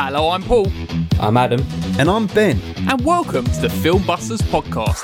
Hello, 0.00 0.30
I'm 0.30 0.44
Paul, 0.44 0.68
I'm 1.18 1.36
Adam. 1.36 1.60
And 1.98 2.08
I'm 2.08 2.28
Ben. 2.28 2.60
and 2.88 3.04
welcome 3.04 3.44
to 3.44 3.60
the 3.60 3.68
Film 3.68 4.06
Busters 4.06 4.40
podcast. 4.42 5.02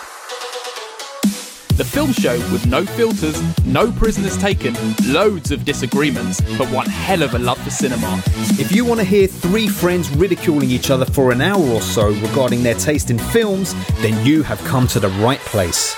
The 1.77 1.85
film 1.85 2.13
show 2.13 2.39
with 2.53 2.65
no 2.69 2.87
filters, 2.87 3.43
no 3.67 3.91
prisoners 3.91 4.39
taken, 4.39 4.77
loads 5.07 5.51
of 5.51 5.65
disagreements, 5.65 6.41
but 6.57 6.71
one 6.71 6.87
hell 6.87 7.25
of 7.25 7.35
a 7.35 7.41
love 7.41 7.59
for 7.59 7.71
cinema. 7.71 8.23
If 8.57 8.71
you 8.71 8.85
want 8.85 9.01
to 9.01 9.05
hear 9.05 9.27
three 9.27 9.67
friends 9.67 10.09
ridiculing 10.11 10.71
each 10.71 10.93
other 10.93 11.07
for 11.07 11.33
an 11.33 11.41
hour 11.41 11.61
or 11.61 11.83
so 11.83 12.11
regarding 12.11 12.63
their 12.63 12.77
taste 12.77 13.11
in 13.11 13.19
films, 13.19 13.75
then 13.97 14.25
you 14.25 14.45
have 14.45 14.61
come 14.61 14.87
to 14.87 15.01
the 15.01 15.09
right 15.09 15.41
place. 15.41 15.93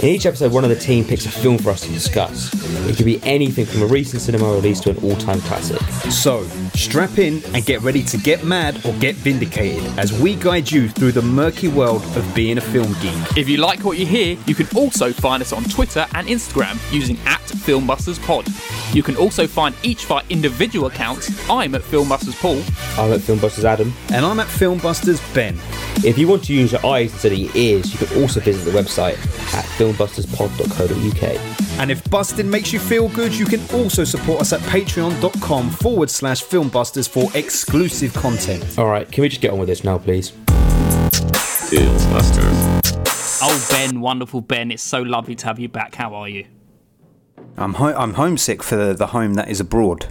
In 0.00 0.08
each 0.08 0.26
episode, 0.26 0.52
one 0.52 0.64
of 0.64 0.70
the 0.70 0.76
team 0.76 1.04
picks 1.04 1.26
a 1.26 1.30
film 1.30 1.58
for 1.58 1.70
us 1.70 1.82
to 1.82 1.88
discuss. 1.88 2.52
It 2.88 2.96
could 2.96 3.06
be 3.06 3.22
anything 3.22 3.66
from 3.66 3.82
a 3.82 3.86
recent 3.86 4.20
cinema 4.22 4.52
release 4.52 4.80
to 4.80 4.90
an 4.90 4.96
all 4.98 5.14
time 5.16 5.40
classic. 5.42 5.80
So, 6.10 6.42
strap 6.74 7.18
in 7.18 7.42
and 7.54 7.64
get 7.64 7.82
ready 7.82 8.02
to 8.04 8.16
get 8.16 8.42
mad 8.44 8.84
or 8.84 8.92
get 8.94 9.14
vindicated 9.14 9.84
as 9.98 10.12
we 10.20 10.34
guide 10.34 10.70
you 10.70 10.88
through 10.88 11.12
the 11.12 11.22
murky 11.22 11.68
world 11.68 12.02
of 12.16 12.34
being 12.34 12.58
a 12.58 12.60
film 12.60 12.94
geek. 12.94 13.36
If 13.36 13.48
you 13.48 13.58
like 13.58 13.84
what 13.84 13.96
you 13.96 14.06
hear, 14.06 14.36
you 14.46 14.56
can 14.56 14.66
also 14.76 15.12
find 15.12 15.40
us 15.40 15.52
on 15.52 15.62
Twitter 15.64 16.06
and 16.14 16.26
Instagram 16.26 16.78
using 16.92 17.16
at 17.26 17.40
FilmbustersPod. 17.42 18.94
You 18.94 19.02
can 19.02 19.16
also 19.16 19.46
find 19.46 19.74
each 19.82 20.04
of 20.04 20.12
our 20.12 20.22
individual 20.30 20.86
accounts. 20.86 21.30
I'm 21.48 21.74
at 21.74 21.82
Filmbusters 21.82 22.38
Paul. 22.40 22.58
I'm 23.02 23.12
at 23.12 23.20
Filmbusters 23.20 23.64
Adam. 23.64 23.92
And 24.12 24.24
I'm 24.26 24.40
at 24.40 24.48
Filmbusters 24.48 25.22
Ben. 25.34 25.56
If 26.04 26.18
you 26.18 26.26
want 26.26 26.44
to 26.44 26.54
use 26.54 26.72
your 26.72 26.84
eyes 26.84 27.12
instead 27.12 27.32
of 27.32 27.38
your 27.38 27.54
ears, 27.54 27.92
you 27.92 28.04
can 28.04 28.20
also 28.20 28.40
visit 28.40 28.70
the 28.70 28.76
website 28.76 29.14
at 29.54 29.64
filmbusters.pod.co.uk. 29.82 31.78
And 31.80 31.90
if 31.90 32.08
busting 32.10 32.48
makes 32.48 32.72
you 32.72 32.78
feel 32.78 33.08
good, 33.08 33.32
you 33.34 33.44
can 33.46 33.60
also 33.74 34.04
support 34.04 34.40
us 34.40 34.52
at 34.52 34.60
patreon.com 34.60 35.70
forward 35.70 36.10
slash 36.10 36.42
filmbusters 36.44 37.08
for 37.08 37.28
exclusive 37.36 38.12
content. 38.14 38.78
Alright, 38.78 39.10
can 39.10 39.22
we 39.22 39.28
just 39.28 39.40
get 39.40 39.50
on 39.52 39.58
with 39.58 39.68
this 39.68 39.82
now, 39.84 39.98
please? 39.98 40.30
Filmbusters. 41.70 42.80
Oh, 43.44 43.68
Ben, 43.70 44.00
wonderful 44.00 44.40
Ben, 44.40 44.70
it's 44.70 44.82
so 44.82 45.02
lovely 45.02 45.34
to 45.34 45.46
have 45.46 45.58
you 45.58 45.68
back. 45.68 45.94
How 45.96 46.14
are 46.14 46.28
you? 46.28 46.46
I'm, 47.56 47.74
ho- 47.74 47.94
I'm 47.94 48.14
homesick 48.14 48.62
for 48.62 48.76
the, 48.76 48.94
the 48.94 49.08
home 49.08 49.34
that 49.34 49.48
is 49.48 49.60
abroad 49.60 50.06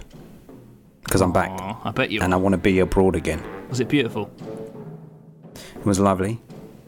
because 1.02 1.20
I'm 1.22 1.32
back 1.32 1.50
Aw, 1.50 1.80
I 1.84 1.90
bet 1.90 2.10
you 2.10 2.20
and 2.20 2.32
I 2.32 2.36
want 2.36 2.52
to 2.52 2.58
be 2.58 2.78
abroad 2.78 3.16
again. 3.16 3.42
Was 3.68 3.80
it 3.80 3.88
beautiful? 3.88 4.30
It 5.54 5.84
was 5.86 5.98
lovely. 5.98 6.40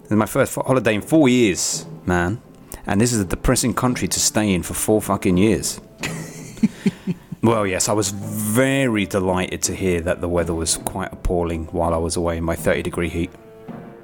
It 0.04 0.10
was 0.10 0.18
my 0.18 0.26
first 0.26 0.54
holiday 0.54 0.94
in 0.94 1.00
four 1.00 1.28
years, 1.28 1.86
man. 2.04 2.40
And 2.86 3.00
this 3.00 3.12
is 3.12 3.20
a 3.20 3.24
depressing 3.24 3.74
country 3.74 4.08
to 4.08 4.20
stay 4.20 4.52
in 4.52 4.62
for 4.62 4.74
four 4.74 5.00
fucking 5.00 5.36
years. 5.36 5.80
well, 7.42 7.66
yes, 7.66 7.88
I 7.88 7.92
was 7.92 8.10
very 8.10 9.06
delighted 9.06 9.62
to 9.62 9.74
hear 9.74 10.00
that 10.02 10.20
the 10.20 10.28
weather 10.28 10.54
was 10.54 10.76
quite 10.76 11.12
appalling 11.12 11.66
while 11.66 11.94
I 11.94 11.98
was 11.98 12.16
away 12.16 12.36
in 12.36 12.44
my 12.44 12.56
30 12.56 12.82
degree 12.82 13.08
heat. 13.08 13.30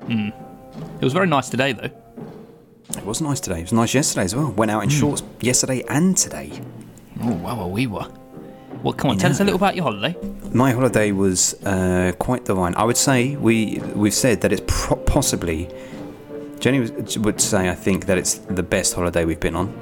It 0.08 1.04
was 1.04 1.12
very 1.12 1.26
nice 1.26 1.48
today, 1.48 1.72
though. 1.72 1.90
It 2.96 3.04
was 3.04 3.20
nice 3.20 3.38
today. 3.38 3.60
It 3.60 3.62
was 3.62 3.72
nice 3.72 3.94
yesterday 3.94 4.24
as 4.24 4.34
well. 4.34 4.50
Went 4.50 4.70
out 4.70 4.82
in 4.82 4.88
shorts 4.88 5.22
yesterday 5.40 5.82
and 5.88 6.16
today. 6.16 6.50
Oh, 7.22 7.34
wow, 7.34 7.68
we 7.68 7.86
were. 7.86 8.06
Well, 8.82 8.94
come 8.94 9.10
on, 9.10 9.18
tell 9.18 9.30
us 9.30 9.40
a 9.40 9.44
little 9.44 9.58
about 9.58 9.76
your 9.76 9.84
holiday. 9.84 10.16
My 10.52 10.72
holiday 10.72 11.12
was 11.12 11.54
uh, 11.64 12.12
quite 12.18 12.46
divine. 12.46 12.74
I 12.76 12.84
would 12.84 12.96
say 12.96 13.36
we 13.36 13.78
we've 13.94 14.14
said 14.14 14.40
that 14.40 14.52
it's 14.52 14.62
pro- 14.66 14.96
possibly. 14.96 15.68
Jenny 16.60 16.80
was- 16.80 17.18
would 17.18 17.40
say 17.40 17.70
I 17.70 17.74
think 17.74 18.06
that 18.06 18.18
it's 18.18 18.34
the 18.34 18.62
best 18.62 18.94
holiday 18.94 19.24
we've 19.24 19.40
been 19.40 19.56
on, 19.56 19.72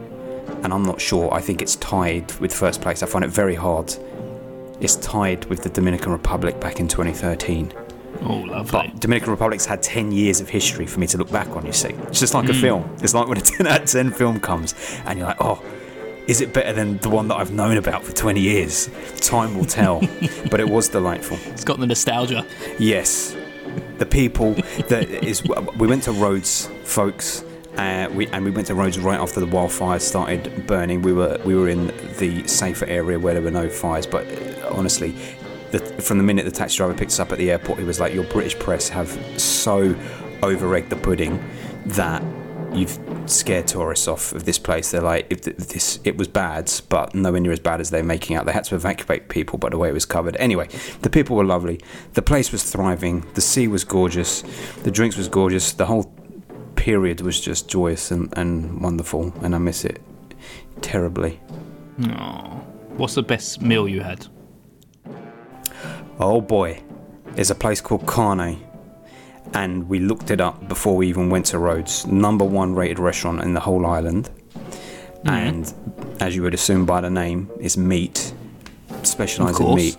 and 0.62 0.72
I'm 0.72 0.84
not 0.84 1.00
sure. 1.00 1.32
I 1.34 1.40
think 1.40 1.60
it's 1.60 1.76
tied 1.76 2.32
with 2.40 2.54
first 2.54 2.80
place. 2.80 3.02
I 3.02 3.06
find 3.06 3.24
it 3.24 3.30
very 3.30 3.56
hard. 3.56 3.94
It's 4.80 4.94
tied 4.94 5.44
with 5.46 5.64
the 5.64 5.68
Dominican 5.68 6.12
Republic 6.12 6.60
back 6.60 6.78
in 6.78 6.86
2013. 6.86 7.72
Oh, 8.22 8.36
lovely. 8.36 8.70
But 8.70 9.00
Dominican 9.00 9.30
Republic's 9.30 9.66
had 9.66 9.82
10 9.82 10.12
years 10.12 10.40
of 10.40 10.48
history 10.48 10.86
for 10.86 11.00
me 11.00 11.06
to 11.08 11.18
look 11.18 11.30
back 11.30 11.48
on. 11.56 11.66
You 11.66 11.72
see, 11.72 11.90
it's 12.08 12.20
just 12.20 12.34
like 12.34 12.48
a 12.48 12.52
hmm. 12.52 12.60
film. 12.60 12.96
It's 13.02 13.14
like 13.14 13.28
when 13.28 13.38
a 13.38 13.40
10 13.56 13.66
out 13.66 13.82
of 13.82 13.90
10 13.90 14.12
film 14.12 14.40
comes, 14.40 14.74
and 15.04 15.18
you're 15.18 15.28
like, 15.28 15.40
oh. 15.40 15.62
Is 16.28 16.42
it 16.42 16.52
better 16.52 16.74
than 16.74 16.98
the 16.98 17.08
one 17.08 17.26
that 17.28 17.36
I've 17.36 17.52
known 17.52 17.78
about 17.78 18.04
for 18.04 18.12
20 18.12 18.38
years? 18.38 18.90
Time 19.16 19.56
will 19.56 19.64
tell. 19.64 20.00
but 20.50 20.60
it 20.60 20.68
was 20.68 20.86
delightful. 20.90 21.38
It's 21.46 21.64
got 21.64 21.80
the 21.80 21.86
nostalgia. 21.86 22.44
Yes, 22.78 23.34
the 23.98 24.06
people 24.06 24.54
that 24.88 25.08
is. 25.08 25.42
We 25.76 25.86
went 25.86 26.04
to 26.04 26.12
Rhodes, 26.12 26.68
folks. 26.84 27.44
Uh, 27.76 28.08
we 28.12 28.26
and 28.28 28.44
we 28.44 28.50
went 28.50 28.66
to 28.66 28.74
Rhodes 28.74 28.98
right 28.98 29.20
after 29.20 29.40
the 29.40 29.46
wildfires 29.46 30.00
started 30.00 30.66
burning. 30.66 31.02
We 31.02 31.12
were 31.12 31.40
we 31.44 31.54
were 31.54 31.68
in 31.68 31.88
the 32.18 32.46
safer 32.46 32.86
area 32.86 33.18
where 33.18 33.34
there 33.34 33.42
were 33.42 33.50
no 33.50 33.68
fires. 33.68 34.06
But 34.06 34.26
uh, 34.26 34.70
honestly, 34.72 35.14
the, 35.70 35.78
from 35.78 36.18
the 36.18 36.24
minute 36.24 36.44
the 36.44 36.50
taxi 36.50 36.76
driver 36.78 36.94
picked 36.94 37.12
us 37.12 37.20
up 37.20 37.32
at 37.32 37.38
the 37.38 37.50
airport, 37.50 37.78
he 37.78 37.84
was 37.84 38.00
like, 38.00 38.14
"Your 38.14 38.24
British 38.24 38.58
press 38.58 38.88
have 38.88 39.08
so 39.40 39.94
over-egged 40.42 40.90
the 40.90 40.96
pudding 40.96 41.42
that." 41.86 42.22
You've 42.72 42.98
scared 43.26 43.66
tourists 43.66 44.06
off 44.06 44.32
of 44.32 44.44
this 44.44 44.58
place. 44.58 44.90
They're 44.90 45.00
like, 45.00 45.26
if 45.30 45.42
this, 45.42 45.98
it 46.04 46.16
was 46.16 46.28
bad, 46.28 46.70
but 46.88 47.14
nowhere 47.14 47.40
near 47.40 47.52
as 47.52 47.60
bad 47.60 47.80
as 47.80 47.90
they're 47.90 48.02
making 48.02 48.36
out. 48.36 48.46
They 48.46 48.52
had 48.52 48.64
to 48.64 48.74
evacuate 48.74 49.28
people, 49.28 49.58
but 49.58 49.70
the 49.70 49.78
way 49.78 49.88
it 49.88 49.94
was 49.94 50.04
covered. 50.04 50.36
Anyway, 50.36 50.68
the 51.02 51.10
people 51.10 51.36
were 51.36 51.44
lovely. 51.44 51.80
The 52.12 52.22
place 52.22 52.52
was 52.52 52.62
thriving. 52.62 53.26
The 53.34 53.40
sea 53.40 53.68
was 53.68 53.84
gorgeous. 53.84 54.42
The 54.82 54.90
drinks 54.90 55.16
was 55.16 55.28
gorgeous. 55.28 55.72
The 55.72 55.86
whole 55.86 56.14
period 56.76 57.20
was 57.20 57.40
just 57.40 57.68
joyous 57.68 58.10
and, 58.10 58.32
and 58.36 58.80
wonderful, 58.80 59.32
and 59.42 59.54
I 59.54 59.58
miss 59.58 59.84
it 59.84 60.00
terribly. 60.80 61.40
Oh, 62.02 62.64
what's 62.96 63.14
the 63.14 63.22
best 63.22 63.60
meal 63.60 63.88
you 63.88 64.00
had? 64.00 64.26
Oh 66.20 66.40
boy, 66.40 66.82
there's 67.32 67.50
a 67.50 67.54
place 67.54 67.80
called 67.80 68.06
Carne, 68.06 68.58
and 69.54 69.88
we 69.88 69.98
looked 69.98 70.30
it 70.30 70.40
up 70.40 70.68
before 70.68 70.96
we 70.96 71.08
even 71.08 71.30
went 71.30 71.46
to 71.46 71.58
Rhodes. 71.58 72.06
Number 72.06 72.44
one 72.44 72.74
rated 72.74 72.98
restaurant 72.98 73.42
in 73.42 73.54
the 73.54 73.60
whole 73.60 73.86
island, 73.86 74.30
and 75.24 75.72
as 76.20 76.34
you 76.36 76.42
would 76.42 76.54
assume 76.54 76.86
by 76.86 77.00
the 77.00 77.10
name, 77.10 77.50
it's 77.60 77.76
meat, 77.76 78.32
specialised 79.02 79.60
in 79.60 79.74
meat. 79.74 79.96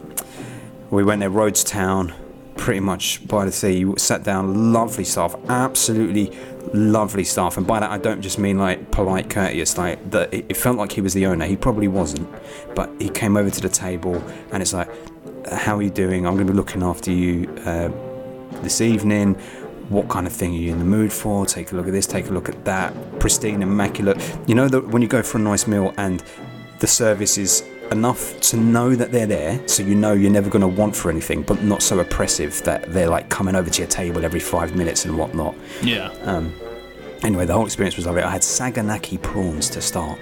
We 0.89 1.03
went 1.03 1.19
there, 1.19 1.29
Rhodes 1.29 1.63
Town, 1.63 2.13
pretty 2.57 2.79
much 2.79 3.27
by 3.27 3.45
the 3.45 3.51
sea. 3.51 3.91
Sat 3.97 4.23
down, 4.23 4.73
lovely 4.73 5.03
staff, 5.03 5.35
absolutely 5.49 6.35
lovely 6.73 7.23
staff. 7.23 7.57
And 7.57 7.65
by 7.65 7.79
that, 7.79 7.89
I 7.89 7.97
don't 7.97 8.21
just 8.21 8.39
mean 8.39 8.57
like 8.57 8.91
polite, 8.91 9.29
courteous. 9.29 9.77
Like 9.77 10.11
that, 10.11 10.33
it 10.33 10.45
it 10.49 10.57
felt 10.57 10.77
like 10.77 10.91
he 10.91 11.01
was 11.01 11.13
the 11.13 11.25
owner. 11.25 11.45
He 11.45 11.55
probably 11.55 11.87
wasn't, 11.87 12.27
but 12.75 12.89
he 12.99 13.09
came 13.09 13.37
over 13.37 13.49
to 13.49 13.61
the 13.61 13.69
table, 13.69 14.15
and 14.51 14.61
it's 14.61 14.73
like, 14.73 14.89
"How 15.51 15.77
are 15.77 15.81
you 15.81 15.89
doing? 15.89 16.25
I'm 16.25 16.35
going 16.35 16.47
to 16.47 16.53
be 16.53 16.57
looking 16.57 16.83
after 16.83 17.11
you 17.11 17.49
uh, 17.65 17.89
this 18.63 18.81
evening." 18.81 19.35
What 19.89 20.07
kind 20.07 20.27
of 20.27 20.33
thing 20.33 20.53
are 20.53 20.57
you 20.57 20.71
in 20.71 20.77
the 20.77 20.85
mood 20.85 21.11
for? 21.11 21.47
Take 21.47 21.71
a 21.71 21.75
look 21.75 21.87
at 21.87 21.93
this, 21.93 22.05
take 22.05 22.27
a 22.27 22.31
look 22.31 22.47
at 22.47 22.63
that. 22.65 22.93
Pristine, 23.19 23.63
immaculate. 23.63 24.17
You 24.45 24.53
know 24.53 24.67
that 24.67 24.87
when 24.89 25.01
you 25.01 25.07
go 25.07 25.23
for 25.23 25.39
a 25.39 25.41
nice 25.41 25.65
meal 25.65 25.95
and 25.97 26.23
the 26.79 26.85
service 26.85 27.39
is 27.39 27.63
enough 27.91 28.39
to 28.41 28.57
know 28.57 28.95
that 28.95 29.11
they're 29.11 29.25
there, 29.25 29.67
so 29.67 29.83
you 29.83 29.95
know 29.95 30.13
you're 30.13 30.31
never 30.31 30.49
going 30.49 30.61
to 30.61 30.67
want 30.67 30.95
for 30.95 31.09
anything, 31.09 31.41
but 31.41 31.63
not 31.63 31.81
so 31.81 31.99
oppressive 31.99 32.61
that 32.63 32.91
they're 32.93 33.09
like 33.09 33.29
coming 33.29 33.55
over 33.55 33.69
to 33.69 33.81
your 33.81 33.87
table 33.87 34.23
every 34.23 34.39
five 34.39 34.75
minutes 34.75 35.05
and 35.05 35.17
whatnot. 35.17 35.55
Yeah. 35.81 36.09
Um, 36.23 36.53
anyway, 37.23 37.45
the 37.45 37.53
whole 37.53 37.65
experience 37.65 37.95
was 37.95 38.05
lovely. 38.05 38.21
I 38.21 38.29
had 38.29 38.41
saganaki 38.41 39.21
prawns 39.21 39.69
to 39.71 39.81
start, 39.81 40.19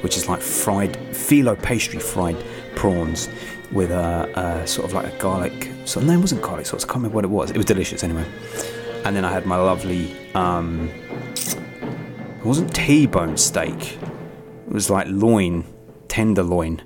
which 0.00 0.16
is 0.16 0.28
like 0.28 0.40
fried 0.40 0.94
phyllo 1.10 1.60
pastry 1.60 2.00
fried 2.00 2.42
prawns 2.74 3.28
with 3.72 3.90
a, 3.90 4.30
a 4.62 4.66
sort 4.66 4.86
of 4.86 4.92
like 4.92 5.12
a 5.12 5.16
garlic. 5.18 5.70
So 5.84 6.00
no, 6.00 6.12
it 6.12 6.18
wasn't 6.18 6.42
garlic 6.42 6.66
sauce. 6.66 6.84
I 6.84 6.86
can't 6.86 6.96
remember 6.96 7.16
what 7.16 7.24
it 7.24 7.30
was. 7.30 7.50
It 7.50 7.56
was 7.56 7.66
delicious 7.66 8.02
anyway. 8.04 8.24
And 9.04 9.14
then 9.14 9.24
I 9.24 9.32
had 9.32 9.46
my 9.46 9.56
lovely. 9.56 10.14
Um, 10.34 10.90
it 11.34 12.44
wasn't 12.44 12.74
T-bone 12.74 13.36
steak. 13.36 13.98
It 14.66 14.72
was 14.72 14.90
like 14.90 15.06
loin, 15.08 15.64
tenderloin 16.08 16.82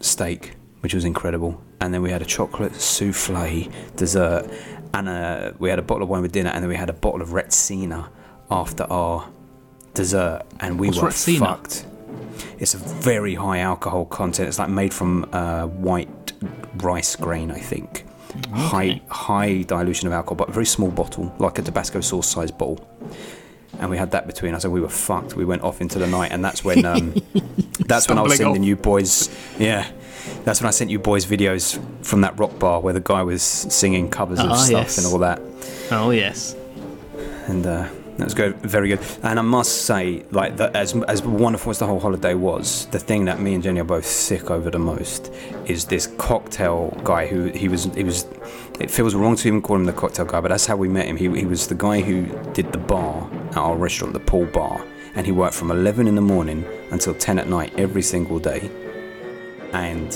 steak, 0.00 0.54
which 0.80 0.94
was 0.94 1.04
incredible. 1.04 1.62
And 1.80 1.92
then 1.92 2.02
we 2.02 2.10
had 2.10 2.22
a 2.22 2.26
chocolate 2.26 2.74
souffle 2.74 3.68
dessert, 3.96 4.48
and 4.94 5.08
a, 5.08 5.54
we 5.58 5.68
had 5.70 5.78
a 5.78 5.82
bottle 5.82 6.04
of 6.04 6.08
wine 6.08 6.22
with 6.22 6.32
dinner, 6.32 6.50
and 6.50 6.62
then 6.62 6.68
we 6.68 6.76
had 6.76 6.88
a 6.90 6.92
bottle 6.94 7.20
of 7.22 7.30
Retsina 7.30 8.08
after 8.50 8.84
our 8.84 9.28
dessert, 9.94 10.42
and 10.60 10.78
we 10.78 10.88
What's 10.88 11.00
were 11.02 11.08
Retsina? 11.08 11.38
fucked. 11.40 11.86
It's 12.58 12.74
a 12.74 12.78
very 12.78 13.34
high 13.34 13.58
alcohol 13.58 14.04
content. 14.06 14.48
It's 14.48 14.58
like 14.58 14.68
made 14.70 14.92
from 14.94 15.28
uh, 15.32 15.66
white 15.66 16.32
rice 16.76 17.16
grain, 17.16 17.50
I 17.50 17.58
think. 17.58 18.04
High 18.52 19.00
high 19.08 19.62
dilution 19.62 20.06
of 20.06 20.12
alcohol, 20.14 20.36
but 20.36 20.48
a 20.48 20.52
very 20.52 20.64
small 20.66 20.90
bottle, 20.90 21.34
like 21.38 21.58
a 21.58 21.62
Tabasco 21.62 22.00
sauce 22.00 22.26
size 22.28 22.50
bottle. 22.50 22.86
And 23.78 23.90
we 23.90 23.96
had 23.96 24.10
that 24.12 24.26
between 24.26 24.54
us, 24.54 24.64
and 24.64 24.72
we 24.72 24.80
were 24.80 24.88
fucked. 24.88 25.34
We 25.34 25.44
went 25.44 25.62
off 25.62 25.80
into 25.80 25.98
the 25.98 26.06
night, 26.06 26.30
and 26.32 26.44
that's 26.44 26.62
when 26.64 26.84
um, 26.84 27.14
that's 27.86 28.08
when 28.08 28.18
I 28.18 28.22
was 28.22 28.36
sending 28.36 28.62
off. 28.62 28.66
you 28.68 28.76
boys. 28.76 29.28
Yeah, 29.58 29.90
that's 30.44 30.60
when 30.60 30.68
I 30.68 30.70
sent 30.70 30.90
you 30.90 30.98
boys 30.98 31.26
videos 31.26 31.78
from 32.04 32.20
that 32.22 32.38
rock 32.38 32.58
bar 32.58 32.80
where 32.80 32.94
the 32.94 33.00
guy 33.00 33.22
was 33.22 33.42
singing 33.42 34.08
covers 34.08 34.38
of 34.40 34.50
Ah, 34.50 34.56
stuff 34.56 34.84
yes. 34.84 34.98
and 34.98 35.06
all 35.12 35.18
that. 35.18 35.40
Oh 35.90 36.10
yes. 36.10 36.54
And 37.48 37.66
uh, 37.66 37.88
That 38.18 38.24
was 38.24 38.34
good, 38.34 38.56
very 38.56 38.88
good. 38.88 39.00
And 39.22 39.38
I 39.38 39.42
must 39.42 39.86
say, 39.86 40.24
like, 40.30 40.56
that 40.58 40.76
as 40.76 40.94
as 41.04 41.22
wonderful 41.22 41.70
as 41.70 41.78
the 41.78 41.86
whole 41.86 41.98
holiday 41.98 42.34
was, 42.34 42.86
the 42.86 42.98
thing 42.98 43.24
that 43.24 43.40
me 43.40 43.54
and 43.54 43.62
Jenny 43.62 43.80
are 43.80 43.84
both 43.84 44.04
sick 44.04 44.50
over 44.50 44.70
the 44.70 44.78
most 44.78 45.32
is 45.64 45.86
this 45.86 46.08
cocktail 46.18 46.96
guy 47.04 47.26
who 47.26 47.44
he 47.44 47.68
was 47.68 47.84
he 47.94 48.04
was. 48.04 48.26
It 48.78 48.90
feels 48.90 49.14
wrong 49.14 49.36
to 49.36 49.48
even 49.48 49.62
call 49.62 49.76
him 49.76 49.86
the 49.86 49.94
cocktail 49.94 50.26
guy, 50.26 50.40
but 50.40 50.48
that's 50.48 50.66
how 50.66 50.76
we 50.76 50.88
met 50.88 51.06
him. 51.06 51.16
He 51.16 51.28
he 51.40 51.46
was 51.46 51.66
the 51.66 51.74
guy 51.74 52.02
who 52.02 52.26
did 52.52 52.70
the 52.70 52.78
bar 52.78 53.30
at 53.50 53.56
our 53.56 53.76
restaurant, 53.76 54.12
the 54.12 54.20
Pool 54.20 54.44
Bar, 54.44 54.84
and 55.14 55.24
he 55.24 55.32
worked 55.32 55.54
from 55.54 55.70
11 55.70 56.06
in 56.06 56.14
the 56.14 56.20
morning 56.20 56.66
until 56.90 57.14
10 57.14 57.38
at 57.38 57.48
night 57.48 57.72
every 57.78 58.02
single 58.02 58.38
day. 58.38 58.70
And 59.72 60.12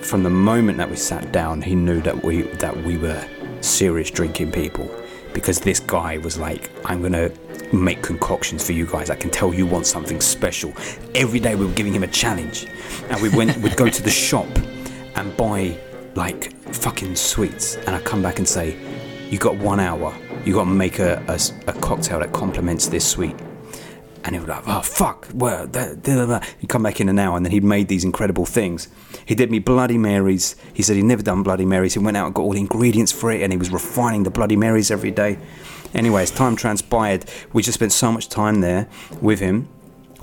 from 0.00 0.24
the 0.24 0.30
moment 0.30 0.78
that 0.78 0.90
we 0.90 0.96
sat 0.96 1.30
down, 1.30 1.62
he 1.62 1.76
knew 1.76 2.00
that 2.00 2.24
we 2.24 2.42
that 2.42 2.76
we 2.82 2.98
were 2.98 3.24
serious 3.60 4.10
drinking 4.10 4.50
people 4.50 4.90
because 5.32 5.60
this 5.60 5.80
guy 5.80 6.18
was 6.18 6.38
like, 6.38 6.70
I'm 6.84 7.02
gonna 7.02 7.30
make 7.72 8.02
concoctions 8.02 8.64
for 8.64 8.72
you 8.72 8.86
guys. 8.86 9.10
I 9.10 9.16
can 9.16 9.30
tell 9.30 9.52
you 9.54 9.66
want 9.66 9.86
something 9.86 10.20
special. 10.20 10.72
Every 11.14 11.40
day 11.40 11.54
we 11.54 11.66
were 11.66 11.72
giving 11.72 11.94
him 11.94 12.02
a 12.02 12.08
challenge, 12.08 12.66
and 13.08 13.20
we 13.22 13.28
went, 13.28 13.56
we'd 13.58 13.76
go 13.76 13.88
to 13.88 14.02
the 14.02 14.10
shop 14.10 14.48
and 15.16 15.36
buy 15.36 15.78
like 16.14 16.52
fucking 16.74 17.16
sweets, 17.16 17.76
and 17.76 17.90
I 17.90 18.00
come 18.00 18.22
back 18.22 18.38
and 18.38 18.48
say, 18.48 18.76
you 19.30 19.38
got 19.38 19.56
one 19.56 19.80
hour. 19.80 20.14
You 20.44 20.54
got 20.54 20.64
to 20.64 20.70
make 20.70 20.98
a, 20.98 21.24
a, 21.28 21.38
a 21.68 21.72
cocktail 21.80 22.18
that 22.20 22.32
complements 22.32 22.88
this 22.88 23.08
sweet. 23.08 23.36
And 24.24 24.34
he 24.36 24.40
was 24.40 24.48
like, 24.48 24.62
oh, 24.66 24.82
fuck, 24.82 25.28
well, 25.34 25.66
that, 25.66 26.02
da, 26.02 26.26
da. 26.26 26.40
he'd 26.60 26.68
come 26.68 26.84
back 26.84 27.00
in 27.00 27.08
an 27.08 27.18
hour 27.18 27.36
and 27.36 27.44
then 27.44 27.50
he'd 27.50 27.64
made 27.64 27.88
these 27.88 28.04
incredible 28.04 28.46
things. 28.46 28.88
He 29.26 29.34
did 29.34 29.50
me 29.50 29.58
Bloody 29.58 29.98
Marys. 29.98 30.54
He 30.72 30.82
said 30.82 30.96
he'd 30.96 31.04
never 31.04 31.22
done 31.22 31.42
Bloody 31.42 31.64
Marys. 31.64 31.94
He 31.94 31.98
went 31.98 32.16
out 32.16 32.26
and 32.26 32.34
got 32.34 32.42
all 32.42 32.52
the 32.52 32.60
ingredients 32.60 33.10
for 33.12 33.32
it 33.32 33.42
and 33.42 33.52
he 33.52 33.58
was 33.58 33.70
refining 33.70 34.22
the 34.22 34.30
Bloody 34.30 34.56
Marys 34.56 34.90
every 34.90 35.10
day. 35.10 35.38
Anyway, 35.94 36.22
as 36.22 36.30
time 36.30 36.56
transpired, 36.56 37.24
we 37.52 37.62
just 37.62 37.74
spent 37.78 37.92
so 37.92 38.12
much 38.12 38.28
time 38.28 38.60
there 38.60 38.88
with 39.20 39.40
him 39.40 39.68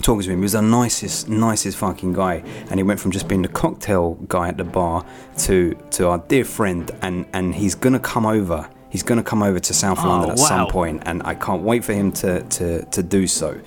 talking 0.01 0.23
to 0.23 0.31
him. 0.31 0.39
He 0.39 0.43
was 0.43 0.53
the 0.53 0.61
nicest, 0.61 1.27
nicest 1.29 1.77
fucking 1.77 2.13
guy, 2.13 2.35
and 2.69 2.79
he 2.79 2.83
went 2.83 2.99
from 2.99 3.11
just 3.11 3.27
being 3.27 3.41
the 3.41 3.49
cocktail 3.49 4.15
guy 4.27 4.47
at 4.47 4.57
the 4.57 4.63
bar 4.63 5.05
to 5.39 5.75
to 5.91 6.07
our 6.07 6.19
dear 6.19 6.45
friend, 6.45 6.89
and 7.01 7.25
and 7.33 7.53
he's 7.55 7.75
gonna 7.75 7.99
come 7.99 8.25
over. 8.25 8.69
He's 8.89 9.03
gonna 9.03 9.23
come 9.23 9.43
over 9.43 9.59
to 9.59 9.73
South 9.73 9.99
Oh, 10.01 10.07
London 10.07 10.31
at 10.31 10.39
some 10.39 10.67
point, 10.67 11.03
and 11.05 11.21
I 11.23 11.35
can't 11.35 11.61
wait 11.61 11.83
for 11.83 11.93
him 11.93 12.11
to 12.13 12.41
to 12.43 12.85
to 12.85 13.03
do 13.03 13.27
so. 13.27 13.59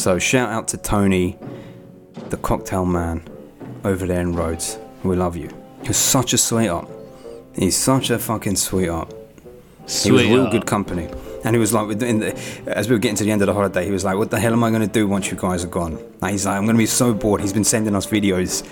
So 0.00 0.18
shout 0.18 0.48
out 0.48 0.66
to 0.68 0.78
Tony, 0.78 1.36
the 2.30 2.38
cocktail 2.38 2.86
man, 2.86 3.22
over 3.84 4.06
there 4.06 4.22
in 4.22 4.34
Rhodes. 4.34 4.78
We 5.02 5.14
love 5.14 5.36
you. 5.36 5.50
You're 5.82 5.92
such 5.92 6.32
a 6.32 6.38
sweetheart. 6.38 6.88
He's 7.54 7.76
such 7.76 8.08
a 8.08 8.18
fucking 8.18 8.56
sweetheart. 8.56 9.12
He 9.86 10.10
was 10.10 10.22
real 10.22 10.50
good 10.50 10.64
company. 10.64 11.10
And 11.44 11.54
he 11.54 11.60
was 11.60 11.72
like, 11.72 12.02
in 12.02 12.20
the, 12.20 12.38
as 12.66 12.88
we 12.88 12.94
were 12.94 12.98
getting 12.98 13.16
to 13.16 13.24
the 13.24 13.30
end 13.30 13.42
of 13.42 13.46
the 13.46 13.54
holiday, 13.54 13.84
he 13.84 13.90
was 13.90 14.04
like, 14.04 14.16
"What 14.16 14.30
the 14.30 14.38
hell 14.38 14.52
am 14.52 14.62
I 14.62 14.70
going 14.70 14.82
to 14.82 14.92
do 14.92 15.08
once 15.08 15.30
you 15.30 15.36
guys 15.36 15.64
are 15.64 15.68
gone?" 15.68 15.98
He's 16.26 16.46
like, 16.46 16.56
"I'm 16.56 16.64
going 16.64 16.76
to 16.76 16.78
be 16.78 16.86
so 16.86 17.14
bored." 17.14 17.40
He's 17.40 17.52
been 17.52 17.64
sending 17.64 17.94
us 17.94 18.06
videos 18.06 18.62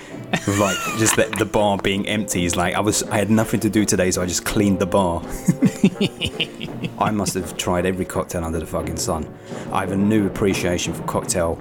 of 0.47 0.59
like 0.59 0.77
just 0.99 1.17
the, 1.17 1.35
the 1.39 1.47
bar 1.47 1.79
being 1.79 2.07
empty. 2.07 2.41
He's 2.41 2.57
like, 2.57 2.75
"I 2.75 2.81
was, 2.81 3.03
I 3.05 3.17
had 3.17 3.31
nothing 3.31 3.61
to 3.61 3.71
do 3.71 3.85
today, 3.85 4.11
so 4.11 4.23
I 4.23 4.27
just 4.27 4.45
cleaned 4.45 4.81
the 4.81 4.87
bar." 4.87 5.23
I 6.99 7.11
must 7.11 7.35
have 7.35 7.57
tried 7.57 7.87
every 7.87 8.05
cocktail 8.05 8.45
under 8.45 8.59
the 8.59 8.67
fucking 8.67 8.97
sun. 8.97 9.33
I 9.73 9.81
have 9.81 9.93
a 9.93 9.97
new 9.97 10.27
appreciation 10.27 10.93
for 10.93 11.03
cocktail 11.05 11.61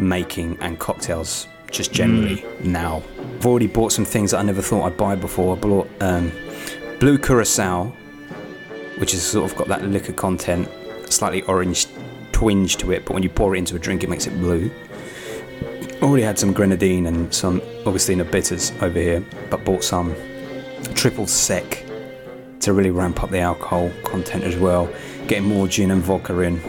making 0.00 0.58
and 0.60 0.78
cocktails 0.78 1.46
just 1.70 1.92
generally 1.92 2.44
now. 2.60 3.02
I've 3.36 3.46
already 3.46 3.66
bought 3.66 3.92
some 3.92 4.04
things 4.04 4.30
that 4.30 4.38
I 4.38 4.42
never 4.42 4.62
thought 4.62 4.84
I'd 4.84 4.96
buy 4.96 5.14
before. 5.14 5.56
I 5.56 5.60
bought 5.60 5.88
um, 6.00 6.32
blue 6.98 7.18
curacao, 7.18 7.92
which 8.98 9.12
has 9.12 9.22
sort 9.22 9.50
of 9.50 9.56
got 9.56 9.68
that 9.68 9.84
liquor 9.84 10.12
content, 10.12 10.68
slightly 11.08 11.42
orange 11.42 11.86
twinge 12.32 12.76
to 12.76 12.92
it, 12.92 13.04
but 13.04 13.14
when 13.14 13.22
you 13.22 13.28
pour 13.28 13.54
it 13.54 13.58
into 13.58 13.74
a 13.74 13.78
drink, 13.78 14.04
it 14.04 14.08
makes 14.10 14.26
it 14.26 14.38
blue. 14.38 14.70
Already 16.02 16.22
had 16.22 16.38
some 16.38 16.52
grenadine 16.52 17.06
and 17.06 17.34
some 17.34 17.60
Angostura 17.84 18.24
bitters 18.24 18.72
over 18.80 18.98
here, 18.98 19.24
but 19.50 19.64
bought 19.64 19.82
some 19.82 20.14
triple 20.94 21.26
sec 21.26 21.84
to 22.60 22.72
really 22.72 22.90
ramp 22.90 23.22
up 23.22 23.30
the 23.30 23.40
alcohol 23.40 23.90
content 24.04 24.44
as 24.44 24.56
well. 24.56 24.88
Getting 25.26 25.48
more 25.48 25.66
gin 25.66 25.90
and 25.90 26.02
vodka 26.02 26.38
in. 26.40 26.60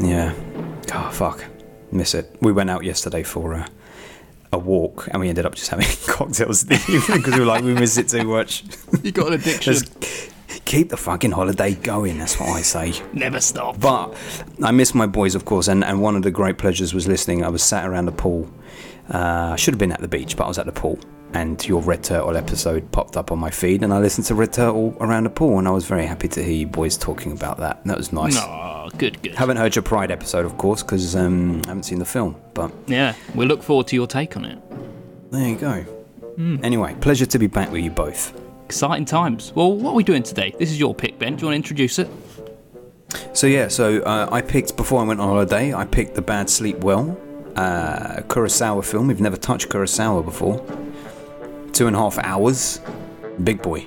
Yeah. 0.00 0.34
Oh, 0.94 1.10
fuck. 1.12 1.44
Miss 1.92 2.14
it. 2.14 2.34
We 2.40 2.52
went 2.52 2.70
out 2.70 2.84
yesterday 2.84 3.22
for 3.22 3.52
a, 3.54 3.68
a 4.56 4.58
walk 4.58 5.08
and 5.10 5.20
we 5.20 5.28
ended 5.28 5.46
up 5.46 5.54
just 5.54 5.70
having 5.70 5.86
cocktails 6.06 6.62
in 6.64 6.70
the 6.70 6.74
evening 6.88 7.18
because 7.18 7.34
we 7.34 7.40
were 7.40 7.46
like, 7.46 7.62
we 7.62 7.74
miss 7.74 7.96
it 7.96 8.08
too 8.08 8.24
much. 8.24 8.64
You 9.02 9.12
got 9.12 9.28
an 9.28 9.34
addiction. 9.34 9.74
Just 9.74 10.32
keep 10.64 10.88
the 10.88 10.96
fucking 10.96 11.30
holiday 11.30 11.74
going, 11.74 12.18
that's 12.18 12.40
what 12.40 12.48
I 12.48 12.62
say. 12.62 12.92
Never 13.12 13.40
stop. 13.40 13.78
But 13.78 14.16
I 14.62 14.72
miss 14.72 14.94
my 14.94 15.06
boys, 15.06 15.34
of 15.34 15.44
course, 15.44 15.68
and, 15.68 15.84
and 15.84 16.00
one 16.00 16.16
of 16.16 16.22
the 16.22 16.30
great 16.30 16.58
pleasures 16.58 16.92
was 16.94 17.06
listening. 17.06 17.44
I 17.44 17.48
was 17.48 17.62
sat 17.62 17.86
around 17.86 18.06
the 18.06 18.12
pool. 18.12 18.50
Uh, 19.12 19.50
I 19.52 19.56
should 19.56 19.74
have 19.74 19.78
been 19.78 19.92
at 19.92 20.00
the 20.00 20.08
beach, 20.08 20.36
but 20.36 20.44
I 20.44 20.48
was 20.48 20.58
at 20.58 20.66
the 20.66 20.72
pool. 20.72 20.98
And 21.32 21.66
your 21.66 21.82
Red 21.82 22.02
Turtle 22.02 22.36
episode 22.36 22.90
popped 22.92 23.16
up 23.16 23.30
on 23.30 23.38
my 23.38 23.50
feed, 23.50 23.82
and 23.82 23.92
I 23.92 23.98
listened 23.98 24.26
to 24.28 24.34
Red 24.34 24.52
Turtle 24.54 24.96
around 25.00 25.24
the 25.24 25.30
pool, 25.30 25.58
and 25.58 25.68
I 25.68 25.70
was 25.70 25.84
very 25.84 26.06
happy 26.06 26.28
to 26.28 26.42
hear 26.42 26.54
you 26.54 26.66
boys 26.66 26.96
talking 26.96 27.32
about 27.32 27.58
that. 27.58 27.84
That 27.84 27.96
was 27.98 28.12
nice. 28.12 28.36
Oh, 28.38 28.88
good, 28.96 29.20
good. 29.22 29.34
Haven't 29.34 29.58
heard 29.58 29.74
your 29.74 29.82
Pride 29.82 30.10
episode, 30.10 30.46
of 30.46 30.56
course, 30.56 30.82
because 30.82 31.14
um, 31.14 31.60
I 31.66 31.68
haven't 31.68 31.82
seen 31.82 31.98
the 31.98 32.04
film. 32.06 32.36
But 32.54 32.72
Yeah, 32.86 33.14
we 33.34 33.44
look 33.44 33.62
forward 33.62 33.86
to 33.88 33.96
your 33.96 34.06
take 34.06 34.36
on 34.36 34.44
it. 34.46 34.58
there 35.30 35.48
you 35.48 35.56
go. 35.56 35.82
Hmm. 36.36 36.56
Anyway, 36.64 36.94
pleasure 37.00 37.26
to 37.26 37.38
be 37.38 37.48
back 37.48 37.70
with 37.70 37.82
you 37.84 37.90
both. 37.90 38.32
Exciting 38.64 39.04
times. 39.04 39.52
Well, 39.54 39.74
what 39.74 39.90
are 39.92 39.94
we 39.96 40.04
doing 40.04 40.22
today? 40.22 40.54
This 40.58 40.70
is 40.70 40.78
your 40.78 40.94
pick, 40.94 41.18
Ben. 41.18 41.36
Do 41.36 41.42
you 41.42 41.46
want 41.48 41.52
to 41.52 41.56
introduce 41.56 41.98
it? 41.98 42.08
So 43.34 43.46
yeah, 43.46 43.68
so 43.68 43.98
uh, 44.02 44.28
I 44.32 44.40
picked 44.42 44.76
before 44.76 45.00
I 45.00 45.04
went 45.04 45.20
on 45.20 45.28
holiday. 45.28 45.74
I 45.74 45.84
picked 45.84 46.14
the 46.14 46.22
Bad 46.22 46.48
Sleep 46.50 46.78
Well, 46.78 47.16
uh, 47.56 48.22
Kurosawa 48.22 48.84
film. 48.84 49.06
We've 49.08 49.20
never 49.20 49.36
touched 49.36 49.68
Kurosawa 49.68 50.24
before. 50.24 50.64
Two 51.76 51.88
and 51.88 51.94
a 51.94 51.98
half 51.98 52.16
hours. 52.20 52.80
Big 53.44 53.60
boy. 53.60 53.84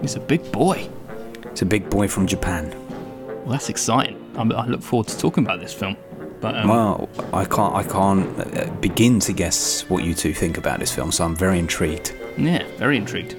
He's 0.00 0.14
a 0.14 0.20
big 0.20 0.52
boy. 0.52 0.88
It's 1.46 1.62
a 1.62 1.66
big 1.66 1.90
boy 1.90 2.06
from 2.06 2.24
Japan. 2.28 2.72
Well, 3.42 3.48
that's 3.48 3.68
exciting. 3.68 4.16
I'm, 4.36 4.52
I 4.52 4.64
look 4.68 4.80
forward 4.80 5.08
to 5.08 5.18
talking 5.18 5.44
about 5.44 5.58
this 5.58 5.74
film. 5.74 5.96
But 6.40 6.56
um, 6.56 6.68
Well, 6.68 7.08
I 7.32 7.44
can't, 7.44 7.74
I 7.74 7.82
can't 7.82 8.56
uh, 8.56 8.70
begin 8.80 9.18
to 9.18 9.32
guess 9.32 9.82
what 9.90 10.04
you 10.04 10.14
two 10.14 10.32
think 10.32 10.56
about 10.56 10.78
this 10.78 10.94
film. 10.94 11.10
So 11.10 11.24
I'm 11.24 11.34
very 11.34 11.58
intrigued. 11.58 12.14
yeah, 12.38 12.64
very 12.76 12.96
intrigued. 12.96 13.34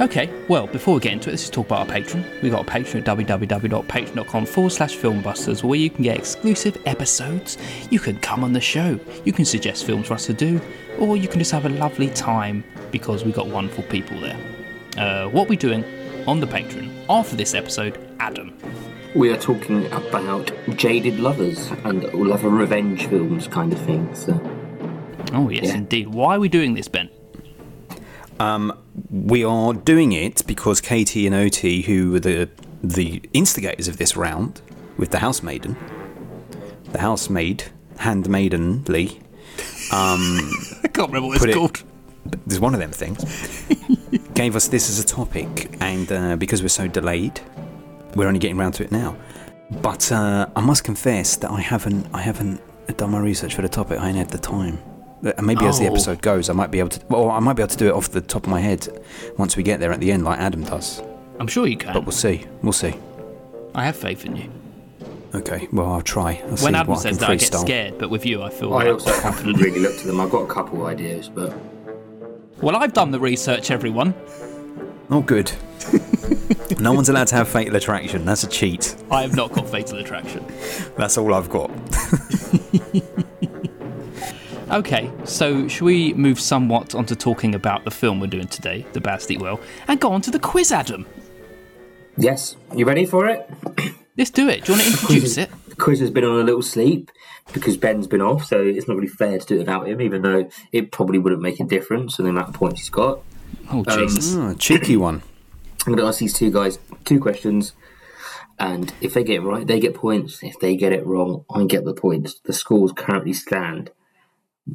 Okay, 0.00 0.30
well, 0.48 0.68
before 0.68 0.94
we 0.94 1.00
get 1.00 1.12
into 1.12 1.28
it, 1.28 1.32
let's 1.32 1.42
just 1.42 1.52
talk 1.52 1.66
about 1.66 1.88
our 1.88 1.94
Patreon. 1.96 2.40
We've 2.40 2.52
got 2.52 2.68
a 2.68 2.70
Patreon 2.70 3.00
at 3.06 3.18
www.patreon.com 3.18 4.46
forward 4.46 4.70
slash 4.70 4.96
filmbusters 4.96 5.64
where 5.64 5.76
you 5.78 5.90
can 5.90 6.04
get 6.04 6.16
exclusive 6.16 6.80
episodes. 6.86 7.58
You 7.90 7.98
can 7.98 8.16
come 8.20 8.44
on 8.44 8.52
the 8.52 8.60
show. 8.60 9.00
You 9.24 9.32
can 9.32 9.44
suggest 9.44 9.84
films 9.86 10.06
for 10.06 10.14
us 10.14 10.24
to 10.26 10.32
do, 10.32 10.60
or 11.00 11.16
you 11.16 11.26
can 11.26 11.40
just 11.40 11.50
have 11.50 11.66
a 11.66 11.68
lovely 11.70 12.10
time 12.10 12.62
because 12.92 13.24
we've 13.24 13.34
got 13.34 13.48
wonderful 13.48 13.82
people 13.84 14.20
there. 14.20 14.36
Uh, 14.96 15.28
what 15.30 15.48
we're 15.48 15.56
doing 15.58 15.84
on 16.28 16.38
the 16.38 16.46
Patreon 16.46 17.04
after 17.10 17.34
this 17.34 17.54
episode, 17.54 17.98
Adam. 18.20 18.56
We 19.16 19.30
are 19.32 19.36
talking 19.36 19.86
about 19.86 20.52
jaded 20.76 21.18
lovers 21.18 21.72
and 21.84 22.04
love 22.14 22.44
and 22.44 22.56
revenge 22.56 23.06
films, 23.08 23.48
kind 23.48 23.72
of 23.72 23.80
thing. 23.80 24.14
So, 24.14 24.40
Oh, 25.32 25.48
yes, 25.50 25.64
Yeah. 25.66 25.74
indeed. 25.74 26.08
Why 26.08 26.36
are 26.36 26.40
we 26.40 26.48
doing 26.48 26.74
this, 26.74 26.86
Ben? 26.88 27.10
We 29.10 29.44
are 29.44 29.72
doing 29.74 30.12
it 30.12 30.46
because 30.46 30.80
Katie 30.80 31.26
and 31.26 31.34
Ot, 31.34 31.84
who 31.84 32.12
were 32.12 32.20
the 32.20 32.48
the 32.82 33.20
instigators 33.32 33.88
of 33.88 33.96
this 33.96 34.16
round, 34.16 34.60
with 34.96 35.10
the 35.10 35.18
housemaiden, 35.18 35.76
the 36.92 37.00
housemaid, 37.00 37.64
handmaidenly, 37.96 39.20
I 39.92 40.88
can't 40.92 41.08
remember 41.08 41.28
what 41.28 41.36
it's 41.36 41.44
it- 41.46 41.54
called. 41.54 41.82
there's 42.46 42.60
one 42.60 42.74
of 42.74 42.80
them 42.80 42.92
things, 42.92 43.18
gave 44.34 44.54
us 44.54 44.68
this 44.68 44.88
as 44.88 45.00
a 45.00 45.04
topic, 45.06 45.74
and 45.80 46.10
uh, 46.12 46.36
because 46.36 46.62
we're 46.62 46.68
so 46.68 46.86
delayed, 46.86 47.40
we're 48.14 48.28
only 48.28 48.38
getting 48.38 48.56
round 48.56 48.74
to 48.74 48.84
it 48.84 48.92
now. 48.92 49.16
But 49.82 50.10
uh, 50.12 50.46
I 50.54 50.60
must 50.60 50.84
confess 50.84 51.36
that 51.36 51.50
I 51.50 51.60
haven't, 51.60 52.06
I 52.14 52.22
haven't 52.22 52.60
done 52.96 53.10
my 53.10 53.18
research 53.20 53.54
for 53.54 53.62
the 53.62 53.68
topic. 53.68 53.98
I 54.00 54.08
ain't 54.08 54.16
had 54.16 54.30
the 54.30 54.38
time. 54.38 54.78
Uh, 55.24 55.32
And 55.36 55.46
maybe 55.46 55.64
as 55.66 55.78
the 55.78 55.86
Oh. 55.86 55.90
episode 55.92 56.22
goes, 56.22 56.48
I 56.48 56.52
might 56.52 56.70
be 56.70 56.78
able 56.78 56.90
to. 56.90 57.00
Well, 57.08 57.30
I 57.30 57.40
might 57.40 57.54
be 57.54 57.62
able 57.62 57.70
to 57.70 57.76
do 57.76 57.88
it 57.88 57.94
off 57.94 58.10
the 58.10 58.20
top 58.20 58.44
of 58.44 58.50
my 58.50 58.60
head 58.60 58.86
once 59.36 59.56
we 59.56 59.62
get 59.62 59.80
there 59.80 59.92
at 59.92 60.00
the 60.00 60.12
end, 60.12 60.24
like 60.24 60.38
Adam 60.38 60.62
does. 60.62 61.02
I'm 61.40 61.46
sure 61.48 61.66
you 61.66 61.76
can. 61.76 61.92
But 61.92 62.04
we'll 62.04 62.12
see. 62.12 62.46
We'll 62.62 62.72
see. 62.72 62.94
I 63.74 63.84
have 63.84 63.96
faith 63.96 64.24
in 64.24 64.36
you. 64.36 64.50
Okay. 65.34 65.68
Well, 65.72 65.92
I'll 65.92 66.00
try. 66.02 66.40
I'll 66.48 66.56
see 66.56 66.64
When 66.64 66.74
Adam 66.74 66.88
what 66.88 66.98
I 67.00 67.02
says 67.02 67.18
can 67.18 67.20
that, 67.26 67.30
I 67.30 67.36
get 67.36 67.54
scared, 67.54 67.98
but 67.98 68.10
with 68.10 68.24
you, 68.24 68.42
I 68.42 68.50
feel 68.50 68.72
I 68.74 68.84
like 68.84 68.92
also 68.94 69.12
haven't 69.20 69.54
really 69.56 69.80
looked 69.80 70.00
at 70.00 70.06
them. 70.06 70.20
I've 70.20 70.30
got 70.30 70.42
a 70.42 70.46
couple 70.46 70.80
of 70.80 70.86
ideas, 70.86 71.28
but 71.28 71.52
Well, 72.62 72.76
I've 72.76 72.92
done 72.92 73.10
the 73.10 73.20
research, 73.20 73.70
everyone. 73.70 74.14
Oh, 75.10 75.20
good. 75.20 75.52
no 76.80 76.92
one's 76.92 77.08
allowed 77.08 77.28
to 77.28 77.34
have 77.36 77.48
fatal 77.48 77.76
attraction. 77.76 78.24
That's 78.24 78.42
a 78.44 78.48
cheat. 78.48 78.94
I 79.10 79.22
have 79.22 79.34
not 79.34 79.52
got 79.52 79.68
Fatal 79.68 79.98
Attraction. 79.98 80.44
That's 80.96 81.16
all 81.16 81.32
I've 81.32 81.48
got. 81.48 81.70
Okay, 84.70 85.10
so 85.24 85.66
should 85.66 85.86
we 85.86 86.12
move 86.12 86.38
somewhat 86.38 86.94
onto 86.94 87.14
talking 87.14 87.54
about 87.54 87.84
the 87.84 87.90
film 87.90 88.20
we're 88.20 88.26
doing 88.26 88.48
today, 88.48 88.84
The 88.92 89.00
Bad 89.00 89.22
Sleep 89.22 89.40
Well, 89.40 89.60
and 89.88 89.98
go 89.98 90.12
on 90.12 90.20
to 90.22 90.30
the 90.30 90.38
quiz, 90.38 90.72
Adam? 90.72 91.06
yes, 92.18 92.56
you 92.74 92.84
ready 92.84 93.06
for 93.06 93.26
it? 93.28 93.48
Let's 94.18 94.30
do 94.30 94.46
it. 94.48 94.64
Do 94.64 94.72
you 94.72 94.78
want 94.78 94.88
to 94.88 94.90
introduce 94.90 95.38
it? 95.38 95.50
The 95.68 95.76
quiz 95.76 96.00
has 96.00 96.10
been 96.10 96.24
on 96.24 96.40
a 96.40 96.42
little 96.42 96.60
sleep 96.60 97.10
because 97.54 97.78
Ben's 97.78 98.06
been 98.06 98.20
off, 98.20 98.44
so 98.44 98.60
it's 98.60 98.86
not 98.86 98.96
really 98.96 99.08
fair 99.08 99.38
to 99.38 99.46
do 99.46 99.54
it 99.54 99.58
without 99.60 99.88
him, 99.88 100.02
even 100.02 100.20
though 100.20 100.50
it 100.70 100.92
probably 100.92 101.18
wouldn't 101.18 101.40
make 101.40 101.60
a 101.60 101.64
difference 101.64 102.18
in 102.18 102.26
the 102.26 102.30
amount 102.30 102.48
of 102.48 102.54
points 102.54 102.80
he's 102.80 102.90
got. 102.90 103.20
Oh 103.70 103.78
um, 103.78 103.84
Jesus! 103.84 104.34
Oh, 104.36 104.52
cheeky 104.54 104.98
one. 104.98 105.22
I'm 105.86 105.94
going 105.94 105.98
to 105.98 106.06
ask 106.06 106.18
these 106.18 106.34
two 106.34 106.50
guys 106.50 106.78
two 107.06 107.20
questions, 107.20 107.72
and 108.58 108.92
if 109.00 109.14
they 109.14 109.24
get 109.24 109.36
it 109.36 109.46
right, 109.46 109.66
they 109.66 109.80
get 109.80 109.94
points. 109.94 110.42
If 110.42 110.58
they 110.60 110.76
get 110.76 110.92
it 110.92 111.06
wrong, 111.06 111.46
I 111.48 111.64
get 111.64 111.86
the 111.86 111.94
points. 111.94 112.38
The 112.44 112.52
scores 112.52 112.92
currently 112.92 113.32
stand 113.32 113.92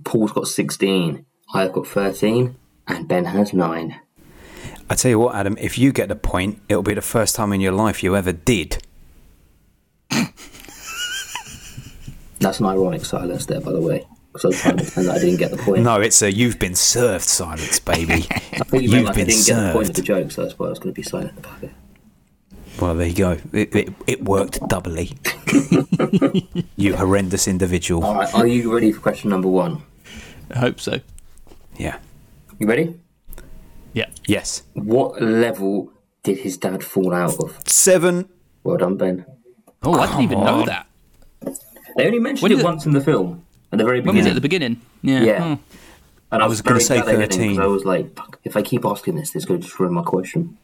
Paul's 0.04 0.32
got 0.32 0.48
16, 0.48 1.26
I've 1.54 1.74
got 1.74 1.88
13, 1.88 2.56
and 2.88 3.08
Ben 3.08 3.26
has 3.26 3.54
9. 3.54 4.00
I 4.90 4.96
tell 4.96 5.10
you 5.10 5.20
what, 5.20 5.36
Adam, 5.36 5.58
if 5.60 5.78
you 5.78 5.92
get 5.92 6.10
the 6.10 6.16
point, 6.16 6.62
it'll 6.68 6.84
be 6.84 6.94
the 6.94 7.02
first 7.02 7.36
time 7.36 7.54
in 7.54 7.62
your 7.62 7.72
life 7.72 8.04
you 8.04 8.16
ever 8.16 8.32
did. 8.32 8.86
That's 12.40 12.60
an 12.60 12.66
ironic 12.66 13.06
silence 13.06 13.46
there, 13.46 13.62
by 13.62 13.72
the 13.72 13.82
way. 13.82 14.06
Because 14.34 14.46
I 14.46 14.48
was 14.50 14.62
trying 14.62 14.78
to 14.78 14.84
pretend 14.84 15.08
that 15.08 15.16
I 15.16 15.20
didn't 15.20 15.38
get 15.38 15.52
the 15.52 15.58
point. 15.58 15.84
No, 15.84 16.02
it's 16.02 16.22
a 16.22 16.32
you've 16.32 16.60
been 16.60 16.76
served 16.76 17.24
silence, 17.24 17.80
baby. 17.80 18.14
I 18.32 18.38
thought 18.60 18.82
you 18.82 18.82
you've 18.82 18.92
meant 18.92 19.06
like 19.06 19.14
I 19.14 19.18
been 19.18 19.28
didn't 19.28 19.46
get 19.46 19.68
the 19.68 19.74
point 19.74 19.90
of 19.90 19.96
the 19.96 20.02
joke, 20.02 20.32
so 20.32 20.42
that's 20.42 20.60
why 20.60 20.66
I 20.66 20.70
was 20.70 20.80
going 20.80 20.94
to 20.94 21.00
be 21.00 21.04
silent 21.04 21.38
about 21.38 21.64
it. 21.64 21.72
Well, 22.80 22.96
there 22.96 23.08
you 23.08 23.16
go. 23.16 23.38
It, 23.54 23.76
it, 23.76 23.94
it 24.08 24.24
worked 24.24 24.68
doubly. 24.68 25.14
you 26.76 26.96
horrendous 26.96 27.48
individual. 27.48 28.04
All 28.04 28.16
right, 28.16 28.34
are 28.34 28.48
you 28.48 28.74
ready 28.74 28.92
for 28.92 29.00
question 29.00 29.30
number 29.30 29.48
one? 29.48 29.82
I 30.52 30.60
hope 30.60 30.80
so. 30.80 31.00
Yeah. 31.78 31.98
You 32.60 32.68
ready? 32.68 33.00
Yeah. 33.94 34.08
Yes. 34.28 34.64
What 34.74 35.22
level 35.22 35.92
did 36.24 36.40
his 36.40 36.58
dad 36.58 36.84
fall 36.84 37.14
out 37.14 37.38
of? 37.44 37.60
Seven. 37.68 38.28
Well 38.64 38.78
done, 38.78 38.98
Ben. 38.98 39.26
Oh, 39.84 39.94
I 40.00 40.08
didn't 40.08 40.22
even 40.24 40.40
know 40.44 40.66
that. 40.66 40.88
They 41.98 42.06
only 42.08 42.20
mentioned 42.20 42.44
When 42.44 42.52
it 42.54 42.56
did 42.56 42.62
it- 42.62 42.66
once 42.66 42.86
in 42.86 42.94
the 42.94 43.02
film, 43.02 43.46
at 43.72 43.78
the 43.78 43.86
very 43.86 44.00
When 44.00 44.16
was 44.16 44.26
beginning. 44.26 44.28
it 44.28 44.30
at 44.32 44.36
the 44.36 44.42
beginning? 44.42 44.82
Yeah. 45.04 45.22
Yeah. 45.24 45.44
Oh. 45.44 45.60
And 46.32 46.42
I 46.42 46.48
was 46.48 46.54
was, 46.58 46.62
gonna 46.64 46.80
say 46.80 46.96
glad 47.02 47.06
they 47.16 47.22
didn't, 47.22 47.32
13. 47.34 47.56
'cause 47.56 47.64
I 47.64 47.68
was 47.68 47.86
like, 47.86 48.16
"Fuck, 48.16 48.40
if 48.44 48.58
I 48.58 48.64
keep 48.64 48.84
asking 48.86 49.16
this, 49.16 49.36
it's 49.36 49.46
going 49.46 49.62
to 49.62 49.70
ruin 49.78 49.94
my 49.94 50.02
question. 50.02 50.58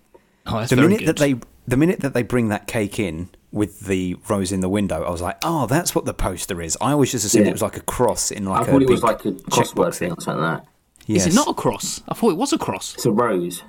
Oh, 0.48 0.58
that's 0.58 0.72
The 0.72 0.78
very 0.78 0.88
minute 0.88 1.00
good. 1.06 1.08
that 1.10 1.18
they, 1.18 1.36
the 1.70 1.78
minute 1.78 2.00
that 2.02 2.14
they 2.14 2.24
bring 2.24 2.50
that 2.50 2.68
cake 2.68 3.00
in 3.00 3.30
with 3.52 3.82
the 3.82 4.16
rose 4.28 4.52
in 4.52 4.60
the 4.62 4.70
window, 4.70 5.04
I 5.04 5.10
was 5.10 5.22
like, 5.22 5.38
oh, 5.44 5.66
that's 5.68 5.94
what 5.96 6.06
the 6.06 6.14
poster 6.14 6.62
is. 6.62 6.78
I 6.82 6.92
always 6.92 7.12
just 7.12 7.26
assumed 7.26 7.46
Yeah. 7.46 7.50
it 7.52 7.54
was 7.54 7.62
like 7.62 7.78
a 7.78 7.82
cross 7.82 8.32
in 8.32 8.46
like 8.46 8.62
I 8.62 8.64
a 8.64 8.66
thought 8.72 8.82
it 8.82 8.90
was 8.90 9.04
like 9.04 9.26
a 9.26 9.32
crossword 9.32 9.96
thing 9.96 10.12
or 10.12 10.22
something 10.22 10.44
like 10.44 10.64
that. 10.64 10.68
Yes. 11.08 11.26
Is 11.26 11.34
it 11.34 11.36
not 11.36 11.48
a 11.48 11.54
cross? 11.54 12.02
I 12.08 12.14
thought 12.14 12.30
it 12.32 12.38
was 12.38 12.54
a 12.54 12.58
cross. 12.58 12.94
It's 12.96 13.06
a 13.06 13.12
rose. 13.12 13.64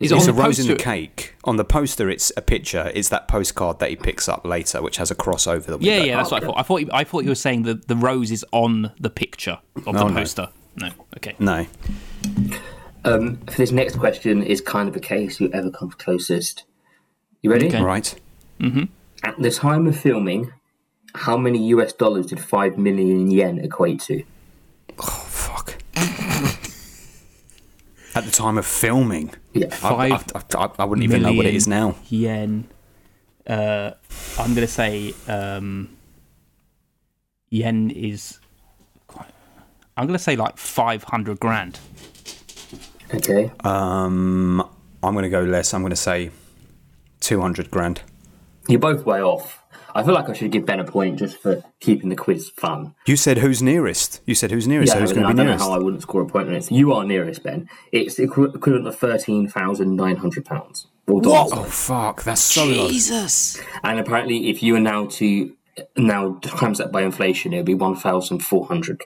Is 0.00 0.10
it 0.10 0.16
It's 0.16 0.26
a 0.26 0.32
the 0.32 0.42
rose 0.42 0.58
in 0.58 0.66
the 0.66 0.74
cake. 0.74 1.36
On 1.44 1.56
the 1.56 1.64
poster, 1.64 2.10
it's 2.10 2.32
a 2.36 2.42
picture. 2.42 2.90
It's 2.94 3.08
that 3.10 3.28
postcard 3.28 3.78
that 3.78 3.90
he 3.90 3.96
picks 3.96 4.28
up 4.28 4.44
later, 4.44 4.82
which 4.82 4.96
has 4.96 5.10
a 5.12 5.14
cross 5.14 5.46
over 5.46 5.70
the 5.70 5.76
window. 5.78 5.92
Yeah, 5.92 6.02
yeah, 6.02 6.16
that's 6.16 6.32
what 6.32 6.42
I 6.42 6.46
thought. 6.46 6.58
I 6.58 6.62
thought 6.62 6.80
you, 6.80 6.90
I 6.92 7.04
thought 7.04 7.22
you 7.22 7.30
were 7.30 7.36
saying 7.36 7.62
that 7.62 7.86
the 7.86 7.94
rose 7.96 8.32
is 8.32 8.44
on 8.50 8.90
the 8.98 9.10
picture 9.10 9.58
of 9.86 9.94
the 9.94 10.02
Oh, 10.04 10.08
no. 10.08 10.14
poster. 10.14 10.48
No, 10.76 10.90
okay. 11.16 11.34
No. 11.38 11.64
Um, 13.04 13.36
for 13.46 13.56
this 13.58 13.70
next 13.70 13.96
question 13.98 14.42
is 14.42 14.60
kind 14.60 14.88
of 14.88 14.96
a 14.96 15.00
case 15.00 15.36
whoever 15.36 15.70
comes 15.70 15.94
closest. 15.94 16.64
You 17.44 17.50
ready? 17.50 17.68
Okay. 17.68 17.82
Right. 17.82 18.14
At 19.22 19.36
the 19.38 19.50
time 19.50 19.86
of 19.86 19.98
filming, 19.98 20.50
how 21.14 21.36
many 21.36 21.58
US 21.66 21.92
dollars 21.92 22.24
did 22.26 22.40
5 22.40 22.78
million 22.78 23.30
yen 23.30 23.58
equate 23.58 24.00
to? 24.08 24.24
Oh, 24.98 25.26
fuck. 25.28 25.74
At 28.16 28.24
the 28.24 28.30
time 28.30 28.56
of 28.56 28.64
filming, 28.64 29.34
Yeah. 29.52 29.66
I, 29.82 30.12
I, 30.34 30.42
I, 30.56 30.70
I 30.78 30.84
wouldn't 30.86 31.04
even 31.04 31.20
know 31.20 31.34
what 31.34 31.44
it 31.44 31.54
is 31.54 31.68
now. 31.68 31.96
Yen. 32.08 32.66
Uh, 33.46 33.90
I'm 34.38 34.54
gonna 34.54 34.66
say 34.66 35.12
um, 35.28 35.94
yen 37.50 37.90
is. 37.90 38.38
quite- 39.06 39.28
I'm 39.98 40.06
gonna 40.06 40.18
say 40.18 40.34
like 40.34 40.56
five 40.56 41.02
hundred 41.04 41.40
grand. 41.40 41.78
Okay. 43.12 43.52
Um, 43.64 44.62
I'm 45.02 45.12
going 45.12 45.24
to 45.24 45.28
go 45.28 45.42
less. 45.42 45.74
I'm 45.74 45.82
going 45.82 45.90
to 45.90 45.96
say 45.96 46.30
200 47.24 47.70
grand. 47.70 48.02
You're 48.68 48.78
both 48.80 49.04
way 49.04 49.20
off. 49.22 49.60
I 49.96 50.02
feel 50.02 50.14
like 50.14 50.28
I 50.28 50.32
should 50.32 50.50
give 50.50 50.66
Ben 50.66 50.80
a 50.80 50.84
point 50.84 51.18
just 51.20 51.36
for 51.36 51.62
keeping 51.80 52.08
the 52.08 52.16
quiz 52.16 52.48
fun. 52.48 52.94
You 53.06 53.16
said 53.16 53.38
who's 53.38 53.62
nearest. 53.62 54.20
You 54.26 54.34
said 54.34 54.50
who's 54.50 54.66
nearest. 54.66 54.92
so 54.92 54.98
who's 54.98 55.10
but 55.12 55.20
going 55.20 55.28
to 55.28 55.28
then 55.28 55.36
be 55.36 55.42
I 55.42 55.44
don't 55.44 55.46
know 55.46 55.52
nearest? 55.52 55.64
how 55.64 55.72
I 55.72 55.78
wouldn't 55.78 56.02
score 56.02 56.22
a 56.22 56.26
point 56.26 56.48
on 56.48 56.54
it. 56.54 56.64
So 56.64 56.74
you 56.74 56.92
are 56.92 57.04
nearest, 57.04 57.44
Ben. 57.44 57.68
It's 57.92 58.18
equivalent 58.18 58.86
of 58.88 58.98
£13,900. 58.98 60.86
Or 61.06 61.20
dollars. 61.20 61.52
Oh 61.54 61.64
fuck! 61.64 62.22
That's 62.24 62.40
so 62.40 62.64
low. 62.64 62.88
Jesus. 62.88 63.60
And 63.82 64.00
apparently, 64.00 64.48
if 64.48 64.62
you 64.62 64.74
are 64.76 64.80
now 64.80 65.04
to 65.06 65.54
now 65.98 66.38
times 66.40 66.78
that 66.78 66.90
by 66.90 67.02
inflation, 67.02 67.52
it 67.52 67.58
would 67.58 67.66
be 67.66 67.74
one 67.74 67.94
thousand 67.94 68.38
four 68.38 68.64
hundred 68.66 69.02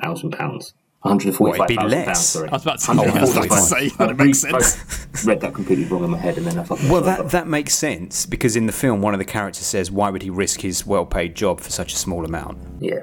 thousand 0.00 0.30
pounds. 0.30 0.72
One 1.02 1.10
hundred 1.12 1.36
forty-five 1.36 1.58
What, 1.60 1.70
it'd 1.70 1.76
be 1.76 1.80
pounds. 1.80 1.92
less? 1.92 2.26
Sorry. 2.28 2.48
I 2.48 2.52
was 2.52 2.62
about 2.62 2.78
to 2.78 2.84
say, 2.84 2.92
I 2.92 3.20
was 3.20 3.36
about 3.36 3.48
to 3.50 3.56
say, 3.60 3.90
I 3.98 4.06
that 4.06 4.16
makes 4.16 4.38
sense. 4.40 5.24
I 5.24 5.28
read 5.30 5.40
that 5.42 5.54
completely 5.54 5.84
wrong 5.84 6.02
in 6.02 6.10
my 6.10 6.18
head, 6.18 6.36
and 6.36 6.46
then 6.46 6.58
I 6.58 6.64
fucking 6.64 6.88
Well, 6.88 7.02
that 7.02 7.30
that 7.30 7.46
makes 7.46 7.74
sense 7.74 8.26
because 8.26 8.56
in 8.56 8.66
the 8.66 8.72
film, 8.72 9.02
one 9.02 9.14
of 9.14 9.18
the 9.18 9.24
characters 9.24 9.66
says, 9.66 9.90
"Why 9.90 10.10
would 10.10 10.22
he 10.22 10.30
risk 10.30 10.62
his 10.62 10.84
well-paid 10.86 11.36
job 11.36 11.60
for 11.60 11.70
such 11.70 11.92
a 11.92 11.96
small 11.96 12.24
amount?" 12.24 12.58
yeah. 12.80 13.00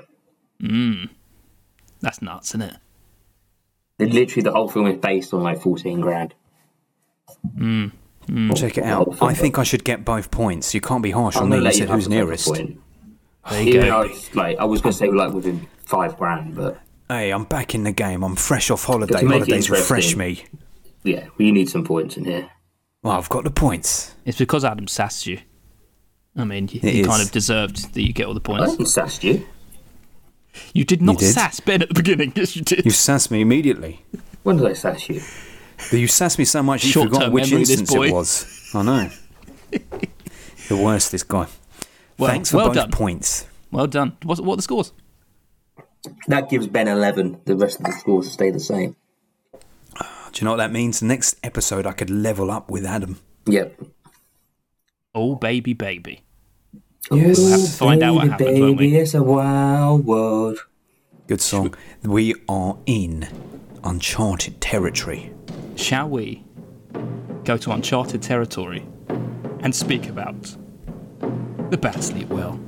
Hmm. 0.60 1.06
That's 2.02 2.22
nuts, 2.22 2.50
isn't 2.52 2.62
it? 2.64 2.76
Literally, 4.00 4.44
the 4.44 4.52
whole 4.52 4.68
film 4.68 4.88
is 4.88 4.98
based 5.00 5.34
on 5.34 5.42
like 5.44 5.62
fourteen 5.62 6.02
grand. 6.02 6.34
Hmm. 7.58 7.88
Hmm. 8.28 8.52
Check 8.54 8.78
it 8.78 8.84
out. 8.84 9.18
I 9.22 9.34
think 9.34 9.60
I 9.60 9.64
should 9.64 9.84
get 9.84 10.04
both 10.04 10.32
points. 10.32 10.74
You 10.74 10.82
can't 10.82 11.04
be 11.04 11.12
harsh 11.12 11.36
I'm 11.38 11.44
on 11.44 11.50
me. 11.52 11.56
You 11.58 11.62
let 11.64 11.76
said 11.76 11.88
have 11.90 11.98
who's 11.98 12.10
nearest. 12.10 12.48
point. 12.48 12.80
There 13.50 13.62
you 13.62 13.70
Even 13.70 13.82
go. 13.82 13.90
though 13.90 14.02
it's 14.14 14.36
like 14.36 14.58
I 14.58 14.66
was 14.66 14.82
going 14.82 14.92
to 14.94 14.98
say 14.98 15.10
like 15.10 15.34
within 15.34 15.68
five 15.86 16.18
grand, 16.18 16.56
but 16.56 16.80
Hey, 17.14 17.30
I'm 17.30 17.44
back 17.44 17.76
in 17.76 17.84
the 17.84 17.92
game. 17.92 18.24
I'm 18.24 18.36
fresh 18.36 18.72
off 18.72 18.86
holiday. 18.86 19.20
To 19.20 19.26
make 19.26 19.42
it 19.42 19.46
Holidays 19.46 19.70
refresh 19.70 20.16
me. 20.16 20.46
yeah, 21.04 21.28
we 21.38 21.52
need 21.52 21.70
some 21.70 21.84
points 21.84 22.18
in 22.18 22.26
here. 22.26 22.50
Well, 23.04 23.14
I've 23.14 23.30
got 23.30 23.44
the 23.44 23.52
points. 23.52 24.16
It's 24.26 24.40
because 24.40 24.66
Adam 24.66 24.88
sassed 24.88 25.28
you. 25.28 25.40
I 26.36 26.44
mean, 26.44 26.68
you, 26.72 26.80
you 26.90 27.06
kind 27.06 27.22
of 27.22 27.30
deserved 27.32 27.94
that 27.94 28.02
you 28.02 28.14
get 28.14 28.26
all 28.26 28.34
the 28.34 28.40
I 28.40 28.44
points. 28.44 28.72
haven't 28.72 28.88
sassed 28.88 29.24
you. 29.24 29.46
You 30.74 30.86
did 30.86 31.04
not 31.04 31.20
did. 31.20 31.32
sass 31.32 31.60
Ben 31.60 31.84
at 31.84 31.90
the 31.90 31.94
beginning. 31.94 32.34
Yes, 32.36 32.56
you 32.56 32.64
did. 32.64 32.84
You 32.84 32.90
sassed 32.90 33.30
me 33.30 33.42
immediately. 33.42 34.04
When 34.42 34.58
did 34.58 34.66
I 34.66 34.74
sass 34.74 35.08
you? 35.08 35.22
But 35.92 36.00
you 36.00 36.08
sassed 36.08 36.40
me 36.40 36.46
so 36.46 36.64
much 36.64 36.84
you 36.84 36.94
forgot 36.94 37.32
which 37.32 37.52
instance 37.52 37.94
it 37.94 38.12
was. 38.12 38.72
I 38.74 38.82
know. 38.82 39.10
the 40.68 40.78
worst, 40.78 41.12
this 41.12 41.22
guy. 41.22 41.46
Well, 42.18 42.32
Thanks 42.32 42.50
for 42.50 42.58
well 42.58 42.68
both 42.70 42.76
done. 42.76 42.90
points. 42.90 43.46
Well 43.70 43.86
done. 43.86 44.18
What, 44.24 44.40
what 44.40 44.54
are 44.54 44.56
the 44.56 44.62
scores? 44.64 44.94
That 46.28 46.50
gives 46.50 46.68
Ben 46.68 46.88
eleven. 46.88 47.40
The 47.46 47.56
rest 47.56 47.80
of 47.80 47.86
the 47.86 47.92
scores 47.94 48.32
stay 48.32 48.52
the 48.52 48.60
same. 48.60 48.96
Ah, 50.00 50.30
do 50.32 50.42
you 50.42 50.46
know 50.46 50.52
what 50.52 50.58
that 50.58 50.72
means? 50.72 51.02
Next 51.02 51.38
episode, 51.44 51.86
I 51.86 51.94
could 51.94 52.10
level 52.10 52.52
up 52.52 52.70
with 52.70 52.86
Adam. 52.86 53.20
Yep. 53.46 53.82
Oh, 55.16 55.36
baby, 55.36 55.74
baby. 55.74 56.24
Yes. 57.12 57.38
We'll 57.38 57.50
have 57.52 57.62
to 57.62 57.72
find 57.72 58.04
out 58.04 58.16
what 58.16 58.28
happens, 58.30 58.60
won't 58.60 58.78
we? 58.80 58.96
It's 58.96 59.14
a 59.14 59.22
wild 59.22 60.06
world. 60.06 60.58
Good 61.28 61.42
song. 61.42 61.76
We 62.02 62.34
are 62.50 62.78
in 62.86 63.28
uncharted 63.84 64.60
territory. 64.60 65.32
Shall 65.76 66.10
we 66.10 66.44
go 67.44 67.58
to 67.58 67.72
uncharted 67.72 68.22
territory 68.22 68.86
and 69.60 69.76
speak 69.76 70.10
about 70.10 70.56
the 71.70 71.78
Bad 71.78 72.04
Sleep 72.04 72.30
Well? 72.30 72.60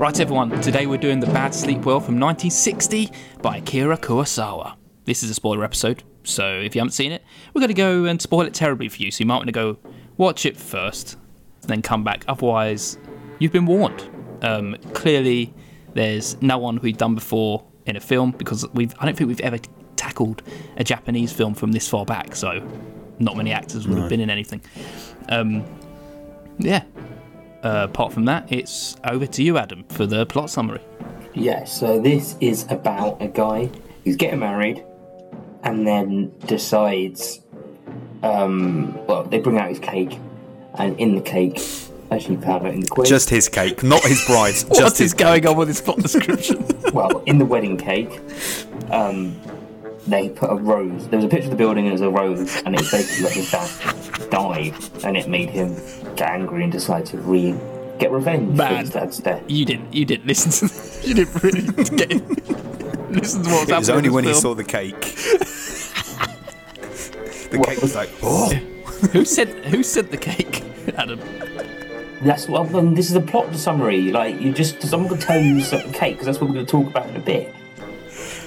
Right, 0.00 0.18
everyone, 0.18 0.60
today 0.60 0.86
we're 0.86 0.98
doing 0.98 1.20
The 1.20 1.26
Bad 1.26 1.54
Sleep 1.54 1.84
Well 1.84 2.00
from 2.00 2.18
1960 2.18 3.12
by 3.42 3.58
Akira 3.58 3.98
Kurosawa. 3.98 4.76
This 5.04 5.22
is 5.22 5.30
a 5.30 5.34
spoiler 5.34 5.64
episode, 5.64 6.02
so 6.22 6.60
if 6.60 6.74
you 6.74 6.80
haven't 6.80 6.92
seen 6.92 7.12
it, 7.12 7.24
we're 7.52 7.60
going 7.60 7.68
to 7.68 7.74
go 7.74 8.04
and 8.04 8.20
spoil 8.20 8.42
it 8.42 8.54
terribly 8.54 8.88
for 8.88 9.02
you, 9.02 9.10
so 9.10 9.22
you 9.22 9.26
might 9.26 9.36
want 9.36 9.48
to 9.48 9.52
go 9.52 9.78
watch 10.16 10.46
it 10.46 10.56
first, 10.56 11.16
then 11.62 11.82
come 11.82 12.04
back. 12.04 12.24
Otherwise, 12.28 12.96
you've 13.38 13.52
been 13.52 13.66
warned. 13.66 14.08
Um, 14.42 14.76
clearly, 14.94 15.52
there's 15.94 16.40
no 16.40 16.58
one 16.58 16.78
we've 16.80 16.96
done 16.96 17.14
before 17.14 17.64
in 17.86 17.96
a 17.96 18.00
film 18.00 18.32
because 18.32 18.66
we've 18.72 18.94
I 18.98 19.06
don't 19.06 19.16
think 19.16 19.28
we've 19.28 19.40
ever 19.40 19.58
tackled 19.96 20.42
a 20.76 20.84
Japanese 20.84 21.32
film 21.32 21.54
from 21.54 21.72
this 21.72 21.88
far 21.88 22.04
back, 22.04 22.34
so 22.34 22.66
not 23.18 23.36
many 23.36 23.52
actors 23.52 23.86
would 23.86 23.98
have 23.98 24.08
been 24.08 24.20
in 24.20 24.30
anything. 24.30 24.62
Um, 25.28 25.64
yeah. 26.58 26.84
Uh, 27.62 27.86
apart 27.90 28.12
from 28.12 28.24
that, 28.24 28.50
it's 28.50 28.96
over 29.04 29.26
to 29.26 29.42
you, 29.42 29.58
Adam, 29.58 29.84
for 29.90 30.06
the 30.06 30.24
plot 30.24 30.48
summary. 30.48 30.80
Yeah, 31.34 31.64
so 31.64 32.00
this 32.00 32.36
is 32.40 32.64
about 32.70 33.20
a 33.20 33.28
guy 33.28 33.70
who's 34.04 34.16
getting 34.16 34.40
married 34.40 34.82
and 35.62 35.86
then 35.86 36.32
decides, 36.46 37.40
um, 38.22 38.94
well, 39.06 39.24
they 39.24 39.38
bring 39.38 39.58
out 39.58 39.68
his 39.68 39.78
cake, 39.78 40.18
and 40.78 40.98
in 40.98 41.14
the 41.14 41.20
cake 41.20 41.58
you 42.18 42.40
found 42.40 42.66
out 42.66 42.74
in 42.74 42.80
the 42.80 42.88
quiz. 42.88 43.08
Just 43.08 43.30
his 43.30 43.48
cake, 43.48 43.82
not 43.82 44.02
his 44.02 44.24
bride's. 44.26 44.64
What 44.68 44.78
just 44.78 44.94
is 44.94 44.98
his 44.98 45.14
going 45.14 45.46
on 45.46 45.56
with 45.56 45.68
this 45.68 45.80
plot 45.80 45.98
description? 45.98 46.64
well, 46.92 47.22
in 47.26 47.38
the 47.38 47.44
wedding 47.44 47.76
cake, 47.76 48.20
um, 48.90 49.40
they 50.06 50.28
put 50.28 50.50
a 50.50 50.56
rose. 50.56 51.08
There 51.08 51.18
was 51.18 51.24
a 51.24 51.28
picture 51.28 51.46
of 51.46 51.50
the 51.50 51.56
building 51.56 51.84
and 51.86 51.90
it 51.90 51.92
was 51.92 52.00
a 52.00 52.10
rose, 52.10 52.56
and 52.64 52.74
it 52.74 52.82
basically 52.90 53.24
like 53.24 53.34
his 53.34 53.50
dad 53.50 54.30
died, 54.30 54.74
and 55.04 55.16
it 55.16 55.28
made 55.28 55.50
him 55.50 55.74
get 56.16 56.30
angry 56.30 56.64
and 56.64 56.72
decide 56.72 57.06
to 57.06 57.18
re 57.18 57.54
get 57.98 58.10
revenge 58.10 58.50
for 58.52 58.56
Bad. 58.56 58.80
his 58.80 58.90
dad's 58.90 59.18
death. 59.18 59.42
you 59.46 59.64
didn't. 59.64 59.92
You 59.92 60.04
didn't 60.04 60.26
listen 60.26 60.68
to. 60.68 61.08
You 61.08 61.14
didn't 61.14 61.42
really 61.42 61.62
get. 61.96 62.10
listen 63.10 63.42
to 63.44 63.50
what 63.50 63.60
was 63.68 63.70
It 63.70 63.78
was 63.78 63.90
only 63.90 64.10
when 64.10 64.24
he 64.24 64.34
saw 64.34 64.54
the 64.54 64.64
cake. 64.64 65.00
the 67.50 67.62
cake 67.64 67.80
was 67.82 67.94
like, 67.94 68.10
oh. 68.22 68.48
Who 69.12 69.24
sent? 69.24 69.50
Who 69.66 69.82
sent 69.82 70.10
the 70.10 70.16
cake, 70.18 70.62
Adam? 70.96 71.20
That's 72.22 72.48
well. 72.48 72.64
This 72.64 73.08
is 73.08 73.16
a 73.16 73.20
plot 73.20 73.54
summary. 73.56 74.12
Like 74.12 74.40
you 74.40 74.52
just, 74.52 74.82
I'm 74.92 75.06
going 75.08 75.18
to 75.20 75.26
tell 75.26 75.40
you 75.40 75.60
something 75.60 75.92
cake 75.92 76.14
because 76.14 76.26
that's 76.26 76.40
what 76.40 76.48
we're 76.48 76.54
going 76.54 76.66
to 76.66 76.70
talk 76.70 76.86
about 76.86 77.08
in 77.08 77.16
a 77.16 77.20
bit. 77.20 77.54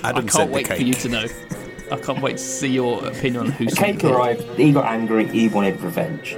Adam 0.04 0.26
I 0.26 0.30
can't 0.30 0.52
wait 0.52 0.68
cake. 0.68 0.78
for 0.78 0.84
you 0.84 0.94
to 0.94 1.10
know. 1.10 1.26
I 1.92 1.98
can't 1.98 2.22
wait 2.22 2.34
to 2.34 2.44
see 2.44 2.70
your 2.70 3.06
opinion 3.06 3.46
on 3.46 3.52
who 3.52 3.66
The 3.66 3.72
sent 3.72 4.00
cake 4.00 4.12
arrived. 4.12 4.44
He 4.58 4.72
got 4.72 4.86
angry. 4.86 5.28
He 5.28 5.48
wanted 5.48 5.80
revenge. 5.82 6.36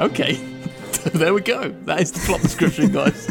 Okay, 0.00 0.34
there 1.14 1.34
we 1.34 1.42
go. 1.42 1.68
That 1.84 2.00
is 2.00 2.12
the 2.12 2.20
plot 2.20 2.40
description, 2.40 2.90
guys. 2.92 3.26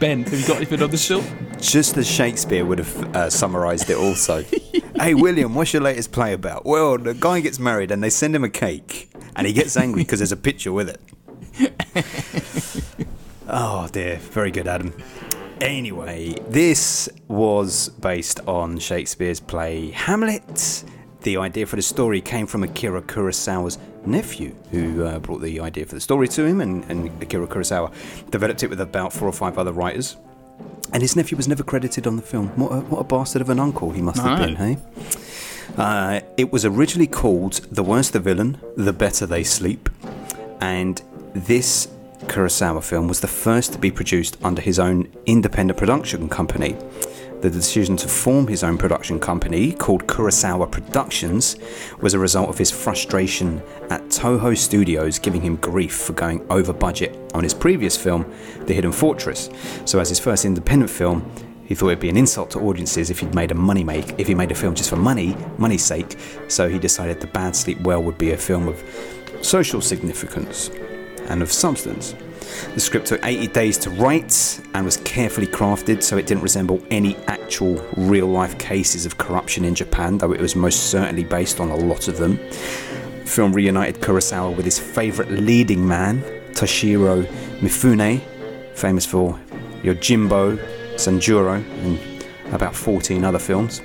ben, 0.00 0.24
have 0.24 0.40
you 0.40 0.46
got 0.46 0.56
anything 0.56 0.82
on 0.82 0.90
the 0.90 0.98
film? 0.98 1.24
Just 1.60 1.96
as 1.96 2.10
Shakespeare 2.10 2.64
would 2.64 2.78
have 2.78 3.14
uh, 3.16 3.30
summarised 3.30 3.90
it 3.90 3.96
also. 3.96 4.42
hey, 4.98 5.14
William, 5.14 5.54
what's 5.54 5.72
your 5.72 5.82
latest 5.82 6.10
play 6.10 6.32
about? 6.32 6.66
Well, 6.66 6.98
the 6.98 7.14
guy 7.14 7.40
gets 7.40 7.60
married 7.60 7.90
and 7.92 8.02
they 8.02 8.10
send 8.10 8.34
him 8.34 8.42
a 8.42 8.48
cake 8.48 9.10
and 9.40 9.46
he 9.46 9.54
gets 9.54 9.74
angry 9.74 10.02
because 10.02 10.18
there's 10.18 10.32
a 10.32 10.36
picture 10.36 10.70
with 10.70 10.90
it. 10.90 11.72
oh, 13.48 13.88
dear. 13.90 14.16
Very 14.18 14.50
good, 14.50 14.68
Adam. 14.68 14.92
Anyway, 15.62 16.34
this 16.46 17.08
was 17.26 17.88
based 17.88 18.40
on 18.46 18.78
Shakespeare's 18.78 19.40
play 19.40 19.92
Hamlet. 19.92 20.84
The 21.22 21.38
idea 21.38 21.64
for 21.64 21.76
the 21.76 21.82
story 21.82 22.20
came 22.20 22.46
from 22.46 22.64
Akira 22.64 23.00
Kurosawa's 23.00 23.78
nephew, 24.04 24.54
who 24.72 25.06
uh, 25.06 25.18
brought 25.20 25.40
the 25.40 25.58
idea 25.60 25.86
for 25.86 25.94
the 25.94 26.02
story 26.02 26.28
to 26.28 26.44
him, 26.44 26.60
and, 26.60 26.84
and 26.90 27.22
Akira 27.22 27.46
Kurosawa 27.46 27.90
developed 28.30 28.62
it 28.62 28.68
with 28.68 28.82
about 28.82 29.10
four 29.10 29.26
or 29.26 29.32
five 29.32 29.56
other 29.56 29.72
writers. 29.72 30.18
And 30.92 31.00
his 31.00 31.16
nephew 31.16 31.38
was 31.38 31.48
never 31.48 31.62
credited 31.62 32.06
on 32.06 32.16
the 32.16 32.22
film. 32.22 32.48
What 32.58 32.72
a, 32.72 32.80
what 32.80 32.98
a 32.98 33.04
bastard 33.04 33.40
of 33.40 33.48
an 33.48 33.58
uncle 33.58 33.90
he 33.90 34.02
must 34.02 34.20
have 34.20 34.38
been, 34.38 34.56
hey? 34.56 34.76
Uh, 35.80 36.20
it 36.36 36.52
was 36.52 36.66
originally 36.66 37.06
called 37.06 37.54
The 37.72 37.82
Worse 37.82 38.10
the 38.10 38.20
Villain, 38.20 38.60
The 38.76 38.92
Better 38.92 39.24
They 39.24 39.42
Sleep. 39.42 39.88
And 40.60 41.00
this 41.32 41.88
Kurosawa 42.24 42.84
film 42.84 43.08
was 43.08 43.20
the 43.20 43.26
first 43.26 43.72
to 43.72 43.78
be 43.78 43.90
produced 43.90 44.36
under 44.44 44.60
his 44.60 44.78
own 44.78 45.10
independent 45.24 45.78
production 45.78 46.28
company. 46.28 46.76
The 47.40 47.48
decision 47.48 47.96
to 47.96 48.08
form 48.08 48.46
his 48.46 48.62
own 48.62 48.76
production 48.76 49.18
company, 49.18 49.72
called 49.72 50.06
Kurosawa 50.06 50.70
Productions, 50.70 51.56
was 52.02 52.12
a 52.12 52.18
result 52.18 52.50
of 52.50 52.58
his 52.58 52.70
frustration 52.70 53.62
at 53.88 54.02
Toho 54.10 54.54
Studios 54.54 55.18
giving 55.18 55.40
him 55.40 55.56
grief 55.56 55.96
for 55.96 56.12
going 56.12 56.46
over 56.50 56.74
budget 56.74 57.18
on 57.32 57.42
his 57.42 57.54
previous 57.54 57.96
film, 57.96 58.30
The 58.66 58.74
Hidden 58.74 58.92
Fortress. 58.92 59.48
So, 59.86 59.98
as 59.98 60.10
his 60.10 60.18
first 60.18 60.44
independent 60.44 60.90
film, 60.90 61.32
he 61.70 61.76
thought 61.76 61.86
it'd 61.86 62.00
be 62.00 62.08
an 62.08 62.16
insult 62.16 62.50
to 62.50 62.58
audiences 62.58 63.10
if 63.10 63.20
he'd 63.20 63.32
made 63.32 63.52
a 63.52 63.54
money 63.54 63.84
make 63.84 64.18
if 64.18 64.26
he 64.26 64.34
made 64.34 64.50
a 64.50 64.56
film 64.56 64.74
just 64.74 64.90
for 64.90 64.96
money, 64.96 65.36
money's 65.56 65.84
sake. 65.84 66.18
So 66.48 66.68
he 66.68 66.80
decided 66.80 67.20
The 67.20 67.28
Bad 67.28 67.54
Sleep 67.54 67.80
Well 67.82 68.02
would 68.02 68.18
be 68.18 68.32
a 68.32 68.36
film 68.36 68.66
of 68.66 68.82
social 69.40 69.80
significance 69.80 70.68
and 71.28 71.42
of 71.42 71.52
substance. 71.52 72.16
The 72.74 72.80
script 72.80 73.06
took 73.06 73.24
80 73.24 73.46
days 73.52 73.78
to 73.78 73.90
write 73.90 74.60
and 74.74 74.84
was 74.84 74.96
carefully 74.96 75.46
crafted 75.46 76.02
so 76.02 76.18
it 76.18 76.26
didn't 76.26 76.42
resemble 76.42 76.82
any 76.90 77.14
actual 77.28 77.76
real 77.96 78.26
life 78.26 78.58
cases 78.58 79.06
of 79.06 79.16
corruption 79.16 79.64
in 79.64 79.76
Japan, 79.76 80.18
though 80.18 80.32
it 80.32 80.40
was 80.40 80.56
most 80.56 80.90
certainly 80.90 81.22
based 81.22 81.60
on 81.60 81.70
a 81.70 81.76
lot 81.76 82.08
of 82.08 82.16
them. 82.18 82.34
The 82.36 83.26
film 83.26 83.52
reunited 83.52 84.02
Kurosawa 84.02 84.56
with 84.56 84.64
his 84.64 84.80
favourite 84.80 85.30
leading 85.30 85.86
man, 85.86 86.20
Toshiro 86.50 87.24
Mifune, 87.60 88.20
famous 88.74 89.06
for 89.06 89.38
Yojimbo, 89.84 90.58
Sanjuro, 91.00 91.62
and 91.82 91.98
about 92.54 92.74
14 92.74 93.24
other 93.24 93.38
films. 93.38 93.80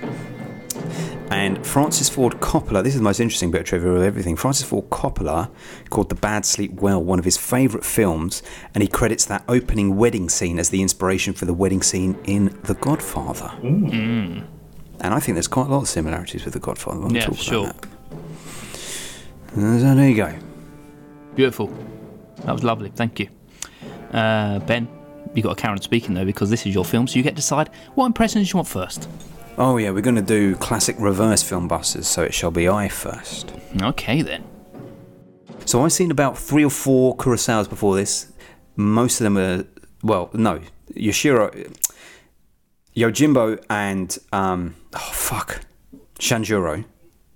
And 1.31 1.65
Francis 1.65 2.07
Ford 2.07 2.33
Coppola, 2.39 2.83
this 2.83 2.93
is 2.93 2.99
the 2.99 3.03
most 3.03 3.19
interesting 3.19 3.49
bit 3.49 3.61
of 3.61 3.67
trivia 3.67 3.91
of 3.91 4.03
everything. 4.03 4.35
Francis 4.35 4.67
Ford 4.67 4.89
Coppola 4.91 5.49
called 5.89 6.09
The 6.09 6.15
Bad 6.15 6.45
Sleep 6.45 6.73
Well 6.73 7.01
one 7.03 7.17
of 7.17 7.25
his 7.25 7.35
favourite 7.35 7.83
films, 7.85 8.43
and 8.73 8.81
he 8.83 8.87
credits 8.87 9.25
that 9.25 9.43
opening 9.47 9.95
wedding 9.97 10.29
scene 10.29 10.59
as 10.59 10.69
the 10.69 10.81
inspiration 10.83 11.33
for 11.33 11.45
the 11.45 11.53
wedding 11.53 11.81
scene 11.81 12.15
in 12.25 12.55
The 12.63 12.75
Godfather. 12.75 13.51
And 13.63 15.13
I 15.13 15.19
think 15.19 15.35
there's 15.35 15.47
quite 15.47 15.67
a 15.67 15.71
lot 15.71 15.81
of 15.81 15.87
similarities 15.89 16.45
with 16.45 16.53
The 16.53 16.59
Godfather. 16.59 16.99
when 16.99 17.13
we 17.13 17.19
Yeah, 17.19 17.31
sure. 17.33 17.65
that. 17.67 17.85
Uh, 19.57 19.79
So 19.79 19.95
there 19.95 20.09
you 20.09 20.15
go. 20.15 20.33
Beautiful. 21.35 21.71
That 22.45 22.53
was 22.53 22.63
lovely. 22.63 22.91
Thank 22.95 23.19
you. 23.19 23.29
Uh, 24.13 24.59
ben, 24.59 24.87
you 25.35 25.43
got 25.43 25.51
a 25.51 25.61
Karen 25.61 25.81
speaking 25.81 26.13
though 26.13 26.25
because 26.25 26.49
this 26.49 26.65
is 26.65 26.73
your 26.73 26.85
film, 26.85 27.07
so 27.07 27.17
you 27.17 27.23
get 27.23 27.31
to 27.31 27.35
decide 27.35 27.69
what 27.95 28.05
impressions 28.05 28.51
you 28.51 28.57
want 28.57 28.67
first. 28.67 29.07
Oh 29.57 29.77
yeah, 29.77 29.91
we're 29.91 30.01
going 30.01 30.15
to 30.15 30.21
do 30.21 30.55
classic 30.57 30.95
reverse 30.99 31.41
film 31.41 31.67
busters, 31.67 32.07
so 32.07 32.23
it 32.23 32.33
shall 32.33 32.51
be 32.51 32.67
I 32.67 32.87
first. 32.89 33.53
Okay 33.81 34.21
then. 34.21 34.43
So 35.65 35.83
I've 35.83 35.93
seen 35.93 36.11
about 36.11 36.37
three 36.37 36.63
or 36.63 36.69
four 36.69 37.15
Kurosawas 37.15 37.69
before 37.69 37.95
this. 37.95 38.31
Most 38.75 39.19
of 39.21 39.23
them 39.23 39.37
are 39.37 39.65
well, 40.03 40.29
no, 40.33 40.61
Yoshiro, 40.93 41.73
Yojimbo, 42.95 43.63
and 43.69 44.17
um, 44.31 44.75
oh 44.93 45.09
fuck, 45.13 45.61
Shanjuro, 46.19 46.85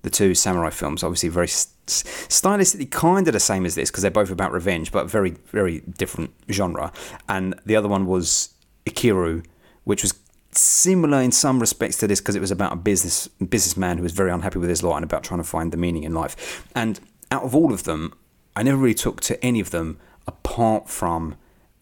the 0.03 0.09
two 0.09 0.35
samurai 0.35 0.69
films. 0.69 1.03
Obviously, 1.03 1.29
very 1.29 1.47
stylistically 1.93 2.89
kind 2.89 3.27
of 3.27 3.33
the 3.33 3.39
same 3.39 3.65
as 3.65 3.75
this 3.75 3.89
because 3.89 4.01
they're 4.01 4.11
both 4.11 4.31
about 4.31 4.51
revenge, 4.51 4.91
but 4.91 5.09
very 5.09 5.31
very 5.51 5.81
different 5.97 6.31
genre. 6.51 6.91
And 7.27 7.59
the 7.65 7.75
other 7.75 7.87
one 7.87 8.05
was 8.05 8.53
Ikiru, 8.85 9.45
which 9.83 10.03
was 10.03 10.13
similar 10.51 11.21
in 11.21 11.31
some 11.31 11.59
respects 11.59 11.97
to 11.97 12.07
this 12.07 12.19
because 12.19 12.35
it 12.35 12.41
was 12.41 12.51
about 12.51 12.73
a 12.73 12.75
business 12.75 13.27
businessman 13.27 13.97
who 13.97 14.03
was 14.03 14.13
very 14.13 14.31
unhappy 14.31 14.59
with 14.59 14.69
his 14.69 14.83
lot 14.83 14.95
and 14.95 15.03
about 15.03 15.23
trying 15.23 15.39
to 15.39 15.47
find 15.47 15.71
the 15.71 15.77
meaning 15.77 16.03
in 16.03 16.13
life. 16.13 16.65
And 16.75 16.99
out 17.31 17.43
of 17.43 17.55
all 17.55 17.73
of 17.73 17.83
them, 17.83 18.13
I 18.55 18.63
never 18.63 18.77
really 18.77 18.95
took 18.95 19.21
to 19.21 19.43
any 19.43 19.59
of 19.59 19.71
them 19.71 19.99
apart 20.27 20.89
from 20.89 21.35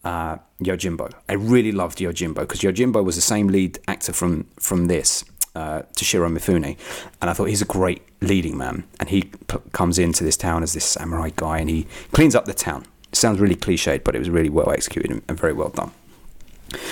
uh, 0.04 0.38
Yojimbo. 0.62 1.12
I 1.28 1.34
really 1.34 1.72
loved 1.72 1.98
Yojimbo 1.98 2.36
because 2.36 2.60
Yojimbo 2.60 3.04
was 3.04 3.16
the 3.16 3.22
same 3.22 3.48
lead 3.48 3.78
actor 3.88 4.12
from 4.12 4.46
from 4.58 4.86
this. 4.86 5.24
Uh, 5.58 5.82
Toshiro 5.96 6.28
Mifune, 6.30 6.76
and 7.20 7.28
I 7.30 7.32
thought 7.32 7.48
he's 7.54 7.62
a 7.62 7.72
great 7.78 8.02
leading 8.20 8.56
man. 8.56 8.84
And 9.00 9.08
he 9.08 9.22
p- 9.22 9.58
comes 9.72 9.98
into 9.98 10.22
this 10.22 10.36
town 10.36 10.62
as 10.62 10.72
this 10.72 10.84
samurai 10.84 11.30
guy, 11.34 11.58
and 11.58 11.68
he 11.68 11.80
cleans 12.12 12.36
up 12.36 12.44
the 12.44 12.54
town. 12.54 12.86
It 13.12 13.16
sounds 13.16 13.40
really 13.40 13.56
cliched, 13.56 14.04
but 14.04 14.14
it 14.14 14.20
was 14.20 14.30
really 14.30 14.50
well 14.50 14.70
executed 14.70 15.10
and- 15.10 15.22
and 15.28 15.36
very 15.44 15.52
well 15.52 15.70
done. 15.70 15.90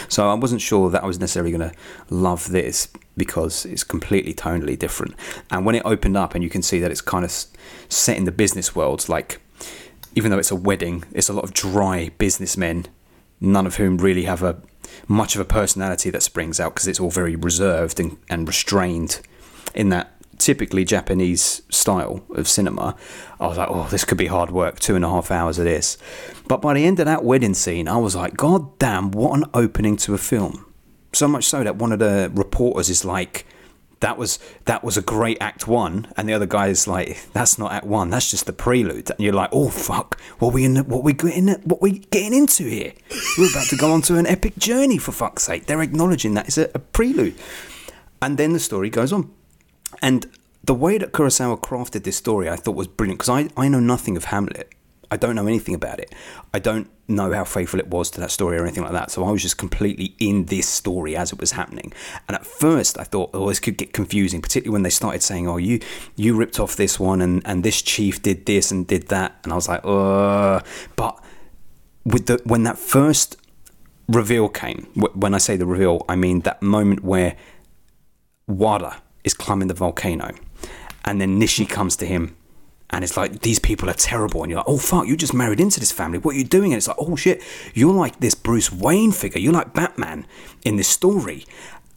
So 0.08 0.28
I 0.28 0.34
wasn't 0.34 0.62
sure 0.62 0.90
that 0.90 1.04
I 1.04 1.06
was 1.06 1.20
necessarily 1.20 1.52
going 1.56 1.70
to 1.70 1.76
love 2.10 2.50
this 2.50 2.88
because 3.16 3.64
it's 3.66 3.84
completely 3.84 4.34
tonally 4.34 4.76
different. 4.76 5.14
And 5.48 5.64
when 5.64 5.76
it 5.76 5.82
opened 5.84 6.16
up, 6.16 6.34
and 6.34 6.42
you 6.42 6.50
can 6.50 6.62
see 6.62 6.80
that 6.80 6.90
it's 6.90 7.02
kind 7.14 7.24
of 7.24 7.30
set 7.88 8.16
in 8.16 8.24
the 8.24 8.32
business 8.32 8.74
world, 8.74 9.08
like 9.08 9.38
even 10.16 10.30
though 10.32 10.38
it's 10.40 10.50
a 10.50 10.56
wedding, 10.70 11.04
it's 11.12 11.28
a 11.28 11.32
lot 11.32 11.44
of 11.44 11.52
dry 11.52 12.10
businessmen, 12.18 12.86
none 13.40 13.66
of 13.66 13.76
whom 13.76 13.98
really 13.98 14.24
have 14.24 14.42
a 14.42 14.56
much 15.08 15.34
of 15.34 15.40
a 15.40 15.44
personality 15.44 16.10
that 16.10 16.22
springs 16.22 16.60
out 16.60 16.74
because 16.74 16.88
it's 16.88 17.00
all 17.00 17.10
very 17.10 17.36
reserved 17.36 18.00
and, 18.00 18.16
and 18.28 18.46
restrained 18.46 19.20
in 19.74 19.90
that 19.90 20.12
typically 20.38 20.84
Japanese 20.84 21.62
style 21.70 22.24
of 22.34 22.48
cinema. 22.48 22.96
I 23.40 23.46
was 23.46 23.58
like, 23.58 23.68
oh, 23.70 23.88
this 23.90 24.04
could 24.04 24.18
be 24.18 24.26
hard 24.26 24.50
work, 24.50 24.80
two 24.80 24.94
and 24.94 25.04
a 25.04 25.08
half 25.08 25.30
hours 25.30 25.58
of 25.58 25.64
this. 25.64 25.98
But 26.46 26.60
by 26.60 26.74
the 26.74 26.84
end 26.84 27.00
of 27.00 27.06
that 27.06 27.24
wedding 27.24 27.54
scene, 27.54 27.88
I 27.88 27.96
was 27.96 28.14
like, 28.14 28.36
God 28.36 28.78
damn, 28.78 29.10
what 29.10 29.36
an 29.36 29.44
opening 29.54 29.96
to 29.98 30.14
a 30.14 30.18
film. 30.18 30.64
So 31.12 31.26
much 31.26 31.44
so 31.44 31.64
that 31.64 31.76
one 31.76 31.92
of 31.92 31.98
the 31.98 32.30
reporters 32.34 32.90
is 32.90 33.04
like, 33.04 33.46
that 34.00 34.18
was 34.18 34.38
that 34.66 34.84
was 34.84 34.96
a 34.96 35.02
great 35.02 35.38
act 35.40 35.66
one, 35.66 36.08
and 36.16 36.28
the 36.28 36.34
other 36.34 36.46
guy 36.46 36.68
is 36.68 36.86
like, 36.86 37.26
that's 37.32 37.58
not 37.58 37.72
act 37.72 37.86
one, 37.86 38.10
that's 38.10 38.30
just 38.30 38.46
the 38.46 38.52
prelude. 38.52 39.10
And 39.10 39.20
you're 39.20 39.32
like, 39.32 39.50
oh 39.52 39.68
fuck, 39.68 40.20
what 40.38 40.52
we 40.52 40.64
in, 40.64 40.76
what 40.84 41.02
we 41.02 41.12
getting, 41.12 41.48
what 41.64 41.80
we 41.80 42.00
getting 42.10 42.34
into 42.34 42.64
here? 42.64 42.92
We're 43.38 43.50
about 43.50 43.68
to 43.68 43.76
go 43.76 43.92
on 43.92 44.02
to 44.02 44.18
an 44.18 44.26
epic 44.26 44.56
journey 44.58 44.98
for 44.98 45.12
fuck's 45.12 45.44
sake. 45.44 45.66
They're 45.66 45.82
acknowledging 45.82 46.34
that 46.34 46.46
it's 46.46 46.58
a, 46.58 46.70
a 46.74 46.78
prelude, 46.78 47.34
and 48.20 48.36
then 48.36 48.52
the 48.52 48.60
story 48.60 48.90
goes 48.90 49.12
on. 49.12 49.30
And 50.02 50.26
the 50.62 50.74
way 50.74 50.98
that 50.98 51.12
Kurosawa 51.12 51.60
crafted 51.60 52.04
this 52.04 52.16
story, 52.16 52.50
I 52.50 52.56
thought 52.56 52.74
was 52.74 52.88
brilliant 52.88 53.20
because 53.20 53.30
I, 53.30 53.48
I 53.56 53.68
know 53.68 53.80
nothing 53.80 54.16
of 54.16 54.24
Hamlet. 54.24 54.72
I 55.10 55.16
don't 55.16 55.34
know 55.34 55.46
anything 55.46 55.74
about 55.74 56.00
it. 56.00 56.14
I 56.52 56.58
don't 56.58 56.90
know 57.08 57.32
how 57.32 57.44
faithful 57.44 57.78
it 57.78 57.88
was 57.88 58.10
to 58.10 58.20
that 58.20 58.30
story 58.30 58.58
or 58.58 58.62
anything 58.62 58.82
like 58.82 58.92
that. 58.92 59.10
So 59.10 59.24
I 59.24 59.30
was 59.30 59.42
just 59.42 59.58
completely 59.58 60.14
in 60.18 60.46
this 60.46 60.68
story 60.68 61.16
as 61.16 61.32
it 61.32 61.38
was 61.38 61.52
happening. 61.52 61.92
And 62.28 62.36
at 62.36 62.44
first, 62.44 62.98
I 62.98 63.04
thought, 63.04 63.30
oh, 63.32 63.48
this 63.48 63.60
could 63.60 63.76
get 63.76 63.92
confusing, 63.92 64.42
particularly 64.42 64.72
when 64.72 64.82
they 64.82 64.90
started 64.90 65.22
saying, 65.22 65.48
oh, 65.48 65.56
you 65.56 65.80
you 66.16 66.36
ripped 66.36 66.58
off 66.58 66.76
this 66.76 66.98
one, 66.98 67.22
and 67.22 67.42
and 67.44 67.62
this 67.62 67.82
chief 67.82 68.22
did 68.22 68.46
this 68.46 68.70
and 68.70 68.86
did 68.86 69.08
that, 69.08 69.36
and 69.44 69.52
I 69.52 69.56
was 69.56 69.68
like, 69.68 69.80
uh. 69.84 70.60
But 70.96 71.22
with 72.04 72.26
the 72.26 72.40
when 72.44 72.64
that 72.64 72.78
first 72.78 73.36
reveal 74.08 74.48
came, 74.48 74.88
when 74.94 75.34
I 75.34 75.38
say 75.38 75.56
the 75.56 75.66
reveal, 75.66 76.04
I 76.08 76.16
mean 76.16 76.40
that 76.40 76.62
moment 76.62 77.04
where 77.04 77.36
Wada 78.46 79.02
is 79.24 79.34
climbing 79.34 79.68
the 79.68 79.74
volcano, 79.74 80.32
and 81.04 81.20
then 81.20 81.40
Nishi 81.40 81.68
comes 81.68 81.96
to 81.96 82.06
him 82.06 82.36
and 82.90 83.02
it's 83.02 83.16
like 83.16 83.40
these 83.40 83.58
people 83.58 83.90
are 83.90 83.94
terrible. 83.94 84.42
And 84.42 84.50
you're 84.50 84.58
like 84.58 84.68
oh 84.68 84.78
fuck 84.78 85.06
you 85.06 85.16
just 85.16 85.34
married 85.34 85.60
into 85.60 85.80
this 85.80 85.92
family. 85.92 86.18
What 86.18 86.34
are 86.34 86.38
you 86.38 86.44
doing? 86.44 86.72
And 86.72 86.78
it's 86.78 86.88
like 86.88 86.96
oh 86.98 87.16
shit 87.16 87.42
you're 87.74 87.94
like 87.94 88.20
this 88.20 88.34
bruce 88.34 88.72
wayne 88.72 89.12
figure. 89.12 89.40
You're 89.40 89.52
like 89.52 89.74
batman 89.74 90.26
in 90.64 90.76
this 90.76 90.88
story 90.88 91.44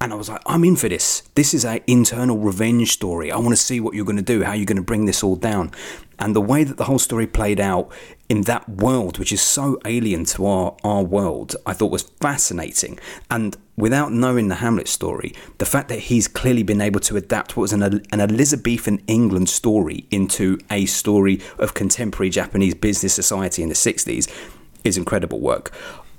and 0.02 0.14
i 0.14 0.16
was 0.16 0.30
like 0.30 0.42
i'm 0.46 0.64
in 0.64 0.76
for 0.76 0.90
this 0.90 1.22
this 1.36 1.54
is 1.54 1.66
an 1.66 1.80
internal 1.88 2.38
revenge 2.38 2.92
story 2.92 3.32
i 3.32 3.38
want 3.38 3.50
to 3.50 3.56
see 3.58 3.80
what 3.80 3.94
you're 3.94 4.06
going 4.06 4.16
to 4.16 4.22
do 4.22 4.44
how 4.44 4.54
you're 4.54 4.66
going 4.66 4.76
to 4.76 4.82
bring 4.82 5.06
this 5.06 5.24
all 5.24 5.36
down 5.36 5.72
and 6.20 6.36
the 6.36 6.42
way 6.42 6.64
that 6.66 6.78
the 6.78 6.84
whole 6.84 7.00
story 7.00 7.26
played 7.26 7.60
out 7.60 7.92
in 8.28 8.42
that 8.42 8.68
world, 8.68 9.18
which 9.18 9.32
is 9.32 9.42
so 9.42 9.80
alien 9.86 10.26
to 10.26 10.46
our, 10.46 10.76
our 10.84 11.02
world, 11.02 11.56
I 11.66 11.74
thought 11.74 11.92
was 11.92 12.04
fascinating. 12.04 13.00
And 13.32 13.58
without 13.78 14.12
knowing 14.12 14.50
the 14.50 14.56
Hamlet 14.56 14.90
story, 14.90 15.34
the 15.58 15.66
fact 15.66 15.88
that 15.88 16.00
he's 16.00 16.28
clearly 16.28 16.62
been 16.62 16.82
able 16.82 17.00
to 17.02 17.16
adapt 17.16 17.56
what 17.56 17.62
was 17.62 17.74
an, 17.74 17.82
an 17.84 18.20
Elizabethan 18.20 19.02
England 19.08 19.50
story 19.50 20.06
into 20.12 20.60
a 20.70 20.86
story 20.86 21.40
of 21.58 21.74
contemporary 21.74 22.30
Japanese 22.30 22.76
business 22.76 23.14
society 23.14 23.64
in 23.64 23.70
the 23.70 23.76
60s 23.76 24.30
is 24.84 24.98
incredible 24.98 25.40
work. 25.40 25.72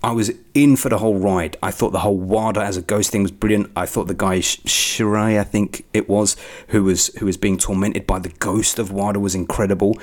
I 0.03 0.13
was 0.13 0.33
in 0.55 0.77
for 0.77 0.89
the 0.89 0.99
whole 0.99 1.19
ride. 1.19 1.57
I 1.63 1.71
thought 1.71 1.91
the 1.91 2.01
whole 2.01 2.17
Wada 2.17 2.61
as 2.61 2.77
a 2.77 2.83
ghost 2.83 3.11
thing 3.11 3.23
was 3.23 3.31
brilliant. 3.31 3.71
I 3.77 3.87
thought 3.87 4.07
the 4.07 4.15
guy 4.15 4.39
Shirai, 4.39 5.39
I 5.39 5.45
think 5.45 5.85
it 5.93 6.09
was, 6.09 6.37
who 6.69 6.85
was 6.85 7.09
who 7.19 7.27
was 7.27 7.37
being 7.37 7.59
tormented 7.59 8.07
by 8.07 8.19
the 8.19 8.31
ghost 8.31 8.79
of 8.79 8.91
Wada 8.91 9.21
was 9.21 9.35
incredible. 9.35 9.99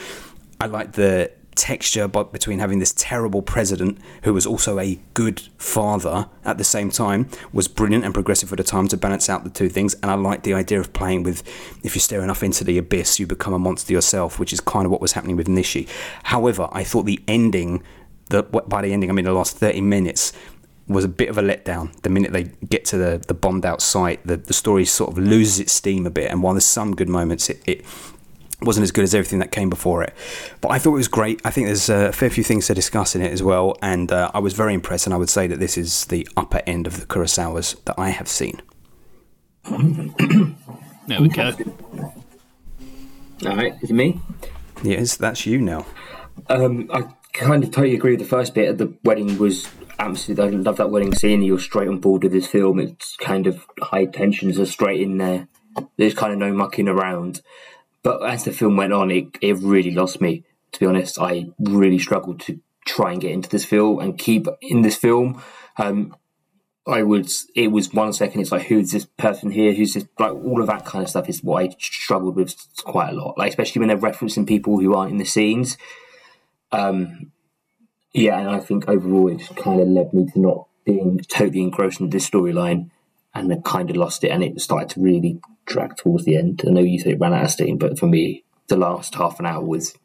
I 0.62 0.68
liked 0.68 0.94
the 0.94 1.32
texture 1.58 2.08
but 2.08 2.32
between 2.32 2.60
having 2.60 2.80
this 2.80 2.94
terrible 2.96 3.42
president 3.42 3.98
who 4.24 4.34
was 4.34 4.46
also 4.46 4.80
a 4.80 5.00
good 5.16 5.40
father 5.58 6.30
at 6.46 6.58
the 6.60 6.64
same 6.64 6.92
time 6.92 7.28
was 7.52 7.68
brilliant 7.68 8.06
and 8.06 8.14
progressive 8.14 8.48
for 8.48 8.56
the 8.56 8.64
time 8.64 8.88
to 8.88 8.96
balance 8.96 9.28
out 9.28 9.44
the 9.44 9.50
two 9.50 9.68
things 9.68 9.96
and 9.96 10.12
i 10.12 10.14
liked 10.14 10.44
the 10.44 10.54
idea 10.54 10.80
of 10.80 10.94
playing 10.94 11.24
with 11.24 11.42
if 11.84 11.96
you 11.96 12.00
stare 12.00 12.22
enough 12.22 12.44
into 12.44 12.64
the 12.64 12.78
abyss 12.78 13.20
you 13.20 13.26
become 13.26 13.54
a 13.54 13.60
monster 13.60 13.92
yourself 13.92 14.38
which 14.38 14.54
is 14.54 14.62
kind 14.62 14.86
of 14.86 14.92
what 14.92 15.02
was 15.02 15.14
happening 15.14 15.36
with 15.36 15.48
nishi 15.48 15.90
however 16.24 16.70
i 16.72 16.84
thought 16.84 17.08
the 17.08 17.20
ending 17.28 17.82
the 18.30 18.44
by 18.44 18.82
the 18.82 18.94
ending, 18.94 19.10
I 19.10 19.14
mean 19.14 19.26
the 19.26 19.34
last 19.34 19.58
thirty 19.58 19.82
minutes 19.82 20.34
was 20.88 21.04
a 21.04 21.10
bit 21.10 21.30
of 21.30 21.38
a 21.38 21.42
letdown. 21.42 21.94
The 22.02 22.10
minute 22.10 22.32
they 22.32 22.44
get 22.68 22.86
to 22.86 22.98
the, 22.98 23.24
the 23.28 23.34
bombed 23.34 23.66
out 23.66 23.82
site, 23.82 24.26
the, 24.26 24.38
the 24.38 24.54
story 24.54 24.86
sort 24.86 25.12
of 25.12 25.18
loses 25.18 25.60
its 25.60 25.74
steam 25.74 26.06
a 26.06 26.10
bit. 26.10 26.32
And 26.32 26.42
while 26.42 26.54
there's 26.54 26.66
some 26.66 26.96
good 26.96 27.10
moments, 27.10 27.50
it, 27.50 27.62
it 27.66 27.86
wasn't 28.62 28.84
as 28.84 28.92
good 28.92 29.04
as 29.04 29.14
everything 29.14 29.40
that 29.40 29.52
came 29.52 29.70
before 29.70 30.02
it. 30.02 30.14
But 30.62 30.72
I 30.72 30.80
thought 30.80 30.92
it 30.92 30.98
was 30.98 31.10
great. 31.10 31.42
I 31.44 31.52
think 31.52 31.68
there's 31.68 31.90
a 31.90 32.14
fair 32.14 32.30
few 32.30 32.44
things 32.44 32.68
to 32.68 32.74
discuss 32.74 33.16
in 33.16 33.22
it 33.22 33.32
as 33.32 33.44
well. 33.44 33.76
And 33.82 34.12
uh, 34.12 34.32
I 34.34 34.40
was 34.40 34.54
very 34.54 34.74
impressed. 34.74 35.06
And 35.06 35.14
I 35.14 35.18
would 35.18 35.30
say 35.30 35.46
that 35.48 35.60
this 35.60 35.78
is 35.78 36.06
the 36.06 36.28
upper 36.38 36.62
end 36.66 36.88
of 36.88 37.00
the 37.00 37.06
Kurosawas 37.06 37.84
that 37.84 37.96
I 37.98 38.10
have 38.10 38.30
seen. 38.30 38.62
there 39.66 41.22
we 41.22 41.28
go. 41.28 41.54
All 43.46 43.56
right, 43.56 43.76
is 43.82 43.90
it 43.90 43.94
me? 43.94 44.20
Yes, 44.84 45.18
that's 45.18 45.46
you 45.46 45.60
now. 45.60 45.86
Um, 46.50 46.90
I 46.94 47.04
kind 47.38 47.64
of 47.64 47.72
totally 47.72 47.96
agree 47.96 48.12
with 48.12 48.20
the 48.20 48.26
first 48.26 48.54
bit. 48.54 48.78
The 48.78 48.94
wedding 49.04 49.38
was 49.38 49.68
absolutely. 50.00 50.58
I 50.58 50.62
love 50.62 50.78
that 50.78 50.90
wedding 50.90 51.14
scene. 51.14 51.42
You're 51.42 51.60
straight 51.60 51.88
on 51.88 52.00
board 52.00 52.24
with 52.24 52.32
this 52.32 52.48
film. 52.48 52.80
It's 52.80 53.16
kind 53.18 53.48
of 53.48 53.66
high 53.80 54.06
tensions 54.06 54.60
are 54.60 54.66
straight 54.66 55.02
in 55.02 55.18
there. 55.18 55.48
There's 55.98 56.16
kind 56.16 56.34
of 56.34 56.40
no 56.40 56.52
mucking 56.52 56.88
around. 56.88 57.42
But 58.04 58.24
as 58.24 58.46
the 58.46 58.52
film 58.52 58.78
went 58.78 58.94
on, 58.94 59.12
it 59.12 59.38
it 59.42 59.58
really 59.58 59.92
lost 59.92 60.20
me. 60.22 60.44
To 60.74 60.80
be 60.80 60.86
honest, 60.86 61.20
I 61.20 61.48
really 61.60 62.00
struggled 62.00 62.40
to 62.42 62.60
try 62.86 63.12
and 63.12 63.22
get 63.22 63.32
into 63.32 63.50
this 63.50 63.66
film 63.66 64.00
and 64.00 64.18
keep 64.18 64.48
in 64.62 64.82
this 64.82 64.96
film. 64.96 65.42
Um, 65.78 66.16
I 66.88 67.04
would. 67.04 67.30
It 67.56 67.68
was 67.68 67.94
one 67.94 68.14
second. 68.14 68.42
It's 68.42 68.52
like 68.52 68.68
who's 68.68 68.92
this 68.92 69.06
person 69.06 69.52
here? 69.52 69.74
Who's 69.74 69.94
this? 69.94 70.08
Like 70.18 70.32
all 70.32 70.62
of 70.62 70.68
that 70.68 70.86
kind 70.86 71.04
of 71.04 71.10
stuff 71.10 71.30
is 71.30 71.44
what 71.44 71.64
I 71.64 71.76
struggled 71.80 72.36
with 72.36 72.56
quite 72.84 73.10
a 73.10 73.14
lot. 73.14 73.38
Like 73.38 73.50
especially 73.50 73.80
when 73.80 73.90
they're 73.90 73.98
referencing 73.98 74.48
people 74.48 74.80
who 74.80 74.96
aren't 74.96 75.12
in 75.12 75.18
the 75.18 75.26
scenes 75.26 75.78
um, 76.72 77.32
yeah, 78.14 78.40
and 78.40 78.50
I 78.50 78.60
think 78.60 78.88
overall 78.88 79.28
it 79.30 79.42
kind 79.56 79.82
of 79.82 79.88
led 79.88 80.14
me 80.14 80.26
to 80.34 80.40
not 80.40 80.68
being 80.86 81.20
totally 81.20 81.62
engrossed 81.62 82.00
in 82.00 82.10
this 82.10 82.30
storyline 82.30 82.90
and 83.34 83.52
then 83.52 83.62
kind 83.62 83.90
of 83.90 83.98
lost 83.98 84.24
it 84.24 84.30
and 84.30 84.44
it 84.44 84.60
started 84.60 84.90
to 84.90 85.02
really 85.02 85.40
drag 85.66 85.96
towards 85.98 86.26
the 86.26 86.38
end. 86.38 86.64
I 86.66 86.72
know 86.72 86.82
you 86.82 87.00
said 87.00 87.14
it 87.14 87.20
ran 87.20 87.34
out 87.34 87.44
of 87.46 87.52
steam, 87.52 87.78
but 87.78 88.00
for 88.00 88.08
me, 88.08 88.44
the 88.68 88.78
last 88.78 89.16
half 89.16 89.40
an 89.40 89.46
hour 89.46 89.64
was 89.64 89.96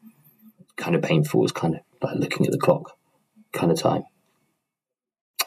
kind 0.75 0.95
of 0.95 1.01
painful. 1.01 1.39
It 1.39 1.43
was 1.43 1.51
kind 1.51 1.75
of 1.75 1.81
like 2.01 2.17
looking 2.17 2.45
at 2.45 2.51
the 2.51 2.59
clock 2.59 2.91
kind 3.51 3.71
of 3.71 3.79
time. 3.79 4.03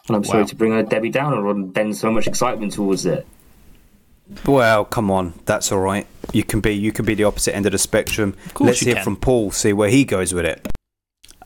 And 0.08 0.16
I'm 0.16 0.22
wow. 0.22 0.30
sorry 0.30 0.46
to 0.46 0.56
bring 0.56 0.72
a 0.72 0.82
Debbie 0.82 1.10
Downer 1.10 1.46
on 1.48 1.72
then 1.72 1.92
so 1.92 2.10
much 2.10 2.26
excitement 2.26 2.72
towards 2.72 3.06
it. 3.06 3.26
Well, 4.44 4.84
come 4.84 5.10
on, 5.10 5.34
that's 5.44 5.70
all 5.70 5.78
right. 5.78 6.06
You 6.32 6.42
can 6.42 6.60
be 6.60 6.74
you 6.74 6.90
can 6.90 7.04
be 7.04 7.14
the 7.14 7.24
opposite 7.24 7.54
end 7.54 7.66
of 7.66 7.72
the 7.72 7.78
spectrum. 7.78 8.34
Let's 8.58 8.80
hear 8.80 8.96
can. 8.96 9.04
from 9.04 9.16
Paul, 9.16 9.52
see 9.52 9.72
where 9.72 9.88
he 9.88 10.04
goes 10.04 10.34
with 10.34 10.44
it. 10.44 10.66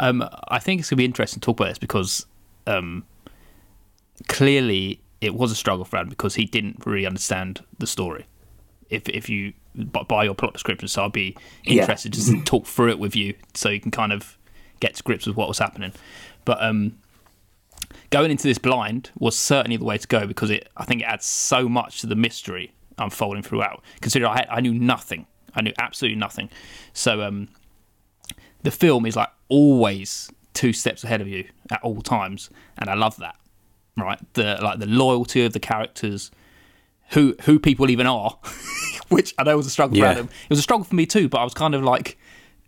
Um, 0.01 0.27
I 0.49 0.59
think 0.59 0.81
it's 0.81 0.89
going 0.89 0.97
to 0.97 1.01
be 1.03 1.05
interesting 1.05 1.41
to 1.41 1.45
talk 1.45 1.61
about 1.61 1.69
this 1.69 1.79
because 1.79 2.27
um, 2.67 3.05
clearly 4.29 5.01
it 5.21 5.35
was 5.35 5.53
a 5.53 5.55
struggle 5.55 5.85
for 5.85 5.99
Adam 5.99 6.09
because 6.09 6.35
he 6.35 6.47
didn't 6.47 6.85
really 6.87 7.07
understand 7.07 7.63
the 7.79 7.87
story. 7.87 8.25
If 8.89 9.09
if 9.09 9.29
you 9.29 9.53
by 9.75 10.25
your 10.25 10.35
plot 10.35 10.55
description, 10.55 10.89
so 10.89 11.05
I'd 11.05 11.13
be 11.13 11.37
interested 11.65 12.17
yeah. 12.17 12.35
to 12.35 12.45
talk 12.45 12.67
through 12.67 12.91
it 12.91 12.99
with 12.99 13.15
you 13.15 13.35
so 13.55 13.69
you 13.69 13.79
can 13.79 13.91
kind 13.91 14.13
of 14.13 14.37
get 14.81 14.95
to 14.97 15.03
grips 15.03 15.27
with 15.27 15.37
what 15.37 15.47
was 15.47 15.59
happening. 15.59 15.93
But 16.45 16.63
um, 16.63 16.99
going 18.09 18.31
into 18.31 18.45
this 18.45 18.59
blind 18.59 19.11
was 19.19 19.37
certainly 19.37 19.77
the 19.77 19.85
way 19.85 19.99
to 19.99 20.09
go 20.09 20.27
because 20.27 20.51
it 20.51 20.69
I 20.79 20.87
think 20.87 21.03
it 21.03 21.05
adds 21.05 21.27
so 21.27 21.69
much 21.69 22.01
to 22.01 22.07
the 22.07 22.17
mystery 22.17 22.73
unfolding 22.99 23.43
throughout. 23.43 23.85
Consider 24.01 24.27
I 24.27 24.37
had, 24.39 24.49
I 24.51 24.61
knew 24.61 24.75
nothing, 24.75 25.27
I 25.55 25.61
knew 25.61 25.75
absolutely 25.79 26.19
nothing. 26.19 26.49
So 26.95 27.23
um, 27.23 27.49
the 28.63 28.71
film 28.71 29.05
is 29.05 29.15
like 29.15 29.29
always 29.51 30.31
two 30.55 30.73
steps 30.73 31.05
ahead 31.05 31.21
of 31.21 31.29
you 31.29 31.45
at 31.71 31.83
all 31.83 32.01
times, 32.01 32.51
and 32.79 32.89
I 32.89 32.95
love 32.95 33.17
that. 33.19 33.37
Right, 33.97 34.19
the 34.35 34.59
like 34.63 34.79
the 34.79 34.87
loyalty 34.87 35.45
of 35.45 35.53
the 35.53 35.61
characters, 35.61 36.31
who 37.11 37.35
who 37.43 37.59
people 37.59 37.91
even 37.91 38.07
are, 38.07 38.39
which 39.09 39.35
I 39.39 39.43
know 39.43 39.57
was 39.57 39.67
a 39.67 39.71
struggle 39.71 39.99
yeah. 39.99 40.15
for 40.15 40.23
them. 40.23 40.31
It 40.45 40.51
was 40.51 40.59
a 40.59 40.63
struggle 40.63 40.85
for 40.85 40.95
me 40.95 41.05
too, 41.05 41.29
but 41.29 41.39
I 41.39 41.45
was 41.45 41.53
kind 41.53 41.75
of 41.75 41.83
like 41.83 42.17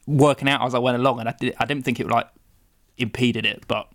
working 0.07 0.49
out 0.49 0.63
as 0.67 0.75
I 0.75 0.79
went 0.79 0.99
along, 0.99 1.21
and 1.21 1.29
I 1.29 1.35
did, 1.39 1.55
I 1.59 1.65
didn't 1.65 1.85
think 1.85 2.01
it 2.01 2.09
like 2.09 2.29
impeded 2.99 3.47
it, 3.47 3.65
but 3.67 3.91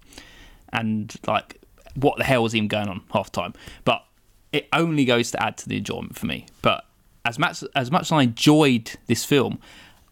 and 0.73 1.13
like 1.27 1.61
what 1.95 2.17
the 2.17 2.23
hell 2.23 2.43
was 2.43 2.55
even 2.55 2.67
going 2.67 2.87
on 2.87 3.03
half 3.11 3.31
time, 3.31 3.53
but 3.83 4.03
it 4.51 4.67
only 4.73 5.05
goes 5.05 5.31
to 5.31 5.43
add 5.43 5.57
to 5.57 5.69
the 5.69 5.77
enjoyment 5.77 6.17
for 6.17 6.25
me. 6.25 6.47
But 6.61 6.85
as 7.25 7.37
much 7.37 7.63
as 7.75 7.91
much 7.91 8.03
as 8.03 8.11
I 8.11 8.23
enjoyed 8.23 8.91
this 9.07 9.25
film, 9.25 9.59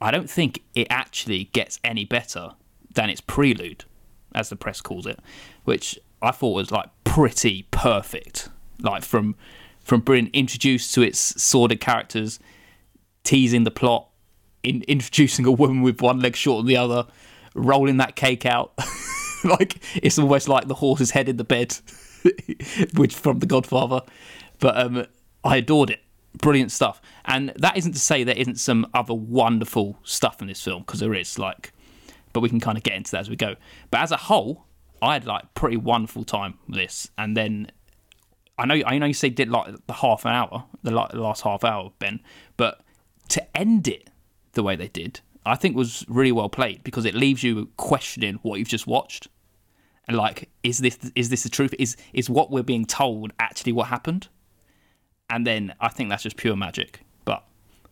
I 0.01 0.11
don't 0.11 0.29
think 0.29 0.61
it 0.73 0.87
actually 0.89 1.45
gets 1.45 1.79
any 1.83 2.05
better 2.05 2.51
than 2.95 3.09
its 3.09 3.21
prelude, 3.21 3.85
as 4.33 4.49
the 4.49 4.55
press 4.55 4.81
calls 4.81 5.05
it, 5.05 5.19
which 5.63 5.99
I 6.21 6.31
thought 6.31 6.55
was 6.55 6.71
like 6.71 6.89
pretty 7.03 7.67
perfect. 7.71 8.49
Like 8.81 9.03
from 9.03 9.35
from 9.79 10.01
being 10.01 10.29
introduced 10.33 10.93
to 10.95 11.01
its 11.01 11.19
sordid 11.41 11.79
characters, 11.79 12.39
teasing 13.23 13.63
the 13.63 13.71
plot, 13.71 14.09
in, 14.63 14.83
introducing 14.87 15.45
a 15.45 15.51
woman 15.51 15.81
with 15.81 16.01
one 16.01 16.19
leg 16.19 16.35
shorter 16.35 16.63
than 16.63 16.67
the 16.67 16.77
other, 16.77 17.07
rolling 17.53 17.97
that 17.97 18.15
cake 18.15 18.45
out. 18.45 18.73
like 19.43 19.77
it's 20.01 20.17
almost 20.17 20.47
like 20.47 20.67
the 20.67 20.75
horse's 20.75 21.11
head 21.11 21.29
in 21.29 21.37
the 21.37 21.43
bed, 21.43 21.77
which 22.95 23.13
from 23.13 23.39
The 23.39 23.45
Godfather. 23.45 24.01
But 24.59 24.77
um, 24.77 25.05
I 25.43 25.57
adored 25.57 25.91
it 25.91 25.99
brilliant 26.37 26.71
stuff. 26.71 27.01
And 27.25 27.53
that 27.57 27.77
isn't 27.77 27.93
to 27.93 27.99
say 27.99 28.23
there 28.23 28.37
isn't 28.37 28.59
some 28.59 28.87
other 28.93 29.13
wonderful 29.13 29.97
stuff 30.03 30.41
in 30.41 30.47
this 30.47 30.61
film 30.61 30.81
because 30.81 30.99
there 30.99 31.13
is. 31.13 31.39
Like, 31.39 31.73
but 32.35 32.41
we 32.41 32.49
can 32.49 32.59
kind 32.59 32.77
of 32.77 32.83
get 32.83 32.93
into 32.93 33.11
that 33.11 33.21
as 33.21 33.29
we 33.29 33.35
go. 33.35 33.55
But 33.89 34.01
as 34.01 34.11
a 34.11 34.17
whole, 34.17 34.65
I 35.01 35.13
had 35.13 35.25
like 35.25 35.53
pretty 35.53 35.77
wonderful 35.77 36.23
time 36.23 36.59
with 36.67 36.75
this. 36.75 37.09
And 37.17 37.35
then 37.35 37.71
I 38.57 38.65
know 38.65 38.81
I 38.85 38.97
know 38.97 39.07
you 39.07 39.13
said 39.13 39.33
did 39.33 39.49
like 39.49 39.73
the 39.87 39.93
half 39.93 40.25
an 40.25 40.33
hour, 40.33 40.65
the 40.83 40.91
last 40.91 41.41
half 41.41 41.63
hour, 41.63 41.93
Ben, 41.97 42.19
but 42.57 42.81
to 43.29 43.57
end 43.57 43.87
it 43.87 44.09
the 44.51 44.61
way 44.63 44.75
they 44.75 44.89
did, 44.89 45.21
I 45.45 45.55
think 45.55 45.75
was 45.75 46.05
really 46.07 46.31
well 46.31 46.49
played 46.49 46.83
because 46.83 47.05
it 47.05 47.15
leaves 47.15 47.41
you 47.41 47.69
questioning 47.77 48.35
what 48.43 48.59
you've 48.59 48.67
just 48.67 48.85
watched. 48.85 49.27
And 50.07 50.15
like, 50.15 50.49
is 50.61 50.77
this 50.79 50.99
is 51.15 51.29
this 51.29 51.43
the 51.43 51.49
truth? 51.49 51.73
Is 51.79 51.97
is 52.13 52.29
what 52.29 52.51
we're 52.51 52.61
being 52.61 52.85
told 52.85 53.33
actually 53.39 53.71
what 53.71 53.87
happened? 53.87 54.27
and 55.29 55.45
then 55.45 55.73
I 55.79 55.89
think 55.89 56.09
that's 56.09 56.23
just 56.23 56.37
pure 56.37 56.55
magic. 56.55 57.01
But 57.25 57.43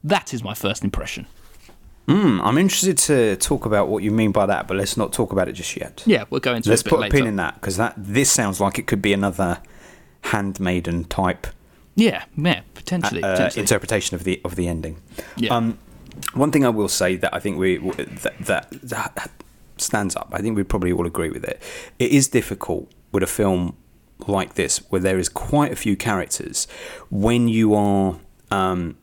that 0.03 0.33
is 0.33 0.43
my 0.43 0.53
first 0.53 0.83
impression. 0.83 1.27
Hmm, 2.07 2.41
I'm 2.41 2.57
interested 2.57 2.97
to 2.99 3.35
talk 3.37 3.65
about 3.65 3.87
what 3.87 4.03
you 4.03 4.11
mean 4.11 4.31
by 4.33 4.45
that, 4.45 4.67
but 4.67 4.75
let's 4.75 4.97
not 4.97 5.13
talk 5.13 5.31
about 5.31 5.47
it 5.47 5.53
just 5.53 5.75
yet. 5.77 6.03
Yeah, 6.05 6.25
we'll 6.29 6.41
go 6.41 6.53
into 6.53 6.69
Let's 6.69 6.81
it 6.81 6.87
a 6.87 6.89
bit 6.89 6.89
put 6.89 6.97
a 6.97 7.01
later. 7.03 7.17
pin 7.17 7.27
in 7.27 7.35
that 7.37 7.55
because 7.55 7.77
that 7.77 7.93
this 7.97 8.29
sounds 8.29 8.59
like 8.59 8.77
it 8.77 8.87
could 8.87 9.01
be 9.01 9.13
another 9.13 9.61
handmaiden 10.21 11.05
type 11.05 11.47
Yeah, 11.95 12.23
yeah, 12.35 12.61
potentially. 12.73 13.23
uh, 13.23 13.31
potentially. 13.33 13.61
interpretation 13.61 14.15
of 14.15 14.23
the 14.25 14.41
of 14.43 14.55
the 14.55 14.67
ending. 14.67 15.01
yeah. 15.37 15.55
Um, 15.55 15.77
one 16.33 16.51
thing 16.51 16.65
I 16.65 16.69
will 16.69 16.87
say 16.89 17.15
that 17.15 17.33
I 17.33 17.39
think 17.39 17.57
we 17.57 17.77
that, 17.77 18.33
that 18.41 18.67
that 18.83 19.31
stands 19.77 20.15
up. 20.15 20.29
I 20.33 20.39
think 20.39 20.55
we 20.55 20.63
probably 20.63 20.91
all 20.91 21.07
agree 21.07 21.29
with 21.29 21.43
it. 21.43 21.61
It 21.99 22.11
is 22.11 22.27
difficult 22.27 22.91
with 23.11 23.23
a 23.23 23.27
film 23.27 23.75
like 24.27 24.53
this 24.55 24.77
where 24.89 25.01
there 25.01 25.17
is 25.19 25.27
quite 25.29 25.71
a 25.71 25.75
few 25.75 25.95
characters 25.95 26.67
when 27.09 27.47
you 27.47 27.73
are 27.73 28.19
um, 28.51 28.97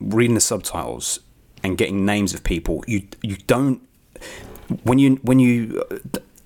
reading 0.00 0.34
the 0.34 0.40
subtitles 0.40 1.20
and 1.62 1.78
getting 1.78 2.04
names 2.04 2.34
of 2.34 2.42
people. 2.44 2.84
You 2.86 3.02
you 3.22 3.36
don't 3.46 3.80
when 4.84 4.98
you 4.98 5.16
when 5.22 5.38
you 5.38 5.84
uh, 5.90 5.96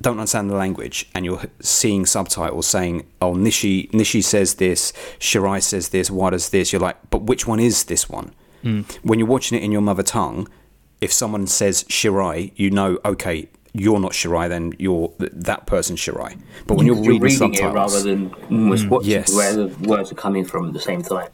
don't 0.01 0.19
understand 0.19 0.51
the 0.51 0.55
language 0.57 1.09
and 1.15 1.25
you're 1.25 1.43
seeing 1.61 2.07
subtitles 2.07 2.67
saying, 2.67 3.07
"Oh, 3.21 3.33
Nishi 3.35 3.91
Nishi 3.93 4.23
says 4.23 4.55
this, 4.55 4.93
Shirai 5.19 5.63
says 5.63 5.89
this, 5.91 6.11
Wada's 6.11 6.51
this," 6.51 6.73
you're 6.73 6.81
like, 6.81 6.97
"But 7.11 7.23
which 7.23 7.47
one 7.47 7.61
is 7.61 7.85
this 7.85 8.09
one?" 8.09 8.33
When 9.05 9.21
you're 9.21 9.29
watching 9.29 9.57
it 9.57 9.63
in 9.63 9.71
your 9.71 9.81
mother 9.81 10.03
tongue, 10.03 10.49
if 11.01 11.13
someone 11.13 11.47
says 11.47 11.85
Shirai, 11.85 12.51
you 12.57 12.69
know, 12.69 12.99
okay, 13.05 13.49
you're 13.73 14.01
not 14.01 14.11
Shirai, 14.11 14.49
then 14.49 14.73
you're 14.81 15.13
that 15.19 15.67
person's 15.67 16.01
Shirai. 16.01 16.37
But 16.67 16.77
when 16.77 16.85
you're, 16.85 16.97
You're 16.97 17.05
reading, 17.21 17.23
reading 17.23 17.53
it 17.55 17.59
subtitles, 17.59 17.75
rather 17.75 18.03
than 18.03 18.35
almost 18.51 18.89
watching 18.89 19.11
yes. 19.13 19.33
where 19.33 19.53
the 19.55 19.69
words 19.87 20.11
are 20.11 20.17
coming 20.17 20.45
from 20.45 20.67
at 20.67 20.73
the 20.73 20.81
same 20.81 21.03
time. 21.03 21.29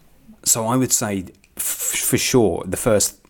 so 0.44 0.66
I 0.66 0.76
would 0.76 0.92
say 0.92 1.24
f- 1.56 1.62
for 2.10 2.18
sure 2.18 2.64
the 2.66 2.76
first 2.76 3.08
f- 3.14 3.21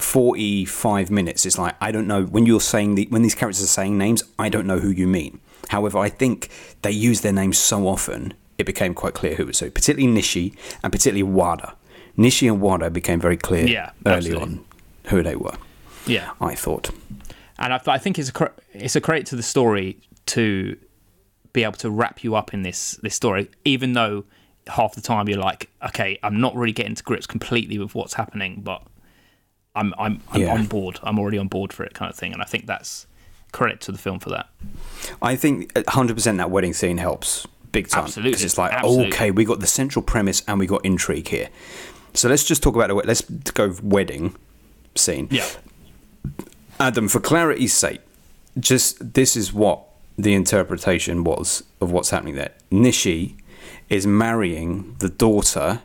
45 0.00 1.10
minutes 1.10 1.44
it's 1.46 1.58
like 1.58 1.74
I 1.80 1.90
don't 1.90 2.06
know 2.06 2.24
when 2.24 2.46
you're 2.46 2.60
saying 2.60 2.94
the 2.94 3.06
when 3.10 3.22
these 3.22 3.34
characters 3.34 3.62
are 3.62 3.66
saying 3.66 3.98
names 3.98 4.22
I 4.38 4.48
don't 4.48 4.66
know 4.66 4.78
who 4.78 4.90
you 4.90 5.06
mean 5.06 5.40
however 5.68 5.98
I 5.98 6.08
think 6.08 6.48
they 6.82 6.90
use 6.90 7.20
their 7.20 7.32
names 7.32 7.58
so 7.58 7.86
often 7.86 8.34
it 8.58 8.64
became 8.66 8.94
quite 8.94 9.14
clear 9.14 9.34
who 9.34 9.42
it 9.44 9.46
was 9.46 9.60
who 9.60 9.70
particularly 9.70 10.12
Nishi 10.20 10.54
and 10.82 10.92
particularly 10.92 11.22
Wada 11.22 11.74
Nishi 12.16 12.48
and 12.50 12.60
Wada 12.60 12.90
became 12.90 13.20
very 13.20 13.36
clear 13.36 13.66
Yeah, 13.66 13.90
early 14.06 14.16
absolutely. 14.30 14.42
on 14.42 14.64
who 15.06 15.22
they 15.22 15.36
were 15.36 15.54
yeah. 16.06 16.30
I 16.40 16.54
thought 16.54 16.90
and 17.58 17.74
I, 17.74 17.80
I 17.86 17.98
think 17.98 18.18
it's 18.18 18.30
a 18.30 18.50
it's 18.72 18.96
a 18.96 19.00
credit 19.00 19.26
to 19.26 19.36
the 19.36 19.42
story 19.42 19.98
to 20.26 20.76
be 21.52 21.64
able 21.64 21.72
to 21.78 21.90
wrap 21.90 22.22
you 22.22 22.34
up 22.34 22.54
in 22.54 22.62
this 22.62 22.98
this 23.02 23.14
story, 23.14 23.50
even 23.64 23.94
though 23.94 24.24
half 24.68 24.94
the 24.94 25.00
time 25.00 25.28
you're 25.28 25.38
like, 25.40 25.70
okay, 25.88 26.18
I'm 26.22 26.40
not 26.40 26.54
really 26.54 26.72
getting 26.72 26.94
to 26.94 27.02
grips 27.02 27.26
completely 27.26 27.78
with 27.78 27.94
what's 27.94 28.12
happening, 28.14 28.60
but 28.62 28.82
I'm 29.78 29.94
I'm, 29.98 30.20
I'm 30.32 30.40
Yeah. 30.42 30.52
on 30.54 30.66
board. 30.66 30.98
I'm 31.02 31.18
already 31.18 31.38
on 31.38 31.48
board 31.48 31.72
for 31.72 31.84
it, 31.84 31.94
kind 31.94 32.10
of 32.10 32.16
thing. 32.18 32.32
And 32.32 32.42
I 32.42 32.44
think 32.44 32.66
that's 32.66 33.06
credit 33.52 33.80
to 33.82 33.92
the 33.92 33.98
film 33.98 34.18
for 34.18 34.30
that. 34.30 34.46
I 35.22 35.36
think 35.36 35.72
100% 35.74 36.36
that 36.36 36.50
wedding 36.50 36.72
scene 36.74 36.98
helps 36.98 37.46
big 37.72 37.88
time. 37.88 38.04
Absolutely, 38.04 38.32
'Cause 38.32 38.44
it's 38.44 38.58
like, 38.58 38.72
absolutely. 38.72 39.06
okay, 39.08 39.30
we 39.30 39.44
got 39.44 39.60
the 39.60 39.66
central 39.66 40.02
premise 40.02 40.42
and 40.46 40.58
we 40.58 40.66
got 40.66 40.84
intrigue 40.84 41.28
here. 41.28 41.48
So 42.14 42.28
let's 42.28 42.44
just 42.44 42.62
talk 42.62 42.74
about 42.74 42.90
it. 42.90 43.06
Let's 43.06 43.22
go 43.54 43.74
wedding 43.82 44.34
scene. 44.94 45.28
Yeah, 45.30 45.46
Adam, 46.80 47.08
for 47.08 47.20
clarity's 47.20 47.74
sake, 47.74 48.00
just 48.58 49.14
this 49.14 49.36
is 49.36 49.52
what 49.52 49.82
the 50.16 50.34
interpretation 50.34 51.24
was 51.24 51.62
of 51.80 51.90
what's 51.92 52.10
happening 52.10 52.34
there. 52.34 52.52
Nishi 52.72 53.34
is 53.88 54.06
marrying 54.06 54.96
the 54.98 55.08
daughter 55.08 55.80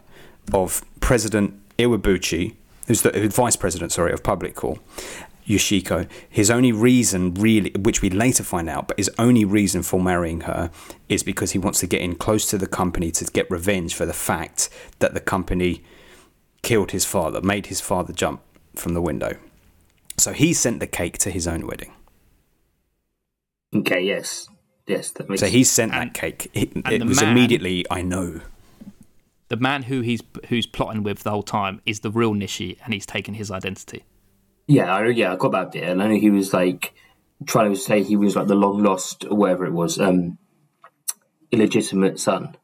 of 0.53 0.84
President 0.99 1.53
Iwabuchi, 1.77 2.56
who's 2.87 3.01
the 3.01 3.27
vice 3.29 3.55
president, 3.55 3.91
sorry, 3.91 4.11
of 4.13 4.23
Public 4.23 4.55
Call, 4.55 4.79
Yoshiko. 5.47 6.07
His 6.29 6.49
only 6.49 6.71
reason, 6.71 7.33
really, 7.33 7.71
which 7.71 8.01
we 8.01 8.09
later 8.09 8.43
find 8.43 8.69
out, 8.69 8.87
but 8.87 8.97
his 8.97 9.09
only 9.17 9.45
reason 9.45 9.83
for 9.83 9.99
marrying 10.01 10.41
her 10.41 10.69
is 11.09 11.23
because 11.23 11.51
he 11.51 11.59
wants 11.59 11.79
to 11.79 11.87
get 11.87 12.01
in 12.01 12.15
close 12.15 12.49
to 12.49 12.57
the 12.57 12.67
company 12.67 13.11
to 13.11 13.25
get 13.25 13.49
revenge 13.51 13.93
for 13.95 14.05
the 14.05 14.13
fact 14.13 14.69
that 14.99 15.13
the 15.13 15.19
company 15.19 15.83
killed 16.61 16.91
his 16.91 17.05
father, 17.05 17.41
made 17.41 17.67
his 17.67 17.81
father 17.81 18.13
jump 18.13 18.41
from 18.75 18.93
the 18.93 19.01
window. 19.01 19.37
So 20.17 20.31
he 20.31 20.53
sent 20.53 20.79
the 20.79 20.87
cake 20.87 21.17
to 21.19 21.31
his 21.31 21.47
own 21.47 21.65
wedding. 21.67 21.91
Okay, 23.75 24.01
yes. 24.01 24.47
Yes, 24.85 25.11
that 25.11 25.29
makes 25.29 25.39
So 25.41 25.47
he 25.47 25.63
sent 25.63 25.93
And- 25.93 26.09
that 26.09 26.13
cake. 26.13 26.49
It, 26.53 26.71
it 26.91 27.03
was 27.05 27.21
man- 27.21 27.31
immediately, 27.31 27.85
I 27.89 28.01
know. 28.01 28.41
The 29.53 29.61
man 29.61 29.83
who 29.83 30.01
he's 30.01 30.21
who's 30.49 30.65
plotting 30.65 31.03
with 31.03 31.21
the 31.21 31.29
whole 31.29 31.43
time 31.43 31.79
is 31.85 31.99
the 31.99 32.09
real 32.09 32.33
Nishi, 32.33 32.77
and 32.83 32.91
he's 32.91 33.05
taken 33.05 33.35
his 33.35 33.51
identity. 33.51 34.03
Yeah, 34.65 34.91
I, 34.91 35.07
yeah, 35.09 35.31
I 35.31 35.35
got 35.35 35.51
that 35.51 35.71
bit. 35.71 35.83
And 35.83 36.01
I 36.01 36.07
know 36.07 36.15
he 36.15 36.31
was 36.31 36.53
like 36.53 36.95
trying 37.45 37.71
to 37.71 37.79
say 37.79 38.01
he 38.01 38.15
was 38.15 38.35
like 38.35 38.47
the 38.47 38.55
long 38.55 38.81
lost, 38.81 39.25
or 39.25 39.37
whatever 39.37 39.67
it 39.67 39.71
was, 39.71 39.99
um, 39.99 40.39
illegitimate 41.51 42.19
son. 42.19 42.57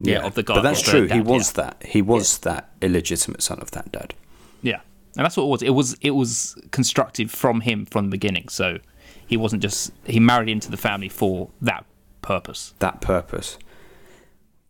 Yeah, 0.00 0.24
of 0.24 0.34
the 0.34 0.42
guy. 0.42 0.54
But 0.54 0.62
that's 0.62 0.80
of 0.80 0.86
the 0.86 0.90
true. 0.90 1.06
He 1.08 1.20
was 1.20 1.54
yeah. 1.54 1.64
that. 1.64 1.82
He 1.84 2.00
was 2.00 2.38
that 2.38 2.70
illegitimate 2.80 3.42
son 3.42 3.58
of 3.60 3.72
that 3.72 3.92
dad. 3.92 4.14
Yeah, 4.62 4.80
and 5.16 5.24
that's 5.26 5.36
what 5.36 5.44
it 5.44 5.50
was. 5.50 5.62
It 5.62 5.70
was 5.70 5.98
it 6.00 6.12
was 6.12 6.56
constructed 6.70 7.30
from 7.30 7.60
him 7.60 7.84
from 7.84 8.06
the 8.06 8.10
beginning. 8.10 8.48
So 8.48 8.78
he 9.26 9.36
wasn't 9.36 9.60
just 9.60 9.92
he 10.06 10.18
married 10.18 10.48
into 10.48 10.70
the 10.70 10.78
family 10.78 11.10
for 11.10 11.50
that 11.60 11.84
purpose. 12.22 12.72
That 12.78 13.02
purpose. 13.02 13.58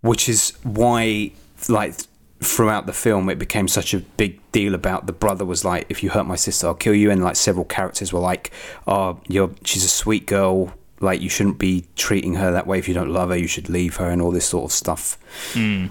Which 0.06 0.28
is 0.28 0.52
why, 0.62 1.32
like, 1.68 1.94
throughout 2.40 2.86
the 2.86 2.92
film, 2.92 3.28
it 3.28 3.38
became 3.38 3.66
such 3.66 3.92
a 3.94 3.98
big 3.98 4.40
deal 4.52 4.74
about 4.74 5.06
the 5.06 5.12
brother 5.12 5.44
was 5.44 5.64
like, 5.64 5.86
if 5.88 6.02
you 6.02 6.10
hurt 6.10 6.26
my 6.26 6.36
sister, 6.36 6.66
I'll 6.68 6.74
kill 6.74 6.94
you. 6.94 7.10
And, 7.10 7.24
like, 7.24 7.36
several 7.36 7.64
characters 7.64 8.12
were 8.12 8.20
like, 8.20 8.52
oh, 8.86 9.20
you're, 9.26 9.50
she's 9.64 9.84
a 9.84 9.88
sweet 9.88 10.26
girl. 10.26 10.72
Like, 11.00 11.20
you 11.20 11.28
shouldn't 11.28 11.58
be 11.58 11.86
treating 11.96 12.34
her 12.34 12.52
that 12.52 12.66
way. 12.66 12.78
If 12.78 12.88
you 12.88 12.94
don't 12.94 13.10
love 13.10 13.30
her, 13.30 13.36
you 13.36 13.48
should 13.48 13.68
leave 13.68 13.96
her, 13.96 14.08
and 14.08 14.22
all 14.22 14.30
this 14.30 14.46
sort 14.46 14.64
of 14.64 14.72
stuff. 14.72 15.18
Hmm. 15.52 15.86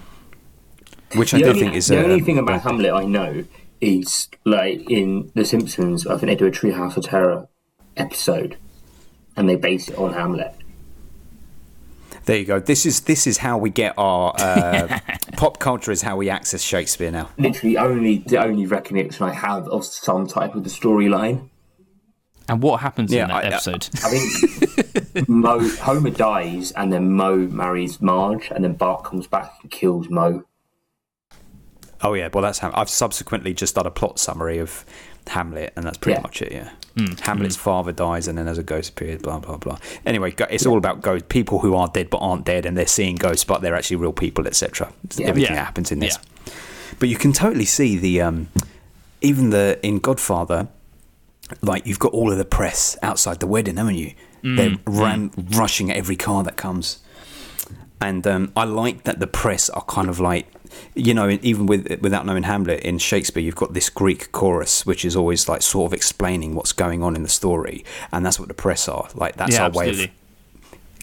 Which 1.14 1.34
I 1.34 1.38
the 1.38 1.44
do 1.44 1.50
only, 1.50 1.60
think 1.60 1.74
is 1.74 1.86
the 1.86 2.00
a, 2.00 2.04
only 2.04 2.20
thing 2.20 2.38
about 2.38 2.62
Hamlet 2.62 2.92
I 2.92 3.04
know 3.04 3.44
is 3.80 4.28
like 4.44 4.90
in 4.90 5.30
The 5.34 5.44
Simpsons. 5.44 6.06
I 6.06 6.16
think 6.16 6.30
they 6.30 6.34
do 6.34 6.46
a 6.46 6.50
Treehouse 6.50 6.96
of 6.96 7.04
Terror 7.04 7.48
episode, 7.96 8.56
and 9.36 9.48
they 9.48 9.56
base 9.56 9.88
it 9.88 9.96
on 9.96 10.14
Hamlet. 10.14 10.54
There 12.26 12.36
you 12.36 12.44
go. 12.44 12.58
This 12.60 12.84
is 12.86 13.00
this 13.02 13.26
is 13.26 13.38
how 13.38 13.56
we 13.56 13.70
get 13.70 13.94
our 13.96 14.34
uh, 14.38 14.98
pop 15.36 15.58
culture 15.60 15.92
is 15.92 16.02
how 16.02 16.16
we 16.16 16.28
access 16.28 16.60
Shakespeare 16.60 17.10
now. 17.10 17.30
Literally, 17.38 17.76
only 17.78 18.18
the 18.18 18.38
only 18.38 18.66
recognition 18.66 19.24
I 19.24 19.32
have 19.32 19.68
of 19.68 19.84
some 19.84 20.26
type 20.26 20.54
of 20.54 20.64
the 20.64 20.70
storyline. 20.70 21.48
And 22.48 22.62
what 22.62 22.80
happens 22.80 23.12
Yeah, 23.12 23.22
in 23.24 23.28
that 23.28 23.44
I- 23.44 23.48
I- 23.48 23.50
episode? 23.52 23.88
I 24.04 24.08
think 24.18 25.28
Moe 25.28 25.68
Homer 25.68 26.10
dies, 26.10 26.72
and 26.72 26.92
then 26.92 27.12
Moe 27.12 27.36
marries 27.36 28.00
Marge, 28.00 28.50
and 28.50 28.62
then 28.64 28.74
Bart 28.74 29.04
comes 29.04 29.26
back 29.26 29.52
and 29.62 29.70
kills 29.70 30.08
Moe. 30.08 30.44
Oh 32.02 32.14
yeah, 32.14 32.28
well 32.32 32.42
that's 32.42 32.58
how 32.58 32.70
I've 32.74 32.90
subsequently 32.90 33.54
just 33.54 33.74
done 33.76 33.86
a 33.86 33.90
plot 33.90 34.18
summary 34.18 34.58
of 34.58 34.84
Hamlet, 35.28 35.72
and 35.76 35.86
that's 35.86 35.98
pretty 35.98 36.18
Yeah. 36.18 36.22
much 36.22 36.42
it. 36.42 36.52
Yeah, 36.52 36.70
Mm. 36.96 37.20
Hamlet's 37.20 37.56
mm. 37.56 37.60
father 37.60 37.92
dies, 37.92 38.26
and 38.26 38.38
then 38.38 38.46
there's 38.46 38.58
a 38.58 38.62
ghost 38.62 38.90
appears. 38.90 39.20
Blah 39.20 39.38
blah 39.38 39.58
blah. 39.58 39.78
Anyway, 40.06 40.34
it's 40.50 40.64
all 40.66 40.78
about 40.78 41.02
ghosts, 41.02 41.26
people 41.28 41.58
who 41.58 41.74
are 41.74 41.88
dead 41.88 42.08
but 42.10 42.18
aren't 42.18 42.44
dead, 42.44 42.64
and 42.64 42.76
they're 42.76 42.86
seeing 42.86 43.16
ghosts, 43.16 43.44
but 43.44 43.60
they're 43.60 43.74
actually 43.74 43.96
real 43.96 44.12
people, 44.12 44.46
etc. 44.46 44.92
Yeah. 45.16 45.26
Everything 45.26 45.52
Yeah. 45.52 45.58
that 45.58 45.64
happens 45.64 45.92
in 45.92 45.98
this. 45.98 46.18
But 46.98 47.08
you 47.08 47.16
can 47.16 47.32
totally 47.32 47.66
see 47.66 47.98
the 47.98 48.22
um, 48.22 48.48
even 49.20 49.50
the 49.50 49.78
in 49.82 49.98
Godfather, 49.98 50.68
like 51.62 51.86
you've 51.86 51.98
got 51.98 52.12
all 52.12 52.32
of 52.32 52.38
the 52.38 52.44
press 52.44 52.96
outside 53.02 53.40
the 53.40 53.46
wedding, 53.46 53.76
haven't 53.76 53.96
you? 53.96 54.14
Mm. 54.42 54.56
They're 54.56 54.76
ran, 54.86 55.30
rushing 55.56 55.90
at 55.90 55.96
every 55.96 56.16
car 56.16 56.42
that 56.44 56.56
comes, 56.56 56.98
and 58.00 58.26
um, 58.26 58.52
I 58.56 58.64
like 58.64 59.04
that 59.04 59.20
the 59.20 59.26
press 59.26 59.70
are 59.70 59.82
kind 59.82 60.08
of 60.08 60.20
like, 60.20 60.46
you 60.94 61.14
know, 61.14 61.28
even 61.42 61.66
with 61.66 62.00
without 62.02 62.26
knowing 62.26 62.42
Hamlet 62.42 62.80
in 62.80 62.98
Shakespeare, 62.98 63.42
you've 63.42 63.56
got 63.56 63.72
this 63.72 63.88
Greek 63.88 64.32
chorus 64.32 64.84
which 64.84 65.04
is 65.04 65.16
always 65.16 65.48
like 65.48 65.62
sort 65.62 65.90
of 65.90 65.94
explaining 65.94 66.54
what's 66.54 66.72
going 66.72 67.02
on 67.02 67.16
in 67.16 67.22
the 67.22 67.28
story, 67.28 67.84
and 68.12 68.24
that's 68.24 68.38
what 68.38 68.48
the 68.48 68.54
press 68.54 68.88
are 68.88 69.08
like. 69.14 69.36
That's 69.36 69.54
yeah, 69.54 69.64
our 69.64 69.70
way 69.70 69.90
of 69.90 70.10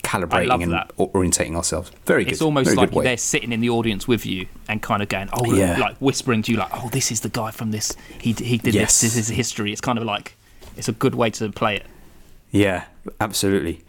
calibrating 0.04 0.62
and 0.64 0.74
that. 0.74 0.96
orientating 0.98 1.56
ourselves. 1.56 1.90
Very 2.06 2.26
good. 2.26 2.34
It's 2.34 2.42
almost 2.42 2.76
Very 2.76 2.88
like 2.88 3.04
they're 3.04 3.18
sitting 3.18 3.52
in 3.52 3.62
the 3.62 3.70
audience 3.70 4.08
with 4.08 4.26
you 4.26 4.48
and 4.68 4.82
kind 4.82 5.02
of 5.02 5.10
going, 5.10 5.30
oh, 5.34 5.54
Yeah. 5.54 5.78
like 5.80 5.98
whispering 5.98 6.42
to 6.44 6.52
you, 6.52 6.58
like, 6.58 6.70
oh, 6.74 6.90
this 6.90 7.12
is 7.12 7.22
the 7.22 7.30
guy 7.30 7.52
from 7.52 7.72
this. 7.72 7.96
He 8.20 8.34
he 8.34 8.58
did 8.58 8.76
Yes. 8.76 9.02
this. 9.02 9.16
This 9.16 9.30
is 9.30 9.36
history. 9.36 9.72
It's 9.72 9.82
kind 9.82 9.98
of 9.98 10.04
like 10.04 10.36
it's 10.78 10.90
a 10.90 10.92
good 10.92 11.16
way 11.16 11.30
to 11.32 11.52
play 11.52 11.78
it. 11.78 11.86
Yeah, 12.52 12.84
absolutely. 13.20 13.84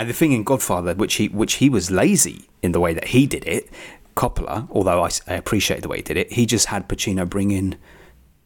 And 0.00 0.08
the 0.08 0.14
thing 0.14 0.32
in 0.32 0.44
Godfather, 0.44 0.94
which 0.94 1.14
he 1.14 1.28
which 1.28 1.54
he 1.54 1.68
was 1.68 1.90
lazy 1.90 2.48
in 2.62 2.72
the 2.72 2.80
way 2.80 2.94
that 2.94 3.08
he 3.08 3.26
did 3.26 3.44
it, 3.46 3.68
Coppola, 4.16 4.66
although 4.70 5.02
I 5.04 5.10
appreciate 5.34 5.82
the 5.82 5.88
way 5.88 5.98
he 5.98 6.02
did 6.02 6.16
it, 6.16 6.32
he 6.32 6.46
just 6.46 6.66
had 6.68 6.88
Pacino 6.88 7.28
bring 7.28 7.50
in 7.50 7.76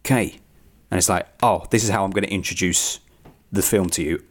Kay, 0.02 0.38
and 0.90 0.98
it's 0.98 1.08
like, 1.08 1.26
oh, 1.42 1.64
this 1.70 1.84
is 1.84 1.90
how 1.90 2.04
I'm 2.04 2.10
going 2.10 2.24
to 2.24 2.30
introduce 2.32 3.00
the 3.52 3.62
film 3.62 3.88
to 3.90 4.02
you. 4.02 4.22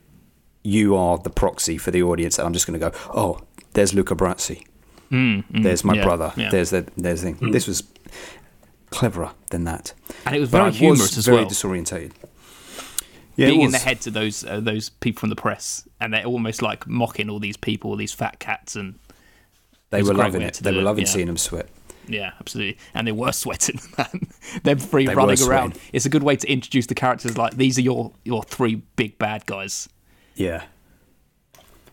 You 0.63 0.95
are 0.95 1.17
the 1.17 1.29
proxy 1.29 1.77
for 1.77 1.91
the 1.91 2.03
audience, 2.03 2.37
and 2.37 2.45
I'm 2.45 2.53
just 2.53 2.67
going 2.67 2.79
to 2.79 2.89
go, 2.89 2.97
oh, 3.13 3.39
there's 3.73 3.93
Luca 3.93 4.15
Brasi, 4.15 4.65
there's 5.09 5.83
my 5.85 5.93
Mm, 5.93 5.97
yeah, 5.97 6.03
brother, 6.03 6.33
yeah. 6.35 6.49
there's 6.49 6.71
the 6.71 6.85
there's 6.97 7.21
the 7.21 7.31
thing. 7.33 7.51
This 7.51 7.67
was 7.67 7.83
cleverer 8.89 9.31
than 9.49 9.63
that. 9.63 9.93
And 10.25 10.35
it 10.35 10.39
was 10.39 10.49
But 10.51 10.57
very 10.59 10.69
I 10.69 10.71
humorous 10.71 10.99
was 11.01 11.17
as 11.19 11.25
very 11.25 11.37
well. 11.37 11.47
disorientated. 11.49 12.11
Yeah, 13.35 13.47
being 13.47 13.61
in 13.61 13.71
the 13.71 13.75
was. 13.77 13.83
heads 13.83 14.07
of 14.07 14.13
those 14.13 14.43
uh, 14.43 14.59
those 14.59 14.89
people 14.89 15.19
from 15.21 15.29
the 15.29 15.35
press, 15.35 15.87
and 15.99 16.13
they're 16.13 16.25
almost 16.25 16.61
like 16.61 16.85
mocking 16.87 17.29
all 17.29 17.39
these 17.39 17.57
people, 17.57 17.89
all 17.91 17.97
these 17.97 18.13
fat 18.13 18.39
cats, 18.39 18.75
and 18.75 18.99
They 19.89 20.03
were 20.03 20.13
loving 20.13 20.41
it. 20.41 20.55
They 20.55 20.69
do 20.71 20.75
were 20.77 20.81
it, 20.81 20.85
loving 20.85 21.05
yeah. 21.05 21.11
seeing 21.11 21.27
them 21.27 21.37
sweat. 21.37 21.67
yeah, 22.07 22.33
absolutely, 22.39 22.77
and 22.93 23.07
they 23.07 23.11
were 23.11 23.31
sweating. 23.43 23.79
Man, 23.97 24.27
them 24.63 24.77
three 24.77 25.07
They 25.07 25.15
running 25.15 25.41
around. 25.41 25.79
It's 25.93 26.05
a 26.05 26.09
good 26.09 26.23
way 26.23 26.35
to 26.35 26.51
introduce 26.51 26.85
the 26.87 26.95
characters. 26.95 27.37
Like 27.37 27.55
these 27.57 27.77
are 27.77 27.81
your 27.81 28.11
your 28.23 28.43
three 28.43 28.75
big 28.95 29.17
bad 29.17 29.45
guys, 29.47 29.89
Yeah. 30.35 30.63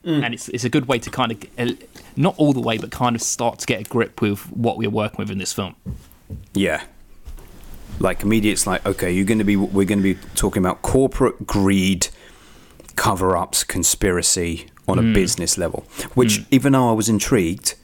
and 0.05 0.35
it's 0.35 0.49
it's 0.51 0.65
a 0.65 0.69
good 0.71 0.87
way 0.89 0.99
to 0.99 1.11
kind 1.11 1.33
of 1.33 1.45
uh, 1.59 1.73
not 2.17 2.35
all 2.39 2.53
the 2.53 2.61
way, 2.61 2.77
but 2.79 2.91
kind 2.91 3.17
of 3.17 3.23
start 3.23 3.59
to 3.61 3.67
get 3.67 3.81
a 3.81 3.85
grip 3.85 4.21
with 4.21 4.41
what 4.53 4.77
we're 4.77 4.91
working 4.91 5.19
with 5.19 5.31
in 5.31 5.39
this 5.39 5.53
film. 5.55 5.75
Yeah. 6.55 6.83
Like 8.01 8.23
immediately, 8.23 8.53
it's 8.53 8.67
like, 8.67 8.85
okay, 8.85 9.13
you're 9.13 9.27
going 9.27 9.39
to 9.39 9.45
be. 9.45 9.57
We're 9.57 9.87
going 9.87 10.03
to 10.03 10.15
be 10.15 10.19
talking 10.35 10.63
about 10.63 10.83
corporate 10.83 11.47
greed, 11.47 12.09
cover-ups, 12.97 13.63
conspiracy 13.65 14.67
on 14.89 14.99
Hmm. 14.99 15.11
a 15.11 15.13
business 15.15 15.57
level. 15.59 15.85
Which, 16.15 16.39
hmm. 16.39 16.43
even 16.51 16.73
though 16.73 16.89
I 16.89 16.93
was 16.93 17.09
intrigued, 17.09 17.75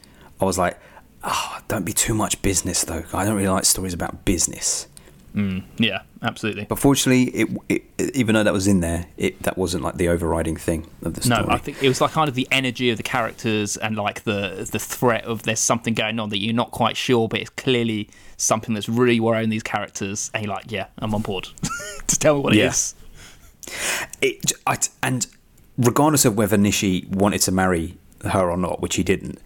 I 0.40 0.44
was 0.44 0.58
like, 0.58 0.78
oh, 1.22 1.58
don't 1.68 1.84
be 1.84 1.92
too 1.92 2.14
much 2.14 2.40
business 2.42 2.82
though. 2.84 3.04
I 3.12 3.24
don't 3.24 3.36
really 3.36 3.48
like 3.48 3.64
stories 3.64 3.94
about 3.94 4.24
business. 4.24 4.88
Hmm. 5.34 5.58
Yeah, 5.76 6.00
absolutely. 6.22 6.64
But 6.64 6.78
fortunately, 6.78 7.24
it, 7.24 7.48
it 7.68 8.16
even 8.16 8.34
though 8.34 8.42
that 8.42 8.54
was 8.54 8.66
in 8.66 8.80
there, 8.80 9.06
it 9.18 9.42
that 9.42 9.58
wasn't 9.58 9.84
like 9.84 9.96
the 9.98 10.08
overriding 10.08 10.56
thing 10.56 10.86
of 11.02 11.12
the 11.12 11.22
story. 11.22 11.42
No, 11.42 11.48
I 11.50 11.58
think 11.58 11.82
it 11.82 11.88
was 11.88 12.00
like 12.00 12.12
kind 12.12 12.28
of 12.28 12.34
the 12.34 12.48
energy 12.50 12.88
of 12.88 12.96
the 12.96 13.02
characters 13.02 13.76
and 13.76 13.96
like 13.96 14.24
the 14.24 14.66
the 14.72 14.78
threat 14.78 15.24
of 15.24 15.42
there's 15.42 15.60
something 15.60 15.92
going 15.92 16.18
on 16.18 16.30
that 16.30 16.38
you're 16.38 16.54
not 16.54 16.70
quite 16.70 16.96
sure, 16.96 17.28
but 17.28 17.40
it's 17.40 17.50
clearly 17.50 18.08
something 18.36 18.74
that's 18.74 18.88
really 18.88 19.20
worrying 19.20 19.48
these 19.50 19.62
characters. 19.62 20.30
And 20.34 20.44
you're 20.44 20.54
like, 20.54 20.70
yeah, 20.70 20.86
I'm 20.98 21.14
on 21.14 21.22
board. 21.22 21.48
Just 22.08 22.20
tell 22.20 22.34
me 22.36 22.40
what 22.40 22.54
it 22.54 22.58
Yeah. 22.58 22.68
is. 22.68 22.94
it, 24.20 24.52
I, 24.66 24.78
and 25.02 25.26
regardless 25.78 26.24
of 26.24 26.36
whether 26.36 26.56
Nishi 26.56 27.08
wanted 27.08 27.40
to 27.42 27.52
marry 27.52 27.96
her 28.24 28.50
or 28.50 28.56
not, 28.56 28.80
which 28.80 28.96
he 28.96 29.02
didn't, 29.02 29.38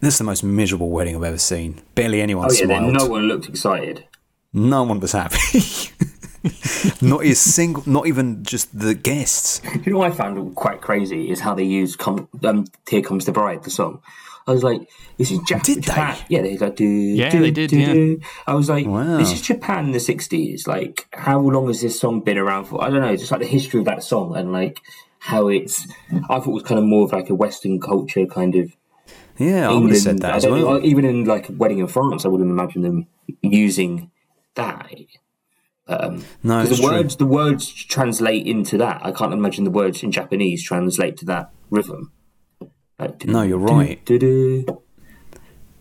this 0.00 0.14
is 0.14 0.18
the 0.18 0.24
most 0.24 0.42
miserable 0.44 0.90
wedding 0.90 1.16
I've 1.16 1.24
ever 1.24 1.38
seen. 1.38 1.80
Barely 1.94 2.20
anyone 2.20 2.46
Oh 2.50 2.52
yeah, 2.54 2.64
smiled. 2.66 2.92
no 2.92 2.98
No, 3.04 3.06
one 3.06 3.22
looked 3.28 3.48
excited. 3.48 4.04
No 4.52 4.82
one 4.84 5.00
was 5.00 5.12
happy. 5.12 5.60
not 7.02 7.24
a 7.24 7.34
single, 7.34 7.82
not 7.86 8.06
even 8.06 8.42
just 8.44 8.78
the 8.78 8.94
guests. 8.94 9.60
You 9.84 9.92
know 9.92 9.98
what 9.98 10.12
I 10.12 10.14
found 10.14 10.54
quite 10.54 10.80
crazy 10.80 11.30
is 11.30 11.40
how 11.40 11.54
they 11.54 11.64
used 11.64 11.98
come, 11.98 12.28
um, 12.44 12.66
"Here 12.88 13.02
Comes 13.02 13.24
the 13.26 13.32
Bride" 13.32 13.62
the 13.64 13.70
song. 13.70 14.00
I 14.48 14.52
was 14.52 14.62
like, 14.64 14.88
"This 15.18 15.30
is 15.30 15.38
Jap- 15.40 15.62
Did 15.62 15.76
they? 15.76 15.80
Japan." 15.82 16.16
Yeah, 16.28 16.42
they 16.42 16.56
like, 16.56 16.76
do, 16.76 16.84
Yeah, 16.84 17.30
do, 17.30 17.40
they 17.40 17.50
did, 17.50 17.70
do, 17.70 17.78
yeah. 17.78 17.92
do. 17.92 18.20
I 18.46 18.54
was 18.54 18.68
like, 18.68 18.86
Wow. 18.86 19.18
"This 19.18 19.32
is 19.32 19.42
Japan 19.42 19.86
in 19.86 19.92
the 19.92 19.98
'60s. 19.98 20.66
Like, 20.66 21.06
how 21.12 21.38
long 21.38 21.66
has 21.66 21.82
this 21.82 22.00
song 22.00 22.20
been 22.20 22.38
around 22.38 22.64
for? 22.64 22.82
I 22.82 22.88
don't 22.88 23.02
know. 23.02 23.14
Just 23.14 23.30
like 23.30 23.40
the 23.40 23.46
history 23.46 23.80
of 23.80 23.86
that 23.86 24.02
song 24.02 24.34
and 24.36 24.50
like 24.50 24.80
how 25.18 25.48
it's. 25.48 25.86
I 26.10 26.40
thought 26.40 26.48
it 26.48 26.52
was 26.52 26.62
kind 26.62 26.78
of 26.78 26.86
more 26.86 27.04
of 27.04 27.12
like 27.12 27.28
a 27.28 27.34
Western 27.34 27.80
culture 27.80 28.26
kind 28.26 28.54
of. 28.54 28.74
Yeah, 29.36 29.70
I 29.70 29.74
would 29.74 29.90
have 29.90 30.00
said 30.00 30.18
that 30.20 30.34
as 30.34 30.44
don't 30.44 30.60
know, 30.60 30.80
even 30.82 31.04
in 31.04 31.24
like 31.24 31.48
a 31.48 31.52
wedding 31.52 31.78
in 31.78 31.86
France, 31.86 32.24
I 32.24 32.28
wouldn't 32.28 32.50
imagine 32.50 32.82
them 32.82 33.06
using 33.42 34.10
that. 34.54 34.90
Um, 35.86 36.24
no, 36.42 36.60
it's 36.60 36.70
the 36.70 36.76
true. 36.76 36.84
words 36.86 37.16
the 37.16 37.26
words 37.26 37.72
translate 37.72 38.46
into 38.46 38.76
that. 38.78 39.04
I 39.04 39.12
can't 39.12 39.32
imagine 39.32 39.64
the 39.64 39.70
words 39.70 40.02
in 40.02 40.10
Japanese 40.10 40.62
translate 40.62 41.16
to 41.18 41.24
that 41.26 41.50
rhythm. 41.70 42.12
Like, 42.98 43.24
No, 43.26 43.42
you're 43.42 43.58
right. 43.58 44.04
do-do. 44.04 44.64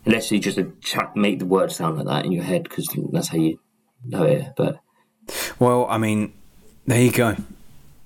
Unless 0.06 0.32
you 0.32 0.40
just 0.40 0.60
make 1.16 1.40
the 1.40 1.46
word 1.46 1.72
sound 1.72 1.98
like 1.98 2.06
that 2.08 2.26
in 2.26 2.32
your 2.32 2.44
head, 2.44 2.64
because 2.64 2.88
that's 3.12 3.28
how 3.30 3.38
you 3.38 3.60
know 4.06 4.24
it. 4.24 4.54
But 4.56 4.80
Well, 5.60 5.86
I 5.90 5.98
mean, 5.98 6.34
there 6.86 7.02
you 7.02 7.12
go. 7.12 7.36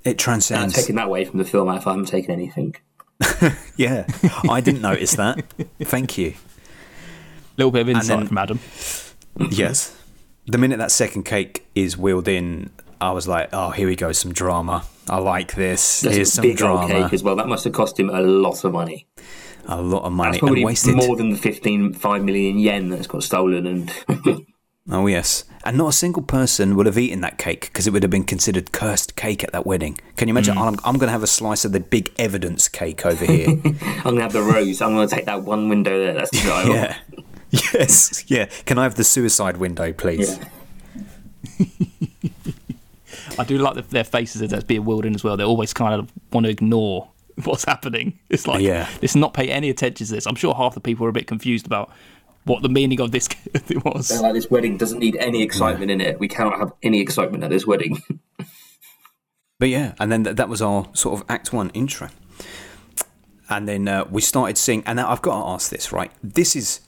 It 0.03 0.11
I'm 0.11 0.17
transcends. 0.17 0.73
taking 0.73 0.95
that 0.95 1.05
away 1.07 1.25
from 1.25 1.37
the 1.37 1.45
film 1.45 1.69
if 1.69 1.85
I 1.85 1.91
haven't 1.91 2.07
taken 2.07 2.31
anything. 2.31 2.75
Yeah, 3.75 4.05
I 4.49 4.61
didn't 4.61 4.81
notice 4.81 5.15
that. 5.15 5.43
Thank 5.81 6.17
you. 6.17 6.35
little 7.57 7.71
bit 7.71 7.81
of 7.81 7.89
insight 7.89 8.19
then- 8.19 8.27
from 8.27 8.37
Adam. 8.37 8.59
Yes. 9.49 9.95
The 10.47 10.57
minute 10.57 10.77
that 10.79 10.91
second 10.91 11.23
cake 11.23 11.65
is 11.75 11.97
wheeled 11.97 12.27
in, 12.27 12.69
I 13.01 13.11
was 13.11 13.27
like, 13.27 13.49
oh, 13.51 13.71
here 13.71 13.87
we 13.87 13.95
go, 13.95 14.11
some 14.11 14.31
drama. 14.31 14.83
I 15.09 15.17
like 15.17 15.55
this. 15.55 16.01
That's 16.01 16.15
Here's 16.15 16.33
some 16.33 16.43
big 16.43 16.57
drama. 16.57 16.87
cake 16.87 17.13
as 17.13 17.23
well. 17.23 17.35
That 17.35 17.47
must 17.47 17.63
have 17.63 17.73
cost 17.73 17.99
him 17.99 18.09
a 18.09 18.21
lot 18.21 18.63
of 18.63 18.71
money. 18.73 19.07
A 19.67 19.81
lot 19.81 20.03
of 20.03 20.11
money 20.13 20.31
That's 20.31 20.39
probably 20.39 20.61
and 20.61 20.65
wasted. 20.65 20.95
more 20.95 21.15
than 21.15 21.29
the 21.31 21.37
15, 21.37 21.93
5 21.93 22.23
million 22.23 22.57
yen 22.59 22.89
that's 22.89 23.07
got 23.07 23.23
stolen. 23.23 23.65
And 23.67 23.91
Oh, 24.91 25.05
yes. 25.07 25.45
And 25.63 25.77
not 25.77 25.89
a 25.89 25.93
single 25.93 26.23
person 26.23 26.75
would 26.75 26.87
have 26.87 26.97
eaten 26.97 27.21
that 27.21 27.37
cake 27.37 27.61
because 27.61 27.85
it 27.85 27.93
would 27.93 28.01
have 28.03 28.09
been 28.09 28.23
considered 28.23 28.71
cursed 28.71 29.15
cake 29.15 29.43
at 29.43 29.51
that 29.51 29.65
wedding. 29.65 29.97
Can 30.15 30.27
you 30.27 30.33
Mm. 30.33 30.37
imagine? 30.37 30.57
I'm, 30.57 30.75
I'm 30.83 30.95
going 30.97 31.07
to 31.07 31.11
have 31.11 31.21
a 31.23 31.27
slice 31.27 31.63
of 31.65 31.71
the 31.71 31.79
big 31.79 32.11
evidence 32.17 32.67
cake 32.67 33.05
over 33.05 33.23
here. 33.25 33.49
I'm 33.71 34.03
gonna 34.03 34.21
have 34.21 34.33
the 34.33 34.41
rose. 34.41 34.81
I'm 34.81 34.95
gonna 34.95 35.07
take 35.07 35.25
that 35.25 35.43
one 35.43 35.69
window 35.69 35.97
there. 36.03 36.13
That's 36.13 36.31
the 36.43 36.51
aisle. 36.51 36.69
yeah. 36.69 36.97
Yes. 37.51 38.23
Yeah. 38.29 38.45
Can 38.65 38.77
I 38.79 38.83
have 38.83 38.95
the 38.95 39.03
suicide 39.03 39.57
window, 39.57 39.93
please? 39.93 40.37
Yeah. 41.59 41.65
I 43.39 43.43
do 43.43 43.57
like 43.57 43.75
the, 43.75 43.81
their 43.83 44.03
faces 44.03 44.41
as 44.41 44.51
that's 44.51 44.63
being 44.63 44.85
wheeled 44.85 45.05
in 45.05 45.15
as 45.15 45.23
well. 45.23 45.37
They 45.37 45.43
always 45.43 45.73
kind 45.73 45.93
of 45.99 46.11
want 46.31 46.45
to 46.45 46.49
ignore 46.51 47.09
what's 47.43 47.65
happening. 47.65 48.19
It's 48.29 48.47
like, 48.47 48.61
Yeah. 48.61 48.87
let's 49.01 49.15
not 49.15 49.33
pay 49.33 49.49
any 49.49 49.69
attention 49.69 50.05
to 50.07 50.13
this. 50.13 50.25
I'm 50.25 50.35
sure 50.35 50.53
half 50.53 50.73
the 50.73 50.81
people 50.81 51.05
are 51.05 51.09
a 51.09 51.13
bit 51.13 51.27
confused 51.27 51.65
about 51.65 51.91
what 52.43 52.61
the 52.63 52.69
meaning 52.69 52.99
of 52.99 53.11
this 53.11 53.29
was. 53.85 54.09
They're 54.09 54.21
like 54.21 54.33
this 54.33 54.49
wedding 54.49 54.77
doesn't 54.77 54.99
need 54.99 55.15
any 55.17 55.41
excitement 55.43 55.91
in 55.91 56.01
it. 56.01 56.19
We 56.19 56.27
cannot 56.27 56.57
have 56.59 56.73
any 56.83 56.99
excitement 56.99 57.43
at 57.43 57.49
this 57.49 57.65
wedding. 57.65 58.01
But 59.59 59.69
yeah, 59.69 59.93
and 59.99 60.11
then 60.11 60.23
th- 60.23 60.37
that 60.37 60.49
was 60.49 60.59
our 60.59 60.87
sort 60.93 61.19
of 61.21 61.25
Act 61.29 61.53
One 61.53 61.69
intro, 61.75 62.09
and 63.47 63.67
then 63.67 63.87
uh, 63.87 64.05
we 64.09 64.19
started 64.19 64.57
seeing. 64.57 64.81
And 64.87 64.95
now 64.95 65.07
I've 65.11 65.21
got 65.21 65.39
to 65.39 65.47
ask 65.49 65.69
this, 65.69 65.91
right? 65.91 66.11
This 66.23 66.55
is 66.55 66.79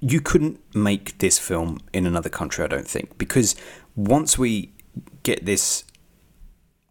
you 0.00 0.20
couldn't 0.20 0.60
make 0.74 1.16
this 1.20 1.38
film 1.38 1.78
in 1.94 2.04
another 2.04 2.28
country, 2.28 2.62
I 2.66 2.68
don't 2.68 2.86
think, 2.86 3.16
because 3.16 3.56
once 3.96 4.36
we 4.36 4.74
get 5.22 5.46
this 5.46 5.84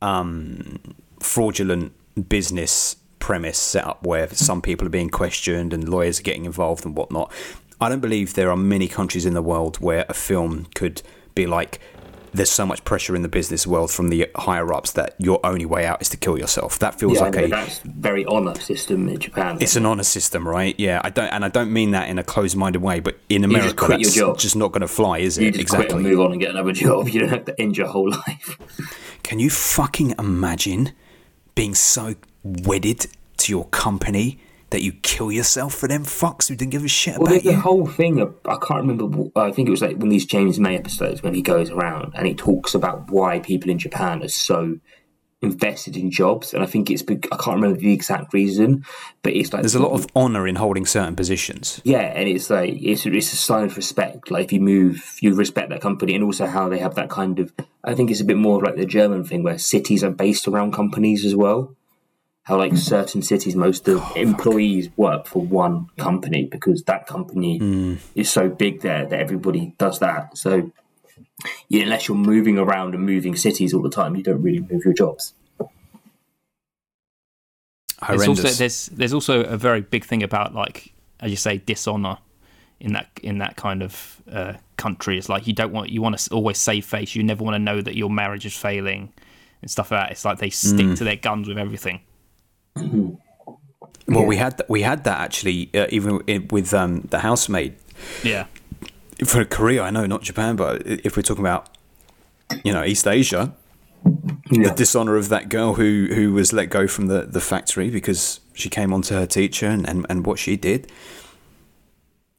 um, 0.02 0.80
fraudulent 1.20 1.94
business 2.30 2.96
premise 3.20 3.58
set 3.58 3.86
up 3.86 4.04
where 4.06 4.30
some 4.30 4.62
people 4.62 4.88
are 4.88 4.92
being 4.92 5.10
questioned 5.10 5.74
and 5.74 5.90
lawyers 5.90 6.20
are 6.20 6.24
getting 6.24 6.46
involved 6.46 6.86
and 6.86 6.96
whatnot, 6.96 7.32
I 7.82 7.90
don't 7.90 8.00
believe 8.00 8.34
there 8.36 8.50
are 8.52 8.58
many 8.58 8.88
countries 8.88 9.26
in 9.26 9.34
the 9.34 9.42
world 9.42 9.78
where 9.78 10.06
a 10.10 10.14
film 10.14 10.68
could 10.76 11.02
be 11.36 11.46
like. 11.46 11.80
There's 12.34 12.52
so 12.52 12.66
much 12.68 12.84
pressure 12.84 13.16
in 13.16 13.24
the 13.24 13.30
business 13.30 13.66
world 13.66 13.90
from 13.90 14.10
the 14.10 14.30
higher 14.36 14.72
ups 14.72 14.92
that 14.92 15.16
your 15.18 15.40
only 15.44 15.66
way 15.66 15.86
out 15.88 16.02
is 16.02 16.10
to 16.10 16.18
kill 16.18 16.38
yourself. 16.38 16.78
That 16.80 17.00
feels 17.00 17.16
yeah, 17.16 17.22
like 17.22 17.36
a 17.38 17.48
that's 17.48 17.80
very 17.80 18.26
honor 18.26 18.54
system 18.56 19.08
in 19.10 19.18
Japan. 19.20 19.58
it's 19.60 19.76
an 19.76 19.86
honor 19.88 20.04
system, 20.04 20.48
right? 20.48 20.76
Yeah, 20.78 21.02
I 21.04 21.10
don't, 21.10 21.30
and 21.30 21.44
I 21.46 21.48
don't 21.48 21.72
mean 21.72 21.92
that 21.92 22.10
in 22.10 22.20
a 22.20 22.24
closed-minded 22.24 22.80
way, 22.82 23.00
but 23.00 23.18
in 23.30 23.42
just 23.42 23.52
America, 23.56 23.86
quit 23.86 24.16
your 24.16 24.28
that's 24.28 24.44
just 24.44 24.56
not 24.56 24.72
going 24.72 24.82
to 24.82 24.88
fly, 24.88 25.20
is 25.20 25.40
you 25.40 25.48
it? 25.48 25.52
just 25.52 25.62
Exactly. 25.62 26.04
move 26.04 26.20
on 26.20 26.34
and 26.34 26.42
get 26.42 26.52
another 26.52 26.74
job. 26.84 27.08
You 27.08 27.22
don't 27.22 27.30
have 27.30 27.46
to 27.46 27.60
end 27.60 27.78
your 27.78 27.88
whole 27.88 28.10
life. 28.28 28.60
Can 29.28 29.40
you 29.40 29.50
fucking 29.50 30.16
imagine 30.18 30.94
being 31.54 31.76
so 31.76 32.16
wedded 32.46 33.08
to 33.36 33.52
your 33.52 33.66
company 33.66 34.40
that 34.70 34.82
you 34.82 34.94
kill 34.94 35.34
yourself 35.34 35.76
for 35.76 35.90
them 35.90 36.06
fucks 36.06 36.48
who 36.48 36.56
didn't 36.56 36.72
give 36.72 36.86
a 36.86 36.88
shit 36.88 37.18
Well, 37.18 37.34
about 37.34 37.44
the, 37.44 37.50
the 37.50 37.60
whole 37.60 37.86
thing, 37.86 38.22
I 38.22 38.58
can't 38.66 38.88
remember. 38.88 39.30
Uh, 39.36 39.42
I 39.42 39.52
think 39.52 39.68
it 39.68 39.72
was 39.72 39.82
like 39.82 39.98
one 39.98 40.08
of 40.08 40.12
these 40.12 40.26
James 40.26 40.62
May 40.62 40.78
episodes 40.78 41.24
when 41.24 41.34
he 41.34 41.42
goes 41.42 41.70
around 41.70 42.14
and 42.16 42.26
he 42.26 42.36
talks 42.36 42.74
about 42.74 43.12
why 43.12 43.40
people 43.40 43.70
in 43.70 43.80
Japan 43.80 44.24
are 44.24 44.30
so 44.30 44.80
invested 45.42 45.96
in 45.96 46.10
jobs. 46.10 46.54
And 46.54 46.64
I 46.64 46.66
think 46.66 46.90
it's, 46.90 47.04
I 47.04 47.38
can't 47.38 47.56
remember 47.56 47.78
the 47.78 47.94
exact 47.94 48.34
reason, 48.34 48.86
but 49.22 49.34
it's 49.34 49.54
like 49.54 49.62
There's 49.62 49.76
a 49.76 49.80
lot 49.80 49.92
of 49.92 50.08
honor 50.16 50.48
in 50.48 50.56
holding 50.56 50.86
certain 50.86 51.16
positions. 51.16 51.82
Yeah, 51.84 52.00
and 52.00 52.28
it's 52.28 52.50
like 52.50 52.76
it's 52.82 53.06
it's 53.06 53.34
a 53.34 53.36
sign 53.36 53.66
of 53.66 53.78
respect. 53.78 54.32
Like 54.32 54.46
if 54.46 54.54
you 54.54 54.60
move, 54.60 55.18
you 55.22 55.36
respect 55.36 55.70
that 55.70 55.82
company, 55.82 56.16
and 56.16 56.24
also 56.24 56.46
how 56.48 56.70
they 56.70 56.80
have 56.80 56.96
that 56.96 57.10
kind 57.10 57.40
of. 57.40 57.54
I 57.84 57.94
think 57.94 58.12
it's 58.12 58.22
a 58.22 58.26
bit 58.26 58.38
more 58.38 58.62
like 58.62 58.76
the 58.76 58.86
German 58.86 59.24
thing 59.24 59.44
where 59.44 59.58
cities 59.58 60.04
are 60.04 60.12
based 60.12 60.48
around 60.48 60.74
companies 60.74 61.24
as 61.26 61.36
well. 61.36 61.76
How 62.44 62.58
like 62.58 62.72
hmm. 62.72 62.78
certain 62.78 63.22
cities, 63.22 63.56
most 63.56 63.88
of 63.90 64.02
employees 64.16 64.90
work 64.96 65.28
for 65.28 65.42
one 65.42 65.90
company 65.98 66.46
because 66.46 66.84
that 66.84 67.06
company 67.06 67.58
hmm. 67.58 67.96
is 68.16 68.30
so 68.30 68.48
big 68.48 68.82
there 68.82 69.06
that 69.06 69.20
everybody 69.20 69.76
does 69.78 70.00
that. 70.00 70.38
So 70.38 70.72
yeah, 71.70 71.84
unless 71.84 72.08
you're 72.08 72.18
moving 72.18 72.58
around 72.58 72.94
and 72.96 73.06
moving 73.06 73.36
cities 73.36 73.74
all 73.74 73.82
the 73.82 73.90
time, 73.90 74.16
you 74.16 74.24
don't 74.24 74.42
really 74.42 74.60
move 74.60 74.84
your 74.86 74.94
jobs. 74.94 75.34
There's 75.60 75.70
Horrendous. 78.24 78.28
also 78.46 78.58
there's 78.58 78.86
there's 78.88 79.14
also 79.14 79.42
a 79.44 79.58
very 79.58 79.82
big 79.82 80.06
thing 80.06 80.22
about 80.22 80.54
like 80.54 80.94
as 81.20 81.32
you 81.32 81.38
say 81.38 81.58
dishonor 81.58 82.18
in 82.80 82.94
that 82.94 83.10
in 83.24 83.40
that 83.40 83.56
kind 83.56 83.82
of 83.82 84.22
uh, 84.32 84.54
country. 84.78 85.18
It's 85.18 85.30
like 85.30 85.48
you 85.48 85.54
don't 85.54 85.72
want 85.74 85.90
you 85.90 86.02
want 86.02 86.18
to 86.18 86.34
always 86.34 86.58
save 86.60 86.86
face. 86.86 87.16
You 87.16 87.24
never 87.24 87.44
want 87.44 87.56
to 87.56 87.60
know 87.60 87.82
that 87.82 87.96
your 87.96 88.10
marriage 88.12 88.46
is 88.46 88.56
failing 88.56 89.12
and 89.64 89.72
stuff 89.72 89.90
like 89.92 90.02
that. 90.02 90.12
It's 90.12 90.24
like 90.26 90.38
they 90.38 90.52
stick 90.52 90.86
Mm. 90.86 90.98
to 91.00 91.04
their 91.04 91.16
guns 91.16 91.48
with 91.48 91.58
everything. 91.58 92.02
well, 92.76 94.26
we 94.26 94.36
had 94.38 94.58
th- 94.60 94.70
we 94.70 94.84
had 94.84 95.04
that 95.06 95.20
actually, 95.20 95.72
uh, 95.74 95.88
even 95.90 96.22
i- 96.30 96.46
with 96.52 96.74
um, 96.76 97.02
the 97.10 97.20
housemaid. 97.20 97.76
Yeah, 98.24 98.46
for 99.26 99.46
Korea, 99.46 99.84
I 99.84 99.90
know, 99.90 100.06
not 100.06 100.22
Japan, 100.22 100.56
but 100.56 100.84
if 100.86 101.16
we're 101.16 101.24
talking 101.24 101.44
about, 101.44 101.70
you 102.64 102.72
know, 102.74 102.84
East 102.84 103.08
Asia, 103.08 103.54
Yeah. 104.50 104.70
the 104.70 104.76
dishonor 104.76 105.16
of 105.16 105.30
that 105.30 105.50
girl 105.50 105.74
who 105.74 106.08
who 106.14 106.34
was 106.34 106.54
let 106.54 106.70
go 106.70 106.88
from 106.88 107.08
the 107.08 107.24
the 107.24 107.42
factory 107.42 107.90
because 107.90 108.40
she 108.54 108.70
came 108.70 108.94
on 108.94 109.02
to 109.04 109.14
her 109.16 109.26
teacher 109.26 109.68
and 109.68 109.88
and, 109.90 110.06
and 110.10 110.26
what 110.26 110.40
she 110.40 110.56
did. 110.56 110.92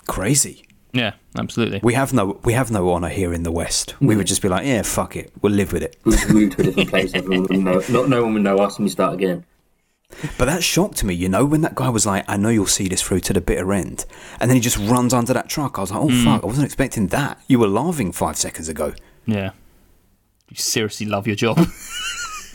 Crazy. 0.06 0.64
Yeah, 0.92 1.12
absolutely. 1.38 1.80
We 1.82 1.94
have 1.94 2.14
no 2.14 2.40
we 2.44 2.54
have 2.54 2.70
no 2.70 2.90
honor 2.90 3.10
here 3.10 3.34
in 3.34 3.42
the 3.42 3.52
West. 3.52 3.94
We 4.00 4.16
would 4.16 4.24
mm. 4.24 4.28
just 4.28 4.40
be 4.40 4.48
like, 4.48 4.64
yeah, 4.64 4.82
fuck 4.82 5.16
it, 5.16 5.32
we'll 5.42 5.52
live 5.52 5.72
with 5.72 5.82
it. 5.82 5.96
We 6.04 6.12
just 6.12 6.30
move 6.30 6.56
to 6.56 6.62
a 6.62 6.64
different 6.64 6.88
place. 6.90 7.12
Everyone 7.14 7.46
would 7.50 7.58
know. 7.58 7.82
Not 7.90 8.08
no 8.08 8.22
one 8.22 8.34
would 8.34 8.42
know 8.42 8.58
us, 8.58 8.76
and 8.76 8.84
we 8.84 8.90
start 8.90 9.14
again. 9.14 9.44
But 10.36 10.46
that 10.46 10.64
shocked 10.64 11.04
me, 11.04 11.14
you 11.14 11.28
know, 11.28 11.44
when 11.44 11.60
that 11.60 11.74
guy 11.74 11.88
was 11.90 12.06
like, 12.06 12.24
I 12.26 12.36
know 12.36 12.48
you'll 12.48 12.66
see 12.66 12.88
this 12.88 13.02
through 13.02 13.20
to 13.20 13.32
the 13.32 13.40
bitter 13.40 13.72
end. 13.72 14.04
And 14.40 14.50
then 14.50 14.56
he 14.56 14.60
just 14.60 14.78
runs 14.78 15.14
under 15.14 15.32
that 15.32 15.48
truck. 15.48 15.78
I 15.78 15.82
was 15.82 15.90
like, 15.90 16.00
oh, 16.00 16.08
hmm. 16.08 16.24
fuck, 16.24 16.42
I 16.42 16.46
wasn't 16.46 16.64
expecting 16.64 17.08
that. 17.08 17.40
You 17.46 17.58
were 17.58 17.68
laughing 17.68 18.10
five 18.12 18.36
seconds 18.36 18.68
ago. 18.68 18.94
Yeah. 19.26 19.52
You 20.48 20.56
seriously 20.56 21.06
love 21.06 21.26
your 21.26 21.36
job. 21.36 21.58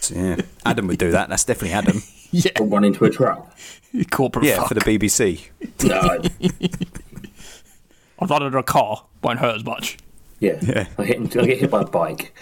So, 0.01 0.15
yeah, 0.17 0.37
Adam 0.65 0.87
would 0.87 0.97
do 0.97 1.11
that. 1.11 1.29
That's 1.29 1.45
definitely 1.45 1.73
Adam. 1.73 2.01
yeah. 2.31 2.51
Or 2.59 2.65
run 2.65 2.83
into 2.83 3.05
a 3.05 3.09
truck. 3.09 3.55
Corporate 4.11 4.45
Yeah, 4.45 4.57
fuck. 4.57 4.69
for 4.69 4.73
the 4.73 4.81
BBC. 4.81 5.47
No. 5.83 6.19
I've 8.19 8.29
run 8.29 8.43
under 8.43 8.57
a 8.57 8.63
car. 8.63 9.05
Won't 9.21 9.39
hurt 9.39 9.55
as 9.55 9.63
much. 9.63 9.97
Yeah. 10.39 10.59
Yeah. 10.61 10.87
I, 10.97 11.03
hit, 11.03 11.37
I 11.37 11.45
get 11.45 11.59
hit 11.59 11.71
by 11.71 11.81
a 11.81 11.85
bike. 11.85 12.35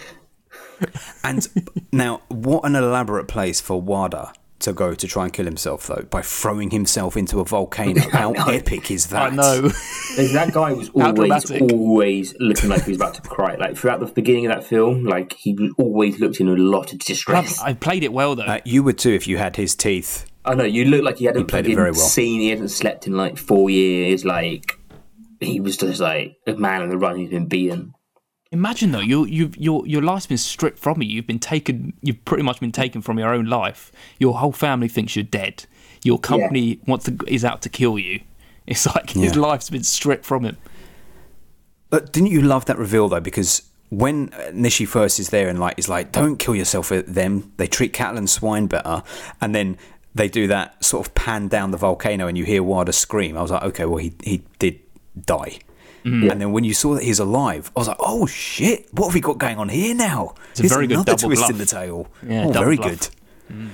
And 1.22 1.46
now, 1.92 2.22
what 2.28 2.64
an 2.64 2.74
elaborate 2.74 3.28
place 3.28 3.60
for 3.60 3.80
Wada 3.80 4.32
to 4.62 4.72
go 4.72 4.94
to 4.94 5.06
try 5.06 5.24
and 5.24 5.32
kill 5.32 5.44
himself, 5.44 5.86
though, 5.86 6.06
by 6.10 6.22
throwing 6.22 6.70
himself 6.70 7.16
into 7.16 7.40
a 7.40 7.44
volcano. 7.44 8.00
How 8.10 8.32
epic 8.32 8.90
is 8.90 9.08
that? 9.08 9.32
I 9.32 9.34
know. 9.34 9.68
That 10.16 10.50
guy 10.52 10.72
was 10.72 10.88
always, 10.94 11.50
always 11.50 12.34
looking 12.40 12.70
like 12.70 12.84
he 12.84 12.92
was 12.92 12.98
about 12.98 13.14
to 13.14 13.22
cry. 13.22 13.56
Like 13.56 13.76
throughout 13.76 14.00
the 14.00 14.06
beginning 14.06 14.46
of 14.46 14.54
that 14.54 14.64
film, 14.64 15.04
like 15.04 15.34
he 15.34 15.70
always 15.78 16.18
looked 16.20 16.40
in 16.40 16.48
a 16.48 16.56
lot 16.56 16.92
of 16.92 16.98
distress. 17.00 17.60
I 17.60 17.74
played 17.74 18.04
it 18.04 18.12
well 18.12 18.34
though. 18.34 18.44
Uh, 18.44 18.60
you 18.64 18.82
would 18.82 18.98
too 18.98 19.12
if 19.12 19.26
you 19.26 19.38
had 19.38 19.56
his 19.56 19.74
teeth. 19.74 20.26
I 20.44 20.54
know 20.54 20.64
you 20.64 20.84
look 20.86 21.04
like 21.04 21.18
he 21.18 21.26
hadn't 21.26 21.46
played 21.46 21.66
it 21.66 21.74
very 21.74 21.92
well. 21.92 22.00
seen, 22.00 22.40
he 22.40 22.48
hadn't 22.48 22.68
slept 22.68 23.06
in 23.06 23.12
like 23.12 23.38
four 23.38 23.70
years. 23.70 24.24
Like 24.24 24.72
he 25.40 25.60
was 25.60 25.76
just 25.76 26.00
like 26.00 26.36
a 26.46 26.54
man 26.54 26.82
on 26.82 26.88
the 26.88 26.98
run 26.98 27.16
He's 27.16 27.30
been 27.30 27.46
beaten. 27.46 27.94
Imagine 28.52 28.92
though, 28.92 29.00
you 29.00 29.24
you've 29.24 29.56
your 29.56 29.86
your 29.86 30.02
life's 30.02 30.26
been 30.26 30.38
stripped 30.38 30.78
from 30.78 31.02
you. 31.02 31.08
You've 31.08 31.26
been 31.26 31.38
taken. 31.38 31.94
You've 32.02 32.24
pretty 32.24 32.42
much 32.42 32.60
been 32.60 32.72
taken 32.72 33.00
from 33.00 33.18
your 33.18 33.32
own 33.32 33.46
life. 33.46 33.90
Your 34.18 34.34
whole 34.34 34.52
family 34.52 34.88
thinks 34.88 35.16
you're 35.16 35.24
dead. 35.24 35.64
Your 36.04 36.18
company 36.18 36.78
wants 36.86 37.06
to 37.06 37.18
is 37.26 37.44
out 37.44 37.62
to 37.62 37.68
kill 37.68 37.98
you. 37.98 38.20
It's 38.66 38.86
like 38.86 39.10
his 39.10 39.34
life's 39.36 39.70
been 39.70 39.82
stripped 39.82 40.24
from 40.24 40.44
him. 40.44 40.58
But 41.90 42.12
didn't 42.12 42.30
you 42.30 42.42
love 42.42 42.66
that 42.66 42.78
reveal 42.78 43.08
though? 43.08 43.20
Because 43.20 43.62
when 43.88 44.28
Nishi 44.52 44.86
first 44.86 45.18
is 45.18 45.30
there 45.30 45.48
and 45.48 45.58
like 45.58 45.78
is 45.78 45.88
like, 45.88 46.12
"Don't 46.12 46.36
kill 46.36 46.54
yourself 46.54 46.90
with 46.90 47.14
them. 47.14 47.52
They 47.56 47.66
treat 47.66 47.92
cattle 47.92 48.18
and 48.18 48.28
swine 48.28 48.66
better," 48.66 49.02
and 49.40 49.54
then 49.54 49.78
they 50.14 50.28
do 50.28 50.46
that 50.46 50.82
sort 50.84 51.06
of 51.06 51.14
pan 51.14 51.48
down 51.48 51.70
the 51.70 51.76
volcano 51.76 52.26
and 52.26 52.36
you 52.36 52.44
hear 52.44 52.62
Wada 52.62 52.92
scream. 52.92 53.36
I 53.36 53.42
was 53.42 53.50
like, 53.50 53.62
okay, 53.62 53.84
well 53.84 53.98
he 53.98 54.12
he 54.22 54.42
did 54.58 54.80
die. 55.26 55.58
Mm-hmm. 56.04 56.30
And 56.30 56.40
then 56.40 56.52
when 56.52 56.64
you 56.64 56.74
saw 56.74 56.94
that 56.94 57.04
he's 57.04 57.18
alive, 57.20 57.70
I 57.76 57.80
was 57.80 57.88
like, 57.88 57.96
"Oh 58.00 58.26
shit! 58.26 58.88
What 58.92 59.06
have 59.08 59.14
we 59.14 59.20
got 59.20 59.38
going 59.38 59.58
on 59.58 59.68
here 59.68 59.94
now?" 59.94 60.34
It's 60.50 60.60
a 60.60 60.68
very 60.68 60.86
good 60.86 60.94
another 60.94 61.12
double 61.14 61.28
twist 61.28 61.48
in 61.50 61.56
bluff. 61.56 61.68
the 61.68 61.76
tail. 61.76 62.08
Yeah, 62.26 62.46
oh, 62.46 62.52
very 62.52 62.76
bluff. 62.76 63.10
good. 63.50 63.68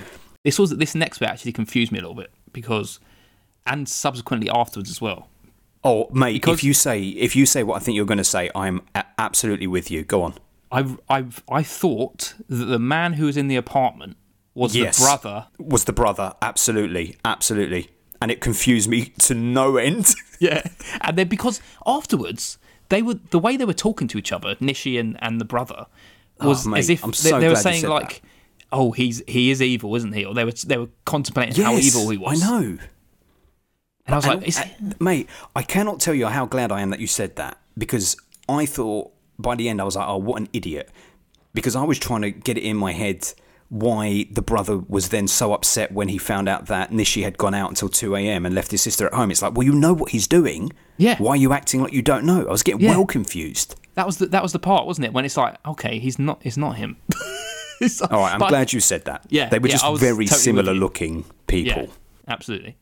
This 0.45 0.59
was 0.59 0.76
this 0.76 0.95
next 0.95 1.18
bit 1.18 1.29
actually 1.29 1.53
confused 1.53 1.93
me 1.93 1.99
a 1.99 2.03
little 2.03 2.14
bit 2.14 2.31
because, 2.53 3.01
and 3.66 3.89
subsequently 3.89 4.49
afterwards 4.51 4.91
as 4.91 5.01
well. 5.01 5.29
Oh, 5.85 6.09
mate, 6.12 6.33
Because- 6.35 6.59
if 6.59 6.64
you 6.64 6.74
say 6.74 7.03
if 7.03 7.35
you 7.37 7.47
say 7.47 7.62
what 7.62 7.76
I 7.76 7.79
think 7.85 7.97
you're 7.97 8.05
going 8.07 8.18
to 8.18 8.24
say, 8.24 8.51
I'm 8.55 8.83
a- 8.95 9.05
absolutely 9.18 9.66
with 9.66 9.91
you. 9.91 10.05
Go 10.05 10.22
on. 10.22 10.35
I've 10.70 11.01
I've 11.09 11.43
I 11.51 11.62
thought 11.62 12.35
that 12.49 12.66
the 12.66 12.79
man 12.79 13.14
who 13.14 13.26
was 13.26 13.37
in 13.37 13.49
the 13.49 13.57
apartment 13.57 14.16
was 14.55 14.74
Yes. 14.76 14.99
the 14.99 15.05
brother. 15.05 15.47
was 15.59 15.85
the 15.85 15.93
brother. 15.93 16.35
Absolutely, 16.43 17.16
absolutely. 17.24 17.91
And 18.21 18.31
it 18.31 18.41
confused 18.41 18.89
me 18.89 19.07
to 19.21 19.35
no 19.35 19.77
end. 19.77 20.14
Yeah, 20.41 20.62
and 21.01 21.19
then 21.19 21.27
because 21.27 21.61
afterwards 21.85 22.59
they 22.91 23.03
were 23.03 23.14
the 23.31 23.41
way 23.41 23.57
they 23.57 23.64
were 23.64 23.73
talking 23.75 24.07
to 24.07 24.19
each 24.19 24.31
other, 24.31 24.55
Nishi 24.61 25.01
and, 25.01 25.16
and 25.21 25.41
the 25.41 25.45
brother, 25.45 25.87
was 26.41 26.64
Oh, 26.64 26.71
mate, 26.71 26.79
as 26.79 26.91
if 26.91 27.03
I'm 27.03 27.11
they, 27.11 27.16
so 27.16 27.41
they 27.41 27.49
were 27.49 27.57
saying 27.57 27.85
like, 27.89 28.23
"Oh, 28.71 28.93
he's 28.93 29.21
he 29.27 29.51
is 29.51 29.61
evil, 29.61 29.97
isn't 29.97 30.12
he?" 30.12 30.25
Or 30.25 30.35
they 30.35 30.45
were 30.45 30.53
they 30.53 30.77
were 30.79 30.91
contemplating 31.05 31.64
how 31.64 31.75
evil 31.77 32.09
he 32.11 32.19
was. 32.19 32.41
I 32.41 32.47
know. 32.47 32.79
and 34.07 34.14
I 34.14 34.16
was 34.16 34.25
And- 34.27 34.43
like, 34.57 34.79
and- 34.81 35.01
mate, 35.01 35.29
I 35.57 35.62
cannot 35.62 35.99
tell 35.99 36.14
you 36.14 36.27
how 36.29 36.47
glad 36.47 36.71
I 36.71 36.83
am 36.83 36.91
that 36.91 37.01
you 37.01 37.09
said 37.09 37.35
that 37.35 37.59
because 37.77 38.16
I 38.49 38.64
thought 38.64 39.11
by 39.41 39.57
the 39.57 39.69
end 39.69 39.81
I 39.81 39.85
was 39.85 39.97
like, 39.97 40.07
oh, 40.09 40.19
what 40.19 40.41
an 40.41 40.49
idiot. 40.53 40.89
Because 41.53 41.75
I 41.75 41.83
was 41.83 41.99
trying 41.99 42.23
to 42.23 42.31
get 42.31 42.57
it 42.57 42.62
in 42.62 42.77
my 42.77 42.93
head 42.93 43.33
why 43.71 44.27
the 44.31 44.41
brother 44.43 44.79
was 44.79 45.11
then 45.11 45.29
so 45.29 45.53
upset 45.53 45.93
when 45.93 46.09
he 46.09 46.16
found 46.19 46.49
out 46.49 46.66
that 46.66 46.91
Nishi 46.91 47.23
had 47.23 47.37
gone 47.37 47.53
out 47.55 47.69
until 47.69 47.89
2 47.91 48.16
a.m. 48.16 48.47
and 48.47 48.55
left 48.55 48.71
his 48.71 48.81
sister 48.81 49.07
at 49.07 49.12
home. 49.12 49.31
It's 49.31 49.43
like, 49.43 49.55
well, 49.55 49.66
you 49.66 49.75
know 49.75 49.93
what 49.93 50.11
he's 50.12 50.27
doing. 50.27 50.73
Yeah. 50.97 51.16
Why 51.19 51.33
are 51.33 51.37
you 51.37 51.53
acting 51.53 51.83
like 51.83 51.93
you 51.93 52.01
don't 52.03 52.25
know? 52.25 52.47
I 52.47 52.51
was 52.51 52.62
getting 52.62 52.81
Yeah. 52.81 52.91
well 52.97 53.05
confused. 53.07 53.75
that 53.95 54.07
was 54.07 54.16
the, 54.19 54.27
that 54.27 54.43
was 54.43 54.53
the 54.53 54.59
part, 54.59 54.87
wasn't 54.87 55.05
it? 55.07 55.12
When 55.12 55.25
it's 55.27 55.37
like, 55.37 55.57
okay, 55.66 55.99
he's 55.99 56.19
not 56.19 56.41
it's 56.45 56.57
not 56.57 56.77
him. 56.77 56.97
It's 57.81 58.01
like- 58.01 58.11
All 58.12 58.19
right, 58.21 58.33
I'm 58.33 58.41
but- 58.41 58.49
glad 58.49 58.73
you 58.73 58.81
said 58.81 59.05
that. 59.05 59.25
Yeah, 59.29 59.49
They 59.51 59.61
were 59.61 59.69
yeah, 59.69 59.75
just 59.77 59.85
very 60.01 60.25
totally 60.25 60.27
similar 60.27 60.75
looking 60.75 61.25
people. 61.47 61.83
Yeah, 61.85 61.89
absolutely. 62.27 62.77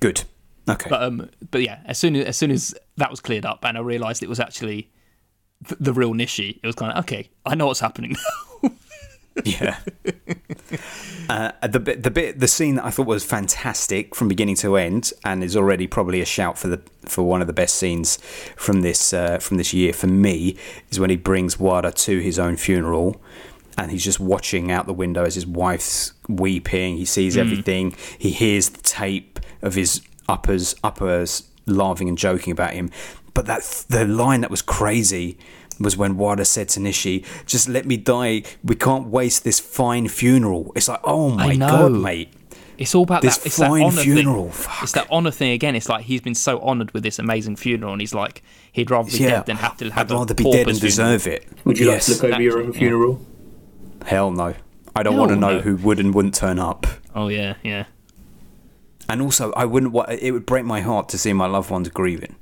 Good. 0.00 0.24
Okay. 0.68 0.90
But 0.90 1.02
um, 1.02 1.30
but 1.50 1.62
yeah, 1.62 1.78
as 1.84 1.98
soon 1.98 2.16
as 2.16 2.26
as 2.26 2.36
soon 2.36 2.50
as 2.50 2.74
that 2.96 3.10
was 3.10 3.20
cleared 3.20 3.46
up, 3.46 3.64
and 3.64 3.78
I 3.78 3.80
realised 3.80 4.22
it 4.24 4.28
was 4.28 4.40
actually 4.40 4.90
th- 5.66 5.78
the 5.80 5.92
real 5.92 6.14
Nishi, 6.14 6.58
it 6.62 6.66
was 6.66 6.74
kind 6.74 6.92
of 6.92 6.98
okay. 7.04 7.30
I 7.46 7.54
know 7.54 7.66
what's 7.66 7.78
happening 7.80 8.12
now. 8.12 8.18
Yeah. 9.44 9.78
uh, 11.28 11.52
the 11.66 11.80
bit, 11.80 12.02
the 12.02 12.10
bit, 12.10 12.40
the 12.40 12.48
scene 12.48 12.76
that 12.76 12.84
I 12.84 12.90
thought 12.90 13.06
was 13.06 13.24
fantastic 13.24 14.14
from 14.14 14.28
beginning 14.28 14.56
to 14.56 14.76
end, 14.76 15.12
and 15.24 15.42
is 15.42 15.56
already 15.56 15.86
probably 15.86 16.20
a 16.20 16.24
shout 16.24 16.58
for 16.58 16.68
the 16.68 16.82
for 17.06 17.22
one 17.22 17.40
of 17.40 17.46
the 17.46 17.52
best 17.52 17.76
scenes 17.76 18.18
from 18.56 18.82
this 18.82 19.12
uh, 19.12 19.38
from 19.38 19.56
this 19.56 19.72
year 19.72 19.92
for 19.92 20.06
me, 20.06 20.56
is 20.90 21.00
when 21.00 21.10
he 21.10 21.16
brings 21.16 21.58
Wada 21.58 21.92
to 21.92 22.18
his 22.18 22.38
own 22.38 22.56
funeral, 22.56 23.20
and 23.76 23.90
he's 23.90 24.04
just 24.04 24.20
watching 24.20 24.70
out 24.70 24.86
the 24.86 24.94
window 24.94 25.24
as 25.24 25.34
his 25.34 25.46
wife's 25.46 26.12
weeping. 26.28 26.96
He 26.96 27.04
sees 27.04 27.36
everything. 27.36 27.94
He 28.18 28.30
hears 28.30 28.70
the 28.70 28.82
tape 28.82 29.40
of 29.62 29.74
his 29.74 30.02
uppers 30.28 30.74
uppers 30.82 31.44
laughing 31.66 32.08
and 32.08 32.18
joking 32.18 32.52
about 32.52 32.72
him. 32.72 32.90
But 33.34 33.46
that 33.46 33.62
the 33.88 34.04
line 34.04 34.40
that 34.40 34.50
was 34.50 34.62
crazy 34.62 35.38
was 35.80 35.96
when 35.96 36.16
Wada 36.16 36.44
said 36.44 36.68
to 36.70 36.80
Nishi, 36.80 37.24
"Just 37.46 37.68
let 37.68 37.86
me 37.86 37.96
die. 37.96 38.42
We 38.64 38.74
can't 38.76 39.08
waste 39.08 39.44
this 39.44 39.60
fine 39.60 40.08
funeral." 40.08 40.72
It's 40.76 40.88
like, 40.88 41.00
oh 41.04 41.30
my 41.30 41.56
god, 41.56 41.92
mate. 41.92 42.32
It's 42.78 42.94
all 42.94 43.02
about 43.02 43.22
This 43.22 43.38
that. 43.38 43.46
It's 43.46 43.56
that 43.56 43.68
fine 43.70 43.82
honor 43.82 44.02
funeral, 44.02 44.44
thing. 44.44 44.52
fuck. 44.52 44.82
It's 44.84 44.92
that 44.92 45.08
honor 45.10 45.32
thing 45.32 45.50
again. 45.50 45.74
It's 45.74 45.88
like 45.88 46.04
he's 46.04 46.20
been 46.20 46.36
so 46.36 46.60
honored 46.60 46.92
with 46.92 47.02
this 47.02 47.18
amazing 47.18 47.56
funeral, 47.56 47.92
and 47.92 48.00
he's 48.00 48.14
like 48.14 48.42
he'd 48.70 48.88
rather 48.90 49.10
be 49.10 49.18
Yeah, 49.18 49.28
dead 49.30 49.46
than 49.46 49.56
have 49.56 49.76
to 49.78 49.90
have 49.90 50.06
I'd 50.10 50.14
a 50.14 50.18
rather 50.18 50.34
be 50.34 50.44
dead 50.44 50.54
and 50.54 50.78
pauper's 50.78 50.78
funeral. 50.94 51.12
deserve 51.18 51.26
it. 51.26 51.48
Would 51.64 51.78
you 51.78 51.86
yes. 51.86 52.08
like 52.08 52.18
to 52.18 52.22
look 52.26 52.32
over 52.34 52.42
your 52.42 52.52
own 52.58 52.60
Exactly, 52.68 52.80
yeah. 52.86 52.90
funeral? 52.90 53.20
Hell 54.06 54.30
no. 54.30 54.54
I 54.94 55.02
don't 55.02 55.14
Hell 55.14 55.20
want 55.20 55.30
to 55.32 55.36
know 55.36 55.56
no. 55.56 55.60
who 55.60 55.74
would 55.76 55.98
and 55.98 56.14
wouldn't 56.14 56.34
turn 56.36 56.58
up. 56.60 56.86
Oh 57.16 57.26
yeah, 57.28 57.54
yeah. 57.64 57.86
And 59.08 59.22
also, 59.22 59.52
I 59.52 59.64
wouldn't. 59.64 59.92
wa- 59.92 60.06
It 60.08 60.32
would 60.32 60.44
break 60.46 60.64
my 60.64 60.80
heart 60.82 61.08
to 61.08 61.18
see 61.18 61.32
my 61.32 61.46
loved 61.46 61.70
ones 61.70 61.88
grieving. 61.88 62.36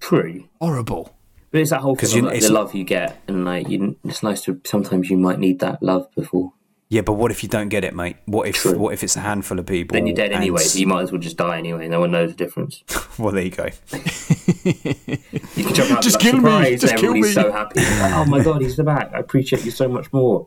True. 0.00 0.48
Horrible. 0.60 1.14
But 1.50 1.60
it's 1.62 1.70
that 1.70 1.80
whole 1.80 1.96
thing 1.96 2.10
of, 2.10 2.16
you- 2.16 2.22
like, 2.22 2.36
it's- 2.36 2.48
the 2.48 2.52
love 2.54 2.74
you 2.74 2.84
get, 2.84 3.20
and 3.26 3.44
like 3.44 3.68
you, 3.68 3.96
it's 4.04 4.22
nice 4.22 4.42
to 4.42 4.60
sometimes 4.64 5.08
you 5.10 5.16
might 5.16 5.38
need 5.38 5.60
that 5.60 5.82
love 5.82 6.06
before. 6.14 6.52
Yeah, 6.90 7.02
but 7.02 7.14
what 7.14 7.30
if 7.30 7.42
you 7.42 7.50
don't 7.50 7.68
get 7.68 7.84
it, 7.84 7.94
mate? 7.94 8.16
What 8.24 8.48
if 8.48 8.54
True. 8.56 8.78
what 8.78 8.94
if 8.94 9.02
it's 9.04 9.14
a 9.16 9.20
handful 9.20 9.58
of 9.58 9.66
people? 9.66 9.94
Then 9.94 10.06
you're 10.06 10.16
dead 10.16 10.26
and- 10.32 10.36
anyway, 10.36 10.62
so 10.62 10.78
you 10.78 10.86
might 10.86 11.02
as 11.02 11.12
well 11.12 11.20
just 11.20 11.36
die 11.36 11.58
anyway. 11.58 11.86
No 11.88 12.00
one 12.00 12.10
knows 12.12 12.30
the 12.30 12.36
difference. 12.36 12.82
Well, 13.18 13.32
there 13.32 13.42
you 13.42 13.50
go. 13.50 13.64
You 13.92 15.64
can 15.64 15.74
jump 15.74 15.90
out 15.90 16.02
Just 16.04 16.22
like, 16.22 16.30
kill 16.30 16.38
me, 16.40 16.76
just 16.76 16.96
kill 16.96 17.14
me. 17.14 17.24
so 17.24 17.50
happy. 17.50 17.80
Like, 17.80 18.12
oh 18.14 18.24
my 18.26 18.44
god, 18.44 18.62
he's 18.62 18.76
the 18.76 18.84
back. 18.84 19.10
I 19.12 19.18
appreciate 19.18 19.64
you 19.64 19.72
so 19.72 19.88
much 19.88 20.12
more. 20.12 20.46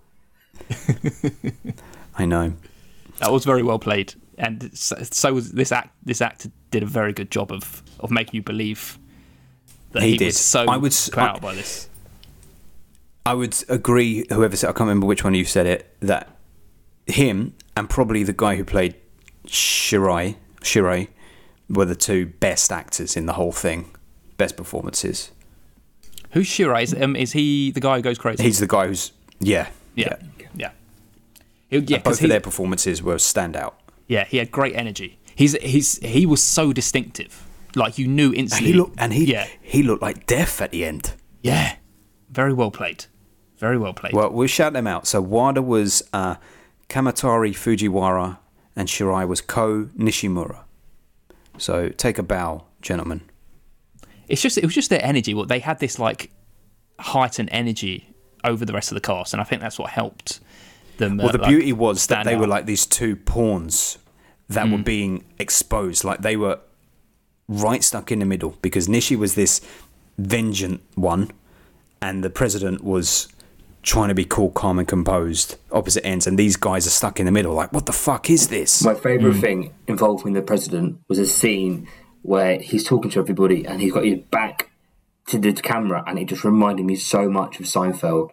I 2.18 2.26
know. 2.26 2.54
That 3.20 3.32
was 3.32 3.44
very 3.46 3.62
well 3.62 3.78
played, 3.78 4.14
and 4.38 4.72
so, 4.78 4.96
so 5.12 5.34
was 5.34 5.52
this 5.52 5.72
act. 5.72 5.94
This 6.04 6.22
actor 6.22 6.50
did 6.72 6.82
a 6.82 6.86
very 6.86 7.14
good 7.14 7.30
job 7.30 7.52
of 7.52 7.84
of 8.00 8.10
making 8.10 8.36
you 8.36 8.42
believe 8.42 8.98
that 9.92 10.04
He 10.04 10.12
he, 10.12 10.18
did. 10.18 10.34
so 10.36 10.66
I 10.68 10.78
would 10.78 10.92
put 10.92 11.18
out 11.18 11.42
by 11.42 11.56
this. 11.56 11.88
I 13.26 13.34
would 13.34 13.56
agree. 13.70 14.26
Whoever 14.30 14.56
said, 14.56 14.70
I 14.70 14.74
can't 14.74 14.82
remember 14.88 15.06
which 15.06 15.24
one 15.24 15.34
of 15.34 15.38
you 15.38 15.46
said 15.46 15.66
it. 15.68 15.96
That 16.00 16.36
him 17.06 17.54
and 17.78 17.90
probably 17.90 18.24
the 18.24 18.34
guy 18.34 18.56
who 18.56 18.64
played 18.64 18.96
Shirai, 19.48 20.36
Shirai, 20.62 21.08
were 21.70 21.86
the 21.86 21.96
two 21.96 22.26
best 22.26 22.72
actors 22.72 23.16
in 23.16 23.26
the 23.28 23.34
whole 23.34 23.52
thing. 23.52 23.92
Best 24.38 24.58
performances. 24.58 25.32
Who's 26.32 26.48
Shirai? 26.48 26.84
Is, 26.84 26.96
um, 27.00 27.16
is 27.16 27.34
he 27.34 27.72
the 27.72 27.80
guy 27.80 27.98
who 27.98 28.02
goes 28.02 28.18
crazy? 28.18 28.44
He's 28.44 28.60
the 28.60 28.68
guy 28.68 28.88
who's 28.88 29.12
yeah, 29.40 29.70
yeah, 29.96 30.16
yeah. 30.56 30.72
He- 31.70 31.78
yeah, 31.78 31.98
'cause 32.00 32.14
Both 32.14 32.20
he, 32.20 32.26
of 32.26 32.30
their 32.32 32.40
performances 32.42 33.02
were 33.04 33.16
standout. 33.16 33.74
yeah, 34.08 34.26
he 34.26 34.38
had 34.38 34.52
great 34.52 34.76
energy. 34.76 35.18
He's 35.36 35.54
he's 35.62 35.98
he 36.00 36.26
was 36.26 36.42
so 36.44 36.74
distinctive. 36.74 37.46
Like 37.76 37.98
you 37.98 38.08
knew 38.08 38.34
instantly. 38.34 38.38
And 38.38 38.40
instantly. 38.40 38.72
he 38.72 38.74
looked 38.78 38.96
and 39.00 39.14
he 39.14 39.26
yeah, 39.32 39.48
he 39.62 39.84
looked 39.84 40.02
like 40.02 40.26
death 40.26 40.62
at 40.62 40.72
the 40.72 40.86
end. 40.86 41.14
yeah, 41.42 41.76
very 42.30 42.54
well 42.54 42.72
played, 42.72 43.06
very 43.58 43.78
well 43.78 43.94
played. 43.94 44.14
Well, 44.14 44.32
we'll 44.32 44.48
shout 44.48 44.74
them 44.74 44.88
out. 44.88 45.08
So 45.08 45.22
Wada 45.22 45.62
was 45.62 46.04
uh, 46.14 46.36
Kamatari 46.90 47.52
Fujiwara, 47.54 48.38
and 48.76 48.88
Shirai 48.88 49.28
was 49.28 49.42
Ko 49.42 49.90
Nishimura. 49.98 50.60
So 51.58 51.90
take 51.90 52.18
a 52.18 52.24
bow, 52.24 52.66
gentlemen. 52.82 53.22
it's 54.28 54.42
just 54.42 54.58
it 54.58 54.64
was 54.66 54.74
just 54.74 54.90
their 54.90 55.04
energy. 55.04 55.34
What 55.34 55.48
they 55.48 55.60
had 55.60 55.80
this 55.80 56.00
like 56.00 56.32
heightened 57.00 57.50
energy 57.52 58.08
over 58.44 58.66
the 58.66 58.74
rest 58.74 58.92
of 58.92 58.96
the 58.96 59.02
cast, 59.02 59.34
and 59.34 59.42
I 59.42 59.44
think 59.44 59.62
that's 59.62 59.78
what 59.78 59.90
helped 59.92 60.40
them. 60.98 61.18
Well, 61.18 61.30
uh, 61.30 61.32
the 61.34 61.38
like, 61.40 61.50
beauty 61.50 61.74
was 61.74 61.98
that 62.08 62.24
stand 62.24 62.28
they 62.28 62.36
were 62.36 62.48
like 62.48 62.66
these 62.66 62.86
two 62.86 63.16
pawns 63.16 63.98
that 64.50 64.66
Mm. 64.66 64.72
were 64.72 64.84
being 64.84 65.24
exposed. 65.40 66.04
Like 66.04 66.22
they 66.22 66.36
were 66.36 66.60
right 67.52 67.84
stuck 67.84 68.12
in 68.12 68.20
the 68.20 68.26
middle 68.26 68.58
because 68.62 68.88
Nishi 68.88 69.18
was 69.18 69.36
this 69.36 69.62
vengeant 70.18 70.82
one, 70.96 71.32
and 72.02 72.24
the 72.24 72.30
president 72.30 72.84
was 72.84 73.28
trying 73.84 74.10
to 74.10 74.14
be 74.16 74.24
cool, 74.26 74.52
calm, 74.52 74.78
and 74.80 74.88
composed. 74.88 75.58
Opposite 75.72 76.06
ends, 76.06 76.28
and 76.28 76.38
these 76.38 76.56
guys 76.56 76.86
are 76.88 76.92
stuck 76.92 77.20
in 77.20 77.26
the 77.26 77.32
middle. 77.32 77.54
Like, 77.54 77.74
what 77.74 77.86
the 77.88 77.92
fuck 77.94 78.30
is 78.30 78.48
this? 78.50 78.84
My 78.84 78.94
favourite 78.94 79.36
Hmm. 79.36 79.42
thing 79.42 79.74
involving 79.88 80.34
the 80.34 80.42
president 80.42 81.00
was 81.10 81.18
a 81.20 81.26
scene 81.26 81.88
where 82.22 82.60
he's 82.60 82.84
talking 82.84 83.10
to 83.12 83.20
everybody 83.20 83.66
and 83.66 83.82
he's 83.82 83.92
got 83.92 84.06
his 84.06 84.20
back 84.30 84.70
to 85.28 85.40
the 85.40 85.52
camera, 85.54 86.04
and 86.08 86.20
it 86.20 86.26
just 86.26 86.44
reminded 86.44 86.86
me 86.86 86.96
so 86.96 87.30
much 87.30 87.60
of 87.60 87.66
Seinfeld. 87.66 88.30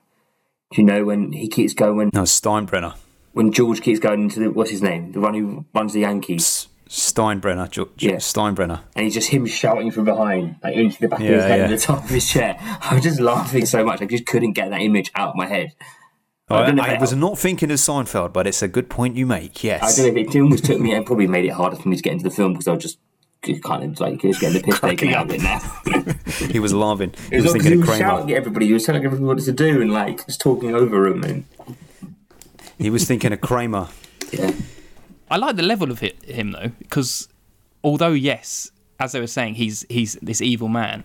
Do 0.71 0.83
you 0.83 0.87
know 0.87 1.05
when 1.05 1.33
he 1.33 1.49
keeps 1.49 1.73
going? 1.73 2.11
no, 2.13 2.23
Steinbrenner. 2.25 2.95
When 3.33 3.53
George 3.53 3.81
keeps 3.83 4.01
going 4.01 4.23
into 4.25 4.41
the 4.41 4.51
what's 4.51 4.71
his 4.71 4.83
name, 4.83 5.13
the 5.13 5.21
one 5.21 5.33
who 5.35 5.65
runs 5.75 5.93
the 5.95 6.01
Yankees, 6.01 6.68
Steinbrenner. 6.89 7.89
Yeah. 7.99 8.17
Steinbrenner. 8.17 8.81
and 8.97 9.05
he's 9.05 9.15
just 9.15 9.29
him 9.29 9.47
shouting 9.47 9.91
from 9.91 10.05
behind, 10.05 10.57
like 10.63 10.75
into 10.75 11.01
the 11.01 11.09
back 11.09 11.21
of 11.21 11.27
his 11.27 11.45
head 11.45 11.59
yeah. 11.59 11.65
and 11.65 11.73
the 11.73 11.79
top 11.79 12.05
of 12.05 12.11
his 12.11 12.29
chair. 12.29 12.57
I 12.83 12.95
was 12.95 13.05
just 13.05 13.21
laughing 13.21 13.67
so 13.67 13.85
much, 13.85 14.01
I 14.01 14.07
just 14.07 14.27
couldn't 14.27 14.53
get 14.53 14.71
that 14.71 14.81
image 14.81 15.11
out 15.15 15.31
of 15.31 15.35
my 15.37 15.47
head. 15.47 15.75
I 16.51 16.63
I, 16.63 16.67
don't 16.67 16.77
know 16.77 16.85
if 16.85 16.89
I 16.89 16.99
was 16.99 17.11
helped. 17.11 17.21
not 17.21 17.39
thinking 17.39 17.71
of 17.71 17.77
Seinfeld, 17.77 18.33
but 18.33 18.47
it's 18.47 18.63
a 18.63 18.69
good 18.69 18.89
point 18.89 19.17
you 19.17 19.27
make. 19.27 19.63
Yes, 19.63 19.83
I 19.83 20.03
don't 20.03 20.15
know 20.15 20.21
if 20.21 20.35
it 20.35 20.41
almost 20.41 20.65
took 20.65 20.81
me 20.81 20.95
and 20.95 21.05
probably 21.05 21.27
made 21.27 21.45
it 21.45 21.51
harder 21.53 21.77
for 21.77 21.89
me 21.91 21.97
to 21.97 22.03
get 22.03 22.15
into 22.15 22.25
the 22.25 22.31
film 22.31 22.55
because 22.55 22.67
I 22.69 22.73
was 22.73 22.83
just 22.83 22.99
kind 23.63 23.85
of 23.85 24.01
like 24.01 24.21
just 24.23 24.41
getting 24.41 24.61
the 24.61 24.65
piss 24.65 24.81
taken 24.81 25.13
out 25.13 25.27
of 25.27 25.33
it 25.35 25.43
now. 25.43 25.59
he 26.51 26.59
was 26.59 26.73
laughing. 26.73 27.13
He 27.31 27.37
was 27.37 27.45
was 27.45 27.53
thinking 27.53 27.73
he 27.73 27.75
of 27.75 27.81
was 27.81 27.89
Kramer. 27.91 28.05
shouting 28.05 28.31
at 28.31 28.37
everybody. 28.39 28.67
He 28.67 28.73
was 28.73 28.85
telling 28.85 29.05
everybody 29.05 29.27
what 29.27 29.39
to 29.39 29.53
do 29.53 29.83
and 29.83 29.93
like 29.93 30.25
just 30.27 30.41
talking 30.41 30.75
over 30.75 31.11
them 31.11 31.23
and 31.23 31.45
He 32.79 32.89
was 32.89 33.05
thinking 33.05 33.33
of 33.33 33.41
Kramer. 33.43 33.89
yeah. 34.33 34.53
I 35.31 35.37
like 35.37 35.57
the 35.57 35.63
level 35.63 35.91
of 35.91 36.03
it, 36.03 36.23
him 36.25 36.53
though, 36.53 36.71
because 36.79 37.29
although 37.85 38.13
yes, 38.13 38.71
as 39.01 39.13
they 39.13 39.21
were 39.21 39.27
saying, 39.27 39.55
he's 39.55 39.85
he's 39.89 40.15
this 40.23 40.41
evil 40.41 40.69
man. 40.69 41.05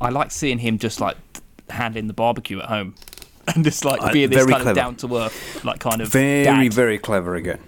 I 0.00 0.10
like 0.10 0.30
seeing 0.30 0.58
him 0.58 0.78
just 0.78 1.00
like 1.00 1.16
handling 1.70 2.06
the 2.06 2.12
barbecue 2.14 2.60
at 2.60 2.66
home, 2.66 2.94
and 3.54 3.64
just 3.64 3.84
like 3.84 4.00
Uh, 4.00 4.12
being 4.12 4.30
this 4.30 4.38
kind 4.46 4.62
clever. 4.62 4.70
of 4.70 4.76
down 4.76 4.96
to 4.96 5.16
earth, 5.16 5.64
like 5.64 5.80
kind 5.80 6.00
of 6.00 6.08
Very, 6.08 6.44
dad. 6.68 6.74
very 6.74 6.98
clever 6.98 7.34
again. 7.34 7.58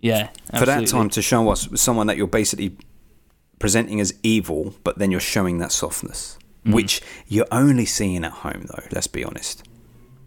yeah. 0.00 0.28
For 0.58 0.66
that 0.66 0.86
time 0.88 1.10
to 1.10 1.22
show 1.22 1.48
us 1.50 1.68
someone 1.74 2.06
that 2.06 2.16
you're 2.16 2.26
basically 2.26 2.76
presenting 3.58 4.00
as 4.00 4.14
evil, 4.22 4.74
but 4.84 4.98
then 4.98 5.10
you're 5.10 5.20
showing 5.20 5.58
that 5.58 5.72
softness, 5.72 6.38
Mm. 6.66 6.74
which 6.74 7.00
you're 7.28 7.46
only 7.52 7.86
seeing 7.86 8.24
at 8.24 8.32
home, 8.32 8.66
though. 8.68 8.84
Let's 8.92 9.06
be 9.06 9.24
honest. 9.24 9.62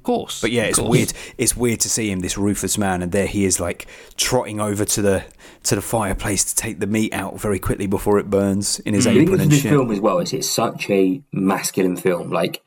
Of 0.10 0.16
course. 0.20 0.42
But 0.42 0.52
yeah, 0.52 0.64
it's 0.64 0.80
course. 0.80 0.90
weird. 0.90 1.14
It's 1.38 1.56
weird 1.56 1.80
to 1.82 1.90
see 1.90 2.10
him, 2.12 2.20
this 2.22 2.38
ruthless 2.38 2.78
man, 2.78 3.02
and 3.02 3.12
there 3.12 3.28
he 3.28 3.46
is, 3.46 3.60
like 3.60 3.88
trotting 4.18 4.60
over 4.60 4.86
to 4.86 5.02
the 5.02 5.24
to 5.64 5.76
the 5.76 5.82
fireplace 5.82 6.44
to 6.46 6.56
take 6.56 6.80
the 6.80 6.88
meat 6.88 7.14
out 7.14 7.40
very 7.40 7.60
quickly 7.60 7.86
before 7.88 8.18
it 8.20 8.30
burns 8.30 8.80
in 8.82 8.94
his 8.94 9.04
The 9.06 9.12
thing 9.12 9.22
apron 9.24 9.42
and 9.42 9.52
this 9.52 9.62
shit. 9.62 9.72
film 9.72 9.92
as 9.92 10.00
well 10.00 10.20
is 10.20 10.34
it's 10.34 10.50
such 10.50 10.90
a 10.90 11.22
masculine 11.32 11.96
film. 11.98 12.30
Like 12.32 12.62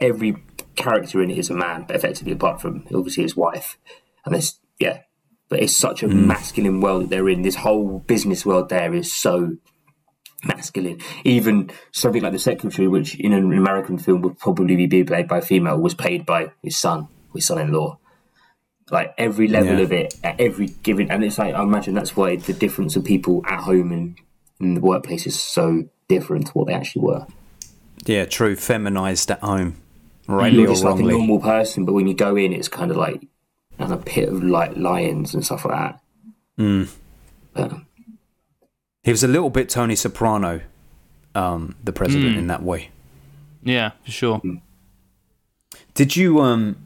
every 0.00 0.36
character 0.74 1.22
in 1.22 1.30
it 1.30 1.38
is 1.38 1.50
a 1.50 1.54
man, 1.54 1.86
effectively, 1.88 2.32
apart 2.32 2.60
from 2.60 2.84
obviously 2.94 3.22
his 3.22 3.36
wife. 3.36 3.78
And 4.24 4.34
this, 4.34 4.58
yeah, 4.78 5.02
but 5.48 5.60
it's 5.60 5.76
such 5.76 6.02
a 6.02 6.08
Mm. 6.08 6.26
masculine 6.26 6.80
world 6.80 7.04
that 7.04 7.10
they're 7.10 7.28
in. 7.28 7.42
This 7.42 7.56
whole 7.56 8.00
business 8.06 8.44
world 8.44 8.68
there 8.68 8.92
is 8.94 9.12
so 9.12 9.56
masculine. 10.44 11.00
Even 11.24 11.70
something 11.92 12.22
like 12.22 12.32
the 12.32 12.38
secretary, 12.38 12.88
which 12.88 13.18
in 13.18 13.32
an 13.32 13.52
American 13.52 13.98
film 13.98 14.22
would 14.22 14.38
probably 14.38 14.86
be 14.86 15.04
played 15.04 15.28
by 15.28 15.38
a 15.38 15.42
female, 15.42 15.78
was 15.78 15.94
played 15.94 16.26
by 16.26 16.50
his 16.62 16.76
son, 16.76 17.08
his 17.34 17.46
son-in-law. 17.46 17.98
Like 18.90 19.14
every 19.18 19.48
level 19.48 19.76
Yeah. 19.78 19.82
of 19.82 19.92
it, 19.92 20.14
at 20.22 20.40
every 20.40 20.68
given, 20.82 21.10
and 21.10 21.24
it's 21.24 21.38
like 21.38 21.54
I 21.54 21.62
imagine 21.62 21.94
that's 21.94 22.16
why 22.16 22.36
the 22.36 22.52
difference 22.52 22.94
of 22.94 23.04
people 23.04 23.42
at 23.46 23.60
home 23.60 23.90
and 23.90 24.16
in 24.60 24.74
the 24.74 24.80
workplace 24.80 25.26
is 25.26 25.40
so 25.40 25.88
different 26.08 26.46
to 26.46 26.52
what 26.52 26.68
they 26.68 26.72
actually 26.74 27.02
were. 27.02 27.26
Yeah, 28.04 28.26
true. 28.26 28.54
Feminized 28.54 29.30
at 29.32 29.40
home, 29.40 29.74
You're 30.28 30.36
rightly 30.36 30.64
or 30.64 30.68
just 30.68 30.84
like 30.84 31.00
a 31.00 31.02
normal 31.02 31.40
person, 31.40 31.84
but 31.84 31.94
when 31.94 32.06
you 32.06 32.14
go 32.14 32.36
in, 32.36 32.52
it's 32.52 32.68
kind 32.68 32.92
of 32.92 32.96
like 32.96 33.26
and 33.78 33.92
a 33.92 33.96
pit 33.96 34.28
of 34.28 34.42
like 34.42 34.76
lions 34.76 35.34
and 35.34 35.44
stuff 35.44 35.64
like 35.64 35.74
that. 35.74 36.00
Mm. 36.58 36.88
But, 37.52 37.72
He 39.06 39.12
was 39.12 39.22
a 39.22 39.28
little 39.28 39.50
bit 39.50 39.68
Tony 39.68 39.94
Soprano, 39.94 40.62
um, 41.36 41.76
the 41.84 41.92
president, 41.92 42.36
in 42.36 42.48
that 42.48 42.60
way. 42.64 42.90
Yeah, 43.62 43.92
for 44.04 44.10
sure. 44.10 44.42
Did 45.94 46.16
you, 46.16 46.40
um, 46.40 46.76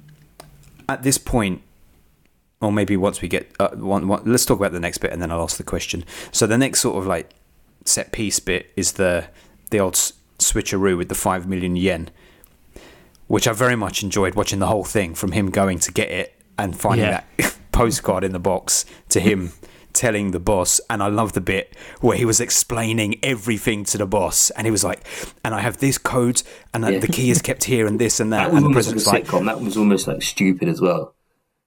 at 0.87 1.03
this 1.03 1.17
point, 1.17 1.63
or 2.61 2.71
maybe 2.71 2.95
once 2.95 3.23
we 3.23 3.29
get, 3.29 3.51
uh, 3.59 3.71
one, 3.71 4.07
one, 4.07 4.21
let's 4.27 4.45
talk 4.45 4.59
about 4.59 4.73
the 4.73 4.81
next 4.81 4.99
bit 4.99 5.13
and 5.13 5.23
then 5.23 5.31
I'll 5.31 5.43
ask 5.43 5.57
the 5.57 5.65
question. 5.65 6.05
So 6.31 6.47
the 6.47 6.59
next 6.59 6.81
sort 6.81 6.99
of 6.99 7.07
like 7.07 7.31
set 7.87 8.13
piece 8.13 8.39
bit 8.39 8.71
is 8.77 8.93
the 8.93 9.25
the 9.71 9.81
old 9.81 9.95
s- 9.95 10.13
switcheroo 10.39 10.99
with 10.99 11.09
the 11.09 11.15
five 11.15 11.47
million 11.49 11.75
yen, 11.75 12.11
which 13.29 13.49
I 13.49 13.53
very 13.55 13.77
much 13.77 14.03
enjoyed 14.03 14.35
watching 14.35 14.59
the 14.59 14.67
whole 14.67 14.85
thing 14.85 15.15
from 15.15 15.33
him 15.33 15.49
going 15.51 15.79
to 15.79 15.91
get 15.93 16.11
it 16.11 16.35
and 16.59 16.79
finding 16.79 17.07
Yeah. 17.07 17.23
that 17.39 17.57
postcard 17.73 18.25
in 18.25 18.33
the 18.33 18.39
box 18.39 18.85
to 19.09 19.21
him 19.21 19.53
telling 19.93 20.31
the 20.33 20.41
boss 20.41 20.81
and 20.91 21.03
I 21.03 21.09
love 21.09 21.33
the 21.33 21.41
bit 21.41 21.75
where 22.01 22.17
he 22.17 22.25
was 22.25 22.41
explaining 22.41 23.19
everything 23.23 23.85
to 23.85 23.99
the 23.99 24.07
boss 24.07 24.51
and 24.51 24.67
he 24.67 24.71
was 24.71 24.85
like 24.85 25.05
and 25.45 25.55
I 25.55 25.61
have 25.61 25.79
this 25.79 25.99
code 25.99 26.43
and 26.75 26.85
Yeah. 26.85 26.99
the 26.99 27.09
key 27.09 27.31
is 27.31 27.41
kept 27.43 27.65
here 27.65 27.87
and 27.87 27.99
this 27.99 28.21
and 28.21 28.33
that, 28.33 28.45
that 28.45 28.53
was 28.53 28.63
and 28.63 28.67
the 28.71 28.75
president's 28.75 29.07
like 29.07 29.25
sitcom. 29.27 29.47
That 29.47 29.61
was 29.61 29.77
almost 29.77 30.07
like 30.09 30.23
stupid 30.23 30.69
as 30.69 30.81
well. 30.81 31.15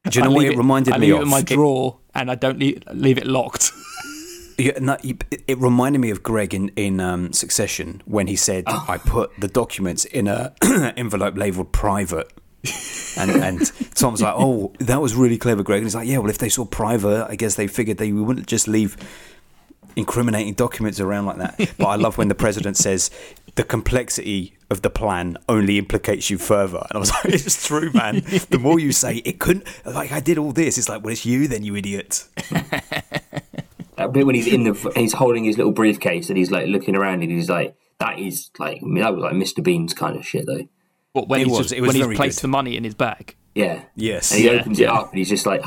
do 0.10 0.20
you 0.20 0.24
know 0.26 0.32
I 0.32 0.34
what 0.34 0.40
leave 0.44 0.52
it 0.54 0.58
reminded 0.58 0.94
I 0.94 0.98
me 0.98 1.08
leave 1.08 1.16
of? 1.16 1.20
it 1.22 1.24
in 1.24 1.30
my 1.30 1.40
It- 1.40 1.46
drawer 1.48 1.98
and 2.16 2.30
I 2.32 2.36
don't 2.36 2.60
leave, 2.60 2.84
leave 2.94 3.18
it 3.18 3.28
locked. 3.28 3.72
Yeah, 4.56 4.78
no, 4.80 4.98
it 5.04 5.24
it 5.48 5.58
reminded 5.58 5.98
me 6.00 6.12
of 6.12 6.22
Greg 6.22 6.54
in 6.54 6.70
in 6.76 7.00
um, 7.00 7.34
Succession 7.34 8.04
when 8.06 8.28
he 8.28 8.36
said, 8.36 8.66
Oh. 8.68 8.86
"I 8.88 9.00
put 9.00 9.32
the 9.40 9.48
documents 9.48 10.06
in 10.06 10.28
a 10.28 10.54
envelope 10.96 11.36
labeled 11.36 11.72
private," 11.72 12.32
and 13.18 13.32
and 13.32 13.96
Tom's 13.96 14.22
like, 14.22 14.34
"Oh, 14.38 14.74
that 14.80 15.02
was 15.02 15.16
really 15.16 15.38
clever, 15.38 15.64
Greg." 15.64 15.78
And 15.80 15.86
he's 15.86 15.96
like, 15.96 16.08
"Yeah, 16.08 16.20
well, 16.20 16.30
if 16.30 16.38
they 16.38 16.50
saw 16.50 16.66
private, 16.66 17.28
I 17.30 17.36
guess 17.36 17.56
they 17.56 17.68
figured 17.68 17.98
they 17.98 18.12
wouldn't 18.12 18.48
just 18.48 18.68
leave 18.68 18.98
incriminating 19.96 20.54
documents 20.54 21.00
around 21.00 21.26
like 21.26 21.38
that." 21.38 21.76
But 21.78 21.88
I 21.88 21.96
love 21.96 22.18
when 22.18 22.28
the 22.28 22.36
president 22.36 22.78
says, 22.78 23.10
"The 23.56 23.64
complexity 23.64 24.58
of 24.70 24.82
the 24.82 24.90
plan 24.90 25.38
only 25.50 25.78
implicates 25.78 26.30
you 26.30 26.38
further," 26.38 26.80
and 26.90 26.92
I 26.94 26.98
was 26.98 27.12
like, 27.12 27.26
"It's 27.26 27.68
true, 27.68 27.92
man. 27.94 28.22
The 28.50 28.60
more 28.60 28.80
you 28.80 28.92
say, 28.92 29.18
it 29.18 29.40
couldn't. 29.40 29.68
Like 29.86 30.12
I 30.12 30.20
did 30.20 30.38
all 30.38 30.52
this. 30.52 30.78
It's 30.78 30.90
like, 30.90 31.04
well, 31.04 31.12
it's 31.12 31.26
you 31.26 31.48
then, 31.48 31.64
you 31.64 31.76
idiot." 31.76 32.28
That 33.96 34.12
bit 34.12 34.26
when 34.26 34.34
he's 34.34 34.48
in 34.48 34.64
the 34.64 34.92
he's 34.96 35.14
holding 35.14 35.44
his 35.44 35.58
little 35.58 35.72
briefcase 35.72 36.30
and 36.30 36.38
he's 36.38 36.50
like 36.50 36.68
looking 36.68 36.96
around 36.96 37.22
and 37.22 37.32
he's 37.32 37.48
like, 37.48 37.76
that 38.00 38.20
is 38.20 38.50
like 38.60 38.82
that 38.82 39.14
was 39.14 39.22
like 39.22 39.34
Mr. 39.34 39.64
Bean's 39.64 39.94
kind 39.94 40.16
of 40.18 40.26
shit 40.26 40.46
though. 40.46 40.68
But 41.14 41.28
when 41.28 41.42
It 41.42 41.48
he's 41.48 41.52
was- 41.58 41.66
just, 41.68 41.74
it 41.74 41.82
was 41.82 41.96
when 41.98 42.10
he's 42.10 42.18
placed 42.18 42.38
good. 42.40 42.44
the 42.44 42.48
money 42.50 42.76
in 42.76 42.84
his 42.84 42.96
bag 42.96 43.36
Yeah. 43.56 43.84
Yes. 43.96 44.32
And 44.32 44.40
he 44.42 44.46
Yeah, 44.48 44.54
opens 44.62 44.80
it 44.80 44.84
yeah. 44.84 44.94
up 44.94 45.10
and 45.10 45.18
he's 45.20 45.30
just 45.30 45.46
like 45.46 45.62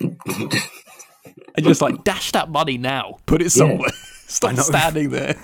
and 0.00 1.64
just 1.66 1.80
like 1.82 2.04
dash 2.04 2.32
that 2.32 2.50
money 2.50 2.78
now, 2.78 3.18
put 3.26 3.42
it 3.42 3.50
somewhere, 3.50 3.90
stop 4.26 4.54
know. 4.54 4.62
standing 4.62 5.10
there. 5.10 5.36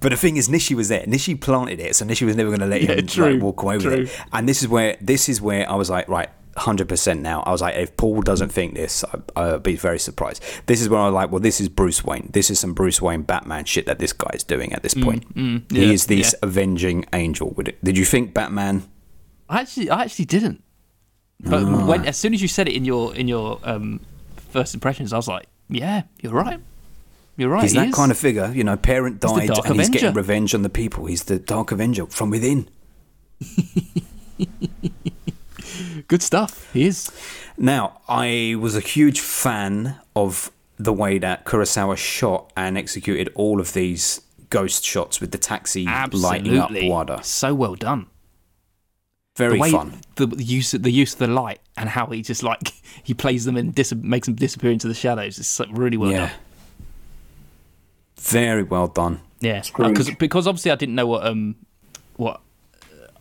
But 0.00 0.10
the 0.10 0.16
thing 0.16 0.36
is, 0.38 0.48
Nishi 0.48 0.74
was 0.74 0.88
there. 0.88 1.02
Nishi 1.04 1.38
planted 1.38 1.78
it, 1.78 1.94
so 1.94 2.06
Nishi 2.06 2.24
was 2.24 2.34
never 2.34 2.48
going 2.48 2.60
to 2.60 2.66
let 2.66 2.82
Yeah, 2.82 2.92
him 2.94 3.06
true, 3.06 3.34
like, 3.34 3.42
walk 3.42 3.62
away 3.62 3.76
with 3.76 3.86
it. 3.86 4.20
And 4.32 4.48
this 4.48 4.62
is 4.62 4.68
where 4.68 4.96
this 5.00 5.28
is 5.28 5.42
where 5.42 5.70
I 5.70 5.74
was 5.74 5.90
like, 5.90 6.08
right, 6.08 6.30
hundred 6.56 6.88
percent. 6.88 7.22
Now 7.22 7.42
I 7.42 7.52
was 7.52 7.60
like, 7.60 7.76
if 7.76 7.96
Paul 7.96 8.22
doesn't 8.22 8.50
think 8.50 8.74
this, 8.74 9.04
I, 9.04 9.40
I'll 9.40 9.58
be 9.58 9.76
very 9.76 9.98
surprised. 9.98 10.42
This 10.66 10.80
is 10.80 10.88
when 10.88 11.00
I 11.00 11.06
was 11.06 11.14
like, 11.14 11.30
well, 11.30 11.40
this 11.40 11.60
is 11.60 11.68
Bruce 11.68 12.04
Wayne. 12.04 12.30
This 12.32 12.50
is 12.50 12.58
some 12.60 12.74
Bruce 12.74 13.00
Wayne 13.00 13.22
Batman 13.22 13.64
shit 13.64 13.86
that 13.86 13.98
this 13.98 14.12
guy 14.12 14.30
is 14.34 14.44
doing 14.44 14.72
at 14.72 14.82
this 14.82 14.94
point. 14.94 15.32
Mm, 15.34 15.64
yeah, 15.70 15.82
he 15.82 15.92
is 15.94 16.06
this 16.06 16.34
yeah. 16.34 16.48
avenging 16.48 17.06
angel. 17.12 17.56
Did 17.82 17.96
you 17.96 18.04
think 18.04 18.34
Batman? 18.34 18.84
I 19.48 19.60
actually, 19.60 19.90
I 19.90 20.02
actually 20.02 20.26
didn't. 20.26 20.62
But 21.42 21.86
when 21.86 22.04
as 22.04 22.16
soon 22.16 22.34
as 22.34 22.42
you 22.42 22.48
said 22.48 22.68
it 22.68 22.74
in 22.74 22.84
your 22.84 23.14
in 23.14 23.26
your 23.26 23.58
um, 23.64 24.00
first 24.50 24.74
impressions, 24.74 25.12
I 25.12 25.16
was 25.16 25.28
like, 25.28 25.46
yeah, 25.68 26.02
you're 26.20 26.32
right. 26.32 26.60
You're 27.36 27.48
right. 27.48 27.62
He's 27.62 27.72
he 27.72 27.78
that 27.78 27.88
is. 27.88 27.94
kind 27.94 28.10
of 28.10 28.18
figure. 28.18 28.52
You 28.54 28.64
know, 28.64 28.76
parent 28.76 29.20
died 29.20 29.48
and 29.64 29.76
he's 29.76 29.88
getting 29.88 30.12
revenge 30.12 30.54
on 30.54 30.62
the 30.62 30.68
people. 30.68 31.06
He's 31.06 31.24
the 31.24 31.38
Dark 31.38 31.72
Avenger 31.72 32.06
from 32.06 32.28
within. 32.30 32.68
good 36.08 36.22
stuff. 36.22 36.72
He 36.72 36.86
is. 36.86 37.10
Now, 37.56 38.00
I 38.08 38.56
was 38.58 38.76
a 38.76 38.80
huge 38.80 39.20
fan 39.20 39.96
of 40.16 40.50
the 40.78 40.92
way 40.92 41.18
that 41.18 41.44
Kurosawa 41.44 41.96
shot 41.96 42.52
and 42.56 42.78
executed 42.78 43.30
all 43.34 43.60
of 43.60 43.72
these 43.74 44.20
ghost 44.48 44.84
shots 44.84 45.20
with 45.20 45.30
the 45.30 45.38
taxi 45.38 45.84
lighting 45.84 46.58
up 46.58 46.70
Absolutely. 46.70 46.88
Wada. 46.88 47.22
So 47.22 47.54
well 47.54 47.74
done. 47.74 48.06
Very 49.36 49.54
the 49.54 49.60
way 49.60 49.70
fun. 49.70 50.00
The, 50.16 50.26
the 50.26 50.42
use 50.42 50.72
the 50.72 50.90
use 50.90 51.12
of 51.12 51.20
the 51.20 51.26
light 51.28 51.60
and 51.76 51.88
how 51.88 52.06
he 52.06 52.20
just 52.22 52.42
like 52.42 52.72
he 53.02 53.14
plays 53.14 53.44
them 53.44 53.56
and 53.56 53.74
dis- 53.74 53.94
makes 53.94 54.26
them 54.26 54.34
disappear 54.34 54.70
into 54.70 54.88
the 54.88 54.94
shadows 54.94 55.38
is 55.38 55.46
so- 55.46 55.66
really 55.70 55.96
well 55.96 56.10
yeah. 56.10 56.26
done. 56.28 56.36
Very 58.16 58.62
well 58.62 58.88
done. 58.88 59.20
Yeah, 59.40 59.62
Scrooge. 59.62 59.90
because 59.90 60.10
because 60.16 60.46
obviously 60.46 60.70
I 60.70 60.74
didn't 60.74 60.94
know 60.94 61.06
what 61.06 61.26
um 61.26 61.56
what 62.16 62.40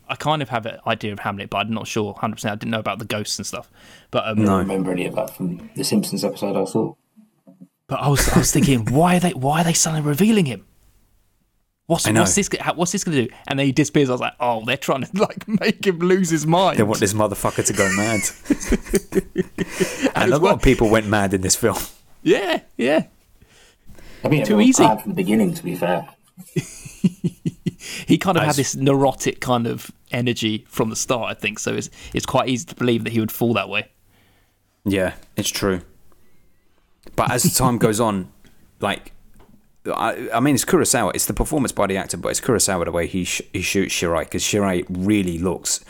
I 0.09 0.15
kind 0.15 0.41
of 0.41 0.49
have 0.49 0.65
an 0.65 0.79
idea 0.87 1.13
of 1.13 1.19
Hamlet, 1.19 1.49
but 1.49 1.59
I'm 1.59 1.73
not 1.73 1.87
sure 1.87 2.05
100. 2.13 2.35
percent 2.35 2.51
I 2.51 2.55
didn't 2.55 2.71
know 2.71 2.79
about 2.79 2.99
the 2.99 3.05
ghosts 3.05 3.37
and 3.37 3.45
stuff. 3.45 3.69
But 4.11 4.27
um, 4.27 4.41
I 4.41 4.45
don't 4.45 4.57
remember 4.59 4.91
any 4.91 5.05
of 5.05 5.15
that 5.15 5.35
from 5.35 5.69
the 5.75 5.83
Simpsons 5.83 6.23
episode 6.25 6.55
I 6.59 6.65
saw. 6.65 6.93
but 7.87 7.99
I 7.99 8.07
was 8.09 8.27
I 8.29 8.39
was 8.39 8.51
thinking 8.51 8.85
why 8.93 9.17
are 9.17 9.19
they 9.19 9.33
why 9.33 9.61
are 9.61 9.63
they 9.63 9.73
suddenly 9.73 10.07
revealing 10.07 10.45
him? 10.45 10.65
What's, 11.87 12.07
what's 12.07 12.35
this? 12.35 12.49
What's 12.75 12.91
this 12.91 13.03
going 13.03 13.17
to 13.17 13.25
do? 13.25 13.33
And 13.47 13.57
then 13.57 13.65
he 13.65 13.71
disappears. 13.71 14.09
I 14.09 14.11
was 14.11 14.21
like, 14.21 14.35
oh, 14.39 14.63
they're 14.63 14.77
trying 14.77 15.01
to 15.05 15.09
like 15.21 15.47
make 15.47 15.87
him 15.87 15.97
lose 15.97 16.29
his 16.29 16.45
mind. 16.45 16.77
They 16.77 16.83
want 16.83 16.99
this 16.99 17.13
motherfucker 17.13 17.65
to 17.65 17.73
go 17.73 17.89
mad. 17.97 18.21
and 20.15 20.31
a 20.31 20.37
lot 20.37 20.53
of 20.53 20.61
people 20.61 20.87
went 20.89 21.07
mad 21.07 21.33
in 21.33 21.41
this 21.41 21.55
film. 21.55 21.77
Yeah, 22.21 22.61
yeah. 22.77 23.07
I 24.23 24.27
mean, 24.27 24.41
Too 24.41 24.53
everyone 24.53 24.63
easy. 24.65 24.83
planned 24.83 25.01
from 25.01 25.11
the 25.11 25.15
beginning, 25.15 25.53
to 25.55 25.63
be 25.63 25.75
fair. 25.75 26.07
He 27.79 28.17
kind 28.17 28.37
of 28.37 28.43
had 28.43 28.55
this 28.55 28.75
neurotic 28.75 29.39
kind 29.39 29.65
of 29.65 29.91
energy 30.11 30.65
from 30.67 30.89
the 30.89 30.95
start. 30.95 31.31
I 31.31 31.33
think 31.33 31.59
so. 31.59 31.73
It's 31.73 31.89
it's 32.13 32.25
quite 32.25 32.49
easy 32.49 32.65
to 32.65 32.75
believe 32.75 33.03
that 33.05 33.13
he 33.13 33.19
would 33.19 33.31
fall 33.31 33.53
that 33.53 33.69
way. 33.69 33.89
Yeah, 34.85 35.13
it's 35.35 35.49
true. 35.49 35.81
But 37.15 37.31
as 37.31 37.55
time 37.55 37.77
goes 37.77 37.99
on, 37.99 38.31
like, 38.79 39.11
I, 39.85 40.29
I 40.33 40.39
mean, 40.39 40.55
it's 40.55 40.65
Kurosawa. 40.65 41.11
It's 41.15 41.25
the 41.25 41.33
performance 41.33 41.71
by 41.71 41.87
the 41.87 41.97
actor, 41.97 42.17
but 42.17 42.29
it's 42.29 42.41
Kurosawa 42.41 42.85
the 42.85 42.91
way 42.91 43.07
he 43.07 43.23
sh- 43.23 43.41
he 43.53 43.61
shoots 43.61 43.93
Shirai 43.93 44.21
because 44.21 44.43
Shirai 44.43 44.85
really 44.89 45.37
looks 45.37 45.83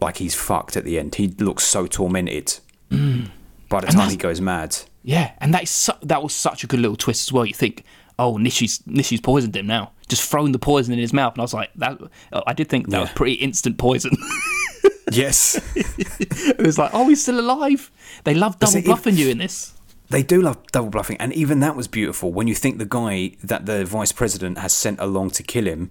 like 0.00 0.18
he's 0.18 0.34
fucked 0.34 0.76
at 0.76 0.84
the 0.84 0.98
end. 0.98 1.14
He 1.14 1.28
looks 1.28 1.64
so 1.64 1.86
tormented 1.86 2.58
mm. 2.90 3.30
by 3.68 3.80
the 3.80 3.86
time 3.88 4.10
he 4.10 4.16
goes 4.16 4.40
mad. 4.40 4.76
Yeah, 5.02 5.32
and 5.38 5.52
that 5.54 5.64
is 5.64 5.70
su- 5.70 5.92
that 6.02 6.22
was 6.22 6.34
such 6.34 6.64
a 6.64 6.66
good 6.66 6.80
little 6.80 6.96
twist 6.96 7.28
as 7.28 7.32
well. 7.32 7.44
You 7.44 7.54
think, 7.54 7.84
oh, 8.18 8.34
Nishi's 8.36 8.78
Nishi's 8.80 9.20
poisoned 9.20 9.54
him 9.54 9.66
now, 9.66 9.92
just 10.08 10.22
thrown 10.30 10.52
the 10.52 10.58
poison 10.58 10.92
in 10.92 10.98
his 10.98 11.12
mouth, 11.12 11.34
and 11.34 11.40
I 11.40 11.44
was 11.44 11.54
like, 11.54 11.70
that. 11.76 11.98
I 12.46 12.52
did 12.52 12.68
think 12.68 12.88
that 12.90 13.00
was 13.00 13.10
pretty 13.10 13.34
instant 13.34 13.78
poison. 13.78 14.12
Yes, 15.12 15.60
it 15.76 16.58
was 16.58 16.78
like, 16.78 16.90
oh, 16.94 17.08
he's 17.08 17.22
still 17.22 17.38
alive. 17.38 17.90
They 18.24 18.34
love 18.34 18.58
double 18.58 18.82
bluffing 18.82 19.16
you 19.16 19.28
in 19.28 19.38
this. 19.38 19.74
they 20.10 20.22
do 20.22 20.40
love 20.40 20.58
double 20.72 20.88
bluffing, 20.88 21.18
and 21.18 21.32
even 21.34 21.60
that 21.60 21.76
was 21.76 21.86
beautiful. 21.88 22.32
When 22.32 22.48
you 22.48 22.54
think 22.54 22.78
the 22.78 22.86
guy 22.86 23.32
that 23.44 23.66
the 23.66 23.84
vice 23.84 24.12
president 24.12 24.58
has 24.58 24.72
sent 24.72 24.98
along 25.00 25.30
to 25.32 25.42
kill 25.42 25.66
him 25.66 25.90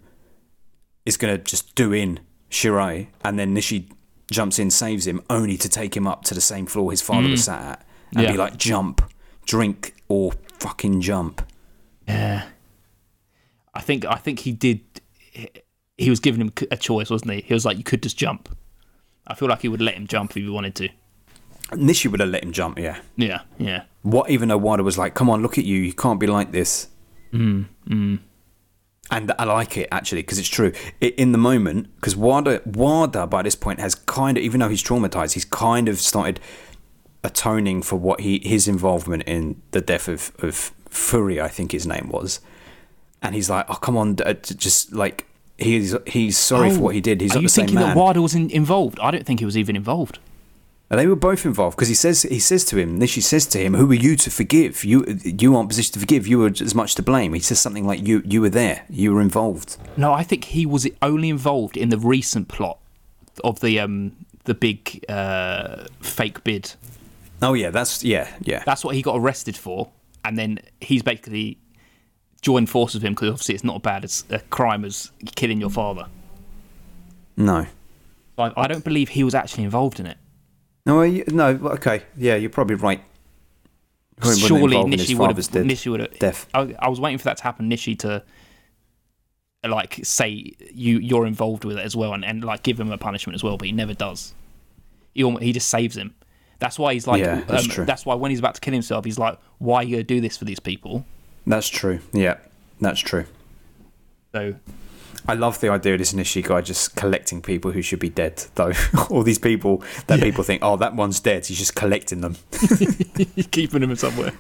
is 1.05 1.16
going 1.16 1.38
to 1.38 1.41
just 1.43 1.76
do 1.76 1.93
in 1.93 2.20
Shirai, 2.49 3.07
and 3.24 3.38
then 3.38 3.55
Nishi 3.55 3.91
jumps 4.32 4.57
in, 4.59 4.72
saves 4.72 5.05
him, 5.07 5.22
only 5.30 5.57
to 5.57 5.70
take 5.70 5.95
him 5.95 6.07
up 6.07 6.24
to 6.26 6.34
the 6.34 6.41
same 6.41 6.66
floor 6.66 6.89
his 6.91 7.01
father 7.01 7.30
was 7.30 7.41
mm. 7.41 7.45
sat 7.45 7.61
at, 7.61 7.86
and 8.16 8.24
Yeah. 8.24 8.32
be 8.32 8.38
like, 8.38 8.57
"Jump, 8.57 9.01
drink, 9.45 9.93
or 10.09 10.34
fucking 10.59 11.01
jump." 11.01 11.47
Yeah, 12.07 12.43
I 13.74 13.82
think 13.82 14.05
I 14.05 14.15
think 14.15 14.39
he 14.39 14.51
did. 14.51 14.82
He 15.97 16.09
was 16.09 16.19
giving 16.19 16.41
him 16.41 16.53
a 16.71 16.78
choice, 16.78 17.09
wasn't 17.09 17.32
he? 17.32 17.41
He 17.41 17.53
was 17.53 17.65
like, 17.65 17.78
you 17.78 17.84
could 17.84 18.03
just 18.03 18.17
jump. 18.17 18.55
I 19.28 19.36
feel 19.36 19.47
like 19.47 19.61
he 19.61 19.67
would 19.67 19.82
let 19.82 19.95
him 19.95 20.07
jump 20.07 20.32
if 20.32 20.43
he 20.43 20.49
wanted 20.49 20.76
to. 20.76 20.89
Nishi 21.71 22.11
would 22.11 22.19
have 22.19 22.30
let 22.30 22.43
him 22.43 22.51
jump, 22.51 22.78
yeah. 22.78 22.99
Yeah, 23.15 23.41
yeah. 23.57 23.84
What 24.01 24.30
even 24.30 24.49
though 24.49 24.57
Wada 24.57 24.84
was 24.84 24.97
like, 24.97 25.15
"Come 25.15 25.30
on, 25.30 25.41
look 25.41 25.57
at 25.57 25.65
you, 25.65 25.78
you 25.80 25.93
can't 25.93 26.19
be 26.19 26.28
like 26.28 26.51
this." 26.51 26.88
Mm, 27.32 27.67
mm. 27.88 28.19
And 29.11 29.34
I 29.38 29.43
like 29.43 29.78
it 29.78 29.89
actually 29.91 30.21
because 30.21 30.39
it's 30.39 30.47
true. 30.47 30.71
I 31.01 31.07
in 31.17 31.32
the 31.32 31.38
moment, 31.38 31.93
because 31.95 32.15
Wada, 32.15 32.61
Wada 32.65 33.28
by 33.28 33.41
this 33.41 33.55
point 33.55 33.80
has 33.80 33.95
kind 33.95 34.38
of, 34.38 34.43
even 34.43 34.59
though 34.59 34.69
he's 34.69 34.84
traumatized, 34.84 35.34
he's 35.34 35.45
kind 35.45 35.88
of 35.88 35.99
started 35.99 36.39
atoning 37.24 37.82
for 37.82 37.95
what 37.95 38.21
he 38.21 38.39
his 38.43 38.67
involvement 38.67 39.24
in 39.24 39.61
the 39.71 39.82
death 39.82 40.07
of 40.07 40.32
of 40.39 40.71
Fury, 40.89 41.41
I 41.41 41.47
think 41.47 41.71
his 41.71 41.88
name 41.88 42.09
was. 42.09 42.39
And 43.24 43.34
he's 43.34 43.49
like, 43.49 43.65
"Oh, 43.69 43.76
come 43.76 43.97
on, 43.97 44.17
uh, 44.26 44.34
just 44.34 44.93
like 44.93 45.26
he's 45.57 45.95
he's 46.05 46.38
sorry 46.38 46.69
for 46.71 46.78
Oh, 46.78 46.82
what 46.82 46.95
he 46.95 47.01
did. 47.01 47.21
He's 47.21 47.36
Are 47.36 47.41
you 47.41 47.47
thinking 47.49 47.76
man." 47.76 47.89
that 47.89 47.97
Wada 47.97 48.21
was 48.21 48.36
in, 48.36 48.49
involved? 48.49 48.99
I 48.99 49.11
don't 49.11 49.26
think 49.26 49.39
he 49.39 49.45
was 49.45 49.57
even 49.57 49.76
involved. 49.76 50.19
And 50.89 50.99
they 50.99 51.07
were 51.07 51.15
both 51.15 51.43
involved 51.45 51.76
because 51.76 51.88
he 51.88 51.95
says 51.95 52.21
he 52.24 52.39
says 52.39 52.63
to 52.65 52.78
him, 52.78 52.99
Nishi 52.99 53.24
says 53.24 53.47
to 53.47 53.57
him, 53.57 53.74
"Who 53.74 53.89
are 53.89 53.95
you 53.95 54.15
to 54.17 54.30
forgive? 54.30 54.84
You 54.84 55.03
you 55.24 55.55
aren't 55.55 55.69
positioned 55.69 55.93
to 55.95 55.99
forgive. 56.01 56.28
You 56.28 56.38
were 56.39 56.51
as 56.61 56.76
much 56.76 56.93
to 56.95 57.01
blame." 57.01 57.34
He 57.34 57.39
says 57.39 57.59
something 57.59 57.88
like, 57.88 58.05
"You 58.05 58.21
you 58.26 58.41
were 58.41 58.49
there. 58.49 58.84
You 58.89 59.13
were 59.13 59.21
involved." 59.21 59.78
No, 59.97 60.13
I 60.13 60.24
think 60.24 60.43
he 60.45 60.65
was 60.65 60.88
only 61.01 61.30
involved 61.30 61.78
in 61.78 61.89
the 61.89 61.97
recent 61.97 62.47
plot 62.49 62.78
of 63.43 63.61
the 63.61 63.80
um 63.80 64.11
the 64.43 64.53
big 64.53 65.03
uh, 65.09 65.86
fake 66.01 66.43
bid. 66.43 66.74
Oh 67.41 67.53
yeah, 67.53 67.71
that's 67.71 68.03
yeah 68.03 68.28
yeah. 68.41 68.61
That's 68.65 68.84
what 68.84 68.93
he 68.95 69.01
got 69.01 69.17
arrested 69.17 69.57
for, 69.57 69.89
and 70.24 70.38
then 70.38 70.59
he's 70.82 71.01
basically 71.01 71.57
joined 72.44 72.70
forces 72.70 72.96
with 72.96 73.04
him 73.04 73.14
because 73.14 73.30
obviously 73.30 73.56
it's 73.56 73.64
not 73.64 73.78
as 73.78 73.82
bad 73.82 74.04
as 74.04 74.24
a 74.30 74.39
crime 74.39 74.86
as 74.86 75.12
killing 75.36 75.60
your 75.60 75.72
father. 75.72 76.06
no. 77.36 77.66
I, 78.36 78.52
I 78.58 78.68
don't 78.68 78.84
believe 78.84 79.10
he 79.10 79.24
was 79.24 79.36
actually 79.36 79.64
involved 79.64 80.00
in 80.00 80.08
it. 80.08 80.18
No, 80.88 81.04
you, 81.04 81.24
no. 81.28 81.50
Okay, 81.50 82.02
yeah, 82.18 82.36
you're 82.36 82.50
probably 82.50 82.76
right. 82.76 83.00
Surely 84.24 84.76
Nishi 84.78 85.16
would 85.16 85.30
have. 85.30 85.38
Nishi 85.38 85.91
would 85.91 86.00
have. 86.00 86.18
death. 86.18 86.48
I, 86.54 86.76
I 86.80 86.89
was 86.89 87.00
waiting 87.00 87.20
for 87.20 87.26
that 87.26 87.38
to 87.38 87.44
happen. 87.44 87.70
Nishi 87.70 87.98
to 88.00 88.24
like 89.68 90.00
say 90.04 90.54
you 90.74 90.98
you're 90.98 91.26
involved 91.26 91.64
with 91.64 91.78
it 91.78 91.86
as 91.86 91.96
well, 91.96 92.14
and, 92.14 92.26
and 92.26 92.44
like 92.44 92.64
give 92.64 92.80
him 92.80 92.91
a 92.91 92.98
punishment 92.98 93.36
as 93.36 93.44
well, 93.44 93.58
but 93.58 93.68
he 93.68 93.72
never 93.72 93.94
does. 93.94 94.34
He 95.14 95.24
almo- 95.24 95.39
he 95.39 95.54
just 95.54 95.70
saves 95.70 95.96
him. 95.96 96.16
That's 96.60 96.80
why 96.80 96.94
he's 96.94 97.06
like. 97.08 97.22
Yeah, 97.22 97.41
that's 97.48 97.78
um. 97.78 97.86
That's 97.86 98.04
why 98.06 98.16
when 98.16 98.32
he's 98.32 98.39
about 98.39 98.56
to 98.56 98.62
kill 98.62 98.74
himself, 98.74 99.06
he's 99.06 99.20
like, 99.20 99.38
"Why 99.60 99.78
are 99.78 99.84
you 99.84 99.98
gonna 99.98 100.04
do 100.04 100.22
this 100.22 100.38
for 100.38 100.46
these 100.46 100.60
people?" 100.60 101.06
That's 101.46 101.68
true. 101.68 102.00
Yeah, 102.12 102.38
that's 102.80 103.00
true. 103.00 103.26
So 104.32 104.56
I 105.28 105.34
love 105.36 105.60
the 105.62 105.70
idea 105.70 105.94
of 105.94 106.00
this 106.00 106.14
Nishi 106.14 106.44
guy 106.44 106.62
just 106.62 106.96
collecting 106.96 107.41
people 107.41 107.72
who 107.72 107.82
should 107.82 108.00
be 108.00 108.10
dead, 108.10 108.46
though. 108.56 108.74
All 109.10 109.24
these 109.24 109.39
people 109.39 109.84
that 110.08 110.20
people 110.20 110.44
think, 110.44 110.62
oh, 110.64 110.76
that 110.78 110.96
one's 110.96 111.20
dead. 111.20 111.46
He's 111.46 111.58
just 111.58 111.76
collecting 111.76 112.22
them. 112.22 112.36
keeping 113.52 113.82
them 113.82 113.96
somewhere. 113.96 114.34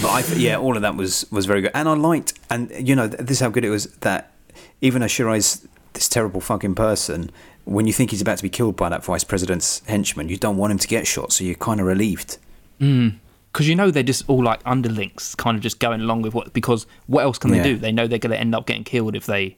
But 0.00 0.08
I, 0.08 0.34
yeah, 0.34 0.56
all 0.56 0.76
of 0.76 0.82
that 0.82 0.96
was 0.96 1.30
was 1.30 1.46
very 1.46 1.60
good, 1.60 1.70
and 1.74 1.88
I 1.88 1.94
liked, 1.94 2.32
and 2.50 2.70
you 2.88 2.96
know, 2.96 3.06
this 3.06 3.32
is 3.32 3.40
how 3.40 3.50
good 3.50 3.64
it 3.64 3.70
was 3.70 3.86
that 3.96 4.32
even 4.80 5.00
though 5.00 5.06
Shirai's 5.06 5.66
this 5.92 6.08
terrible 6.08 6.40
fucking 6.40 6.74
person, 6.74 7.30
when 7.64 7.86
you 7.86 7.92
think 7.92 8.10
he's 8.10 8.22
about 8.22 8.38
to 8.38 8.42
be 8.42 8.48
killed 8.48 8.76
by 8.76 8.88
that 8.88 9.04
vice 9.04 9.24
president's 9.24 9.82
henchman, 9.86 10.28
you 10.28 10.36
don't 10.36 10.56
want 10.56 10.72
him 10.72 10.78
to 10.78 10.88
get 10.88 11.06
shot, 11.06 11.32
so 11.32 11.44
you're 11.44 11.54
kind 11.54 11.80
of 11.80 11.86
relieved. 11.86 12.38
Hmm. 12.78 13.08
Because 13.54 13.68
you 13.68 13.76
know 13.76 13.88
they're 13.92 14.02
just 14.02 14.28
all 14.28 14.42
like 14.42 14.60
underlings, 14.66 15.36
kind 15.36 15.56
of 15.56 15.62
just 15.62 15.78
going 15.78 16.00
along 16.00 16.22
with 16.22 16.34
what. 16.34 16.52
Because 16.52 16.88
what 17.06 17.22
else 17.22 17.38
can 17.38 17.52
they 17.52 17.58
Yeah. 17.58 17.62
do? 17.62 17.76
They 17.76 17.92
know 17.92 18.08
they're 18.08 18.18
going 18.18 18.32
to 18.32 18.38
end 18.40 18.52
up 18.52 18.66
getting 18.66 18.82
killed 18.82 19.14
if 19.14 19.26
they 19.26 19.56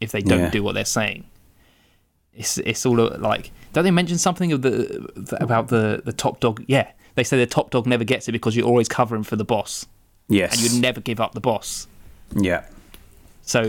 if 0.00 0.12
they 0.12 0.20
don't 0.20 0.38
Yeah. 0.40 0.50
do 0.50 0.62
what 0.62 0.74
they're 0.74 0.84
saying. 0.84 1.24
It's 2.34 2.58
it's 2.58 2.84
all 2.84 2.94
like 2.96 3.50
don't 3.72 3.84
they 3.84 3.90
mention 3.90 4.18
something 4.18 4.52
of 4.52 4.60
the, 4.62 5.08
the 5.16 5.42
about 5.42 5.68
the 5.68 6.02
the 6.04 6.12
top 6.12 6.40
dog? 6.40 6.62
Yeah, 6.68 6.90
they 7.14 7.24
say 7.24 7.38
the 7.38 7.46
top 7.46 7.70
dog 7.70 7.86
never 7.86 8.04
gets 8.04 8.28
it 8.28 8.32
because 8.32 8.54
you're 8.54 8.66
always 8.66 8.86
covering 8.88 9.22
for 9.24 9.36
the 9.36 9.44
boss, 9.44 9.86
Yes. 10.28 10.52
and 10.52 10.60
you 10.74 10.80
never 10.80 11.00
give 11.00 11.18
up 11.18 11.32
the 11.32 11.40
boss. 11.40 11.88
yeah. 12.36 12.64
So 13.42 13.62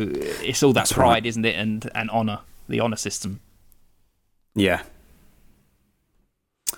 it's 0.43 0.61
all 0.61 0.73
that 0.73 0.82
That's 0.82 0.91
pride, 0.91 1.07
right. 1.09 1.25
isn't 1.25 1.45
it? 1.45 1.55
And 1.55 1.89
and 1.95 2.09
honor, 2.11 2.39
the 2.67 2.82
honor 2.82 2.97
system. 2.97 3.39
Yeah. 4.55 4.82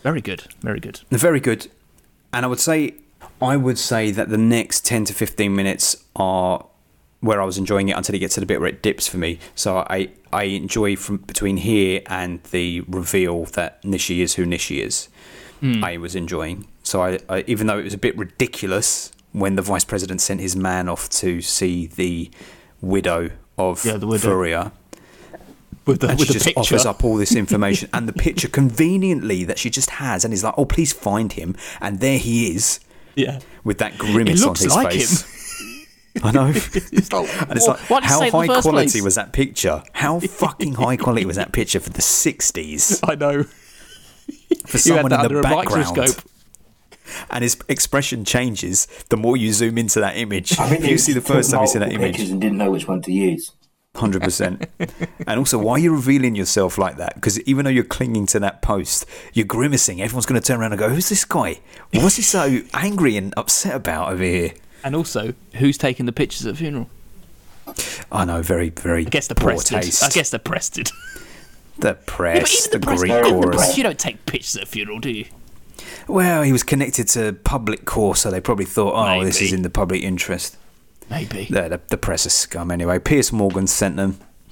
Very 0.04 0.22
good, 0.22 0.44
very 0.62 0.80
good. 0.80 1.02
Very 1.10 1.40
good. 1.40 1.68
And 2.34 2.46
I 2.46 2.48
would 2.48 2.60
say, 2.60 2.96
I 3.42 3.58
would 3.58 3.78
say 3.78 4.12
that 4.12 4.30
the 4.30 4.38
next 4.38 4.86
10 4.86 5.06
to 5.06 5.14
15 5.14 5.54
minutes 5.56 6.04
are 6.16 6.66
where 7.20 7.42
I 7.42 7.46
was 7.46 7.58
enjoying 7.58 7.90
it 7.90 7.98
until 7.98 8.16
it 8.16 8.20
gets 8.20 8.34
to 8.36 8.40
the 8.40 8.46
bit 8.46 8.60
where 8.60 8.70
it 8.70 8.82
dips 8.82 9.08
for 9.08 9.18
me. 9.18 9.40
So 9.54 9.78
I, 9.90 10.10
I 10.34 10.44
enjoy 10.46 10.96
from 10.96 11.18
between 11.18 11.58
here 11.58 12.02
and 12.08 12.42
the 12.46 12.82
reveal 12.82 13.46
that 13.46 13.82
Nishi 13.84 14.20
is 14.20 14.36
who 14.36 14.46
Nishi 14.46 14.80
is. 14.80 15.08
Hmm. 15.60 15.84
I 15.84 15.98
was 15.98 16.16
enjoying. 16.16 16.68
So 16.84 17.04
I, 17.04 17.20
I, 17.30 17.44
even 17.48 17.68
though 17.68 17.78
it 17.78 17.84
was 17.84 17.94
a 17.94 18.00
bit 18.00 18.18
ridiculous 18.18 19.12
when 19.34 19.56
the 19.56 19.62
vice 19.62 19.86
president 19.86 20.20
sent 20.22 20.42
his 20.42 20.56
man 20.56 20.90
off 20.90 21.10
to 21.10 21.42
see 21.42 21.86
the 21.88 22.32
widow 22.82 23.30
of 23.58 23.86
Yeah, 23.86 23.98
the 23.98 24.08
widow. 24.08 24.30
Furuya, 24.30 24.72
With 25.86 26.02
the 26.02 26.10
and 26.10 26.20
with 26.20 26.28
she 26.28 26.34
the 26.34 26.40
just 26.40 26.46
picture, 26.46 26.60
offers 26.76 26.86
up 26.86 27.04
all 27.04 27.16
this 27.16 27.36
information 27.36 27.90
and 27.94 28.08
the 28.08 28.14
picture 28.14 28.48
conveniently 28.48 29.44
that 29.46 29.58
she 29.58 29.70
just 29.70 29.92
has, 29.92 30.24
and 30.24 30.32
he's 30.32 30.44
like, 30.44 30.54
"Oh, 30.58 30.66
please 30.66 30.94
find 30.94 31.34
him," 31.34 31.56
and 31.80 32.00
there 32.00 32.20
he 32.20 32.56
is 32.56 32.80
yeah. 33.16 33.40
with 33.64 33.80
that 33.80 33.98
grimace 33.98 34.44
It 34.44 34.48
on 34.48 34.56
his 34.56 34.76
like 34.76 34.92
face. 34.92 35.88
I 36.24 36.32
know. 36.32 36.48
It's 36.54 37.12
like, 37.12 37.42
And 37.42 37.54
it's 37.54 37.68
like, 37.68 37.80
why 37.90 38.02
how 38.02 38.22
it 38.22 38.32
high 38.32 38.48
quality 38.62 38.72
place?" 38.72 39.02
was 39.02 39.16
that 39.16 39.32
picture? 39.34 39.84
How 39.94 40.20
fucking 40.20 40.74
high 40.74 40.98
quality 40.98 41.26
was 41.26 41.38
that 41.38 41.52
picture 41.54 41.80
for 41.80 41.90
the 41.90 42.02
60s? 42.02 43.00
I 43.10 43.16
know. 43.16 43.44
For 44.68 44.78
someone 44.78 45.14
in 45.14 45.22
the 45.22 45.42
background. 45.42 45.96
microscope. 45.96 46.24
and 47.30 47.44
his 47.44 47.58
expression 47.68 48.24
changes 48.26 48.88
the 49.10 49.18
more 49.18 49.36
you 49.38 49.52
zoom 49.54 49.78
into 49.78 50.00
that 50.00 50.18
image. 50.18 50.60
I 50.60 50.70
think 50.70 50.84
If 50.84 50.90
you 50.92 50.98
see 50.98 51.14
the 51.14 51.22
first 51.22 51.52
time 51.52 51.62
you 51.62 51.68
see 51.68 51.80
that 51.80 51.92
image, 51.92 52.14
pictures 52.16 52.32
and 52.32 52.40
didn't 52.42 52.58
know 52.58 52.72
which 52.72 52.88
one 52.88 53.02
to 53.04 53.12
use. 53.12 53.52
Hundred 53.96 54.24
percent. 54.24 54.68
And 55.28 55.40
also, 55.40 55.58
why 55.58 55.74
are 55.74 55.80
you 55.80 55.94
revealing 55.94 56.36
yourself 56.36 56.78
like 56.78 56.98
that? 56.98 57.16
Because 57.16 57.40
even 57.42 57.66
though 57.66 57.72
you're 57.72 57.84
clinging 57.84 58.26
to 58.28 58.40
that 58.40 58.62
post, 58.62 59.06
you're 59.34 59.46
grimacing. 59.46 60.02
Everyone's 60.02 60.26
going 60.26 60.40
to 60.40 60.46
turn 60.46 60.60
around 60.60 60.72
and 60.74 60.80
go, 60.80 60.90
"Who's 60.90 61.10
this 61.10 61.26
guy? 61.26 61.60
What's 61.94 62.16
he 62.16 62.22
so 62.22 62.62
angry 62.74 63.18
and 63.18 63.34
upset 63.38 63.76
about 63.76 64.12
over 64.12 64.24
here?" 64.24 64.54
And 64.84 64.96
also, 64.96 65.34
who's 65.56 65.78
taking 65.78 66.06
the 66.06 66.12
pictures 66.12 66.46
at 66.46 66.54
the 66.54 66.58
funeral? 66.58 66.90
I 68.12 68.26
know, 68.26 68.42
very, 68.42 68.70
very 68.70 69.06
I 69.06 69.10
guess 69.10 69.28
the 69.28 69.36
press 69.36 69.66
did. 69.66 69.78
I 69.78 70.10
guess 70.10 70.32
the 70.32 70.40
press 70.40 70.70
did. 70.70 70.90
the 71.78 71.94
press, 71.94 72.68
even 72.68 72.82
the, 72.82 72.86
press, 72.86 73.00
Greek 73.00 73.12
the 73.12 73.22
chorus. 73.30 73.56
press, 73.56 73.78
you 73.78 73.84
don't 73.84 74.00
take 74.00 74.26
pictures 74.26 74.56
at 74.56 74.64
a 74.64 74.66
funeral, 74.66 75.00
do 75.00 75.12
you? 75.12 75.26
Well, 76.08 76.42
he 76.44 76.52
was 76.52 76.64
connected 76.64 77.08
to 77.10 77.34
public 77.34 77.86
course, 77.86 78.22
so 78.22 78.32
they 78.32 78.42
probably 78.42 78.66
thought, 78.66 78.94
"Oh, 78.96 79.24
this 79.24 79.42
is 79.42 79.54
in 79.54 79.62
the 79.62 79.70
public 79.70 80.02
interest." 80.02 80.58
Maybe. 81.12 81.46
The, 81.50 81.70
the, 81.70 81.82
the 81.90 81.98
press 81.98 82.26
is 82.26 82.34
scum 82.34 82.72
anyway. 82.72 82.98
Piers 82.98 83.32
Morgan 83.32 83.68
sent 83.68 83.98
them. 83.98 84.18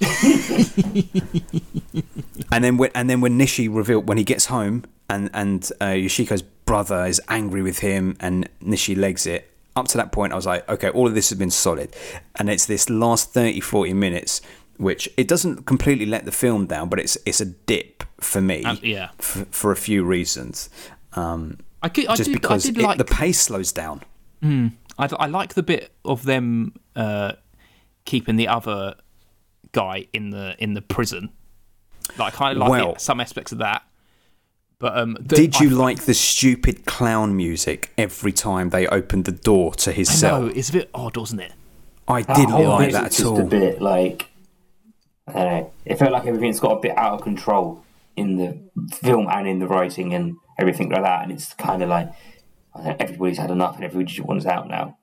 and 2.52 2.64
then 2.64 2.76
when 2.76 2.90
and 2.94 3.08
then 3.10 3.20
when 3.20 3.38
Nishi 3.38 3.68
revealed 3.74 4.08
when 4.08 4.18
he 4.18 4.24
gets 4.24 4.46
home 4.46 4.84
and 5.08 5.30
and 5.34 5.70
uh, 5.80 5.86
Yoshiko's 5.86 6.42
brother 6.42 7.04
is 7.06 7.20
angry 7.28 7.62
with 7.62 7.78
him 7.80 8.16
and 8.20 8.48
Nishi 8.62 8.96
legs 8.96 9.26
it. 9.26 9.46
Up 9.76 9.86
to 9.88 9.96
that 9.98 10.10
point, 10.10 10.32
I 10.32 10.36
was 10.36 10.46
like, 10.46 10.68
okay, 10.68 10.88
all 10.90 11.06
of 11.06 11.14
this 11.14 11.28
has 11.30 11.38
been 11.38 11.50
solid, 11.50 11.94
and 12.36 12.50
it's 12.50 12.66
this 12.66 12.90
last 12.90 13.32
30, 13.32 13.60
40 13.60 13.92
minutes, 13.94 14.40
which 14.78 15.08
it 15.16 15.28
doesn't 15.28 15.64
completely 15.64 16.06
let 16.06 16.24
the 16.24 16.32
film 16.32 16.66
down, 16.66 16.88
but 16.88 16.98
it's 16.98 17.16
it's 17.24 17.40
a 17.40 17.46
dip 17.46 18.02
for 18.20 18.40
me, 18.40 18.64
Um, 18.64 18.78
yeah. 18.82 19.10
f- 19.20 19.46
for 19.52 19.70
a 19.70 19.76
few 19.76 20.02
reasons. 20.04 20.70
Um, 21.14 21.58
I, 21.82 21.88
could, 21.88 22.08
I 22.08 22.16
just 22.16 22.30
did, 22.30 22.40
because 22.40 22.66
I 22.66 22.72
did 22.72 22.78
it- 22.80 22.84
like 22.84 22.98
the 22.98 23.04
pace 23.04 23.40
slows 23.40 23.70
down. 23.72 24.02
I, 24.42 24.70
I 24.98 25.26
like 25.26 25.54
the 25.54 25.62
bit 25.62 25.92
of 26.04 26.24
them 26.24 26.74
uh, 26.96 27.32
keeping 28.04 28.36
the 28.36 28.48
other 28.48 28.94
guy 29.72 30.06
in 30.12 30.30
the 30.30 30.56
in 30.58 30.74
the 30.74 30.82
prison. 30.82 31.30
Like, 32.18 32.34
I 32.34 32.36
kind 32.36 32.56
of 32.56 32.60
like 32.60 32.70
Well- 32.70 32.92
it- 32.92 33.00
some 33.00 33.20
aspects 33.20 33.52
of 33.52 33.58
that. 33.58 33.82
But 34.78 34.96
um, 34.96 35.14
the- 35.20 35.36
Did 35.36 35.60
you 35.60 35.70
I, 35.70 35.82
like 35.88 36.00
the 36.06 36.14
stupid 36.14 36.86
clown 36.86 37.36
music 37.36 37.92
every 37.98 38.32
time 38.32 38.70
they 38.70 38.86
opened 38.86 39.26
the 39.26 39.32
door 39.32 39.74
to 39.74 39.92
his 39.92 40.08
I 40.08 40.12
cell? 40.14 40.40
know 40.42 40.46
it's 40.48 40.70
a 40.70 40.72
bit 40.72 40.90
odd, 40.94 41.18
wasn't 41.18 41.42
it? 41.42 41.52
I 42.08 42.22
That 42.22 42.34
didn't 42.34 42.54
like 42.66 42.86
bit 42.88 42.92
that 42.94 43.02
was 43.04 43.12
at 43.12 43.12
just 43.12 43.24
all. 43.26 43.40
a 43.40 43.44
bit 43.44 43.80
like 43.82 44.26
I 45.28 45.32
don't 45.32 45.46
know. 45.46 45.72
It 45.84 45.98
felt 45.98 46.12
like 46.12 46.26
everything's 46.26 46.58
got 46.60 46.78
a 46.78 46.80
bit 46.80 46.96
out 46.96 47.12
of 47.12 47.20
control 47.22 47.84
in 48.16 48.36
the 48.36 48.58
film 48.96 49.28
and 49.30 49.46
in 49.46 49.58
the 49.60 49.68
writing 49.68 50.14
and 50.14 50.36
everything 50.58 50.88
like 50.90 51.02
that. 51.02 51.22
And 51.24 51.30
it's 51.32 51.52
kind 51.54 51.82
of 51.82 51.88
like 51.90 52.06
I 52.08 52.08
don't 52.08 52.14
know, 52.18 52.29
everybody's 52.76 53.38
had 53.38 53.50
enough 53.50 53.76
and 53.76 53.84
everybody 53.84 54.12
just 54.12 54.26
wants 54.26 54.46
out 54.46 54.68
now. 54.68 54.96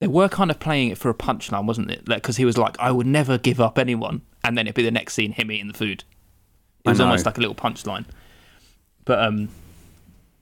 They 0.00 0.06
were 0.08 0.28
kind 0.28 0.50
of 0.50 0.58
playing 0.58 0.90
it 0.90 0.98
for 0.98 1.08
a 1.08 1.14
punchline, 1.14 1.64
wasn't 1.66 1.90
it? 1.90 2.04
Because 2.04 2.36
he 2.36 2.44
was 2.44 2.58
like, 2.58 2.76
"I 2.78 2.90
would 2.90 3.06
never 3.06 3.38
give 3.38 3.60
up 3.60 3.78
anyone," 3.78 4.22
and 4.42 4.58
then 4.58 4.66
it'd 4.66 4.74
be 4.74 4.82
the 4.82 4.90
next 4.90 5.14
scene 5.14 5.32
him 5.32 5.50
eating 5.50 5.68
the 5.68 5.72
food. 5.74 6.04
It 6.84 6.90
was 6.90 7.00
almost 7.00 7.24
like 7.24 7.38
a 7.38 7.40
little 7.40 7.54
punchline. 7.54 8.04
But 9.06 9.20
um, 9.20 9.48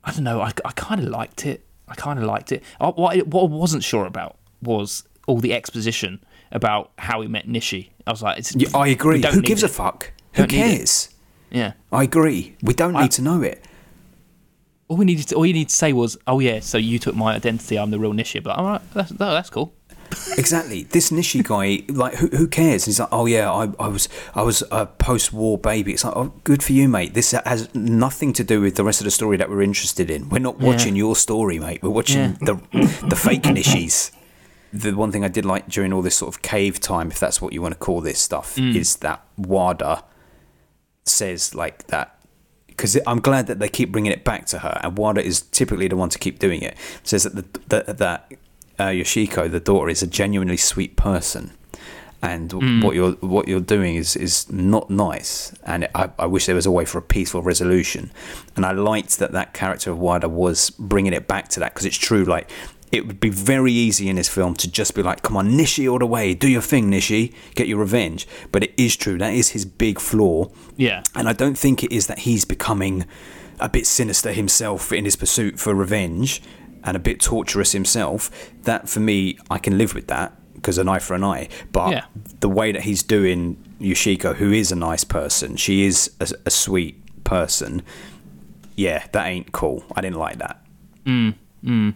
I 0.03 0.11
don't 0.13 0.25
know. 0.25 0.41
I, 0.41 0.53
I 0.65 0.73
kind 0.73 1.01
of 1.01 1.09
liked 1.09 1.47
it. 1.47 1.65
I 1.87 1.95
kind 1.95 2.19
of 2.19 2.25
liked 2.25 2.51
it. 2.51 2.63
I, 2.81 2.89
what, 2.89 3.17
I, 3.17 3.21
what 3.21 3.43
I 3.43 3.55
wasn't 3.55 3.85
sure 3.85 4.07
about 4.07 4.37
was 4.63 5.05
all 5.29 5.39
the 5.39 5.53
exposition 5.55 6.21
about 6.51 6.91
how 6.99 7.21
he 7.21 7.29
met 7.29 7.47
Nishi. 7.47 7.91
I 8.07 8.11
was 8.11 8.23
like, 8.23 8.39
it's, 8.39 8.57
Yeah, 8.57 8.69
I 8.75 8.89
agree. 8.89 9.23
Who 9.23 9.37
need 9.41 9.45
gives 9.45 9.63
a 9.63 9.69
fuck? 9.69 10.13
Who 10.35 10.47
Don't 10.47 10.53
need 10.53 10.59
it. 10.59 10.77
cares? 10.79 11.09
Yeah. 11.51 11.73
I 11.93 12.03
agree. 12.05 12.57
We 12.63 12.75
don't 12.75 12.97
I- 12.97 13.03
need 13.03 13.13
to 13.13 13.23
know 13.23 13.43
it. 13.43 13.65
All 14.93 14.99
we 14.99 15.07
needed 15.07 15.27
to, 15.29 15.37
all 15.37 15.47
you 15.47 15.55
need 15.55 15.71
to 15.71 15.75
say 15.75 15.95
was, 15.95 16.19
"Oh 16.27 16.39
yeah, 16.39 16.61
so 16.61 16.77
you 16.77 16.99
took 16.99 17.15
my 17.15 17.35
identity. 17.35 17.79
I'm 17.79 17.91
the 17.91 17.99
real 17.99 18.13
Nishi." 18.13 18.43
But 18.43 18.59
all 18.59 18.67
right, 18.67 18.83
that's, 18.93 19.11
no, 19.19 19.31
that's 19.33 19.49
cool. 19.49 19.73
Exactly. 20.37 20.83
This 20.83 21.11
Nishi 21.11 21.43
guy, 21.43 21.85
like, 21.91 22.15
who, 22.17 22.27
who 22.29 22.47
cares? 22.47 22.85
He's 22.85 23.01
like, 23.01 23.09
oh 23.13 23.25
yeah, 23.25 23.51
I, 23.51 23.63
I 23.81 23.89
was, 23.89 24.11
I 24.35 24.43
was 24.43 24.63
a 24.71 24.85
post-war 24.85 25.57
baby. 25.57 25.95
It's 25.95 26.05
like, 26.05 26.15
oh, 26.15 26.35
good 26.45 26.63
for 26.63 26.73
you, 26.75 26.87
mate. 26.87 27.15
This 27.15 27.31
has 27.31 27.75
nothing 27.75 28.35
to 28.35 28.45
do 28.45 28.61
with 28.61 28.75
the 28.77 28.85
rest 28.85 29.01
of 29.01 29.07
the 29.07 29.11
story 29.11 29.39
that 29.39 29.49
we're 29.49 29.63
interested 29.63 30.11
in. 30.11 30.29
We're 30.29 30.39
not 30.51 30.59
watching 30.61 30.97
your 30.97 31.17
story, 31.17 31.59
mate. 31.59 31.83
We're 31.83 31.89
watching 32.01 32.19
Yeah. 32.19 32.37
the 32.43 32.55
the 33.09 33.17
fake 33.17 33.45
Nishis. 33.45 34.13
The 34.75 34.93
one 34.93 35.13
thing 35.13 35.25
I 35.25 35.29
did 35.29 35.47
like 35.47 35.67
during 35.69 35.95
all 35.95 36.03
this 36.03 36.17
sort 36.17 36.35
of 36.35 36.43
cave 36.43 36.79
time, 36.79 37.11
if 37.11 37.19
that's 37.19 37.41
what 37.41 37.55
you 37.55 37.63
want 37.63 37.73
to 37.73 37.79
call 37.79 38.03
this 38.03 38.19
stuff, 38.21 38.57
Mm. 38.57 38.77
is 38.77 38.97
that 38.97 39.25
Wada 39.39 40.05
says 41.05 41.55
like 41.55 41.87
that 41.87 42.17
because 42.77 42.99
I'm 43.07 43.21
glad 43.21 43.47
that 43.47 43.59
they 43.59 43.69
keep 43.69 43.93
bringing 43.93 44.13
it 44.13 44.25
back 44.25 44.47
to 44.47 44.59
her, 44.61 44.81
and 44.83 44.97
Wada 44.97 45.25
is 45.25 45.43
typically 45.43 45.89
the 45.89 45.97
one 45.97 46.09
to 46.11 46.19
keep 46.19 46.39
doing 46.39 46.63
it. 46.63 46.77
Says 47.03 47.25
that 47.25 47.35
the, 47.37 47.61
that 47.69 47.99
that 47.99 48.33
uh, 48.79 48.87
Yoshiko, 48.87 49.51
the 49.51 49.61
daughter, 49.61 49.89
is 49.89 50.03
a 50.03 50.07
genuinely 50.07 50.57
sweet 50.57 50.97
person, 50.97 51.53
and 52.23 52.53
what 52.83 52.95
you're 52.95 53.13
what 53.13 53.49
you're 53.49 53.61
doing 53.61 53.97
is 53.97 54.17
is 54.17 54.51
not 54.51 54.89
nice. 54.89 55.53
And 55.65 55.89
I, 55.95 56.11
I 56.19 56.27
wish 56.27 56.47
there 56.47 56.55
was 56.55 56.67
a 56.67 56.71
way 56.71 56.85
for 56.85 56.99
a 56.99 57.03
peaceful 57.03 57.43
resolution. 57.43 58.13
And 58.55 58.65
I 58.65 58.73
liked 58.73 59.19
that 59.19 59.33
that 59.33 59.55
character 59.55 59.91
of 59.91 59.99
Wada 59.99 60.29
was 60.29 60.71
bringing 60.71 61.13
it 61.13 61.27
back 61.27 61.49
to 61.49 61.61
that 61.61 61.75
because 61.75 61.85
it's 61.85 61.97
true. 61.97 62.25
Like 62.25 62.49
it 62.93 63.07
would 63.07 63.19
be 63.21 63.31
very 63.31 63.73
easy 63.73 64.09
in 64.09 64.17
this 64.17 64.29
film 64.29 64.55
to 64.57 64.71
just 64.71 64.95
be 64.95 65.03
like, 65.03 65.23
"Come 65.23 65.37
on, 65.37 65.51
Nishi, 65.53 65.91
all 65.91 65.99
the 65.99 66.07
way, 66.07 66.35
do 66.35 66.49
your 66.49 66.61
thing, 66.63 66.91
Nishi, 66.91 67.33
get 67.55 67.67
your 67.67 67.79
revenge." 67.79 68.29
But 68.53 68.63
it 68.65 68.75
is 68.77 68.95
true 68.97 69.19
that 69.19 69.33
is 69.35 69.49
his 69.51 69.65
big 69.65 69.99
flaw. 69.99 70.49
Yeah. 70.77 71.03
And 71.15 71.29
I 71.29 71.33
don't 71.33 71.57
think 71.59 71.83
it 71.83 71.91
is 71.91 72.07
that 72.07 72.21
he's 72.21 72.45
becoming 72.45 73.07
a 73.59 73.69
bit 73.69 73.87
sinister 73.87 74.33
himself 74.33 74.93
in 74.93 75.05
his 75.05 75.17
pursuit 75.17 75.59
for 75.59 75.75
revenge 75.75 76.43
and 76.85 76.97
a 76.97 77.01
bit 77.01 77.21
torturous 77.21 77.73
himself. 77.73 78.31
That 78.65 78.89
for 78.89 79.01
me, 79.01 79.39
I 79.51 79.59
can 79.59 79.79
live 79.79 79.95
with 79.95 80.09
that 80.09 80.33
because 80.55 80.79
an 80.79 80.89
eye 80.89 80.99
for 80.99 81.15
an 81.15 81.25
eye. 81.25 81.49
But 81.73 81.91
Yeah. 81.93 82.05
the 82.41 82.49
way 82.49 82.73
that 82.73 82.83
he's 82.83 83.03
doing 83.03 83.57
Yoshiko, 83.81 84.37
who 84.37 84.53
is 84.53 84.71
a 84.71 84.77
nice 84.77 85.03
person, 85.05 85.57
she 85.57 85.85
is 85.85 86.11
a, 86.21 86.29
a 86.45 86.51
sweet 86.51 87.01
person. 87.25 87.83
Yeah, 88.77 89.05
that 89.13 89.27
ain't 89.27 89.53
cool. 89.53 89.85
I 89.97 90.01
didn't 90.01 90.19
like 90.19 90.39
that. 90.39 90.65
Mm, 91.07 91.35
mm. 91.65 91.95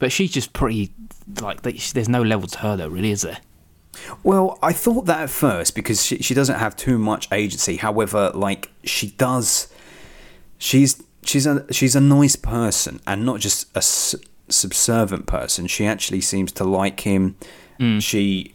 But 0.00 0.10
she's 0.10 0.32
just 0.32 0.52
pretty 0.52 0.92
like 1.40 1.62
there's 1.62 2.08
no 2.08 2.22
level 2.22 2.48
to 2.48 2.58
her 2.58 2.76
though, 2.76 2.88
really, 2.88 3.12
is 3.12 3.22
there? 3.22 3.38
Well, 4.22 4.58
I 4.62 4.72
thought 4.72 5.06
that 5.06 5.20
at 5.20 5.30
first 5.30 5.74
because 5.74 6.04
she, 6.04 6.18
she 6.18 6.34
doesn't 6.34 6.58
have 6.58 6.74
too 6.74 6.98
much 6.98 7.28
agency. 7.32 7.76
However, 7.76 8.30
like 8.34 8.70
she 8.82 9.08
does, 9.12 9.72
she's 10.58 11.02
she's 11.22 11.46
a 11.46 11.70
she's 11.72 11.94
a 11.94 12.00
nice 12.00 12.34
person 12.34 13.00
and 13.06 13.24
not 13.24 13.40
just 13.40 13.68
a 13.76 13.82
subservient 14.50 15.26
person. 15.26 15.66
She 15.66 15.86
actually 15.86 16.22
seems 16.22 16.50
to 16.52 16.64
like 16.64 17.00
him. 17.00 17.36
Hmm. 17.78 17.98
She 17.98 18.54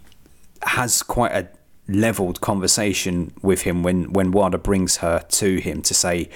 has 0.64 1.04
quite 1.04 1.32
a 1.32 1.48
leveled 1.88 2.42
conversation 2.42 3.34
with 3.44 3.62
him 3.62 3.84
when 3.84 4.14
when 4.14 4.32
Wada 4.32 4.58
brings 4.58 4.98
her 4.98 5.20
to 5.20 5.58
him 5.58 5.84
to 5.84 5.94
say, 5.94 6.30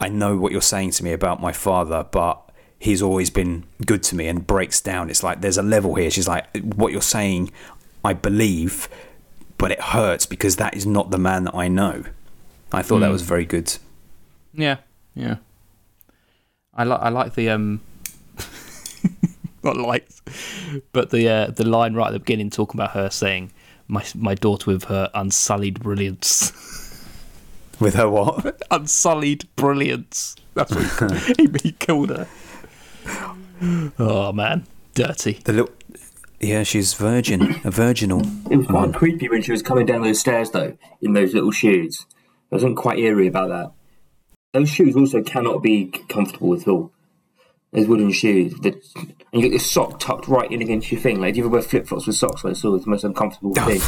"I 0.00 0.08
know 0.08 0.38
what 0.38 0.52
you're 0.52 0.62
saying 0.62 0.92
to 0.92 1.04
me 1.04 1.12
about 1.12 1.40
my 1.40 1.52
father, 1.52 2.04
but." 2.10 2.44
He's 2.78 3.02
always 3.02 3.30
been 3.30 3.64
good 3.84 4.02
to 4.04 4.16
me 4.16 4.28
and 4.28 4.46
breaks 4.46 4.80
down. 4.80 5.10
It's 5.10 5.22
like 5.22 5.40
there's 5.40 5.58
a 5.58 5.62
level 5.62 5.96
here. 5.96 6.10
She's 6.10 6.28
like, 6.28 6.46
What 6.58 6.92
you're 6.92 7.02
saying, 7.02 7.50
I 8.04 8.12
believe, 8.12 8.88
but 9.56 9.72
it 9.72 9.80
hurts 9.80 10.26
because 10.26 10.56
that 10.56 10.76
is 10.76 10.86
not 10.86 11.10
the 11.10 11.18
man 11.18 11.44
that 11.44 11.54
I 11.54 11.68
know. 11.68 12.04
I 12.72 12.82
thought 12.82 13.00
that 13.00 13.10
was 13.10 13.22
very 13.22 13.44
good. 13.44 13.76
Yeah, 14.52 14.78
yeah. 15.14 15.36
I 16.74 16.84
like 16.84 17.00
I 17.00 17.08
like 17.08 17.34
the 17.34 17.48
um 17.50 17.80
not 19.62 19.76
like 19.76 20.08
but 20.92 21.10
the 21.10 21.28
uh, 21.28 21.46
the 21.48 21.66
line 21.66 21.94
right 21.94 22.08
at 22.08 22.12
the 22.12 22.18
beginning 22.18 22.50
talking 22.50 22.78
about 22.78 22.92
her 22.92 23.10
saying 23.10 23.50
my 23.88 24.04
my 24.14 24.34
daughter 24.34 24.70
with 24.70 24.84
her 24.84 25.10
unsullied 25.14 25.80
brilliance. 25.80 26.52
With 27.80 27.94
her 27.94 28.08
what? 28.08 28.62
unsullied 28.70 29.48
brilliance. 29.56 30.36
That's 30.54 30.74
what 30.74 31.36
he, 31.36 31.48
he 31.62 31.72
called 31.72 32.10
her. 32.10 32.28
Oh 33.98 34.32
man, 34.32 34.66
dirty. 34.94 35.40
The 35.44 35.52
little. 35.52 35.70
Yeah, 36.40 36.62
she's 36.62 36.94
virgin, 36.94 37.60
a 37.64 37.70
virginal. 37.70 38.22
It 38.48 38.58
was 38.58 38.66
quite 38.66 38.80
one. 38.80 38.92
creepy 38.92 39.28
when 39.28 39.42
she 39.42 39.50
was 39.50 39.60
coming 39.60 39.86
down 39.86 40.02
those 40.02 40.20
stairs, 40.20 40.52
though, 40.52 40.78
in 41.02 41.12
those 41.12 41.34
little 41.34 41.50
shoes. 41.50 42.06
I 42.50 42.54
wasn't 42.54 42.76
quite 42.76 42.98
eerie 43.00 43.26
about 43.26 43.48
that. 43.48 43.72
Those 44.52 44.70
shoes 44.70 44.94
also 44.94 45.22
cannot 45.22 45.62
be 45.62 45.86
comfortable 46.08 46.54
at 46.54 46.68
all. 46.68 46.92
Those 47.72 47.86
wooden 47.86 48.12
shoes, 48.12 48.54
the, 48.60 48.80
and 49.32 49.42
you 49.42 49.42
get 49.42 49.50
your 49.50 49.60
sock 49.60 50.00
tucked 50.00 50.26
right 50.26 50.50
in 50.50 50.62
against 50.62 50.90
your 50.90 51.00
thing. 51.00 51.20
Like, 51.20 51.34
do 51.34 51.38
you 51.38 51.44
ever 51.44 51.52
wear 51.52 51.62
flip 51.62 51.86
flops 51.86 52.06
with 52.06 52.16
socks? 52.16 52.44
I 52.44 52.54
saw 52.54 52.74
it's 52.74 52.84
the 52.84 52.90
most 52.90 53.04
uncomfortable 53.04 53.54
thing. 53.54 53.80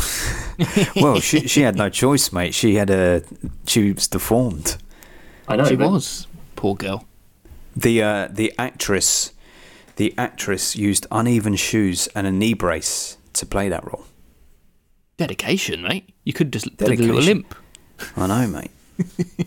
Well, 1.02 1.20
she 1.20 1.48
she 1.48 1.62
had 1.62 1.76
no 1.76 1.88
choice, 1.88 2.32
mate. 2.32 2.52
She 2.52 2.74
had 2.74 2.90
a 2.90 3.22
she 3.66 3.92
was 3.92 4.06
deformed. 4.08 4.76
I 5.48 5.56
know. 5.56 5.64
She 5.64 5.76
but 5.76 5.90
was 5.90 6.26
poor 6.54 6.74
girl. 6.74 7.06
The 7.74 8.02
uh, 8.02 8.28
the 8.30 8.52
actress, 8.58 9.32
the 10.00 10.14
actress 10.16 10.74
used 10.76 11.06
uneven 11.12 11.54
shoes 11.56 12.08
and 12.14 12.26
a 12.26 12.32
knee 12.32 12.54
brace 12.54 13.18
to 13.34 13.44
play 13.44 13.68
that 13.68 13.84
role. 13.84 14.06
Dedication, 15.18 15.82
mate. 15.82 16.14
You 16.24 16.32
could 16.32 16.50
just 16.54 16.74
did 16.78 16.98
a 16.98 17.12
limp. 17.12 17.54
I 18.16 18.26
know, 18.26 18.46
mate. 18.56 18.70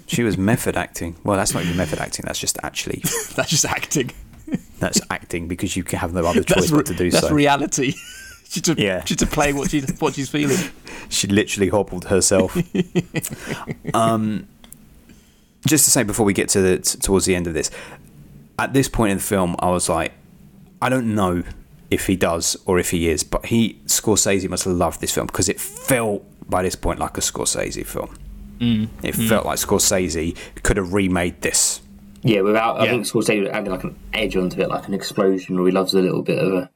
she 0.05 0.21
was 0.21 0.37
method 0.37 0.77
acting. 0.77 1.15
Well, 1.23 1.37
that's 1.37 1.55
not 1.55 1.63
even 1.63 1.75
method 1.75 1.97
acting. 1.97 2.25
That's 2.27 2.37
just 2.37 2.59
actually 2.61 2.99
That's 3.35 3.49
just 3.49 3.65
acting. 3.65 4.11
that's 4.79 5.01
acting 5.09 5.47
because 5.47 5.75
you 5.75 5.83
can 5.83 5.97
have 5.97 6.13
no 6.13 6.23
other 6.23 6.43
choice 6.43 6.69
but 6.69 6.85
to 6.85 6.93
do 6.93 7.09
that's 7.09 7.29
so. 7.29 7.33
reality. 7.33 7.93
she's 8.47 8.61
just, 8.61 8.77
Yeah. 8.77 9.03
she's 9.05 9.17
just 9.17 9.31
playing 9.31 9.55
what 9.57 9.71
she's 9.71 9.89
what 9.99 10.13
she's 10.13 10.29
feeling. 10.29 10.59
she 11.09 11.25
literally 11.25 11.69
hobbled 11.69 12.05
herself. 12.05 12.55
um, 13.95 14.47
just 15.65 15.85
to 15.85 15.89
say 15.91 16.03
before 16.03 16.27
we 16.27 16.33
get 16.33 16.49
to 16.49 16.61
the 16.61 16.77
t- 16.77 16.99
towards 16.99 17.25
the 17.25 17.33
end 17.35 17.47
of 17.47 17.55
this, 17.55 17.71
at 18.59 18.73
this 18.73 18.87
point 18.87 19.09
in 19.13 19.17
the 19.17 19.23
film, 19.23 19.55
I 19.57 19.71
was 19.71 19.89
like, 19.89 20.11
I 20.83 20.89
don't 20.89 21.15
know 21.15 21.43
if 21.89 22.07
he 22.07 22.15
does 22.15 22.57
or 22.65 22.79
if 22.79 22.89
he 22.91 23.09
is, 23.09 23.23
but 23.23 23.45
he 23.47 23.79
Scorsese 23.85 24.49
must 24.49 24.65
have 24.65 24.73
loved 24.75 24.99
this 25.01 25.11
film 25.13 25.27
because 25.27 25.47
it 25.49 25.59
felt 25.59 26.23
by 26.49 26.61
this 26.63 26.75
point 26.75 26.99
like 26.99 27.17
a 27.17 27.21
Scorsese 27.21 27.85
film. 27.85 28.15
It 29.03 29.13
felt 29.13 29.45
like 29.45 29.57
Scorsese 29.59 30.37
could 30.63 30.77
have 30.77 30.93
remade 30.93 31.41
this. 31.41 31.81
Yeah, 32.21 32.41
without 32.41 32.79
I 32.79 32.87
think 32.87 33.03
Scorsese 33.05 33.49
added 33.51 33.69
like 33.69 33.83
an 33.83 33.95
edge 34.13 34.37
onto 34.37 34.61
it, 34.61 34.69
like 34.69 34.87
an 34.87 34.93
explosion, 34.93 35.59
or 35.59 35.65
he 35.65 35.71
loves 35.73 35.93
a 35.93 36.01
little 36.01 36.21
bit 36.21 36.39
of 36.39 36.53
a. 36.53 36.69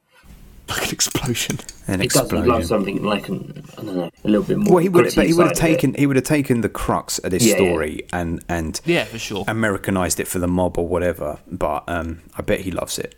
Like 0.68 0.84
an 0.84 0.90
explosion. 0.90 1.58
An 1.86 2.00
He 2.00 2.08
does 2.08 2.14
he 2.14 2.20
explosion. 2.20 2.46
loves 2.48 2.68
something 2.68 3.02
like 3.02 3.28
an 3.30 3.64
I 3.78 3.82
don't 3.82 3.96
know, 3.96 4.10
a 4.22 4.28
little 4.28 4.42
bit 4.46 4.58
more. 4.58 4.74
Well, 4.74 4.82
he 4.82 4.90
would, 4.90 5.14
but 5.16 5.26
he 5.26 5.32
would 5.32 5.46
have 5.46 5.56
side 5.56 5.70
it. 5.70 5.74
taken 5.76 5.94
he 5.94 6.06
would 6.06 6.16
have 6.16 6.26
taken 6.26 6.60
the 6.60 6.68
crux 6.68 7.18
of 7.20 7.30
this 7.30 7.42
Yeah, 7.46 7.52
yeah. 7.52 7.56
story 7.70 8.02
and 8.12 8.44
and 8.50 8.78
Yeah, 8.84 9.04
for 9.06 9.18
sure. 9.18 9.44
Americanized 9.48 10.20
it 10.20 10.28
for 10.28 10.38
the 10.38 10.48
mob 10.48 10.76
or 10.76 10.86
whatever. 10.86 11.38
But 11.50 11.84
um, 11.88 12.20
I 12.36 12.42
bet 12.42 12.60
he 12.60 12.70
loves 12.70 12.98
it. 12.98 13.14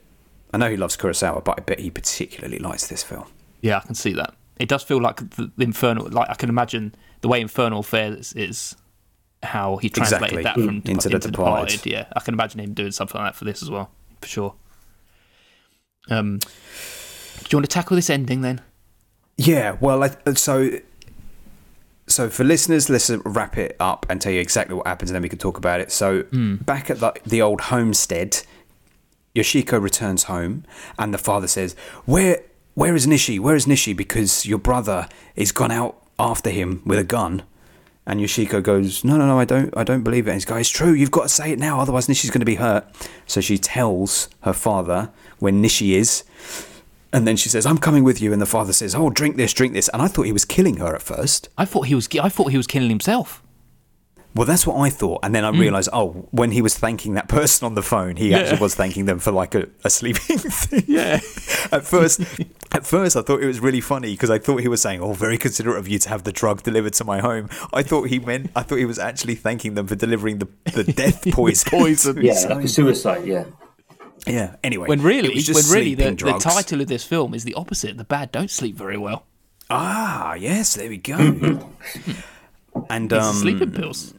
I 0.52 0.58
know 0.58 0.70
he 0.70 0.76
loves 0.76 0.96
Kurosawa, 0.96 1.44
but 1.44 1.58
I 1.58 1.62
bet 1.62 1.78
he 1.80 1.90
particularly 1.90 2.58
likes 2.58 2.88
this 2.88 3.02
film. 3.02 3.26
Yeah, 3.60 3.78
I 3.78 3.80
can 3.80 3.94
see 3.94 4.12
that. 4.14 4.34
It 4.58 4.68
does 4.68 4.82
feel 4.82 5.00
like 5.00 5.16
the, 5.30 5.50
Infernal. 5.58 6.08
Like 6.10 6.28
I 6.28 6.34
can 6.34 6.48
imagine 6.48 6.94
the 7.20 7.28
way 7.28 7.40
Infernal 7.40 7.80
Affairs 7.80 8.32
is 8.34 8.76
how 9.42 9.76
he 9.78 9.88
translated 9.88 10.38
Exactly. 10.38 10.42
that 10.42 10.54
from 10.54 10.82
Into 10.90 11.08
The 11.08 11.18
Departed. 11.18 11.86
Yeah, 11.86 12.06
I 12.14 12.20
can 12.20 12.34
imagine 12.34 12.60
him 12.60 12.74
doing 12.74 12.92
something 12.92 13.18
like 13.20 13.32
that 13.32 13.38
for 13.38 13.44
this 13.44 13.62
as 13.62 13.70
well, 13.70 13.90
for 14.20 14.28
sure. 14.28 14.54
Um, 16.10 16.38
do 16.38 17.46
you 17.50 17.58
want 17.58 17.64
to 17.64 17.72
tackle 17.74 17.96
this 17.96 18.10
ending 18.10 18.40
then? 18.42 18.60
Yeah, 19.36 19.76
well, 19.80 20.04
I, 20.04 20.10
so 20.34 20.70
so 22.06 22.28
for 22.28 22.44
listeners, 22.44 22.90
let's 22.90 23.08
wrap 23.24 23.56
it 23.56 23.76
up 23.80 24.04
and 24.10 24.20
tell 24.20 24.32
you 24.32 24.40
exactly 24.40 24.74
what 24.74 24.86
happens, 24.86 25.10
and 25.10 25.14
then 25.14 25.22
we 25.22 25.28
can 25.28 25.38
talk 25.38 25.56
about 25.56 25.80
it. 25.80 25.92
So 25.92 26.24
back 26.32 26.90
at 26.90 27.00
the, 27.00 27.14
the 27.24 27.40
old 27.40 27.62
homestead, 27.62 28.42
Yoshiko 29.34 29.80
returns 29.80 30.24
home, 30.24 30.64
and 30.98 31.14
the 31.14 31.18
father 31.18 31.46
says, 31.46 31.76
"Where 32.04 32.42
where 32.74 32.94
is 32.94 33.06
Nishi? 33.06 33.38
Where 33.38 33.56
is 33.56 33.66
Nishi? 33.66 33.96
Because 33.96 34.46
your 34.46 34.58
brother 34.58 35.08
is 35.36 35.52
gone 35.52 35.70
out 35.70 35.96
after 36.18 36.50
him 36.50 36.82
with 36.84 36.98
a 36.98 37.04
gun." 37.04 37.42
And 38.06 38.18
Yoshiko 38.18 38.62
goes, 38.62 39.04
"No, 39.04 39.16
no, 39.16 39.26
no, 39.26 39.38
I 39.38 39.44
don't, 39.44 39.72
I 39.76 39.84
don't 39.84 40.02
believe 40.02 40.26
it." 40.26 40.30
And 40.30 40.36
he's 40.36 40.44
going, 40.44 40.60
"It's 40.60 40.70
true. 40.70 40.92
You've 40.92 41.10
got 41.10 41.24
to 41.24 41.28
say 41.28 41.52
it 41.52 41.58
now, 41.58 41.80
otherwise 41.80 42.08
Nishi's 42.08 42.30
going 42.30 42.40
to 42.40 42.46
be 42.46 42.56
hurt." 42.56 42.84
So 43.26 43.40
she 43.40 43.58
tells 43.58 44.28
her 44.40 44.52
father 44.52 45.10
where 45.38 45.52
Nishi 45.52 45.92
is, 45.92 46.24
and 47.12 47.26
then 47.26 47.36
she 47.36 47.48
says, 47.48 47.66
"I'm 47.66 47.78
coming 47.78 48.02
with 48.02 48.20
you." 48.20 48.32
And 48.32 48.42
the 48.42 48.46
father 48.46 48.72
says, 48.72 48.94
"Oh, 48.94 49.10
drink 49.10 49.36
this, 49.36 49.52
drink 49.52 49.74
this." 49.74 49.88
And 49.88 50.02
I 50.02 50.08
thought 50.08 50.22
he 50.26 50.32
was 50.32 50.44
killing 50.44 50.78
her 50.78 50.94
at 50.94 51.02
first. 51.02 51.48
I 51.56 51.64
thought 51.64 51.86
he 51.86 51.94
was. 51.94 52.08
I 52.20 52.28
thought 52.28 52.50
he 52.50 52.56
was 52.56 52.66
killing 52.66 52.90
himself. 52.90 53.42
Well, 54.32 54.46
that's 54.46 54.64
what 54.64 54.76
I 54.76 54.90
thought, 54.90 55.20
and 55.24 55.34
then 55.34 55.44
I 55.44 55.50
realised, 55.50 55.88
oh, 55.92 56.28
when 56.30 56.52
he 56.52 56.62
was 56.62 56.78
thanking 56.78 57.14
that 57.14 57.28
person 57.40 57.66
on 57.66 57.74
the 57.74 57.82
phone, 57.82 58.14
he 58.14 58.32
actually 58.32 58.60
was 58.60 58.76
thanking 58.76 59.06
them 59.06 59.18
for 59.18 59.32
like 59.32 59.56
a, 59.56 59.68
a 59.84 59.90
sleeping 59.90 60.38
thing. 60.38 60.84
Yeah. 60.86 61.14
at 61.72 61.84
first, 61.84 62.20
at 62.70 62.86
first, 62.86 63.16
I 63.16 63.22
thought 63.22 63.42
it 63.42 63.46
was 63.46 63.58
really 63.58 63.80
funny 63.80 64.12
because 64.12 64.30
I 64.30 64.38
thought 64.38 64.58
he 64.58 64.68
was 64.68 64.80
saying, 64.80 65.00
"Oh, 65.00 65.14
very 65.14 65.36
considerate 65.36 65.78
of 65.78 65.88
you 65.88 65.98
to 65.98 66.08
have 66.08 66.22
the 66.22 66.30
drug 66.32 66.62
delivered 66.62 66.92
to 66.94 67.04
my 67.04 67.18
home." 67.18 67.48
I 67.72 67.82
thought 67.82 68.04
he 68.08 68.20
meant, 68.20 68.52
I 68.54 68.62
thought 68.62 68.76
he 68.76 68.84
was 68.84 69.00
actually 69.00 69.34
thanking 69.34 69.74
them 69.74 69.88
for 69.88 69.96
delivering 69.96 70.38
the 70.38 70.48
the 70.74 70.84
death 70.84 71.24
poison. 71.32 71.70
Poison. 71.70 72.22
Yeah, 72.22 72.34
like 72.50 72.66
a 72.66 72.68
suicide. 72.68 73.26
Yeah, 73.26 73.46
yeah. 74.28 74.54
Anyway, 74.62 74.86
When 74.86 75.02
really, 75.02 75.30
it 75.30 75.34
was 75.34 75.46
just 75.46 75.72
when 75.72 75.80
really, 75.80 75.94
the, 75.96 76.12
the 76.12 76.38
title 76.38 76.80
of 76.80 76.86
this 76.86 77.02
film 77.02 77.34
is 77.34 77.42
the 77.42 77.54
opposite. 77.54 77.96
The 77.96 78.04
bad 78.04 78.30
don't 78.30 78.50
sleep 78.50 78.76
very 78.76 78.96
well. 78.96 79.26
Ah, 79.68 80.34
yes, 80.34 80.74
there 80.74 80.88
we 80.88 80.98
go. 80.98 81.16
and 82.88 83.12
It's 83.12 83.24
um, 83.24 83.34
sleeping 83.34 83.72
pills. 83.72 84.14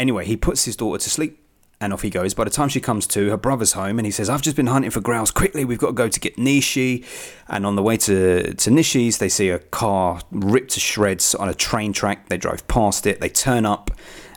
Anyway, 0.00 0.24
he 0.24 0.34
puts 0.34 0.64
his 0.64 0.76
daughter 0.76 0.98
to 0.98 1.10
sleep 1.10 1.44
and 1.78 1.92
off 1.92 2.00
he 2.00 2.08
goes. 2.08 2.32
By 2.32 2.44
the 2.44 2.50
time 2.50 2.70
she 2.70 2.80
comes 2.80 3.06
to, 3.08 3.28
her 3.28 3.36
brother's 3.36 3.72
home 3.72 3.98
and 3.98 4.06
he 4.06 4.10
says, 4.10 4.30
I've 4.30 4.40
just 4.40 4.56
been 4.56 4.68
hunting 4.68 4.90
for 4.90 5.02
grouse. 5.02 5.30
Quickly, 5.30 5.62
we've 5.62 5.78
got 5.78 5.88
to 5.88 5.92
go 5.92 6.08
to 6.08 6.18
get 6.18 6.36
Nishi. 6.38 7.04
And 7.48 7.66
on 7.66 7.76
the 7.76 7.82
way 7.82 7.98
to, 7.98 8.54
to 8.54 8.70
Nishi's, 8.70 9.18
they 9.18 9.28
see 9.28 9.50
a 9.50 9.58
car 9.58 10.22
ripped 10.30 10.70
to 10.70 10.80
shreds 10.80 11.34
on 11.34 11.50
a 11.50 11.54
train 11.54 11.92
track. 11.92 12.30
They 12.30 12.38
drive 12.38 12.66
past 12.66 13.06
it, 13.06 13.20
they 13.20 13.28
turn 13.28 13.66
up, 13.66 13.90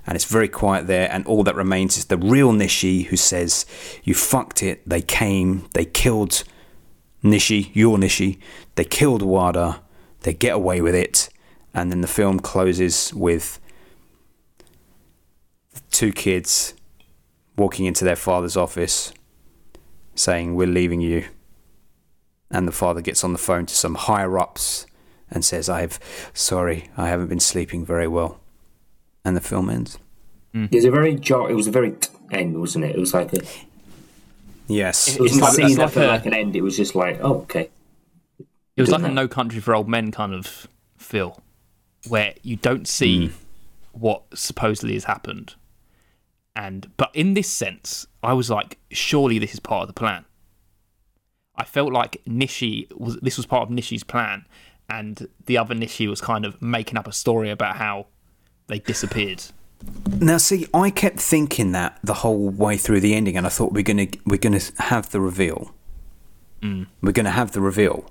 and 0.05 0.17
it's 0.17 0.25
very 0.25 0.49
quiet 0.49 0.87
there. 0.87 1.09
And 1.09 1.25
all 1.25 1.43
that 1.43 1.55
remains 1.55 1.97
is 1.97 2.05
the 2.05 2.17
real 2.17 2.51
Nishi 2.51 3.05
who 3.05 3.15
says, 3.15 3.65
You 4.03 4.15
fucked 4.15 4.63
it. 4.63 4.81
They 4.85 5.01
came, 5.01 5.69
they 5.73 5.85
killed 5.85 6.43
Nishi, 7.23 7.73
your 7.73 7.97
Nishi. 7.97 8.37
They 8.75 8.83
killed 8.83 9.21
Wada. 9.21 9.79
They 10.23 10.33
get 10.33 10.55
away 10.55 10.81
with 10.81 10.93
it. 10.93 11.29
And 11.73 11.89
then 11.89 12.01
the 12.01 12.07
film 12.09 12.41
closes 12.41 13.13
with 13.13 13.61
two 15.93 16.11
kids 16.11 16.73
walking 17.55 17.85
into 17.85 18.03
their 18.03 18.17
father's 18.17 18.57
office 18.57 19.13
saying, 20.15 20.55
We're 20.55 20.67
leaving 20.67 20.99
you. 20.99 21.25
And 22.51 22.67
the 22.67 22.71
father 22.71 23.01
gets 23.01 23.23
on 23.23 23.31
the 23.31 23.39
phone 23.39 23.65
to 23.65 23.73
some 23.73 23.95
higher 23.95 24.37
ups 24.37 24.85
and 25.31 25.43
says, 25.43 25.69
I've, 25.69 25.99
sorry, 26.33 26.89
I 26.97 27.07
haven't 27.07 27.27
been 27.27 27.39
sleeping 27.39 27.85
very 27.85 28.07
well. 28.07 28.39
And 29.25 29.35
the 29.35 29.41
film 29.41 29.69
ends. 29.69 29.97
Hmm. 30.53 30.65
it 30.65 30.75
was 30.75 30.85
a 30.85 30.91
very 30.91 31.15
jar. 31.15 31.49
It 31.49 31.55
was 31.55 31.67
a 31.67 31.71
very 31.71 31.93
t- 31.93 32.09
end, 32.31 32.59
wasn't 32.59 32.85
it? 32.85 32.95
It 32.95 32.99
was 32.99 33.13
like 33.13 33.33
a. 33.33 33.39
Yes. 34.67 35.15
It 35.15 35.21
wasn't 35.21 35.41
like- 35.41 35.51
a 35.51 35.55
scene 35.55 35.65
it's 35.65 35.75
that 35.77 35.95
like 35.95 35.95
a- 35.95 36.07
like 36.07 36.25
an 36.25 36.33
end. 36.33 36.55
It 36.55 36.61
was 36.61 36.77
just 36.77 36.93
like, 36.93 37.19
oh, 37.21 37.41
okay. 37.41 37.69
It 38.75 38.81
was 38.81 38.91
like 38.91 39.01
Doesn't 39.01 39.11
a? 39.11 39.21
No 39.21 39.27
Country 39.27 39.59
for 39.59 39.73
Old 39.73 39.87
Men 39.87 40.11
kind 40.11 40.33
of 40.33 40.67
feel, 40.97 41.41
where 42.07 42.33
you 42.43 42.55
don't 42.55 42.87
see 42.87 43.27
hmm. 43.27 43.33
what 43.93 44.23
supposedly 44.33 44.93
has 44.93 45.05
happened, 45.05 45.55
and 46.55 46.91
but 46.97 47.11
in 47.13 47.33
this 47.33 47.49
sense, 47.49 48.07
I 48.21 48.33
was 48.33 48.49
like, 48.49 48.79
surely 48.91 49.39
this 49.39 49.53
is 49.53 49.59
part 49.59 49.83
of 49.83 49.87
the 49.87 49.93
plan. 49.93 50.25
I 51.55 51.63
felt 51.63 51.93
like 51.93 52.21
Nishi 52.27 52.91
was 52.97 53.17
this 53.17 53.37
was 53.37 53.45
part 53.45 53.69
of 53.69 53.75
Nishi's 53.75 54.03
plan, 54.03 54.45
and 54.89 55.27
the 55.45 55.57
other 55.57 55.75
Nishi 55.75 56.07
was 56.07 56.21
kind 56.21 56.45
of 56.45 56.61
making 56.61 56.97
up 56.97 57.07
a 57.07 57.13
story 57.13 57.49
about 57.49 57.77
how 57.77 58.07
they 58.67 58.79
disappeared. 58.79 59.43
Now, 60.19 60.37
see, 60.37 60.67
I 60.73 60.89
kept 60.89 61.19
thinking 61.19 61.71
that 61.73 61.99
the 62.03 62.13
whole 62.15 62.49
way 62.49 62.77
through 62.77 63.01
the 63.01 63.13
ending, 63.13 63.35
and 63.35 63.45
I 63.45 63.49
thought 63.49 63.73
we're 63.73 63.83
gonna 63.83 64.07
we're 64.25 64.37
gonna 64.37 64.61
have 64.77 65.11
the 65.11 65.19
reveal. 65.19 65.73
Mm. 66.61 66.87
We're 67.01 67.11
gonna 67.11 67.31
have 67.31 67.51
the 67.51 67.61
reveal, 67.61 68.09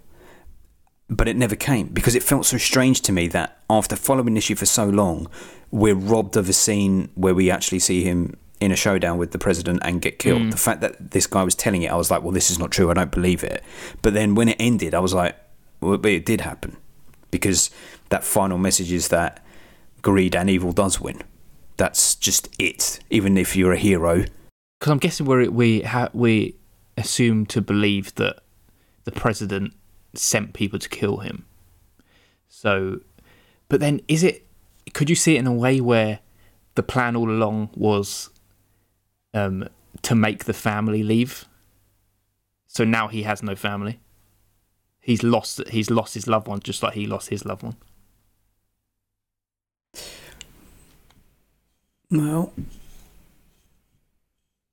but 1.09 1.29
it 1.29 1.37
never 1.37 1.57
came 1.57 1.89
because 1.89 2.15
it 2.15 2.23
felt 2.23 2.47
so 2.47 2.59
strange 2.59 3.01
to 3.03 3.13
me 3.13 3.29
that 3.29 3.63
after 3.71 3.97
following 3.97 4.35
Nishi 4.35 4.57
for 4.57 4.67
so 4.67 4.85
long, 4.85 5.29
we're 5.73 5.97
robbed 5.97 6.37
of 6.37 6.49
a 6.49 6.53
scene 6.53 7.09
where 7.15 7.35
we 7.35 7.51
actually 7.51 7.81
see 7.81 8.05
him 8.05 8.37
in 8.61 8.71
a 8.71 8.77
showdown 8.77 9.19
with 9.19 9.33
the 9.33 9.39
president 9.39 9.81
and 9.83 10.01
get 10.01 10.21
killed. 10.21 10.43
Mm. 10.43 10.51
The 10.53 10.57
fact 10.57 10.83
that 10.83 11.11
this 11.11 11.27
guy 11.27 11.43
was 11.43 11.57
telling 11.57 11.83
it, 11.83 11.91
I 11.91 11.97
was 11.97 12.11
like, 12.13 12.23
well, 12.23 12.31
this 12.31 12.51
is 12.51 12.59
not 12.59 12.71
true. 12.71 12.91
I 12.91 12.95
don't 12.95 13.11
believe 13.11 13.43
it. 13.43 13.65
But 14.03 14.15
then 14.15 14.37
when 14.37 14.51
it 14.51 14.57
ended, 14.61 14.95
I 14.95 15.01
was 15.01 15.13
like, 15.13 15.35
well, 15.81 15.99
but 15.99 16.13
it 16.13 16.25
did 16.25 16.43
happen 16.43 16.77
because 17.33 17.71
that 18.11 18.23
final 18.23 18.59
message 18.59 18.93
is 18.93 19.09
that 19.09 19.45
greed 20.03 20.37
and 20.37 20.49
evil 20.49 20.71
does 20.73 21.01
win. 21.01 21.23
That's 21.77 22.15
just 22.15 22.49
it. 22.61 23.01
Even 23.11 23.37
if 23.37 23.57
you're 23.57 23.73
a 23.73 23.79
hero, 23.79 24.27
Because 24.79 24.93
I'm 24.93 24.99
guessing 24.99 25.27
we 25.27 25.49
we 25.49 25.81
ha- 25.81 26.11
we 26.13 26.55
assume 26.97 27.47
to 27.47 27.61
believe 27.63 28.15
that 28.17 28.43
the 29.05 29.13
president 29.13 29.73
sent 30.15 30.53
people 30.53 30.79
to 30.79 30.89
kill 30.89 31.19
him. 31.19 31.47
So, 32.49 33.01
but 33.69 33.81
then 33.81 34.03
is 34.07 34.23
it? 34.23 34.47
Could 34.95 35.09
you 35.11 35.17
see 35.17 35.37
it 35.37 35.41
in 35.41 35.47
a 35.47 35.53
way 35.53 35.81
where 35.81 36.21
the 36.75 36.83
plan 36.83 37.17
all 37.17 37.31
along 37.31 37.71
was 37.75 38.31
um, 39.35 39.69
to 40.03 40.15
make 40.15 40.45
the 40.45 40.53
family 40.53 41.03
leave? 41.03 41.47
So 42.67 42.85
now 42.85 43.09
he 43.09 43.23
has 43.25 43.43
no 43.43 43.55
family. 43.55 44.01
He's 45.01 45.23
lost. 45.23 45.61
He's 45.69 45.91
lost 45.91 46.15
his 46.15 46.27
loved 46.27 46.47
one, 46.49 46.61
just 46.61 46.83
like 46.83 46.95
he 46.95 47.07
lost 47.07 47.29
his 47.29 47.45
loved 47.45 47.63
one. 47.63 47.77
well, 52.11 52.53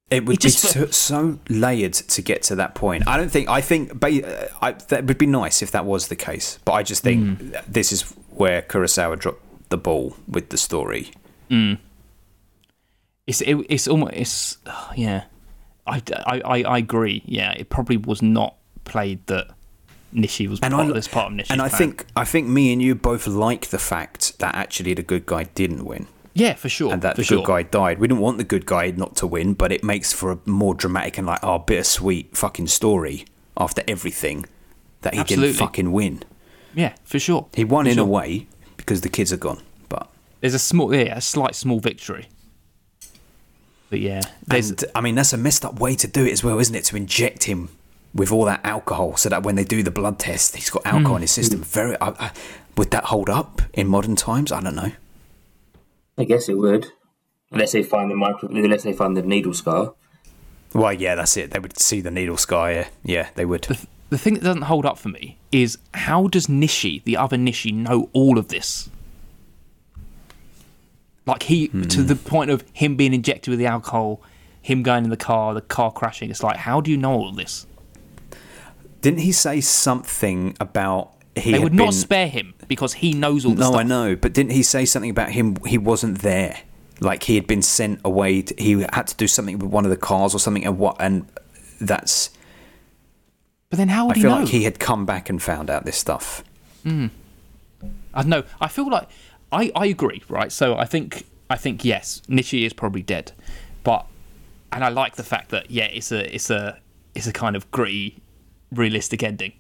it 0.10 0.26
would 0.26 0.38
It 0.38 0.42
just 0.42 0.64
be 0.64 0.70
so, 0.70 0.86
so 0.88 1.40
layered 1.50 1.94
to 1.94 2.22
get 2.22 2.44
to 2.44 2.56
that 2.56 2.76
point. 2.76 3.08
I 3.08 3.18
don't 3.18 3.30
think. 3.32 3.48
I 3.50 3.62
think 3.62 4.00
ba- 4.00 4.46
uh, 4.46 4.48
I, 4.62 4.72
that 4.74 5.06
would 5.06 5.18
be 5.18 5.26
nice 5.26 5.62
if 5.62 5.72
that 5.72 5.86
was 5.86 6.08
the 6.08 6.16
case. 6.16 6.60
But 6.66 6.74
I 6.74 6.84
just 6.84 7.04
think 7.04 7.40
this 7.68 7.92
is 7.92 8.02
where 8.30 8.62
Kurosawa 8.62 9.18
dropped 9.20 9.42
the 9.70 9.78
ball 9.78 10.16
with 10.28 10.50
the 10.50 10.58
story. 10.58 11.12
Mm. 11.50 11.78
It's 13.28 13.42
it, 13.42 13.56
it's 13.70 13.88
almost 13.88 14.14
it's 14.14 14.58
yeah. 14.96 15.24
I, 15.88 16.02
I, 16.28 16.62
I, 16.64 16.78
agree. 16.78 17.24
Yeah, 17.26 17.52
it 17.54 17.70
probably 17.70 17.98
was 17.98 18.22
not 18.22 18.56
played 18.84 19.26
that 19.26 19.48
Nishi 20.14 20.48
was 20.48 20.60
And 20.62 20.72
part, 20.72 20.88
I, 20.88 20.92
this 20.94 21.08
part 21.08 21.32
of 21.32 21.38
Nishi's 21.38 21.50
and 21.50 21.62
I 21.64 21.68
plan. 21.70 21.80
think 21.80 22.06
I 22.16 22.26
think 22.26 22.48
me 22.48 22.72
and 22.72 22.80
you 22.82 22.94
both 22.94 23.26
like 23.26 23.68
the 23.68 23.80
fact 23.80 24.38
that 24.38 24.54
actually 24.54 24.94
the 24.94 25.02
good 25.02 25.26
guy 25.26 25.46
didn't 25.46 25.86
win 25.86 26.06
Yeah, 26.36 26.54
for 26.54 26.70
sure. 26.70 26.94
and 26.94 27.02
that 27.02 27.16
the 27.16 27.24
sure. 27.24 27.40
good 27.40 27.48
guy 27.48 27.64
died. 27.64 27.98
We 27.98 28.08
didn't 28.08 28.20
want 28.20 28.38
the 28.38 28.44
good 28.44 28.68
guy 28.68 28.92
not 28.92 29.16
to 29.18 29.26
win, 29.28 29.54
but 29.56 29.72
it 29.72 29.84
makes 29.84 30.14
for 30.14 30.32
a 30.32 30.40
more 30.46 30.76
dramatic 30.76 31.18
and 31.18 31.26
like 31.26 31.40
oh 31.44 31.58
bittersweet 31.58 32.38
fucking 32.38 32.68
story 32.68 33.26
after 33.58 33.82
everything 33.88 34.46
that 35.02 35.16
he 35.16 35.20
Absolutely. 35.22 35.48
didn't 35.48 35.60
fucking 35.60 35.92
win. 35.92 36.22
Yeah, 36.76 36.94
for 37.04 37.18
sure. 37.18 37.48
He 37.56 37.64
won 37.64 37.86
For 37.86 37.90
in 37.92 37.96
sure. 37.96 38.04
a 38.06 38.08
way 38.08 38.48
because 38.90 39.02
the 39.02 39.10
kids 39.10 39.32
are 39.32 39.38
gone, 39.38 39.62
but 39.88 40.10
There's 40.42 40.56
a 40.56 40.60
small, 40.60 40.92
yeah, 40.92 41.16
a 41.16 41.22
slight 41.22 41.54
small 41.54 41.80
victory. 41.80 42.28
But 43.92 44.00
yeah, 44.00 44.22
there's 44.48 44.72
and, 44.72 44.84
I 44.96 45.02
mean 45.02 45.14
that's 45.14 45.32
a 45.32 45.38
messed 45.38 45.64
up 45.64 45.80
way 45.80 45.96
to 45.96 46.08
do 46.08 46.26
it 46.26 46.32
as 46.32 46.44
well, 46.44 46.58
isn't 46.58 46.74
it? 46.74 46.86
To 46.86 46.96
inject 46.96 47.44
him 47.44 47.70
with 48.16 48.32
all 48.32 48.46
that 48.46 48.62
alcohol 48.66 49.16
so 49.16 49.30
that 49.30 49.44
when 49.44 49.54
they 49.54 49.64
do 49.64 49.84
the 49.84 49.92
blood 49.92 50.18
test, 50.18 50.56
he's 50.56 50.72
got 50.72 50.84
alcohol 50.88 51.18
in 51.18 51.22
his 51.22 51.36
hmm. 51.36 51.42
system. 51.42 51.62
Very 51.62 51.96
I, 52.02 52.10
I, 52.10 52.32
would 52.78 52.90
that 52.90 53.06
hold 53.06 53.30
up 53.30 53.62
in 53.74 53.88
modern 53.88 54.16
times? 54.16 54.52
I 54.52 54.60
don't 54.60 54.76
know. 54.76 54.92
I 56.18 56.24
guess 56.24 56.50
it 56.50 56.58
would. 56.58 56.88
Unless 57.52 57.74
they 57.74 57.84
find 57.84 58.10
the 58.10 58.16
micro, 58.16 58.50
unless 58.50 58.84
they 58.84 58.94
find 58.94 59.16
the 59.16 59.22
needle 59.22 59.54
scar. 59.54 59.94
Well, 60.74 60.94
yeah, 60.94 61.14
that's 61.14 61.38
it. 61.38 61.52
They 61.52 61.60
would 61.60 61.80
see 61.80 62.02
the 62.02 62.12
needle 62.12 62.38
scar. 62.38 62.72
Yeah, 62.72 62.88
yeah 63.04 63.30
they 63.36 63.46
would. 63.46 63.68
The 64.10 64.18
thing 64.18 64.34
that 64.36 64.44
doesn't 64.44 64.64
hold 64.64 64.86
up 64.86 64.98
for 64.98 65.10
me 65.10 65.38
is 65.52 65.78
how 65.94 66.28
does 66.28 66.48
Nishi, 66.48 67.04
the 67.04 67.18
other 67.18 67.38
Nishi, 67.38 67.74
know 67.74 68.10
all 68.14 68.38
of 68.38 68.48
this? 68.48 68.90
Like 71.26 71.44
he 71.44 71.68
to 71.68 72.02
the 72.02 72.16
hmm. 72.16 72.28
point 72.28 72.52
of 72.52 72.64
him 72.74 72.96
being 72.96 73.14
injected 73.14 73.52
with 73.52 73.60
the 73.60 73.68
alcohol, 73.68 74.22
him 74.62 74.82
going 74.82 75.04
in 75.04 75.10
the 75.12 75.18
car, 75.18 75.54
the 75.54 75.62
car 75.62 75.92
crashing. 75.92 76.32
It's 76.32 76.42
like, 76.42 76.58
how 76.58 76.82
do 76.82 76.90
you 76.90 76.98
know 76.98 77.12
all 77.12 77.30
of 77.30 77.36
this? 77.36 77.68
Didn't 79.02 79.20
he 79.20 79.32
say 79.32 79.62
something 79.62 80.58
about 80.60 81.14
he 81.36 81.52
They 81.52 81.60
would 81.60 81.72
been, 81.72 81.86
not 81.86 81.94
spare 81.94 82.28
him 82.28 82.54
because 82.68 82.94
he 82.94 83.14
knows 83.14 83.46
all 83.46 83.54
No, 83.54 83.70
stuff. 83.70 83.76
I 83.76 83.84
know, 83.84 84.16
but 84.16 84.34
didn't 84.34 84.52
he 84.52 84.64
say 84.64 84.86
something 84.86 85.12
about 85.12 85.32
him? 85.32 85.56
He 85.66 85.78
wasn't 85.78 86.20
there. 86.20 86.60
Like 87.00 87.24
he 87.24 87.36
had 87.36 87.48
been 87.48 87.62
sent 87.62 88.02
away. 88.04 88.42
To, 88.42 88.56
he 88.58 88.82
had 88.92 89.08
to 89.08 89.16
do 89.16 89.28
something 89.28 89.58
with 89.60 89.70
one 89.70 89.86
of 89.86 89.92
the 89.92 89.98
cars 89.98 90.36
or 90.36 90.40
something, 90.40 90.66
and 90.66 90.78
what? 90.78 90.98
And 91.00 91.28
that's. 91.80 92.32
But 93.70 93.78
then 93.78 93.90
how 93.90 94.06
I 94.06 94.08
would 94.08 94.16
he 94.18 94.22
I 94.22 94.24
feel 94.24 94.32
know? 94.32 94.40
like 94.40 94.50
he 94.50 94.64
had 94.64 94.80
come 94.80 95.06
back 95.06 95.30
and 95.30 95.42
found 95.42 95.70
out 95.70 95.86
this 95.86 95.98
stuff. 95.98 96.44
Hmm. 96.84 97.08
I 98.14 98.22
don't 98.22 98.30
know. 98.30 98.44
I 98.60 98.68
feel 98.68 98.90
like 98.90 99.08
I, 99.52 99.72
I 99.76 99.86
agree, 99.86 100.24
right? 100.28 100.52
So 100.52 100.76
I 100.76 100.86
think 100.86 101.26
I 101.50 101.56
think 101.56 101.86
yes, 101.86 102.22
Nishi 102.28 102.66
is 102.66 102.74
probably 102.74 103.04
dead, 103.04 103.32
but 103.84 104.06
and 104.72 104.84
I 104.84 104.90
like 104.90 105.16
the 105.16 105.24
fact 105.24 105.50
that 105.50 105.70
yeah, 105.70 105.86
it's 105.86 106.12
a 106.12 106.34
it's 106.34 106.50
a 106.50 106.80
it's 107.14 107.28
a 107.28 107.34
kind 107.34 107.56
of 107.56 107.70
gritty, 107.72 108.22
realistic 108.72 109.24
ending. 109.24 109.54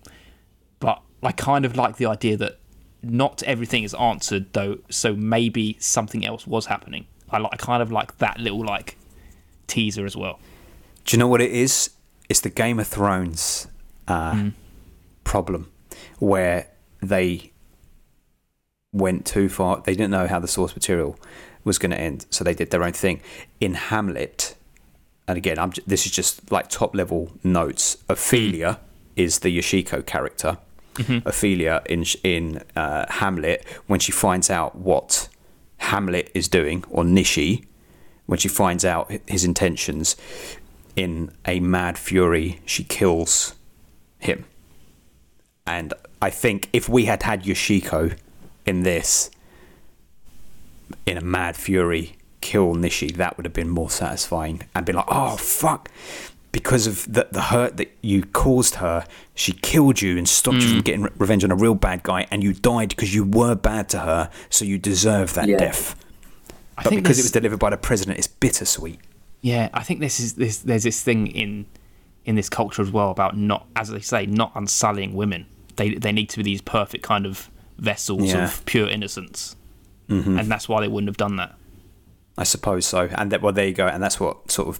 But 0.79 1.01
I 1.21 1.31
kind 1.31 1.65
of 1.65 1.75
like 1.75 1.97
the 1.97 2.05
idea 2.07 2.37
that 2.37 2.57
not 3.03 3.43
everything 3.43 3.83
is 3.83 3.93
answered 3.93 4.47
though, 4.53 4.79
so 4.89 5.15
maybe 5.15 5.77
something 5.79 6.25
else 6.25 6.47
was 6.47 6.65
happening. 6.65 7.05
I 7.29 7.37
like 7.37 7.53
I 7.53 7.57
kind 7.57 7.83
of 7.83 7.91
like 7.91 8.17
that 8.17 8.39
little 8.39 8.65
like 8.65 8.97
teaser 9.67 10.05
as 10.05 10.17
well. 10.17 10.39
Do 11.05 11.15
you 11.15 11.19
know 11.19 11.27
what 11.27 11.41
it 11.41 11.51
is? 11.51 11.91
It's 12.27 12.39
the 12.39 12.49
Game 12.49 12.79
of 12.79 12.87
Thrones 12.87 13.67
uh, 14.09 14.49
problem, 15.23 15.71
where 16.19 16.67
they 17.01 17.51
went 18.91 19.25
too 19.25 19.49
far. 19.49 19.81
They 19.85 19.93
didn't 19.93 20.11
know 20.11 20.27
how 20.27 20.39
the 20.39 20.47
source 20.47 20.75
material 20.75 21.17
was 21.63 21.77
going 21.77 21.91
to 21.91 21.99
end, 21.99 22.25
so 22.29 22.43
they 22.43 22.53
did 22.53 22.71
their 22.71 22.83
own 22.83 22.93
thing. 22.93 23.21
In 23.59 23.75
Hamlet, 23.75 24.55
and 25.27 25.37
again, 25.37 25.59
I'm, 25.59 25.71
this 25.85 26.05
is 26.05 26.11
just 26.11 26.51
like 26.51 26.69
top 26.69 26.95
level 26.95 27.31
notes. 27.43 27.97
Ophelia 28.09 28.79
is 29.15 29.39
the 29.39 29.55
Yoshiko 29.55 30.05
character. 30.05 30.57
Ophelia 31.25 31.81
in 31.85 32.03
in 32.23 32.61
uh, 32.75 33.05
Hamlet, 33.09 33.65
when 33.87 34.01
she 34.01 34.11
finds 34.11 34.49
out 34.49 34.75
what 34.75 35.29
Hamlet 35.77 36.29
is 36.33 36.49
doing, 36.49 36.83
or 36.89 37.03
Nishi, 37.03 37.65
when 38.25 38.37
she 38.37 38.49
finds 38.49 38.83
out 38.83 39.09
his 39.27 39.45
intentions, 39.45 40.17
in 40.97 41.31
a 41.45 41.61
mad 41.61 41.97
fury, 41.97 42.59
she 42.65 42.83
kills 42.83 43.55
him. 44.19 44.45
And 45.65 45.93
I 46.21 46.29
think 46.29 46.69
if 46.73 46.87
we 46.89 47.05
had 47.05 47.23
had 47.23 47.43
Yoshiko 47.43 48.17
in 48.65 48.83
this, 48.83 49.29
in 51.05 51.17
a 51.17 51.21
mad 51.21 51.55
fury, 51.55 52.15
kill 52.41 52.75
Nishi, 52.75 53.15
that 53.15 53.37
would 53.37 53.45
have 53.45 53.53
been 53.53 53.69
more 53.69 53.89
satisfying 53.89 54.63
and 54.73 54.85
been 54.85 54.95
like, 54.95 55.05
oh, 55.07 55.37
fuck. 55.37 55.89
Because 56.51 56.87
of 56.87 57.11
the, 57.11 57.27
the 57.31 57.41
hurt 57.41 57.77
that 57.77 57.91
you 58.01 58.23
caused 58.23 58.75
her, 58.75 59.05
she 59.35 59.51
killed 59.51 60.01
you 60.01 60.17
and 60.17 60.27
stopped 60.27 60.57
you 60.57 60.69
from 60.69 60.79
mm. 60.79 60.83
getting 60.83 61.03
re- 61.03 61.11
revenge 61.19 61.43
on 61.43 61.51
a 61.51 61.55
real 61.55 61.75
bad 61.75 62.01
guy, 62.01 62.25
and 62.31 62.43
you 62.43 62.53
died 62.53 62.89
because 62.89 63.13
you 63.13 63.23
were 63.23 63.53
bad 63.53 63.87
to 63.89 63.99
her, 63.99 64.31
so 64.49 64.65
you 64.65 64.79
deserve 64.79 65.35
that 65.35 65.47
Yeah. 65.47 65.57
death. 65.57 65.95
I 66.75 66.83
But 66.83 66.95
because 66.95 67.19
it 67.19 67.21
was 67.21 67.31
delivered 67.31 67.59
by 67.59 67.69
the 67.69 67.77
president, 67.77 68.17
it's 68.17 68.27
bittersweet. 68.27 68.99
Yeah, 69.41 69.69
I 69.73 69.83
think 69.83 69.99
this 69.99 70.19
is 70.19 70.33
this. 70.33 70.57
There's 70.57 70.83
this 70.83 71.03
thing 71.03 71.27
in 71.27 71.65
in 72.29 72.35
this 72.35 72.49
culture 72.49 72.81
as 72.81 72.91
well 72.91 73.09
about 73.09 73.35
not, 73.35 73.65
as 73.75 73.89
they 73.89 73.99
say, 73.99 74.25
not 74.27 74.53
unsullying 74.53 75.13
women. 75.13 75.45
They 75.77 75.95
they 75.95 76.11
need 76.11 76.29
to 76.29 76.37
be 76.37 76.43
these 76.43 76.61
perfect 76.61 77.03
kind 77.03 77.25
of 77.25 77.49
vessels 77.77 78.29
Yeah. 78.31 78.45
of 78.45 78.63
pure 78.65 78.87
innocence, 78.87 79.55
mm-hmm. 80.07 80.37
and 80.37 80.49
that's 80.51 80.69
why 80.69 80.81
they 80.81 80.87
wouldn't 80.87 81.09
have 81.09 81.17
done 81.17 81.35
that. 81.37 81.55
I 82.37 82.43
suppose 82.43 82.85
so. 82.85 83.09
And 83.17 83.31
that, 83.31 83.41
well, 83.41 83.51
there 83.51 83.67
you 83.67 83.73
go. 83.73 83.87
And 83.87 84.01
that's 84.01 84.19
what 84.19 84.49
sort 84.51 84.67
of 84.69 84.79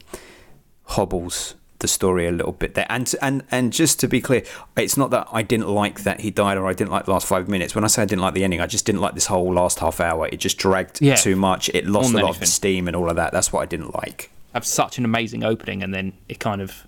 hobbles 0.84 1.56
the 1.80 1.88
story 1.88 2.28
a 2.28 2.32
little 2.32 2.52
bit 2.52 2.76
there. 2.76 2.86
And 2.90 3.14
and 3.22 3.44
and 3.52 3.72
just 3.74 4.00
to 4.02 4.08
be 4.08 4.22
clear, 4.22 4.44
it's 4.78 4.98
not 4.98 5.10
that 5.12 5.28
I 5.32 5.42
didn't 5.42 5.70
like 5.70 6.04
that 6.04 6.20
he 6.20 6.30
died 6.30 6.58
or 6.58 6.68
I 6.68 6.74
didn't 6.74 6.92
like 6.92 7.06
the 7.06 7.12
last 7.12 7.26
five 7.28 7.48
minutes. 7.48 7.74
When 7.74 7.84
I 7.84 7.88
say 7.88 8.02
I 8.02 8.06
didn't 8.06 8.22
like 8.22 8.34
the 8.34 8.44
ending, 8.44 8.62
I 8.62 8.68
just 8.68 8.86
didn't 8.86 9.02
like 9.02 9.14
this 9.16 9.28
whole 9.28 9.54
last 9.54 9.80
half 9.80 10.00
hour. 10.00 10.28
It 10.28 10.38
just 10.38 10.58
dragged 10.58 11.02
Yeah. 11.02 11.16
too 11.16 11.36
much. 11.36 11.70
It 11.74 11.86
lost 11.88 12.12
More 12.12 12.22
a 12.22 12.26
lot 12.26 12.42
of 12.42 12.48
steam 12.48 12.88
and 12.88 12.96
all 12.96 13.10
of 13.10 13.16
that. 13.16 13.32
That's 13.32 13.52
what 13.54 13.62
I 13.62 13.66
didn't 13.66 13.94
like. 13.96 14.30
Have 14.54 14.66
such 14.66 14.98
an 14.98 15.06
amazing 15.06 15.44
opening, 15.44 15.82
and 15.84 15.94
then 15.94 16.14
it 16.28 16.40
kind 16.40 16.62
of 16.62 16.86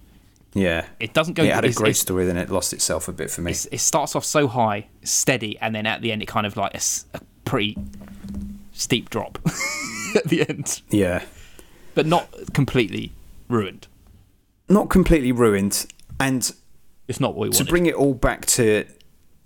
Yeah. 0.53 0.85
it 0.99 1.13
doesn't 1.13 1.35
go. 1.35 1.43
It 1.43 1.53
had 1.53 1.65
a 1.65 1.71
great 1.71 1.95
story, 1.95 2.25
then 2.25 2.37
it 2.37 2.49
lost 2.49 2.73
itself 2.73 3.07
a 3.07 3.11
bit 3.13 3.31
for 3.31 3.41
me. 3.41 3.51
it's- 3.51 3.67
it 3.71 3.79
starts 3.79 4.15
off 4.15 4.25
so 4.25 4.47
high, 4.47 4.87
steady, 5.03 5.57
and 5.59 5.73
then 5.73 5.85
at 5.85 6.01
the 6.01 6.11
end 6.11 6.21
it 6.21 6.27
kind 6.27 6.45
of 6.45 6.57
like 6.57 6.75
a 6.75 7.21
pretty 7.45 7.77
steep 8.73 9.09
drop 9.09 9.37
at 10.15 10.25
the 10.25 10.45
end, 10.47 10.81
Yeah. 10.89 11.23
but 11.95 12.05
not 12.05 12.53
completely 12.53 13.13
ruined. 13.47 13.87
Not 14.69 14.89
completely 14.89 15.31
ruined. 15.31 15.85
And 16.19 16.51
It's 17.07 17.19
not 17.19 17.29
what 17.35 17.41
we 17.43 17.47
want. 17.47 17.53
to 17.55 17.59
wanted. 17.63 17.69
bring 17.71 17.85
it 17.87 17.95
all 17.95 18.13
back 18.13 18.45
to 18.47 18.85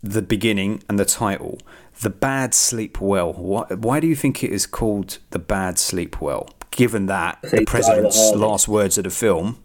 the 0.04 0.22
beginning 0.22 0.84
and 0.90 1.00
the 1.00 1.06
title, 1.06 1.58
The 2.02 2.10
Bad 2.10 2.54
Sleep 2.54 3.00
Well. 3.02 3.34
Why, 3.34 3.64
why 3.76 4.00
do 4.00 4.08
you 4.08 4.16
think 4.16 4.44
it 4.44 4.52
is 4.52 4.66
called 4.68 5.18
The 5.32 5.40
Bad 5.40 5.80
Sleep 5.80 6.22
Well? 6.22 6.50
Given 6.72 7.06
that 7.08 7.40
the 7.42 7.64
president's 7.66 8.18
last 8.36 8.68
words 8.68 8.98
of 8.98 9.06
the 9.06 9.10
film, 9.10 9.60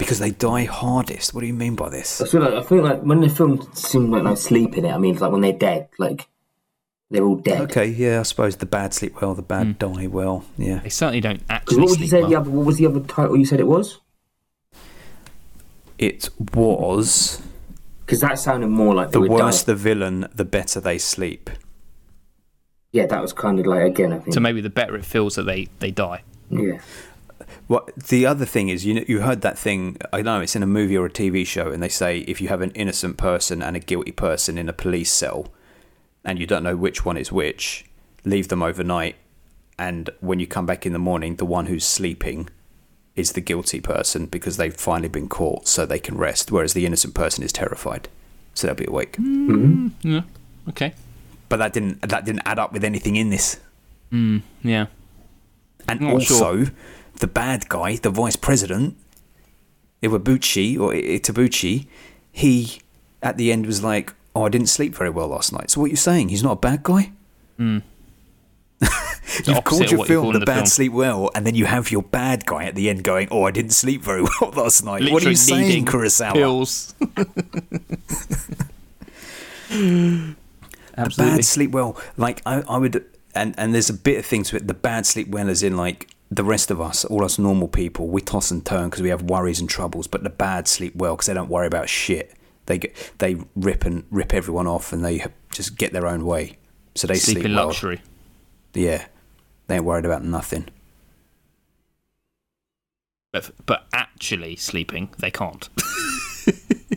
because 0.00 0.18
they 0.18 0.30
die 0.30 0.64
hardest. 0.64 1.34
What 1.34 1.42
do 1.42 1.46
you 1.46 1.52
mean 1.52 1.76
by 1.76 1.90
this? 1.90 2.22
I 2.22 2.26
feel 2.26 2.40
like 2.40 2.54
I 2.54 2.62
feel 2.62 2.82
like 2.82 3.02
when 3.02 3.20
the 3.20 3.28
film 3.28 3.60
seems 3.74 4.08
like 4.08 4.24
they 4.24 4.34
sleep 4.34 4.78
in 4.78 4.86
it, 4.86 4.92
I 4.92 4.98
mean, 4.98 5.12
it's 5.12 5.20
like 5.20 5.30
when 5.30 5.42
they're 5.42 5.52
dead, 5.52 5.90
like 5.98 6.26
they're 7.10 7.22
all 7.22 7.36
dead. 7.36 7.60
Okay, 7.70 7.86
yeah, 7.86 8.20
I 8.20 8.22
suppose 8.22 8.56
the 8.56 8.66
bad 8.66 8.94
sleep 8.94 9.20
well, 9.20 9.34
the 9.34 9.42
bad 9.42 9.66
hmm. 9.66 9.72
die 9.72 10.06
well. 10.06 10.46
Yeah, 10.56 10.78
they 10.78 10.88
certainly 10.88 11.20
don't 11.20 11.46
Because 11.46 11.50
actually 11.50 11.80
what 11.80 11.90
would 11.90 12.00
you 12.00 12.06
sleep 12.08 12.22
well. 12.22 12.30
the 12.30 12.36
other? 12.36 12.50
What 12.50 12.66
was 12.66 12.76
the 12.78 12.86
other 12.86 13.00
title 13.00 13.36
you 13.36 13.44
said 13.44 13.60
it 13.60 13.66
was? 13.66 13.98
it 15.98 16.30
was 16.54 17.42
Because 18.06 18.20
that 18.20 18.38
sounded 18.38 18.68
more 18.68 18.94
like 18.94 19.10
the 19.10 19.20
worse 19.20 19.64
die. 19.64 19.72
the 19.72 19.76
villain, 19.76 20.26
the 20.34 20.46
better 20.46 20.80
they 20.80 20.96
sleep. 20.96 21.50
Yeah, 22.92 23.04
that 23.04 23.20
was 23.20 23.34
kind 23.34 23.60
of 23.60 23.66
like 23.66 23.82
again. 23.82 24.14
I 24.14 24.18
think. 24.18 24.32
So 24.32 24.40
maybe 24.40 24.62
the 24.62 24.70
better 24.70 24.96
it 24.96 25.04
feels 25.04 25.34
that 25.36 25.42
they 25.42 25.68
they 25.78 25.90
die. 25.90 26.22
yeah. 26.48 26.80
Well, 27.70 27.88
the 28.08 28.26
other 28.26 28.46
thing 28.46 28.68
is, 28.68 28.84
you 28.84 28.94
know, 28.94 29.04
you 29.06 29.20
heard 29.20 29.42
that 29.42 29.56
thing. 29.56 29.96
I 30.12 30.22
know 30.22 30.40
it's 30.40 30.56
in 30.56 30.64
a 30.64 30.66
movie 30.66 30.96
or 30.96 31.06
a 31.06 31.10
TV 31.10 31.46
show, 31.46 31.70
and 31.70 31.80
they 31.80 31.88
say 31.88 32.18
if 32.22 32.40
you 32.40 32.48
have 32.48 32.62
an 32.62 32.72
innocent 32.72 33.16
person 33.16 33.62
and 33.62 33.76
a 33.76 33.78
guilty 33.78 34.10
person 34.10 34.58
in 34.58 34.68
a 34.68 34.72
police 34.72 35.12
cell, 35.12 35.46
and 36.24 36.40
you 36.40 36.48
don't 36.48 36.64
know 36.64 36.74
which 36.74 37.04
one 37.04 37.16
is 37.16 37.30
which, 37.30 37.84
leave 38.24 38.48
them 38.48 38.60
overnight, 38.60 39.14
and 39.78 40.10
when 40.18 40.40
you 40.40 40.48
come 40.48 40.66
back 40.66 40.84
in 40.84 40.92
the 40.92 40.98
morning, 40.98 41.36
the 41.36 41.44
one 41.44 41.66
who's 41.66 41.84
sleeping 41.84 42.48
is 43.14 43.32
the 43.32 43.40
guilty 43.40 43.80
person 43.80 44.26
because 44.26 44.56
they've 44.56 44.74
finally 44.74 45.08
been 45.08 45.28
caught, 45.28 45.68
so 45.68 45.86
they 45.86 46.00
can 46.00 46.18
rest, 46.18 46.50
whereas 46.50 46.72
the 46.72 46.84
innocent 46.84 47.14
person 47.14 47.44
is 47.44 47.52
terrified, 47.52 48.08
so 48.52 48.66
they'll 48.66 48.74
be 48.74 48.84
awake. 48.86 49.12
Mm-hmm. 49.12 49.90
Yeah. 50.02 50.22
Okay. 50.70 50.92
But 51.48 51.58
that 51.58 51.72
didn't 51.72 52.02
that 52.02 52.24
didn't 52.24 52.42
add 52.44 52.58
up 52.58 52.72
with 52.72 52.82
anything 52.82 53.14
in 53.14 53.30
this. 53.30 53.60
Mm, 54.10 54.42
yeah. 54.64 54.86
And 55.88 56.00
Not 56.00 56.12
also, 56.14 56.64
sure. 56.64 56.72
the 57.18 57.26
bad 57.26 57.68
guy, 57.68 57.96
the 57.96 58.10
vice 58.10 58.36
president, 58.36 58.96
Iwabuchi 60.02 60.78
or 60.78 60.92
Itabuchi, 60.92 61.86
he 62.32 62.80
at 63.22 63.36
the 63.36 63.52
end 63.52 63.66
was 63.66 63.82
like, 63.82 64.14
"Oh, 64.34 64.44
I 64.46 64.48
didn't 64.48 64.68
sleep 64.68 64.94
very 64.94 65.10
well 65.10 65.28
last 65.28 65.52
night." 65.52 65.70
So 65.70 65.80
what 65.80 65.86
are 65.86 65.90
you 65.90 65.96
saying? 65.96 66.28
He's 66.30 66.42
not 66.42 66.52
a 66.52 66.56
bad 66.60 66.82
guy? 66.82 67.12
Hmm. 67.56 67.78
You've 69.46 69.62
called 69.64 69.90
your 69.90 70.06
film 70.06 70.32
"The 70.32 70.40
Bad 70.40 70.54
film. 70.54 70.66
Sleep 70.66 70.92
Well," 70.92 71.30
and 71.34 71.46
then 71.46 71.54
you 71.54 71.66
have 71.66 71.90
your 71.90 72.02
bad 72.02 72.46
guy 72.46 72.64
at 72.64 72.74
the 72.74 72.88
end 72.88 73.04
going, 73.04 73.28
"Oh, 73.30 73.44
I 73.44 73.50
didn't 73.50 73.72
sleep 73.72 74.00
very 74.02 74.22
well 74.40 74.50
last 74.52 74.82
night." 74.84 75.10
what 75.12 75.24
are 75.24 75.30
you 75.30 75.36
saying, 75.36 75.84
Kurosawa? 75.84 76.32
Pills. 76.32 76.94
Absolutely. 80.96 81.36
bad 81.36 81.44
sleep 81.44 81.70
well. 81.70 81.96
Like 82.16 82.42
I, 82.46 82.62
I 82.68 82.78
would 82.78 83.04
and 83.34 83.54
and 83.58 83.74
there's 83.74 83.90
a 83.90 83.94
bit 83.94 84.18
of 84.18 84.26
things 84.26 84.52
with 84.52 84.66
the 84.66 84.74
bad 84.74 85.06
sleep 85.06 85.28
well 85.28 85.48
as 85.48 85.62
in 85.62 85.76
like 85.76 86.08
the 86.30 86.44
rest 86.44 86.70
of 86.70 86.80
us, 86.80 87.04
all 87.04 87.24
us 87.24 87.38
normal 87.38 87.66
people, 87.68 88.06
we 88.08 88.20
toss 88.20 88.50
and 88.52 88.64
turn 88.64 88.88
because 88.88 89.02
we 89.02 89.08
have 89.08 89.22
worries 89.22 89.60
and 89.60 89.68
troubles. 89.68 90.06
But 90.06 90.22
the 90.22 90.30
bad 90.30 90.68
sleep 90.68 90.94
well 90.94 91.16
because 91.16 91.26
they 91.26 91.34
don't 91.34 91.50
worry 91.50 91.66
about 91.66 91.88
shit. 91.88 92.34
They 92.66 92.78
get 92.78 93.12
they 93.18 93.36
rip 93.56 93.84
and 93.84 94.04
rip 94.10 94.32
everyone 94.32 94.66
off, 94.66 94.92
and 94.92 95.04
they 95.04 95.24
just 95.52 95.76
get 95.76 95.92
their 95.92 96.06
own 96.06 96.24
way. 96.24 96.56
So 96.94 97.06
they 97.06 97.14
Sleep 97.14 97.34
sleep, 97.36 97.46
in 97.46 97.54
well. 97.54 97.66
luxury. 97.66 98.00
Yeah, 98.74 99.06
they 99.66 99.76
ain't 99.76 99.84
worried 99.84 100.04
about 100.04 100.24
nothing. 100.24 100.66
But, 103.32 103.50
but 103.64 103.86
actually 103.92 104.56
sleeping, 104.56 105.10
they 105.18 105.30
can't. 105.30 105.68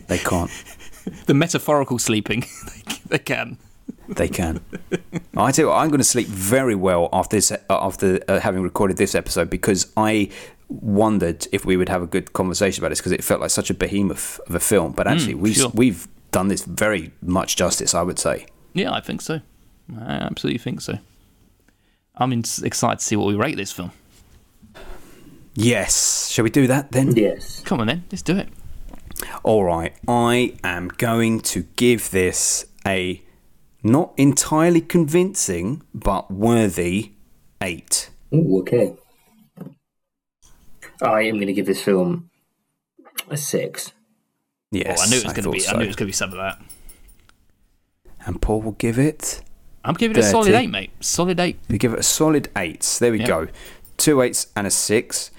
They 0.07 0.17
can't. 0.17 0.49
the 1.27 1.33
metaphorical 1.35 1.99
sleeping, 1.99 2.41
they, 2.87 2.95
they 3.07 3.19
can. 3.19 3.57
They 4.09 4.27
can. 4.27 4.59
I 5.37 5.51
tell 5.51 5.65
you, 5.65 5.69
what, 5.69 5.77
I'm 5.77 5.89
going 5.89 5.99
to 5.99 6.03
sleep 6.03 6.27
very 6.27 6.75
well 6.75 7.09
after 7.13 7.37
this, 7.37 7.51
uh, 7.51 7.57
after 7.69 8.19
uh, 8.27 8.39
having 8.39 8.61
recorded 8.61 8.97
this 8.97 9.15
episode 9.15 9.49
because 9.49 9.91
I 9.95 10.29
wondered 10.69 11.47
if 11.51 11.65
we 11.65 11.77
would 11.77 11.89
have 11.89 12.01
a 12.01 12.07
good 12.07 12.33
conversation 12.33 12.81
about 12.83 12.89
this 12.89 12.99
because 12.99 13.11
it 13.11 13.23
felt 13.23 13.39
like 13.41 13.49
such 13.51 13.69
a 13.69 13.73
behemoth 13.73 14.39
of 14.47 14.55
a 14.55 14.59
film. 14.59 14.91
But 14.93 15.07
actually, 15.07 15.35
we 15.35 15.51
Hmm, 15.53 15.59
sure. 15.61 15.71
we've 15.73 16.07
done 16.31 16.47
this 16.47 16.63
very 16.65 17.11
much 17.21 17.55
justice, 17.55 17.93
I 17.93 18.01
would 18.01 18.19
say. 18.19 18.45
Yeah, 18.73 18.91
I 18.91 18.99
think 19.01 19.21
so. 19.21 19.39
I 19.97 20.13
absolutely 20.13 20.57
think 20.59 20.81
so. 20.81 20.97
I'm 22.15 22.31
in- 22.33 22.43
excited 22.63 22.99
to 22.99 23.05
see 23.05 23.15
what 23.15 23.27
we 23.27 23.35
rate 23.35 23.55
this 23.57 23.71
film. 23.71 23.91
Yes. 25.55 26.29
Shall 26.29 26.43
we 26.43 26.49
do 26.49 26.67
that 26.67 26.91
then? 26.91 27.15
Yes. 27.15 27.61
Come 27.65 27.79
on 27.79 27.87
then, 27.87 28.03
let's 28.11 28.21
do 28.23 28.37
it. 28.37 28.49
All 29.43 29.63
right. 29.63 29.93
I 30.07 30.55
am 30.63 30.87
going 30.89 31.41
to 31.41 31.63
give 31.75 32.09
this 32.11 32.65
a 32.85 33.21
not 33.83 34.13
entirely 34.17 34.81
convincing 34.81 35.83
but 35.93 36.31
worthy 36.31 37.11
eight. 37.61 38.09
Ooh, 38.33 38.59
okay. 38.61 38.95
I 41.01 41.23
am 41.23 41.35
going 41.35 41.47
to 41.47 41.53
give 41.53 41.65
this 41.65 41.81
film 41.83 42.29
a 43.29 43.37
six. 43.37 43.91
Yes, 44.71 44.99
oh, 44.99 45.03
I 45.03 45.09
knew 45.09 45.17
it 45.17 45.23
was 45.25 45.33
going 45.33 45.43
to 45.43 45.51
be. 45.51 45.59
so. 45.59 45.73
I 45.73 45.77
knew 45.77 45.83
it 45.83 45.87
was 45.87 45.95
going 45.95 46.07
to 46.07 46.09
be 46.09 46.13
some 46.13 46.31
of 46.31 46.37
that. 46.37 46.59
And 48.25 48.41
Paul 48.41 48.61
will 48.61 48.71
give 48.73 48.97
it. 48.97 49.41
I'm 49.83 49.95
giving 49.95 50.15
it 50.15 50.21
a 50.21 50.23
solid 50.23 50.53
eight, 50.53 50.69
mate. 50.69 50.91
Solid 51.01 51.39
eight. 51.39 51.59
We 51.69 51.77
give 51.77 51.93
it 51.93 51.99
a 51.99 52.03
solid 52.03 52.49
eight. 52.55 52.81
There 52.99 53.11
we 53.11 53.19
Yeah. 53.19 53.27
go. 53.27 53.47
Two 53.97 54.21
eights 54.21 54.47
and 54.55 54.65
a 54.65 54.71
six. 54.71 55.29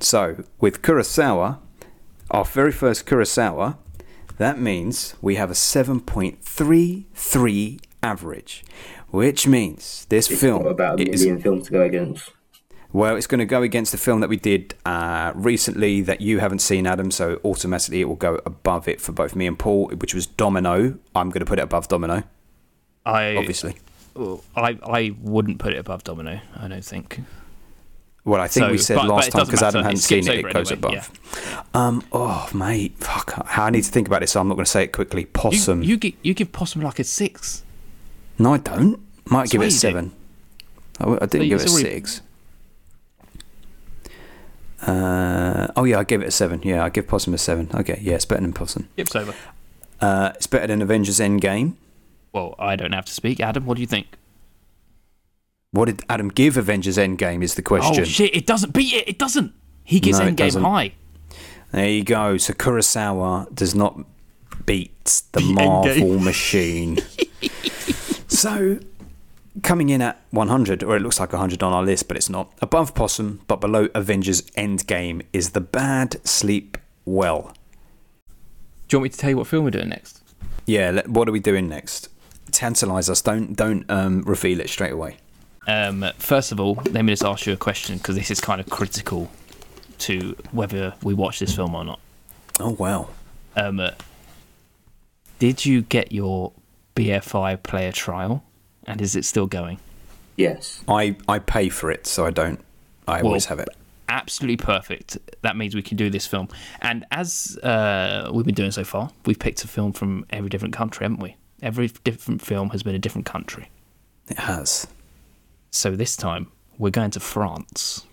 So 0.00 0.42
with 0.58 0.80
Kurosawa, 0.80 1.58
our 2.30 2.44
very 2.46 2.72
first 2.72 3.04
Kurosawa, 3.06 3.76
that 4.38 4.58
means 4.58 5.14
we 5.20 5.34
have 5.34 5.50
a 5.50 5.54
7.33 5.54 7.78
average, 8.02 8.64
which 9.08 9.46
means 9.46 10.06
this 10.08 10.30
It's 10.30 10.40
film 10.40 10.66
about 10.66 11.00
a 11.00 11.08
is 11.10 11.20
million 11.24 11.42
films 11.42 11.66
to 11.66 11.72
go 11.72 11.82
against. 11.82 12.30
well, 12.92 13.16
it's 13.16 13.26
going 13.26 13.38
to 13.38 13.44
go 13.46 13.62
against 13.62 13.92
the 13.92 13.98
film 13.98 14.20
that 14.20 14.28
we 14.28 14.36
did 14.36 14.74
uh, 14.84 15.32
recently 15.34 16.00
that 16.02 16.20
you 16.20 16.38
haven't 16.40 16.60
seen, 16.60 16.86
Adam. 16.86 17.10
So 17.10 17.40
automatically 17.44 18.00
it 18.00 18.04
will 18.08 18.16
go 18.16 18.40
above 18.46 18.88
it 18.88 19.00
for 19.00 19.12
both 19.12 19.36
me 19.36 19.46
and 19.46 19.58
Paul, 19.58 19.88
which 19.90 20.14
was 20.14 20.26
Domino. 20.26 20.98
I'm 21.14 21.28
going 21.30 21.40
to 21.40 21.46
put 21.46 21.58
it 21.58 21.62
above 21.62 21.88
Domino, 21.88 22.22
I 23.06 23.36
obviously. 23.36 23.76
I 24.56 24.78
I 24.82 25.14
wouldn't 25.20 25.58
put 25.58 25.72
it 25.72 25.78
above 25.78 26.02
Domino. 26.04 26.40
I 26.58 26.68
don't 26.68 26.84
think. 26.84 27.20
Well, 28.24 28.40
I 28.40 28.48
think 28.48 28.66
So- 28.66 28.70
we 28.72 28.78
said 28.78 28.96
but- 28.96 29.06
but 29.06 29.14
last 29.14 29.28
it 29.28 29.30
time 29.30 29.44
because 29.46 29.62
Adam 29.62 29.78
matter. 29.82 29.84
hadn't 29.88 29.98
It 30.00 30.02
seen 30.02 30.28
it, 30.28 30.44
it 30.44 30.52
goes 30.52 30.70
anyway, 30.72 30.96
above. 30.98 31.66
Um, 31.72 32.02
oh 32.12 32.48
mate, 32.52 32.94
fuck! 32.98 33.32
I 33.56 33.70
need 33.70 33.84
to 33.84 33.90
think 33.90 34.08
about 34.08 34.20
this, 34.20 34.32
so 34.32 34.40
I'm 34.40 34.48
not 34.48 34.56
going 34.56 34.64
to 34.66 34.70
say 34.70 34.82
it 34.84 34.92
quickly. 34.92 35.24
Possum. 35.24 35.82
you 35.82 35.96
gi- 35.96 36.18
you 36.22 36.34
give 36.34 36.52
Possum 36.52 36.82
like 36.82 36.98
a 36.98 37.04
six. 37.04 37.62
No, 38.40 38.54
I 38.54 38.58
don't. 38.58 38.98
Might 39.26 39.42
That's 39.42 39.52
give 39.52 39.62
it 39.62 39.66
a 39.66 39.70
seven. 39.70 40.12
I, 40.98 41.04
I 41.12 41.26
didn't 41.26 41.30
So 41.30 41.38
give 41.48 41.60
it 41.60 41.66
a 41.66 41.70
already- 41.70 41.90
six. 41.90 42.22
Uh, 44.82 45.68
oh 45.76 45.84
yeah, 45.84 45.98
I 45.98 46.04
gave 46.04 46.22
it 46.22 46.28
a 46.28 46.30
seven. 46.30 46.60
Yeah, 46.64 46.82
I 46.84 46.88
give 46.88 47.06
Possum 47.06 47.34
a 47.34 47.38
seven. 47.38 47.68
Okay, 47.74 47.98
yeah, 48.02 48.14
it's 48.14 48.24
better 48.24 48.40
than 48.42 48.52
Possum. 48.52 48.88
Skips 48.94 49.14
over. 49.14 49.34
Uh, 50.00 50.32
it's 50.34 50.46
better 50.46 50.66
than 50.68 50.80
Avengers 50.80 51.18
Endgame. 51.20 51.74
Well, 52.32 52.54
I 52.58 52.76
don't 52.76 52.92
have 52.92 53.04
to 53.06 53.12
speak. 53.12 53.40
Adam, 53.40 53.66
what 53.66 53.74
do 53.74 53.82
you 53.82 53.86
think? 53.86 54.06
What 55.72 55.84
did 55.86 56.02
Adam 56.08 56.28
give 56.28 56.56
Avengers 56.56 56.96
Endgame? 56.96 57.42
Is 57.42 57.54
the 57.56 57.62
question. 57.62 58.00
Oh 58.00 58.04
shit! 58.04 58.34
It 58.34 58.46
doesn't 58.46 58.72
beat 58.72 58.94
it. 58.94 59.06
It 59.08 59.18
doesn't. 59.18 59.52
He 59.84 60.00
gives 60.00 60.18
No, 60.18 60.26
Endgame 60.26 60.36
doesn't. 60.36 60.64
high. 60.64 60.92
There 61.72 61.88
you 61.88 62.02
go. 62.02 62.36
So 62.38 62.54
Kurosawa 62.54 63.54
does 63.54 63.74
not 63.74 64.00
beat 64.66 65.22
the 65.32 65.40
Beat 65.40 65.54
Marvel 65.54 66.18
machine. 66.18 66.98
so 68.40 68.78
coming 69.62 69.90
in 69.90 70.00
at 70.00 70.20
100, 70.30 70.82
or 70.82 70.96
it 70.96 71.00
looks 71.00 71.20
like 71.20 71.32
100 71.32 71.62
on 71.62 71.72
our 71.72 71.82
list, 71.82 72.08
but 72.08 72.16
it's 72.16 72.30
not. 72.30 72.52
Above 72.62 72.94
Possum, 72.94 73.42
but 73.46 73.60
below 73.60 73.88
Avengers 73.94 74.42
Endgame 74.52 75.22
is 75.32 75.50
The 75.50 75.60
Bad 75.60 76.26
Sleep 76.26 76.78
Well. 77.04 77.52
Do 78.88 78.96
you 78.96 78.98
want 79.00 79.02
me 79.04 79.08
to 79.10 79.18
tell 79.18 79.30
you 79.30 79.36
what 79.36 79.46
film 79.46 79.64
we're 79.64 79.70
doing 79.70 79.90
next? 79.90 80.22
Yeah, 80.64 80.90
let, 80.90 81.08
what 81.08 81.28
are 81.28 81.32
we 81.32 81.40
doing 81.40 81.68
next? 81.68 82.08
Tantalize 82.50 83.10
us. 83.10 83.20
Don't 83.20 83.54
don't 83.54 83.88
um, 83.90 84.22
reveal 84.22 84.58
it 84.60 84.70
straight 84.70 84.92
away. 84.92 85.18
Um, 85.68 86.04
first 86.18 86.50
of 86.50 86.58
all, 86.58 86.76
let 86.90 87.04
me 87.04 87.12
just 87.12 87.24
ask 87.24 87.46
you 87.46 87.52
a 87.52 87.56
question 87.56 87.98
because 87.98 88.16
this 88.16 88.30
is 88.30 88.40
kind 88.40 88.60
of 88.60 88.70
critical 88.70 89.30
to 89.98 90.34
whether 90.50 90.94
we 91.02 91.14
watch 91.14 91.38
this 91.38 91.54
film 91.54 91.74
or 91.74 91.84
not. 91.84 92.00
Oh 92.58 92.70
wow. 92.70 93.10
Um, 93.54 93.80
uh, 93.80 93.90
did 95.38 95.64
you 95.64 95.82
get 95.82 96.10
your 96.10 96.52
BFI 96.94 97.62
player 97.62 97.92
trial, 97.92 98.44
and 98.86 99.00
is 99.00 99.16
it 99.16 99.24
still 99.24 99.46
going? 99.46 99.78
Yes. 100.36 100.82
I 100.88 101.16
I 101.28 101.38
pay 101.38 101.68
for 101.68 101.90
it, 101.90 102.06
so 102.06 102.26
I 102.26 102.30
don't. 102.30 102.60
I 103.06 103.20
always 103.20 103.46
have 103.46 103.58
it. 103.58 103.68
Absolutely 104.08 104.56
perfect. 104.56 105.18
That 105.42 105.56
means 105.56 105.74
we 105.74 105.82
can 105.82 105.96
do 105.96 106.10
this 106.10 106.26
film. 106.26 106.48
And 106.80 107.04
as 107.12 107.56
uh, 107.58 108.30
we've 108.32 108.44
been 108.44 108.54
doing 108.54 108.72
so 108.72 108.84
far, 108.84 109.10
we've 109.24 109.38
picked 109.38 109.62
a 109.64 109.68
film 109.68 109.92
from 109.92 110.26
every 110.30 110.48
different 110.48 110.74
country, 110.74 111.04
haven't 111.04 111.20
we? 111.20 111.36
Every 111.62 111.88
different 112.04 112.42
film 112.42 112.70
has 112.70 112.82
been 112.82 112.94
a 112.94 112.98
different 112.98 113.26
country. 113.26 113.70
It 114.28 114.38
has. 114.38 114.86
So 115.70 115.94
this 115.94 116.16
time 116.16 116.50
we're 116.78 116.90
going 116.90 117.10
to 117.12 117.20
France. 117.20 118.06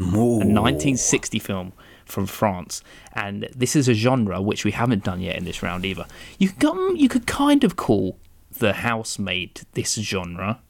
Ooh. 0.00 0.40
a 0.40 0.44
1960 0.44 1.38
film 1.38 1.72
from 2.06 2.26
France, 2.26 2.82
and 3.12 3.48
this 3.54 3.76
is 3.76 3.88
a 3.88 3.94
genre 3.94 4.40
which 4.40 4.64
we 4.64 4.70
haven't 4.72 5.04
done 5.04 5.20
yet 5.20 5.36
in 5.36 5.44
this 5.44 5.62
round 5.62 5.84
either. 5.84 6.06
You 6.38 6.48
could 6.48 6.98
you 6.98 7.08
could 7.08 7.26
kind 7.26 7.64
of 7.64 7.76
call 7.76 8.18
the 8.58 8.72
housemaid 8.72 9.62
this 9.74 9.94
genre, 9.94 10.60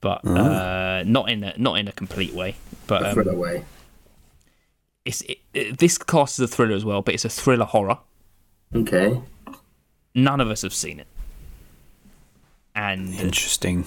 but 0.00 0.24
uh, 0.26 1.02
not 1.04 1.28
in 1.28 1.44
a 1.44 1.54
not 1.58 1.78
in 1.78 1.88
a 1.88 1.92
complete 1.92 2.32
way. 2.32 2.54
But 2.86 3.04
um, 3.04 3.14
Thriller 3.14 3.34
way. 3.34 3.64
it's 5.04 5.20
it, 5.22 5.38
it, 5.52 5.78
this 5.78 5.98
class 5.98 6.38
is 6.38 6.40
a 6.40 6.48
thriller 6.48 6.74
as 6.74 6.84
well, 6.84 7.02
but 7.02 7.14
it's 7.14 7.24
a 7.24 7.28
thriller 7.28 7.64
horror. 7.66 7.98
Okay. 8.74 9.20
None 10.14 10.40
of 10.40 10.48
us 10.50 10.62
have 10.62 10.74
seen 10.74 11.00
it, 11.00 11.06
and 12.74 13.14
Interesting. 13.14 13.86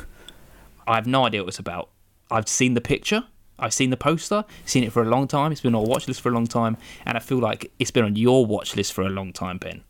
I 0.88 0.96
have 0.96 1.08
no 1.08 1.26
idea 1.26 1.42
what 1.42 1.50
it's 1.50 1.60
about. 1.60 1.90
I've 2.32 2.48
seen 2.48 2.74
the 2.74 2.82
picture, 2.82 3.24
I've 3.58 3.74
seen 3.74 3.90
the 3.90 3.98
poster, 3.98 4.44
seen 4.66 4.84
it 4.84 4.92
for 4.92 5.02
a 5.02 5.06
long 5.06 5.28
time. 5.28 5.52
It's 5.52 5.62
been 5.62 5.74
on 5.76 5.82
our 5.82 5.88
watch 5.88 6.08
list 6.08 6.22
for 6.22 6.30
a 6.30 6.34
long 6.34 6.48
time, 6.48 6.78
and 7.06 7.18
I 7.18 7.20
feel 7.22 7.38
like 7.40 7.72
it's 7.80 7.92
been 7.92 8.04
on 8.04 8.16
your 8.16 8.46
watch 8.46 8.76
list 8.76 8.94
for 8.94 9.02
a 9.04 9.10
long 9.10 9.32
time, 9.34 9.58
Ben. 9.58 9.84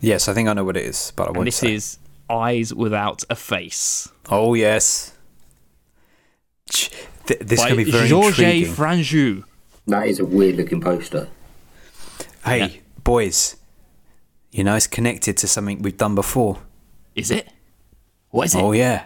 Yes, 0.00 0.28
I 0.28 0.34
think 0.34 0.48
I 0.48 0.52
know 0.52 0.64
what 0.64 0.76
it 0.76 0.84
is, 0.84 1.12
but 1.16 1.24
I 1.24 1.26
won't 1.28 1.38
And 1.38 1.46
this 1.46 1.56
say. 1.56 1.74
is 1.74 1.98
Eyes 2.28 2.74
Without 2.74 3.24
a 3.30 3.34
Face 3.36 4.08
Oh 4.28 4.54
yes. 4.54 5.14
Ch- 6.70 6.90
th- 7.26 7.40
This 7.40 7.60
by 7.62 7.68
can 7.68 7.76
be 7.76 7.84
very 7.90 8.08
Georges 8.08 8.38
intriguing. 8.38 8.74
That 8.74 8.76
Franju. 8.76 9.44
is 10.08 10.18
a 10.20 10.24
weird 10.24 10.56
looking 10.56 10.80
poster. 10.80 11.28
hey, 12.44 12.58
Yeah. 12.58 12.68
boys, 13.04 13.56
you 14.50 14.64
know 14.64 14.74
it's 14.74 14.86
connected 14.86 15.36
to 15.38 15.46
something 15.48 15.82
we've 15.82 15.96
done 15.96 16.14
before. 16.14 16.58
Is 17.14 17.30
it? 17.30 17.48
What 18.30 18.46
is 18.46 18.54
it? 18.54 18.58
Oh 18.62 18.72
yeah, 18.72 19.04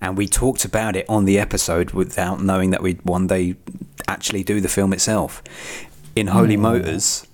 and 0.00 0.16
we 0.16 0.26
talked 0.26 0.64
about 0.64 0.96
it 0.96 1.04
on 1.08 1.24
the 1.24 1.38
episode 1.38 1.90
without 1.92 2.42
knowing 2.42 2.70
that 2.70 2.82
we'd 2.82 3.04
one 3.04 3.26
day 3.26 3.56
actually 4.06 4.42
do 4.44 4.60
the 4.60 4.68
film 4.68 4.92
itself. 4.92 5.42
In 6.16 6.28
Holy 6.28 6.56
Motors, 6.56 7.26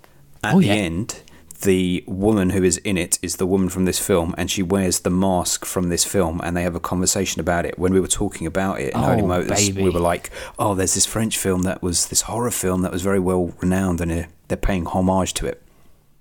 at 0.42 0.54
Oh, 0.54 0.60
the 0.60 0.66
yeah. 0.66 0.74
end, 0.74 1.20
the 1.62 2.04
woman 2.06 2.50
who 2.50 2.62
is 2.62 2.76
in 2.78 2.98
it 2.98 3.18
is 3.22 3.36
the 3.36 3.46
woman 3.46 3.70
from 3.70 3.86
this 3.86 3.98
film, 3.98 4.34
and 4.36 4.50
she 4.50 4.62
wears 4.62 5.00
the 5.00 5.08
mask 5.10 5.64
from 5.64 5.88
this 5.88 6.04
film, 6.04 6.40
and 6.44 6.54
they 6.56 6.62
have 6.62 6.74
a 6.74 6.80
conversation 6.80 7.40
about 7.40 7.64
it. 7.64 7.78
When 7.78 7.92
we 7.94 8.00
were 8.00 8.06
talking 8.08 8.46
about 8.46 8.80
it 8.80 8.92
in 8.92 9.00
Holy 9.00 9.22
Oh, 9.22 9.26
Motors, 9.26 9.72
we 9.72 9.88
were 9.88 10.00
like, 10.00 10.30
"Oh, 10.58 10.74
there's 10.74 10.92
this 10.94 11.06
French 11.06 11.38
film 11.38 11.62
that 11.62 11.82
was 11.82 12.08
this 12.08 12.22
horror 12.22 12.50
film 12.50 12.82
that 12.82 12.92
was 12.92 13.00
very 13.02 13.20
well 13.20 13.52
renowned, 13.60 14.00
and 14.02 14.12
uh, 14.12 14.22
they're 14.48 14.58
paying 14.58 14.84
homage 14.84 15.32
to 15.34 15.46
it." 15.46 15.62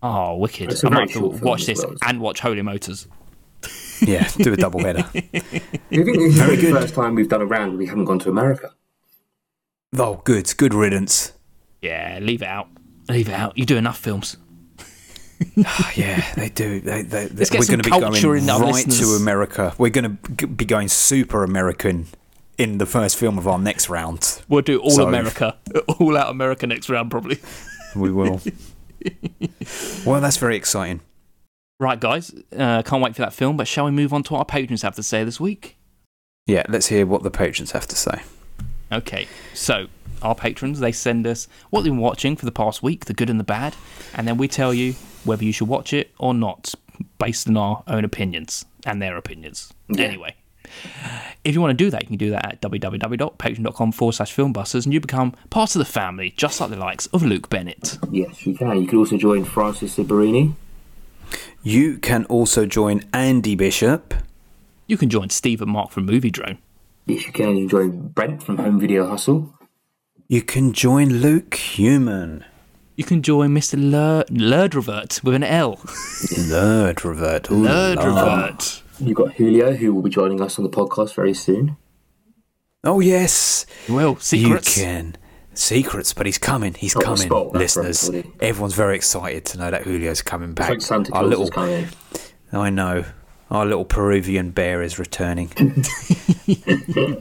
Oh, 0.02 0.38
wicked. 0.38 0.72
It's 0.72 0.84
a 0.84 0.88
I 0.88 0.90
very 0.92 1.02
might 1.06 1.12
have 1.14 1.22
to 1.40 1.46
watch 1.46 1.66
this 1.66 1.84
well, 1.84 1.96
and 2.08 2.22
watch 2.22 2.40
Holy 2.40 2.62
Motors. 2.62 3.08
Yeah, 4.02 4.28
do 4.38 4.54
a 4.54 4.58
double 4.58 4.80
header. 4.84 5.06
Do 5.14 5.22
you 5.22 6.04
think 6.04 6.18
this 6.18 6.36
is 6.36 6.62
the 6.62 6.72
first 6.72 6.94
time 6.96 7.16
we've 7.16 7.30
done 7.30 7.42
a 7.42 7.46
round 7.46 7.78
we 7.78 7.86
haven't 7.86 8.06
gone 8.06 8.20
to 8.20 8.30
America? 8.30 8.74
Oh, 9.98 10.22
good, 10.24 10.52
good 10.58 10.74
riddance. 10.74 11.34
Yeah, 11.82 12.20
leave 12.22 12.42
it 12.42 12.48
out. 12.48 12.68
Leave 13.10 13.30
it 13.30 13.34
out. 13.34 13.58
You 13.58 13.66
do 13.66 13.78
enough 13.78 13.98
films. 13.98 14.38
Ah, 15.66 15.92
yeah, 15.96 16.34
they 16.36 16.50
do. 16.50 16.80
They, 16.80 17.02
they, 17.02 17.28
Let's 17.28 17.52
we're 17.52 17.66
going 17.66 17.80
to 17.82 17.84
be 17.84 17.90
culture 17.90 18.28
going 18.30 18.44
in 18.44 18.50
our 18.50 18.62
right 18.62 18.74
listeners. 18.88 19.00
to 19.02 19.06
America. 19.22 19.74
We're 19.78 19.90
going 19.90 20.18
to 20.38 20.48
be 20.48 20.64
going 20.66 20.88
super 20.88 21.44
American 21.44 22.08
in 22.58 22.78
the 22.78 22.86
first 22.86 23.18
film 23.18 23.38
of 23.38 23.48
our 23.48 23.60
next 23.60 23.90
round. 23.90 24.42
We'll 24.48 24.62
do 24.62 24.80
all 24.80 24.92
So- 24.92 25.08
America, 25.08 25.58
all 26.00 26.16
out 26.18 26.30
America 26.30 26.66
next 26.66 26.90
round 26.90 27.12
probably. 27.12 27.40
We 27.96 28.12
will. 28.12 28.42
well, 30.06 30.22
that's 30.22 30.38
very 30.38 30.56
exciting. 30.56 31.02
Right, 31.84 32.00
guys, 32.00 32.34
uh, 32.58 32.82
can't 32.82 33.04
wait 33.04 33.14
for 33.14 33.24
that 33.24 33.34
film. 33.34 33.58
But 33.58 33.68
shall 33.68 33.84
we 33.84 33.92
move 33.92 34.14
on 34.14 34.24
to 34.24 34.34
what 34.34 34.40
our 34.40 34.46
patrons 34.46 34.84
have 34.84 34.96
to 34.96 35.04
say 35.04 35.26
this 35.26 35.38
week? 35.38 35.76
Yeah, 36.48 36.64
let's 36.70 36.88
hear 36.88 37.06
what 37.06 37.24
the 37.24 37.30
patrons 37.30 37.72
have 37.72 37.88
to 37.88 37.96
say. 37.98 38.22
Okay, 38.90 39.28
so 39.54 39.88
our 40.22 40.34
patrons 40.34 40.80
they 40.80 40.94
send 40.94 41.28
us 41.28 41.50
what 41.72 41.82
they've 41.82 41.92
been 41.92 42.00
watching 42.00 42.38
for 42.38 42.46
the 42.46 42.54
past 42.54 42.84
week, 42.84 43.04
the 43.04 43.14
good 43.14 43.30
and 43.30 43.38
the 43.38 43.44
bad, 43.44 43.76
and 44.14 44.26
then 44.26 44.38
we 44.38 44.48
tell 44.48 44.74
you 44.74 44.94
whether 45.26 45.44
you 45.44 45.52
should 45.52 45.68
watch 45.68 45.92
it 45.92 46.12
or 46.20 46.34
not, 46.34 46.74
based 47.18 47.50
on 47.50 47.58
our 47.58 47.84
own 47.86 48.06
opinions 48.06 48.64
and 48.86 49.02
their 49.02 49.18
opinions. 49.18 49.74
Yeah. 49.90 50.06
Anyway, 50.06 50.36
if 51.44 51.54
you 51.54 51.60
want 51.60 51.78
to 51.78 51.84
do 51.84 51.90
that, 51.90 52.04
you 52.04 52.08
can 52.08 52.18
do 52.18 52.30
that 52.30 52.46
at 52.46 52.62
www.patreon.com 52.62 53.92
forward 53.92 54.14
slash 54.14 54.34
filmbusters, 54.34 54.86
and 54.86 54.94
you 54.94 55.02
become 55.02 55.34
part 55.50 55.76
of 55.76 55.80
the 55.80 55.86
family, 55.86 56.34
just 56.38 56.62
like 56.62 56.70
the 56.70 56.78
likes 56.78 57.08
of 57.08 57.24
Luke 57.24 57.50
Bennett. 57.50 57.98
Yes, 58.10 58.46
you 58.46 58.56
can. 58.56 58.82
You 58.82 58.88
can 58.88 59.00
also 59.00 59.18
join 59.18 59.44
Francis 59.44 59.98
Iberini. 59.98 60.56
You 61.62 61.98
can 61.98 62.26
also 62.26 62.66
join 62.66 63.02
Andy 63.14 63.56
Bishop. 63.56 64.14
You 64.88 64.98
can 64.98 65.10
join 65.10 65.30
Steve 65.30 65.62
and 65.62 65.72
Mark 65.72 65.92
from 65.92 66.06
Movie 66.06 66.32
Drone. 66.32 66.58
Yes, 67.06 67.26
you 67.26 67.32
can. 67.34 67.68
Join 67.70 68.08
Brent 68.10 68.44
from 68.44 68.58
Home 68.58 68.80
Video 68.80 69.08
Hustle. 69.08 69.54
You 70.28 70.42
can 70.42 70.74
join 70.74 71.10
Luke 71.10 71.56
Human. 71.56 72.46
You 72.96 73.04
can 73.04 73.22
join 73.24 73.50
Mr. 73.56 73.74
Lur- 73.78 74.26
Lurdrevert 74.30 75.24
with 75.24 75.34
an 75.36 75.44
L. 75.44 75.80
Lerd 76.38 77.04
Revert. 77.04 77.50
Ooh, 77.52 77.64
la. 77.64 77.96
Lurdrevert. 77.96 78.82
You've 79.00 79.18
got 79.18 79.34
Julio, 79.34 79.74
who 79.74 79.94
will 79.94 80.02
be 80.04 80.10
joining 80.10 80.42
us 80.42 80.58
on 80.60 80.64
the 80.64 80.70
podcast 80.70 81.14
very 81.16 81.34
soon. 81.34 81.76
Oh, 82.84 83.00
yes. 83.00 83.66
Well, 83.90 84.18
secrets. 84.18 84.78
You 84.78 84.84
can. 84.84 85.18
Secrets, 85.56 86.14
but 86.14 86.26
he's 86.26 86.38
coming. 86.38 86.74
He's 86.74 86.96
Oh, 86.96 87.00
coming, 87.00 87.18
spot 87.28 87.54
listeners. 87.54 88.08
everybody. 88.10 88.36
Everyone's 88.42 88.74
very 88.76 88.96
excited 88.96 89.46
to 89.46 89.58
know 89.58 89.72
that 89.72 89.84
Julio's 89.84 90.22
coming 90.22 90.54
back. 90.54 90.72
It's 90.72 90.90
like 90.90 91.06
Santa 91.06 91.14
Our 91.14 91.22
Claus 91.22 91.30
little, 91.30 91.44
is 91.46 91.50
coming. 91.50 91.88
I 92.52 92.70
know. 92.70 93.06
Our 93.52 93.66
little 93.68 93.86
Peruvian 93.86 94.50
bear 94.52 94.82
is 94.82 94.98
returning. 94.98 95.48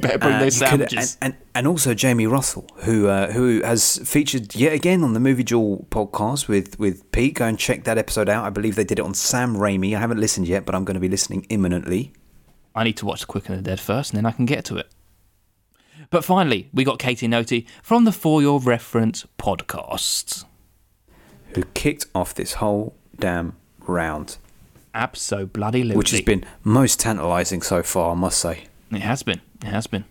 Better 0.00 0.18
bring 0.18 0.34
Uh, 0.34 0.40
those 0.40 0.60
you 0.60 0.66
could- 0.66 0.90
sandwiches. 0.90 1.18
and, 1.20 1.34
and, 1.34 1.42
and 1.54 1.66
also 1.66 1.92
Jamie 1.94 2.26
Russell, 2.26 2.66
who 2.84 3.06
uh, 3.08 3.30
who 3.32 3.60
has 3.62 3.98
featured 4.08 4.54
yet 4.54 4.72
again 4.72 5.02
on 5.04 5.12
the 5.12 5.20
Movie 5.20 5.44
Jewel 5.44 5.86
podcast 5.90 6.48
with, 6.48 6.78
with 6.78 7.10
Pete. 7.12 7.34
Go 7.34 7.46
and 7.46 7.58
check 7.58 7.84
that 7.84 7.98
episode 7.98 8.28
out. 8.28 8.44
I 8.44 8.50
believe 8.50 8.76
they 8.76 8.84
did 8.84 8.98
it 8.98 9.02
on 9.04 9.14
Sam 9.14 9.54
Raimi. 9.56 9.94
I 9.96 10.00
haven't 10.00 10.20
listened 10.20 10.48
yet, 10.48 10.64
but 10.64 10.74
I'm 10.74 10.84
going 10.84 10.94
to 10.94 11.00
be 11.00 11.08
listening 11.08 11.44
imminently. 11.50 12.12
I 12.74 12.84
need 12.84 12.96
to 12.98 13.06
watch 13.06 13.20
The 13.20 13.26
Quick 13.26 13.48
and 13.50 13.58
the 13.58 13.62
Dead 13.62 13.80
first, 13.80 14.12
and 14.12 14.16
then 14.18 14.24
I 14.26 14.30
can 14.32 14.46
get 14.46 14.64
to 14.66 14.76
it. 14.78 14.88
But 16.12 16.26
finally, 16.26 16.68
we 16.74 16.84
got 16.84 16.98
Katie 16.98 17.26
Noti 17.26 17.66
from 17.82 18.04
the 18.04 18.12
For 18.12 18.42
Your 18.42 18.60
Reference 18.60 19.26
podcast. 19.38 20.44
Who 21.54 21.62
kicked 21.72 22.04
off 22.14 22.34
this 22.34 22.54
whole 22.54 22.94
damn 23.18 23.56
round, 23.80 24.36
Abso 24.94 25.50
bloody 25.50 25.90
which 25.94 26.10
has 26.10 26.20
been 26.20 26.44
most 26.62 27.00
tantalising 27.00 27.62
so 27.62 27.82
far, 27.82 28.12
I 28.12 28.14
must 28.14 28.38
say. 28.38 28.64
It 28.90 29.00
has 29.00 29.22
been. 29.22 29.40
It 29.62 29.68
has 29.68 29.86
been. 29.86 30.04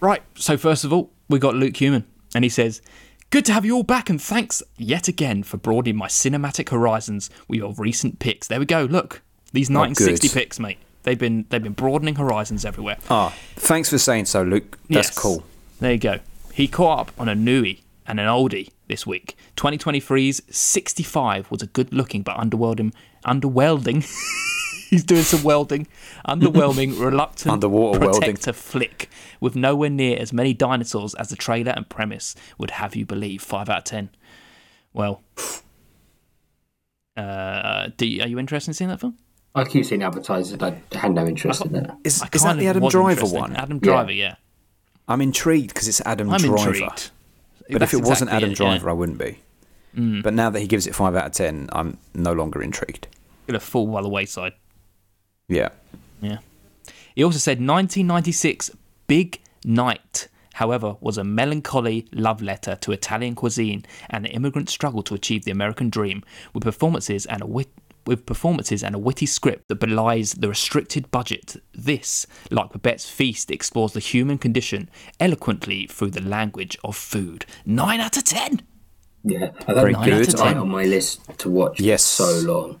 Right. 0.00 0.22
So 0.34 0.58
first 0.58 0.84
of 0.84 0.92
all, 0.92 1.10
we 1.30 1.38
got 1.38 1.54
Luke 1.54 1.78
Human, 1.78 2.04
and 2.34 2.44
he 2.44 2.50
says, 2.50 2.82
"Good 3.30 3.46
to 3.46 3.54
have 3.54 3.64
you 3.64 3.74
all 3.74 3.84
back, 3.84 4.10
and 4.10 4.20
thanks 4.20 4.62
yet 4.76 5.08
again 5.08 5.44
for 5.44 5.56
broadening 5.56 5.96
my 5.96 6.08
cinematic 6.08 6.68
horizons 6.68 7.30
with 7.48 7.60
your 7.60 7.72
recent 7.78 8.18
picks." 8.18 8.48
There 8.48 8.60
we 8.60 8.66
go. 8.66 8.84
Look, 8.84 9.22
these 9.54 9.70
1960 9.70 10.28
good. 10.28 10.34
picks, 10.34 10.60
mate. 10.60 10.76
They've 11.02 11.18
been 11.18 11.46
they've 11.48 11.62
been 11.62 11.72
broadening 11.72 12.16
horizons 12.16 12.64
everywhere. 12.64 12.96
Ah, 13.08 13.34
thanks 13.56 13.88
for 13.90 13.98
saying 13.98 14.26
so, 14.26 14.42
Luke. 14.42 14.78
That's 14.88 15.08
Yes. 15.08 15.18
cool. 15.18 15.44
There 15.80 15.92
you 15.92 15.98
go. 15.98 16.18
He 16.52 16.68
caught 16.68 16.98
up 17.08 17.12
on 17.18 17.28
a 17.28 17.34
newie 17.34 17.80
and 18.06 18.20
an 18.20 18.26
oldie 18.26 18.70
this 18.88 19.06
week. 19.06 19.36
2023's 19.56 20.42
65 20.50 21.50
was 21.50 21.62
a 21.62 21.66
good 21.68 21.92
looking 21.92 22.22
but 22.22 22.36
underwhelming, 22.36 22.92
underwelding. 23.24 24.04
He's 24.90 25.04
doing 25.04 25.22
some 25.22 25.44
welding. 25.44 25.86
Underwhelming, 26.28 26.98
reluctant 27.00 27.52
Underwater 27.52 28.00
welding. 28.00 28.20
protector 28.20 28.52
flick 28.52 29.08
with 29.38 29.54
nowhere 29.54 29.88
near 29.88 30.18
as 30.18 30.32
many 30.32 30.52
dinosaurs 30.52 31.14
as 31.14 31.28
the 31.30 31.36
trailer 31.36 31.70
and 31.72 31.88
premise 31.88 32.34
would 32.58 32.72
have 32.72 32.96
you 32.96 33.06
believe. 33.06 33.40
5 33.40 33.68
out 33.70 33.78
of 33.78 33.84
10. 33.84 34.10
Well, 34.92 35.22
uh, 37.16 37.88
do 37.96 38.06
you, 38.06 38.22
are 38.22 38.28
you 38.28 38.38
interested 38.38 38.70
in 38.70 38.74
seeing 38.74 38.90
that 38.90 39.00
film? 39.00 39.16
I 39.54 39.64
keep 39.64 39.84
seeing 39.84 40.02
advertised. 40.02 40.62
I 40.62 40.80
had 40.92 41.12
no 41.12 41.26
interest 41.26 41.64
in 41.66 41.74
it. 41.74 41.90
Is, 42.04 42.22
is 42.32 42.42
that 42.42 42.56
the 42.58 42.68
Adam 42.68 42.88
Driver 42.88 43.10
interested. 43.10 43.38
one? 43.38 43.56
Adam 43.56 43.78
Driver, 43.80 44.12
yeah. 44.12 44.36
I'm 45.08 45.20
intrigued 45.20 45.68
because 45.74 45.88
it's 45.88 46.00
Adam 46.06 46.30
I'm 46.30 46.40
Driver. 46.40 46.68
intrigued. 46.68 47.10
But 47.68 47.80
That's 47.80 47.94
if 47.94 48.00
it 48.00 48.06
wasn't 48.06 48.30
Adam 48.30 48.50
it, 48.50 48.60
yeah. 48.60 48.66
Mm. 48.66 48.70
Driver, 48.70 48.90
I 48.90 48.92
wouldn't 48.92 49.18
be. 49.18 49.38
But 50.22 50.34
now 50.34 50.50
that 50.50 50.60
he 50.60 50.68
gives 50.68 50.86
it 50.86 50.94
five 50.94 51.16
out 51.16 51.26
of 51.26 51.32
ten, 51.32 51.68
I'm 51.72 51.98
no 52.14 52.32
longer 52.32 52.62
intrigued. 52.62 53.08
Gonna 53.48 53.58
fall 53.58 53.88
by 53.88 54.02
the 54.02 54.08
wayside. 54.08 54.52
Yeah. 55.48 55.70
Yeah. 56.20 56.38
He 57.16 57.24
also 57.24 57.38
said 57.38 57.58
1996 57.58 58.70
Big 59.08 59.40
Night, 59.64 60.28
however, 60.54 60.96
was 61.00 61.18
a 61.18 61.24
melancholy 61.24 62.06
love 62.12 62.40
letter 62.40 62.76
to 62.76 62.92
Italian 62.92 63.34
cuisine 63.34 63.84
and 64.08 64.24
the 64.24 64.30
immigrant 64.30 64.70
struggle 64.70 65.02
to 65.02 65.14
achieve 65.14 65.44
the 65.44 65.50
American 65.50 65.90
dream, 65.90 66.22
with 66.54 66.62
performances 66.62 67.26
and 67.26 67.42
a 67.42 67.46
wit. 67.46 67.68
With 68.06 68.24
performances 68.26 68.82
and 68.82 68.94
a 68.94 68.98
witty 68.98 69.26
script 69.26 69.68
that 69.68 69.76
belies 69.76 70.32
the 70.32 70.48
restricted 70.48 71.10
budget, 71.10 71.56
this, 71.72 72.26
like 72.50 72.72
Babette's 72.72 73.08
Feast, 73.10 73.50
explores 73.50 73.92
the 73.92 74.00
human 74.00 74.38
condition 74.38 74.88
eloquently 75.20 75.86
through 75.86 76.10
the 76.10 76.22
language 76.22 76.78
of 76.82 76.96
food. 76.96 77.44
9 77.66 78.00
out 78.00 78.16
of 78.16 78.24
10! 78.24 78.62
Yeah, 79.22 79.50
I've 79.68 79.74
Very 79.76 79.92
had 79.92 80.04
good. 80.06 80.28
it 80.28 80.40
I- 80.40 80.54
on 80.54 80.68
my 80.70 80.84
list 80.84 81.20
to 81.38 81.50
watch 81.50 81.78
Yes. 81.78 82.02
so 82.02 82.40
long. 82.44 82.80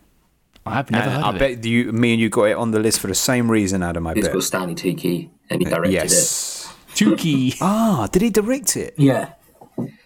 I 0.64 0.74
have 0.74 0.90
never 0.90 1.04
And 1.04 1.12
heard 1.12 1.24
I 1.24 1.28
of 1.28 1.34
it. 1.36 1.42
I 1.42 1.54
bet 1.54 1.64
you, 1.64 1.92
me 1.92 2.12
and 2.12 2.20
you 2.20 2.28
got 2.30 2.44
it 2.44 2.56
on 2.56 2.70
the 2.70 2.78
list 2.80 2.98
for 3.00 3.06
the 3.08 3.14
same 3.14 3.50
reason, 3.50 3.82
Adam. 3.82 4.06
I 4.06 4.12
It's 4.12 4.22
bet. 4.26 4.32
got 4.32 4.42
Stanley 4.42 4.74
Tucci, 4.74 5.28
and 5.50 5.60
he 5.60 5.66
uh, 5.66 5.70
directed 5.70 5.92
Yes. 5.92 6.72
Tucci. 6.94 7.56
Ah, 7.60 8.08
did 8.10 8.22
he 8.22 8.30
direct 8.30 8.76
it? 8.76 8.94
it. 8.96 8.98
Yeah, 8.98 9.32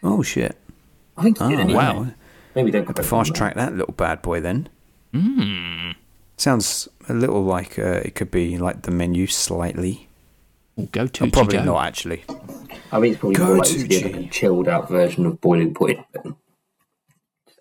Oh 0.02 0.22
shit! 0.22 0.56
I 1.16 1.22
think 1.22 1.38
he 1.40 1.48
did. 1.48 1.58
Ah, 1.58 1.62
oh, 1.62 1.64
anyway. 1.64 1.74
wow. 1.76 2.06
Maybe 2.54 2.70
don't 2.70 2.84
go 2.84 3.02
Fast 3.02 3.34
track 3.34 3.54
that 3.56 3.74
little 3.74 3.94
bad 3.94 4.22
boy 4.22 4.40
then. 4.40 4.68
Hmm. 5.14 5.90
Sounds 6.36 6.88
a 7.08 7.14
little 7.14 7.44
like 7.44 7.78
uh, 7.78 8.00
it 8.04 8.14
could 8.16 8.30
be 8.30 8.58
like 8.58 8.82
the 8.82 8.90
menu 8.90 9.26
slightly. 9.28 10.08
Go 10.90 11.06
to 11.06 11.30
Probably 11.30 11.62
not 11.62 11.86
actually. 11.86 12.24
I 12.90 12.98
mean, 12.98 13.12
it's 13.12 13.20
probably 13.20 13.36
Go 13.36 13.46
more 13.46 13.56
like 13.58 13.68
to 13.68 13.78
to 13.78 13.88
be 13.88 14.02
like 14.02 14.12
G. 14.14 14.24
a 14.26 14.28
chilled 14.28 14.66
out 14.68 14.88
version 14.88 15.24
of 15.26 15.40
Boiling 15.40 15.72
Point, 15.72 16.00
but 16.12 16.26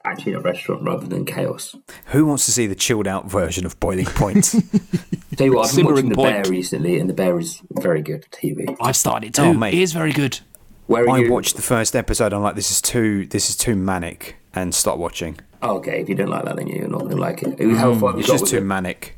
actually 0.04 0.32
in 0.32 0.40
a 0.40 0.42
restaurant 0.42 0.82
rather 0.82 1.06
than 1.06 1.24
chaos. 1.26 1.76
Who 2.08 2.26
wants 2.26 2.46
to 2.46 2.52
see 2.52 2.66
the 2.66 2.76
chilled 2.76 3.08
out 3.08 3.30
version 3.30 3.68
of 3.68 3.80
Boiling 3.80 4.06
Point? 4.06 4.46
Tell 5.38 5.46
you 5.48 5.56
what, 5.56 5.68
I've 5.70 5.76
been 5.76 5.86
Simmering 5.86 5.94
watching 5.96 6.10
The 6.10 6.16
Point. 6.16 6.44
Bear 6.44 6.52
recently, 6.52 7.00
and 7.00 7.08
The 7.10 7.14
Bear 7.14 7.38
is 7.40 7.62
very 7.72 8.02
good 8.02 8.26
TV. 8.32 8.76
I've 8.82 8.96
started 8.96 9.36
too. 9.36 9.44
Oh, 9.44 9.54
mate. 9.54 9.76
It 9.76 9.82
is 9.82 9.94
very 9.94 10.12
good. 10.12 10.40
Where 10.88 11.04
are 11.06 11.10
I 11.12 11.20
you? 11.20 11.32
watched 11.32 11.56
the 11.56 11.62
first 11.62 11.96
episode. 11.96 12.34
I'm 12.34 12.42
like, 12.42 12.56
this 12.56 12.72
is 12.72 12.82
too, 12.82 13.28
this 13.28 13.50
is 13.50 13.56
too 13.56 13.76
manic, 13.76 14.38
and 14.54 14.74
stop 14.74 14.98
watching. 14.98 15.40
Oh, 15.64 15.78
okay, 15.78 16.02
if 16.02 16.10
you 16.10 16.16
don't 16.16 16.30
like 16.30 16.44
that, 16.46 16.58
then 16.58 16.68
you're 16.68 16.88
not 16.88 17.00
going 17.02 17.16
to 17.16 17.22
like 17.22 17.42
it. 17.42 17.60
How 17.78 17.96
far 17.96 18.10
have 18.12 18.18
you 18.18 18.20
It's 18.20 18.28
got 18.28 18.40
just 18.40 18.48
too 18.52 18.58
it? 18.58 18.64
manic. 18.64 19.16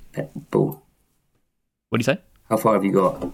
Bull. 0.52 0.84
What 1.90 1.98
do 2.00 2.02
you 2.02 2.16
say? 2.16 2.22
How 2.50 2.58
far 2.58 2.76
have 2.76 2.86
you 2.86 2.92
got? 2.92 3.32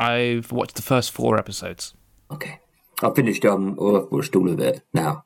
I've 0.00 0.50
watched 0.50 0.74
the 0.74 0.82
first 0.82 1.12
four 1.12 1.38
episodes. 1.38 1.94
Okay. 2.30 2.58
I've 3.02 3.14
finished 3.14 3.44
um 3.44 3.76
well, 3.76 3.96
I've 3.96 4.10
watched 4.12 4.34
all 4.36 4.50
of 4.50 4.58
it 4.60 4.82
now. 4.92 5.24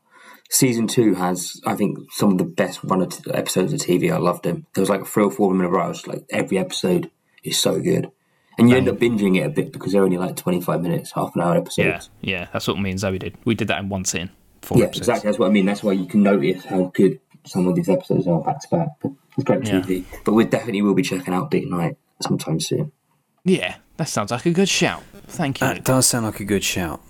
Season 0.50 0.86
two 0.86 1.14
has, 1.14 1.60
I 1.66 1.74
think, 1.74 1.98
some 2.12 2.32
of 2.32 2.38
the 2.38 2.44
best 2.44 2.84
run 2.84 3.02
of 3.02 3.08
t- 3.08 3.30
episodes 3.34 3.72
of 3.72 3.80
TV. 3.80 4.12
I 4.12 4.18
loved 4.18 4.44
them. 4.44 4.66
There 4.74 4.82
was 4.82 4.90
like 4.90 5.04
three 5.06 5.24
or 5.24 5.30
four 5.30 5.50
of 5.50 5.56
them 5.56 5.60
in 5.66 5.66
a 5.66 5.70
row. 5.70 5.86
I 5.86 5.88
was 5.88 6.06
like, 6.06 6.24
every 6.30 6.56
episode 6.58 7.10
is 7.42 7.58
so 7.58 7.80
good. 7.80 8.10
And 8.58 8.70
you 8.70 8.76
end 8.76 8.88
up 8.88 8.96
binging 8.98 9.36
it 9.38 9.46
a 9.46 9.50
bit 9.50 9.72
because 9.72 9.92
they're 9.92 10.04
only 10.04 10.16
like 10.18 10.36
25 10.36 10.80
minutes, 10.82 11.12
half 11.12 11.34
an 11.34 11.42
hour 11.42 11.56
episodes. 11.56 12.10
Yeah, 12.22 12.38
yeah, 12.40 12.48
that's 12.52 12.68
what 12.68 12.78
me 12.78 12.90
and 12.90 13.00
Zoe 13.00 13.18
did. 13.18 13.36
We 13.44 13.54
did 13.54 13.68
that 13.68 13.80
in 13.80 13.88
one 13.88 14.04
sitting. 14.04 14.30
Four 14.66 14.78
Yeah, 14.78 14.84
episodes. 14.86 15.06
exactly. 15.08 15.28
That's 15.28 15.38
what 15.38 15.46
I 15.46 15.52
mean. 15.52 15.64
That's 15.64 15.84
why 15.84 15.92
you 15.92 16.06
can 16.06 16.24
notice 16.24 16.64
how 16.64 16.90
good 16.92 17.20
some 17.44 17.68
of 17.68 17.76
these 17.76 17.88
episodes 17.88 18.26
are 18.26 18.40
back 18.40 18.60
to 18.62 18.68
back. 18.68 18.88
But 19.00 19.12
It's 19.36 19.44
great 19.44 19.64
Yeah. 19.64 19.80
TV. 19.80 20.04
But 20.24 20.32
we 20.32 20.44
definitely 20.44 20.82
will 20.82 20.94
be 20.94 21.02
checking 21.02 21.32
out 21.32 21.50
Big 21.52 21.70
Night 21.70 21.96
sometime 22.20 22.58
soon. 22.58 22.90
Yeah, 23.44 23.76
that 23.96 24.08
sounds 24.08 24.32
like 24.32 24.44
a 24.44 24.50
good 24.50 24.68
shout. 24.68 25.04
Thank 25.28 25.60
you. 25.60 25.68
That 25.68 25.84
does 25.84 26.06
sound 26.06 26.24
like 26.26 26.40
a 26.40 26.44
good 26.44 26.64
shout. 26.64 27.00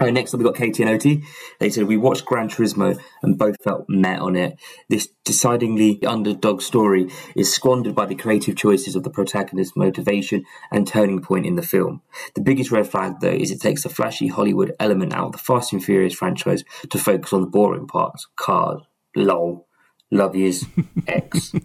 All 0.00 0.06
right, 0.06 0.14
next 0.14 0.32
up, 0.32 0.38
we 0.38 0.44
got 0.44 0.56
Katie 0.56 0.82
and 0.82 0.90
Oti. 0.90 1.22
They 1.58 1.70
said 1.70 1.84
we 1.84 1.96
watched 1.96 2.24
Gran 2.24 2.48
Turismo 2.48 2.98
and 3.22 3.38
both 3.38 3.62
felt 3.62 3.86
met 3.88 4.20
on 4.20 4.36
it. 4.36 4.58
This 4.88 5.08
decidingly 5.24 6.04
underdog 6.04 6.62
story 6.62 7.10
is 7.36 7.52
squandered 7.52 7.94
by 7.94 8.06
the 8.06 8.14
creative 8.14 8.56
choices 8.56 8.96
of 8.96 9.02
the 9.02 9.10
protagonist's 9.10 9.76
motivation 9.76 10.44
and 10.70 10.86
turning 10.86 11.20
point 11.20 11.46
in 11.46 11.56
the 11.56 11.62
film. 11.62 12.02
The 12.34 12.40
biggest 12.40 12.70
red 12.70 12.88
flag, 12.88 13.20
though, 13.20 13.28
is 13.28 13.50
it 13.50 13.60
takes 13.60 13.82
the 13.82 13.88
flashy 13.88 14.28
Hollywood 14.28 14.74
element 14.80 15.12
out 15.12 15.26
of 15.26 15.32
the 15.32 15.38
Fast 15.38 15.72
and 15.72 15.84
Furious 15.84 16.14
franchise 16.14 16.64
to 16.88 16.98
focus 16.98 17.32
on 17.32 17.42
the 17.42 17.46
boring 17.46 17.86
parts. 17.86 18.26
Cars, 18.36 18.82
lol, 19.14 19.66
love 20.10 20.34
yous, 20.34 20.64
X. 21.06 21.52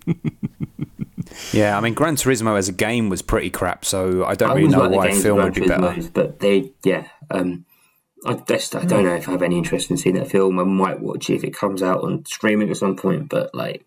Yeah, 1.54 1.78
I 1.78 1.82
mean, 1.82 1.94
Gran 1.94 2.16
Turismo 2.16 2.58
as 2.58 2.70
a 2.70 2.72
game 2.72 3.10
was 3.10 3.22
pretty 3.22 3.50
crap, 3.50 3.86
so 3.86 4.26
I 4.26 4.36
don't 4.36 4.52
I 4.52 4.54
really 4.56 4.70
know 4.70 4.84
like 4.84 4.92
why 4.92 5.08
games 5.10 5.24
film 5.24 5.44
would 5.44 5.54
be 5.54 5.66
Gran 5.66 5.82
better. 5.82 6.10
But 6.14 6.40
they, 6.40 6.74
yeah, 6.84 7.08
um, 7.30 7.66
I 8.28 8.34
just 8.34 8.76
I 8.76 8.84
don't 8.84 9.06
know 9.06 9.16
if 9.16 9.28
I 9.28 9.32
have 9.32 9.42
any 9.42 9.58
interest 9.58 9.90
in 9.90 9.98
seeing 9.98 10.16
that 10.16 10.30
film. 10.30 10.60
I 10.60 10.64
might 10.64 11.00
watch 11.00 11.30
it 11.30 11.36
if 11.36 11.44
it 11.44 11.56
comes 11.56 11.82
out 11.82 12.04
on 12.04 12.26
streaming 12.26 12.70
at 12.70 12.78
some 12.78 12.96
point, 12.96 13.30
but 13.30 13.56
like, 13.56 13.86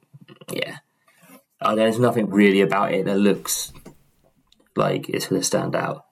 yeah, 0.50 0.78
uh, 1.60 1.74
there's 1.74 1.98
nothing 1.98 2.30
really 2.30 2.62
about 2.62 2.92
it 2.92 3.04
that 3.04 3.18
looks 3.18 3.72
like 4.76 5.08
it's 5.08 5.26
going 5.26 5.40
to 5.40 5.46
stand 5.46 5.76
out. 5.76 6.06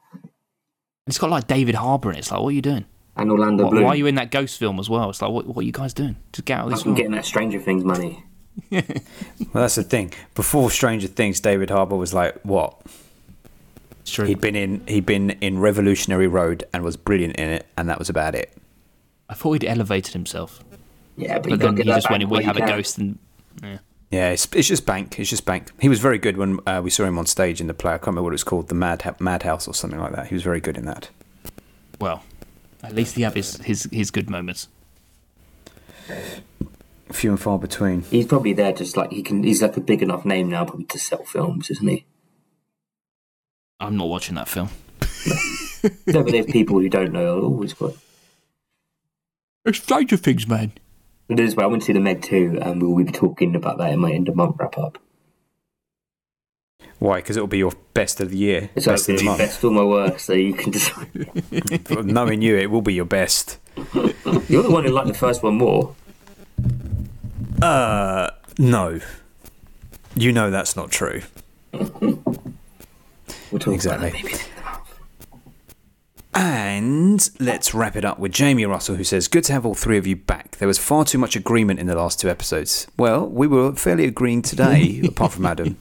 It's 1.07 1.19
got 1.19 1.31
like 1.31 1.47
David 1.47 1.75
Harbour 1.75 2.11
in 2.11 2.17
it. 2.17 2.21
It's 2.21 2.31
like, 2.31 2.41
what 2.41 2.49
are 2.49 2.53
you 2.53 2.63
doing? 2.63 2.85
And 3.17 3.31
Orlando 3.31 3.65
Why, 3.65 3.71
Bloom, 3.71 3.85
why 3.85 3.91
are 3.91 3.97
you 3.97 4.07
in 4.07 4.17
that 4.17 4.31
ghost 4.31 4.59
film 4.59 4.79
as 4.79 4.91
well? 4.91 5.09
It's 5.11 5.23
like, 5.23 5.31
what, 5.31 5.47
what 5.47 5.59
are 5.59 5.63
you 5.63 5.73
guys 5.73 5.95
doing? 5.95 6.17
Just 6.33 6.45
get 6.45 6.59
out 6.59 6.67
of 6.67 6.71
this 6.71 6.85
I'm 6.85 6.95
getting 6.95 7.13
that 7.13 7.25
Stranger 7.25 7.61
Things 7.61 7.85
money. 7.85 8.25
Well, 8.71 9.63
that's 9.63 9.77
the 9.77 9.85
thing. 9.85 10.13
Before 10.35 10.71
Stranger 10.71 11.07
Things, 11.07 11.41
David 11.41 11.71
Harbour 11.71 11.97
was 11.97 12.13
like, 12.13 12.39
what? 12.43 12.83
It's 14.09 14.15
true. 14.15 14.25
He'd 14.25 14.41
been 14.41 14.57
in 14.57 14.87
he'd 14.87 15.05
been 15.05 15.33
in 15.43 15.59
Revolutionary 15.59 16.29
Road 16.29 16.65
and 16.73 16.83
was 16.83 16.97
brilliant 16.97 17.37
in 17.37 17.51
it, 17.51 17.67
and 17.77 17.91
that 17.91 17.99
was 17.99 18.09
about 18.09 18.35
it. 18.35 18.51
I 19.29 19.35
thought 19.35 19.53
he'd 19.53 19.65
elevated 19.67 20.15
himself, 20.15 20.65
Yeah, 21.19 21.39
but, 21.39 21.51
you 21.51 21.57
but 21.59 21.61
gotta 21.61 21.77
then 21.77 21.77
he 21.77 21.91
that 21.91 21.97
just 21.97 22.11
went 22.11 22.23
back 22.23 22.31
in. 22.33 22.39
We 22.39 22.45
have 22.45 22.57
a 22.57 22.67
ghost, 22.67 22.97
and 22.97 23.19
Yeah, 24.11 24.31
it's, 24.31 24.49
it's 24.55 24.67
just 24.67 24.87
bank. 24.87 25.19
It's 25.19 25.29
just 25.29 25.45
bank. 25.45 25.71
He 25.79 25.91
was 25.91 26.01
very 26.01 26.17
good 26.17 26.39
when 26.39 26.59
uh, 26.67 26.81
we 26.83 26.89
saw 26.89 27.05
him 27.05 27.19
on 27.19 27.27
stage 27.27 27.61
in 27.61 27.67
the 27.67 27.75
play. 27.75 27.93
I 27.93 27.99
can't 27.99 28.07
remember 28.07 28.23
what 28.23 28.31
it 28.31 28.41
was 28.41 28.45
called, 28.45 28.69
the 28.69 28.75
Mad 28.75 29.05
Madhouse 29.21 29.69
or 29.69 29.75
something 29.75 30.01
like 30.01 30.13
that. 30.13 30.29
He 30.29 30.35
was 30.35 30.43
very 30.43 30.61
good 30.61 30.79
in 30.79 30.87
that. 30.87 31.11
well, 32.01 32.25
at 32.83 32.95
least 32.95 33.17
he 33.17 33.23
have 33.23 33.35
his 33.35 33.57
his, 33.59 33.87
his 33.93 34.11
good 34.11 34.31
moments. 34.31 34.69
Few 37.13 37.29
and 37.31 37.39
far 37.41 37.59
between. 37.59 38.03
He's 38.03 38.27
probably 38.27 38.55
there 38.55 38.73
just 38.73 38.97
like 38.97 39.11
he 39.13 39.23
can. 39.23 39.43
He's 39.43 39.61
like 39.61 39.77
a 39.77 39.83
big 39.83 40.01
enough 40.03 40.25
name 40.25 40.49
now, 40.49 40.65
probably 40.65 40.87
to 40.87 40.99
sell 40.99 41.25
films, 41.25 41.69
isn't 41.69 41.89
he? 41.89 42.07
I'm 43.81 43.97
not 43.97 44.09
watching 44.09 44.35
that 44.37 44.49
film. 44.49 44.71
no, 46.07 46.23
but 46.23 46.33
there's 46.33 46.47
people 46.47 46.79
who 46.81 46.89
don't 46.89 47.13
know. 47.13 47.39
are 47.39 47.43
Always 47.43 47.73
got. 47.75 47.95
It's 49.65 49.79
Stranger 49.83 50.17
Things, 50.17 50.47
man. 50.49 50.73
It 51.29 51.39
is. 51.39 51.55
Well, 51.55 51.67
I 51.67 51.69
went 51.69 51.83
to 51.83 51.87
see 51.87 51.93
the 51.93 52.01
Meg 52.01 52.23
too, 52.23 52.59
and 52.63 52.81
we 52.83 52.89
will 52.89 53.05
be 53.05 53.13
talking 53.13 53.55
about 53.55 53.79
that 53.79 53.93
in 53.93 53.99
my 54.01 54.11
end 54.13 54.29
of 54.29 54.37
month 54.37 54.57
wrap 54.59 54.79
up. 54.79 54.99
Why? 56.99 57.17
Because 57.19 57.37
it'll 57.37 57.47
be 57.47 57.59
your 57.59 57.73
best 57.95 58.21
of 58.21 58.31
the 58.31 58.39
year, 58.39 58.71
It's 58.75 58.87
best 58.87 59.09
either 59.09 59.15
of 59.15 59.19
the 59.19 59.19
going 59.19 59.19
to 59.19 59.23
be 59.23 59.27
month. 59.27 59.39
best 59.39 59.61
film 59.61 59.77
or 59.77 59.87
worst, 59.89 60.25
so 60.27 60.33
you 60.33 60.55
can 60.55 60.73
decide. 60.73 62.05
Knowing 62.07 62.43
you, 62.43 62.57
it 62.57 62.71
will 62.71 62.83
be 62.83 62.95
your 62.95 63.05
best. 63.05 63.59
You're 63.95 64.63
the 64.65 64.71
one 64.71 64.85
who 64.85 64.91
liked 64.91 65.07
the 65.09 65.15
first 65.15 65.43
one 65.45 65.55
more. 65.59 65.95
Uh, 67.63 68.31
no. 68.59 68.99
You 70.17 70.33
know 70.33 70.51
that's 70.51 70.75
not 70.75 70.91
true. 70.91 71.23
We'll 73.51 73.59
talk 73.61 73.75
Exactly. 73.75 74.09
about 74.09 74.13
that 74.13 74.23
maybe 74.25 74.35
at 74.35 74.39
the 74.39 74.45
end 74.45 74.51
of 74.51 74.57
the 74.57 74.71
month. 74.71 76.28
And 76.41 77.29
let's 77.41 77.75
wrap 77.75 77.97
it 77.97 78.05
up 78.05 78.21
with 78.21 78.31
Jamie 78.31 78.65
Russell, 78.65 78.95
who 78.95 79.03
says, 79.03 79.27
Good 79.27 79.43
to 79.43 79.53
have 79.53 79.67
all 79.67 79.75
three 79.75 79.99
of 79.99 80.07
you 80.07 80.15
back. 80.15 80.59
There 80.59 80.69
was 80.69 80.79
far 80.79 81.05
too 81.05 81.19
much 81.19 81.35
agreement 81.35 81.81
in 81.81 81.89
the 81.89 81.97
last 81.97 82.21
two 82.21 82.31
episodes. 82.31 82.87
Well, 82.97 83.29
we 83.29 83.49
were 83.49 83.75
fairly 83.75 84.05
agreeing 84.05 84.43
today, 84.43 85.03
apart 85.09 85.33
from 85.33 85.47
Adam. 85.47 85.77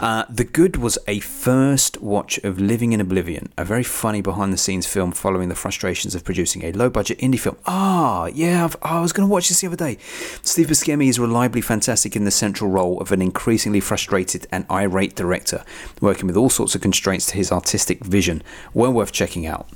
Uh, 0.00 0.24
the 0.28 0.44
Good 0.44 0.76
was 0.76 0.98
a 1.06 1.20
first 1.20 2.00
watch 2.00 2.38
of 2.38 2.60
Living 2.60 2.92
in 2.92 3.00
Oblivion, 3.00 3.52
a 3.56 3.64
very 3.64 3.84
funny 3.84 4.20
behind 4.20 4.52
the 4.52 4.56
scenes 4.56 4.86
film 4.86 5.12
following 5.12 5.48
the 5.48 5.54
frustrations 5.54 6.14
of 6.14 6.24
producing 6.24 6.64
a 6.64 6.72
low 6.72 6.90
budget 6.90 7.18
indie 7.18 7.38
film. 7.38 7.56
Ah, 7.66 8.26
yeah, 8.26 8.64
I've, 8.64 8.76
I 8.82 9.00
was 9.00 9.12
going 9.12 9.28
to 9.28 9.32
watch 9.32 9.48
this 9.48 9.60
the 9.60 9.68
other 9.68 9.76
day. 9.76 9.98
Steve 10.42 10.68
Buscemi 10.68 11.08
is 11.08 11.18
reliably 11.18 11.60
fantastic 11.60 12.14
in 12.16 12.24
the 12.24 12.30
central 12.32 12.70
role 12.70 13.00
of 13.00 13.12
an 13.12 13.22
increasingly 13.22 13.80
frustrated 13.80 14.46
and 14.52 14.66
irate 14.70 15.14
director, 15.16 15.64
working 16.00 16.26
with 16.26 16.36
all 16.36 16.50
sorts 16.50 16.74
of 16.74 16.80
constraints 16.80 17.26
to 17.26 17.36
his 17.36 17.50
artistic 17.50 18.04
vision. 18.04 18.42
Well 18.74 18.92
worth 18.92 19.12
checking 19.12 19.46
out. 19.46 19.67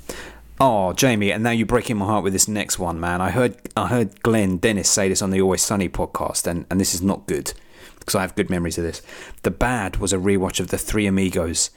Oh, 0.59 0.93
Jamie, 0.93 1.31
and 1.31 1.43
now 1.43 1.51
you're 1.51 1.65
breaking 1.65 1.97
my 1.97 2.05
heart 2.05 2.23
with 2.23 2.33
this 2.33 2.47
next 2.47 2.79
one, 2.79 2.99
man. 2.99 3.21
I 3.21 3.31
heard 3.31 3.57
I 3.75 3.87
heard 3.87 4.21
Glenn 4.21 4.57
Dennis 4.57 4.89
say 4.89 5.09
this 5.09 5.21
on 5.21 5.31
the 5.31 5.41
Always 5.41 5.61
Sunny 5.61 5.89
podcast, 5.89 6.47
and, 6.47 6.65
and 6.69 6.79
this 6.79 6.93
is 6.93 7.01
not 7.01 7.27
good 7.27 7.53
because 7.99 8.15
I 8.15 8.21
have 8.21 8.35
good 8.35 8.49
memories 8.49 8.77
of 8.77 8.83
this. 8.83 9.01
The 9.41 9.51
Bad 9.51 9.97
was 9.97 10.13
a 10.13 10.17
rewatch 10.17 10.59
of 10.59 10.67
The 10.67 10.77
Three 10.77 11.07
Amigos. 11.07 11.71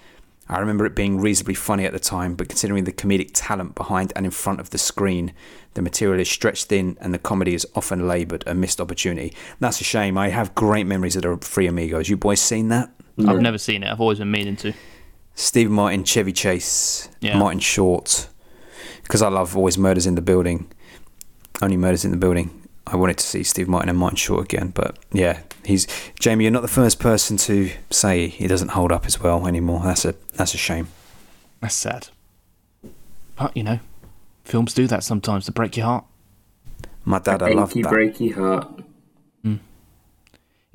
I 0.49 0.61
remember 0.61 0.87
it 0.87 0.95
being 0.95 1.21
reasonably 1.21 1.55
funny 1.55 1.85
at 1.85 1.93
the 1.93 1.99
time, 1.99 2.37
but 2.37 2.49
considering 2.49 2.85
the 2.85 2.93
comedic 2.93 3.31
talent 3.35 3.75
behind 3.75 4.13
and 4.15 4.25
in 4.25 4.31
front 4.31 4.61
of 4.61 4.71
the 4.71 4.79
screen, 4.79 5.33
the 5.75 5.83
material 5.83 6.21
is 6.21 6.31
stretched 6.31 6.67
thin 6.67 6.97
and 7.01 7.13
the 7.13 7.19
comedy 7.19 7.55
is 7.55 7.67
often 7.75 8.07
laboured, 8.07 8.45
a 8.47 8.55
missed 8.55 8.81
opportunity. 8.81 9.35
That's 9.59 9.81
a 9.81 9.85
shame. 9.85 10.17
I 10.17 10.29
have 10.29 10.55
great 10.55 10.87
memories 10.87 11.17
of 11.17 11.23
The 11.23 11.37
Three 11.39 11.67
Amigos. 11.67 12.09
You 12.09 12.17
boys 12.17 12.41
seen 12.41 12.69
that? 12.69 12.91
I've 13.27 13.41
never 13.41 13.59
seen 13.59 13.83
it. 13.83 13.91
I've 13.91 14.01
always 14.01 14.19
been 14.19 14.31
meaning 14.31 14.57
to. 14.57 14.73
Steve 15.37 15.71
Martin, 15.71 16.03
Chevy 16.03 16.33
Chase, 16.33 17.09
Yeah. 17.21 17.39
Martin 17.39 17.61
Short. 17.61 18.29
Because 19.03 19.23
I 19.23 19.29
love 19.29 19.57
always 19.57 19.79
Murders 19.79 20.07
in 20.07 20.17
the 20.17 20.21
Building. 20.23 20.67
Only 21.63 21.77
Murders 21.77 22.05
in 22.05 22.11
the 22.11 22.17
Building. 22.17 22.51
I 22.89 22.97
wanted 22.97 23.19
to 23.19 23.25
see 23.27 23.43
Steve 23.43 23.69
Martin 23.69 23.89
and 23.89 23.99
Martin 23.99 24.17
Short 24.17 24.45
again, 24.45 24.73
but 24.75 24.97
yeah, 25.13 25.41
he's 25.65 25.87
Jamie. 26.21 26.45
You're 26.45 26.53
not 26.53 26.63
the 26.63 26.69
first 26.69 26.99
person 27.01 27.37
to 27.39 27.71
say 27.91 28.29
he 28.29 28.47
doesn't 28.49 28.71
hold 28.71 28.93
up 28.93 29.07
as 29.07 29.21
well 29.21 29.47
anymore. 29.47 29.83
That's 29.85 30.05
a 30.05 30.15
that's 30.35 30.55
a 30.55 30.59
shame. 30.59 30.89
That's 31.61 31.75
sad. 31.75 32.09
But 33.37 33.57
you 33.57 33.63
know, 33.65 33.81
films 34.45 34.73
do 34.73 34.87
that 34.87 35.03
sometimes 35.05 35.47
to 35.47 35.53
break 35.53 35.77
your 35.77 35.87
heart. 35.87 36.05
My 37.05 37.19
dad, 37.19 37.43
I 37.43 37.51
loved 37.51 37.73
Achy 37.73 37.83
that. 37.83 37.93
breaky 37.93 38.35
heart. 38.35 38.83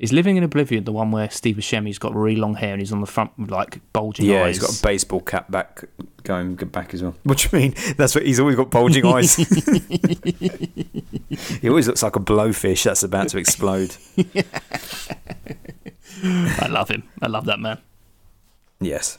Is 0.02 0.12
Living 0.12 0.36
in 0.36 0.42
Oblivion 0.42 0.82
the 0.84 0.90
one 0.92 1.12
where 1.12 1.30
Steve 1.30 1.56
Buscemi's 1.56 1.96
got 1.98 2.12
really 2.14 2.36
long 2.40 2.54
hair 2.54 2.72
and 2.72 2.80
he's 2.80 2.92
on 2.92 3.00
the 3.00 3.06
front 3.06 3.30
with 3.38 3.50
like 3.52 3.78
bulging 3.92 4.26
Yeah, 4.26 4.42
eyes? 4.42 4.44
Yeah, 4.44 4.48
he's 4.48 4.58
got 4.58 4.80
a 4.80 4.82
baseball 4.82 5.20
cap 5.20 5.48
back 5.48 5.84
going 6.24 6.56
back 6.56 6.92
as 6.92 7.04
well. 7.04 7.14
What 7.22 7.38
do 7.38 7.48
you 7.56 7.62
mean? 7.62 7.74
That's 7.96 8.16
what 8.16 8.26
he's 8.26 8.40
always 8.40 8.56
got 8.56 8.68
bulging 8.70 9.06
eyes. 9.14 9.36
he 11.60 11.68
always 11.68 11.86
looks 11.86 12.02
like 12.02 12.16
a 12.16 12.20
blowfish 12.20 12.82
that's 12.82 13.04
about 13.04 13.28
to 13.28 13.38
explode. 13.38 13.94
I 16.24 16.66
love 16.68 16.88
him. 16.88 17.04
I 17.20 17.28
love 17.28 17.44
that 17.46 17.60
man. 17.60 17.78
Yes, 18.80 19.18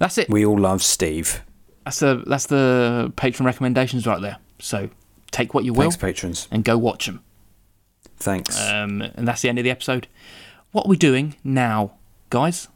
That's 0.00 0.18
it. 0.18 0.28
we 0.28 0.44
all 0.44 0.58
love 0.58 0.82
Steve. 0.82 1.42
That's 1.84 2.00
the 2.00 2.24
that's 2.26 2.46
the 2.46 3.12
patron 3.14 3.46
recommendations 3.46 4.04
right 4.06 4.20
there. 4.20 4.38
So 4.58 4.90
take 5.30 5.54
what 5.54 5.64
you 5.64 5.72
will 5.72 5.82
Thanks, 5.82 5.96
patrons. 5.96 6.48
and 6.50 6.64
go 6.64 6.76
watch 6.76 7.06
them. 7.06 7.22
Thanks. 8.16 8.58
Um, 8.60 9.02
and 9.02 9.26
that's 9.28 9.42
the 9.42 9.48
end 9.48 9.58
of 9.58 9.64
the 9.64 9.70
episode. 9.70 10.08
What 10.72 10.86
are 10.86 10.88
we 10.88 10.96
doing 10.96 11.36
now, 11.44 11.92
guys? 12.30 12.68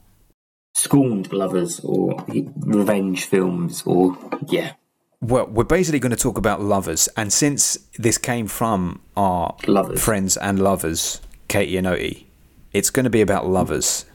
Scorned 0.74 1.32
lovers 1.32 1.80
or 1.80 2.24
revenge 2.60 3.24
films 3.24 3.82
or 3.84 4.16
yeah, 4.46 4.74
Well, 5.20 5.46
we're 5.46 5.64
basically 5.64 5.98
going 5.98 6.10
to 6.10 6.16
talk 6.16 6.38
about 6.38 6.62
lovers, 6.62 7.08
and 7.16 7.32
since 7.32 7.76
this 7.98 8.16
came 8.18 8.46
from 8.46 9.00
our 9.16 9.56
Lovers. 9.66 10.02
friends 10.02 10.36
and 10.36 10.60
lovers, 10.62 11.20
Katie 11.48 11.76
and 11.76 11.86
Oti, 11.86 12.28
it's 12.72 12.88
going 12.90 13.04
to 13.04 13.10
be 13.10 13.20
about 13.20 13.48
lovers 13.48 14.06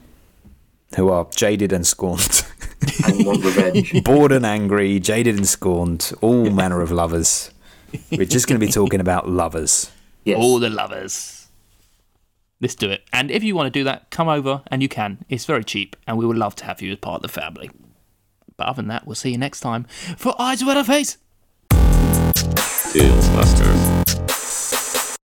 who 0.96 1.10
are 1.10 1.28
jaded 1.36 1.72
and 1.72 1.86
scorned, 1.86 2.42
and 3.06 3.26
want 3.26 3.44
revenge. 3.44 4.02
bored 4.04 4.32
and 4.32 4.46
angry, 4.46 4.98
jaded 4.98 5.36
and 5.36 5.46
scorned, 5.46 6.10
all 6.22 6.48
manner 6.50 6.80
of 6.80 6.90
lovers. 6.90 7.50
We're 8.10 8.24
just 8.24 8.48
going 8.48 8.58
to 8.58 8.66
be 8.66 8.72
talking 8.72 9.00
about 9.00 9.28
lovers. 9.28 9.90
Yes. 10.26 10.38
All 10.38 10.58
the 10.58 10.68
lovers. 10.68 11.46
Let's 12.60 12.74
do 12.74 12.90
it. 12.90 13.04
And 13.12 13.30
if 13.30 13.44
you 13.44 13.54
want 13.54 13.72
to 13.72 13.78
do 13.78 13.84
that, 13.84 14.10
come 14.10 14.28
over 14.28 14.62
and 14.66 14.82
you 14.82 14.88
can. 14.88 15.24
It's 15.28 15.44
very 15.44 15.62
cheap, 15.62 15.94
and 16.04 16.18
we 16.18 16.26
would 16.26 16.36
love 16.36 16.56
to 16.56 16.64
have 16.64 16.82
you 16.82 16.90
as 16.90 16.98
part 16.98 17.16
of 17.16 17.22
the 17.22 17.28
family. 17.28 17.70
But 18.56 18.66
other 18.66 18.82
than 18.82 18.88
that, 18.88 19.06
we'll 19.06 19.14
see 19.14 19.30
you 19.30 19.38
next 19.38 19.60
time 19.60 19.84
for 20.16 20.34
Eyes 20.40 20.64
Without 20.64 20.78
a 20.78 20.84
Face. 20.84 21.18
Tales 22.92 23.28
Busters. 23.28 23.95